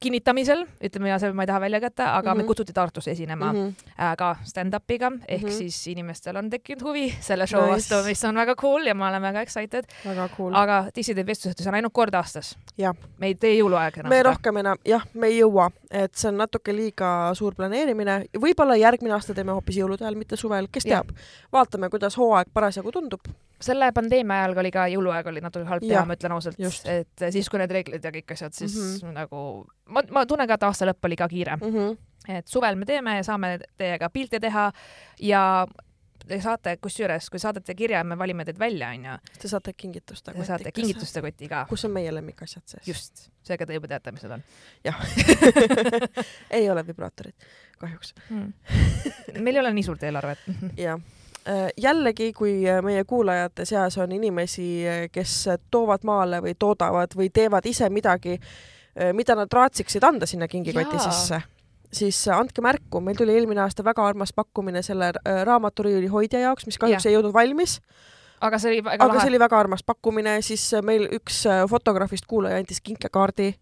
kinnitamisel, 0.00 0.64
ütleme 0.84 1.08
ja 1.08 1.18
see 1.18 1.32
ma 1.32 1.42
ei 1.42 1.46
taha 1.50 1.60
välja 1.60 1.80
kätta, 1.80 2.04
aga 2.16 2.18
mm 2.18 2.24
-hmm. 2.24 2.38
Mhm. 2.38 2.44
me 2.44 2.48
kutsuti 2.48 2.72
Tartusse 2.72 3.10
esinema 3.10 3.52
mm 3.52 3.58
-hmm. 3.58 3.72
äh, 4.00 4.16
ka 4.16 4.36
stand-up'iga, 4.44 5.10
ehk 5.28 5.42
mm 5.42 5.46
Mhm. 5.48 5.54
-hmm. 5.54 5.58
siis 5.58 5.86
inimestel 5.86 6.36
on 6.36 6.50
tekkinud 6.50 6.82
huvi 6.82 7.14
selle 7.20 7.46
show 7.46 7.62
Nice. 7.62 7.74
vastu, 7.74 8.08
mis 8.08 8.24
on 8.24 8.34
väga 8.34 8.54
cool 8.54 8.86
ja 8.86 8.94
ma 8.94 9.08
olen 9.08 9.22
väga 9.22 9.40
excited. 9.40 9.84
väga 10.04 10.28
cool. 10.36 10.54
aga 10.54 10.86
Disney 10.96 11.14
teeb 11.14 11.26
vestlusõhtus 11.26 11.66
on 11.68 11.74
ainult 11.74 11.92
kord 11.92 12.14
aastas. 12.14 12.56
Me 13.18 13.26
ei 13.26 13.34
tee 13.34 13.54
jõuluaeg 13.60 13.98
enam 13.98 14.08
me 14.08 14.16
seda. 14.16 14.30
rohkem 14.30 14.56
enam, 14.56 14.76
jah, 14.84 15.02
me 15.14 15.26
ei 15.26 15.40
jõua, 15.42 15.70
et 15.90 16.14
see 16.14 16.28
on 16.28 16.36
natuke 16.36 16.72
liiga 16.76 17.34
suur 17.34 17.54
planeerimine. 17.54 18.24
võib-olla 18.38 18.76
järgmine 18.76 19.14
aasta 19.14 19.34
teeme 19.34 19.52
hoopis 19.52 19.76
jõulude 19.76 20.02
ajal, 20.04 20.14
mitte 20.14 20.36
suvel, 20.36 20.68
kes 20.72 20.84
Jah. 20.86 21.00
teab. 21.02 21.16
vaatame, 21.52 21.88
kuidas 21.90 22.16
hooaeg 22.16 22.46
parasjagu 22.54 22.92
tundub. 22.92 23.20
Selle 23.60 23.90
pandeemia 23.94 24.44
ajal 24.44 24.58
oli 24.62 24.70
ka 24.74 24.86
jõuluaeg 24.92 25.30
oli 25.32 25.42
natuke 25.42 25.66
halb 25.68 25.86
teha, 25.86 26.04
ma 26.06 26.16
ütlen 26.18 26.34
ausalt, 26.36 26.60
et 26.92 27.26
siis, 27.34 27.48
kui 27.50 27.60
need 27.60 27.74
reeglid 27.74 28.04
ja 28.04 28.12
kõik 28.14 28.36
asjad, 28.36 28.54
siis 28.54 28.76
mm. 28.76 28.94
-hmm. 29.00 29.16
nagu 29.16 29.42
ma, 29.86 30.04
ma 30.14 30.26
tunnen 30.26 30.48
ka, 30.48 30.58
et 30.58 30.68
aasta 30.68 30.88
lõpp 30.88 31.10
oli 31.10 31.16
ka 31.16 31.28
kiire 31.28 31.56
mm. 31.56 31.74
-hmm. 31.74 31.98
et 32.38 32.46
suvel 32.46 32.76
me 32.76 32.86
teeme 32.86 33.16
ja 33.16 33.26
saame 33.26 33.58
teiega 33.76 34.10
pilte 34.10 34.40
teha 34.40 34.70
ja 35.20 35.66
te 36.28 36.40
saate, 36.40 36.76
kusjuures, 36.82 37.30
kui 37.30 37.40
saadate 37.40 37.74
kirja, 37.74 38.02
me 38.04 38.18
valime 38.18 38.44
teid 38.44 38.58
välja, 38.60 38.90
onju. 38.94 39.16
Te 39.40 39.48
saate 39.48 39.72
kingituste 39.72 40.32
Te 40.32 40.44
saate 40.44 40.72
kingituste 40.72 41.22
koti 41.24 41.48
ka. 41.48 41.64
kus 41.68 41.84
on 41.88 41.94
meie 41.94 42.14
lemmikasjad 42.14 42.66
sees. 42.66 42.88
just, 42.88 43.28
seega 43.42 43.66
te 43.66 43.78
juba 43.78 43.88
teate, 43.88 44.12
mis 44.12 44.22
need 44.22 44.34
on 44.36 44.42
jah 44.84 45.00
ei 46.58 46.70
ole 46.70 46.86
vibraatorid, 46.86 47.48
kahjuks 47.78 48.14
hmm. 48.28 48.52
meil 49.40 49.56
ei 49.56 49.60
ole 49.60 49.72
nii 49.72 49.86
suurt 49.88 50.02
eelarvet 50.02 50.44
jah 50.76 51.00
jällegi, 51.76 52.32
kui 52.36 52.62
meie 52.84 53.04
kuulajate 53.08 53.64
seas 53.64 53.98
on 53.98 54.12
inimesi, 54.12 54.82
kes 55.12 55.36
toovad 55.70 56.04
maale 56.04 56.42
või 56.44 56.52
toodavad 56.58 57.14
või 57.16 57.30
teevad 57.32 57.66
ise 57.66 57.88
midagi, 57.88 58.38
mida 59.16 59.36
nad 59.38 59.52
raatsiksid 59.52 60.04
anda 60.04 60.26
sinna 60.26 60.48
kingikoti 60.48 60.98
Jaa. 60.98 61.10
sisse, 61.10 61.40
siis 61.92 62.20
andke 62.32 62.62
märku, 62.64 63.00
meil 63.04 63.16
tuli 63.16 63.34
eelmine 63.36 63.62
aasta 63.64 63.84
väga 63.84 64.06
armas 64.06 64.32
pakkumine 64.36 64.82
selle 64.84 65.12
äh, 65.14 65.42
raamaturiiuli 65.48 66.06
hoidja 66.12 66.40
jaoks, 66.46 66.66
mis 66.66 66.78
kahjuks 66.78 67.04
Jah. 67.04 67.10
ei 67.10 67.16
jõudnud 67.16 67.34
valmis, 67.34 67.78
aga 68.40 68.60
see 68.60 68.74
oli 68.74 68.84
väga 68.84 69.04
aga 69.04 69.12
lahe. 69.12 69.24
see 69.24 69.32
oli 69.32 69.42
väga 69.44 69.60
armas 69.60 69.84
pakkumine, 69.86 70.38
siis 70.44 70.66
meil 70.84 71.08
üks 71.20 71.44
äh, 71.48 71.64
fotograafist 71.70 72.28
kuulaja 72.28 72.60
andis 72.60 72.82
kinkekaardi 72.84 73.52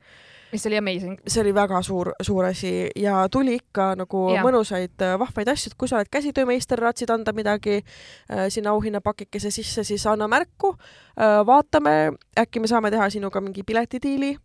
mis 0.52 0.66
oli 0.66 0.78
amazing. 0.78 1.20
see 1.26 1.40
oli 1.42 1.54
väga 1.54 1.80
suur, 1.82 2.12
suur 2.22 2.44
asi 2.44 2.88
ja 2.96 3.28
tuli 3.32 3.56
ikka 3.60 3.94
nagu 3.98 4.22
ja. 4.34 4.44
mõnusaid 4.46 5.02
äh, 5.04 5.16
vahvaid 5.18 5.50
asju, 5.52 5.72
et 5.72 5.78
kui 5.78 5.90
sa 5.90 5.98
oled 6.00 6.10
käsitöömeister, 6.12 6.80
raatsid 6.82 7.10
anda 7.10 7.34
midagi 7.36 7.78
äh, 7.80 8.46
sinna 8.52 8.74
auhinnapakikese 8.76 9.50
sisse, 9.50 9.84
siis 9.84 10.06
anna 10.06 10.28
märku 10.28 10.74
äh,. 10.76 11.40
vaatame, 11.46 11.96
äkki 12.38 12.62
me 12.62 12.70
saame 12.70 12.90
teha 12.94 13.10
sinuga 13.10 13.40
mingi 13.40 13.62
piletidiili 13.62 14.36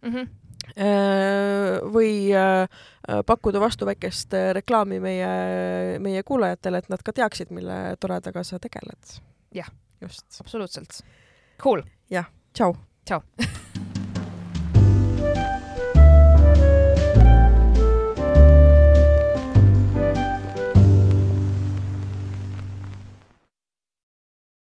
Mm 0.00 0.14
-hmm. 0.14 0.28
või 1.92 2.32
äh, 2.32 2.68
pakkuda 3.26 3.60
vastu 3.60 3.86
väikest 3.86 4.32
reklaami 4.52 5.00
meie, 5.00 5.28
meie 5.98 6.22
kuulajatele, 6.22 6.78
et 6.78 6.88
nad 6.88 7.02
ka 7.04 7.12
teaksid, 7.12 7.50
mille 7.50 7.96
toredaga 8.00 8.44
sa 8.44 8.58
tegeled. 8.58 9.20
Jah. 9.54 9.70
just. 10.00 10.40
absoluutselt. 10.40 11.04
Cool. 11.62 11.82
jah, 12.10 12.24
tšau. 12.54 12.74
tšau 13.04 13.20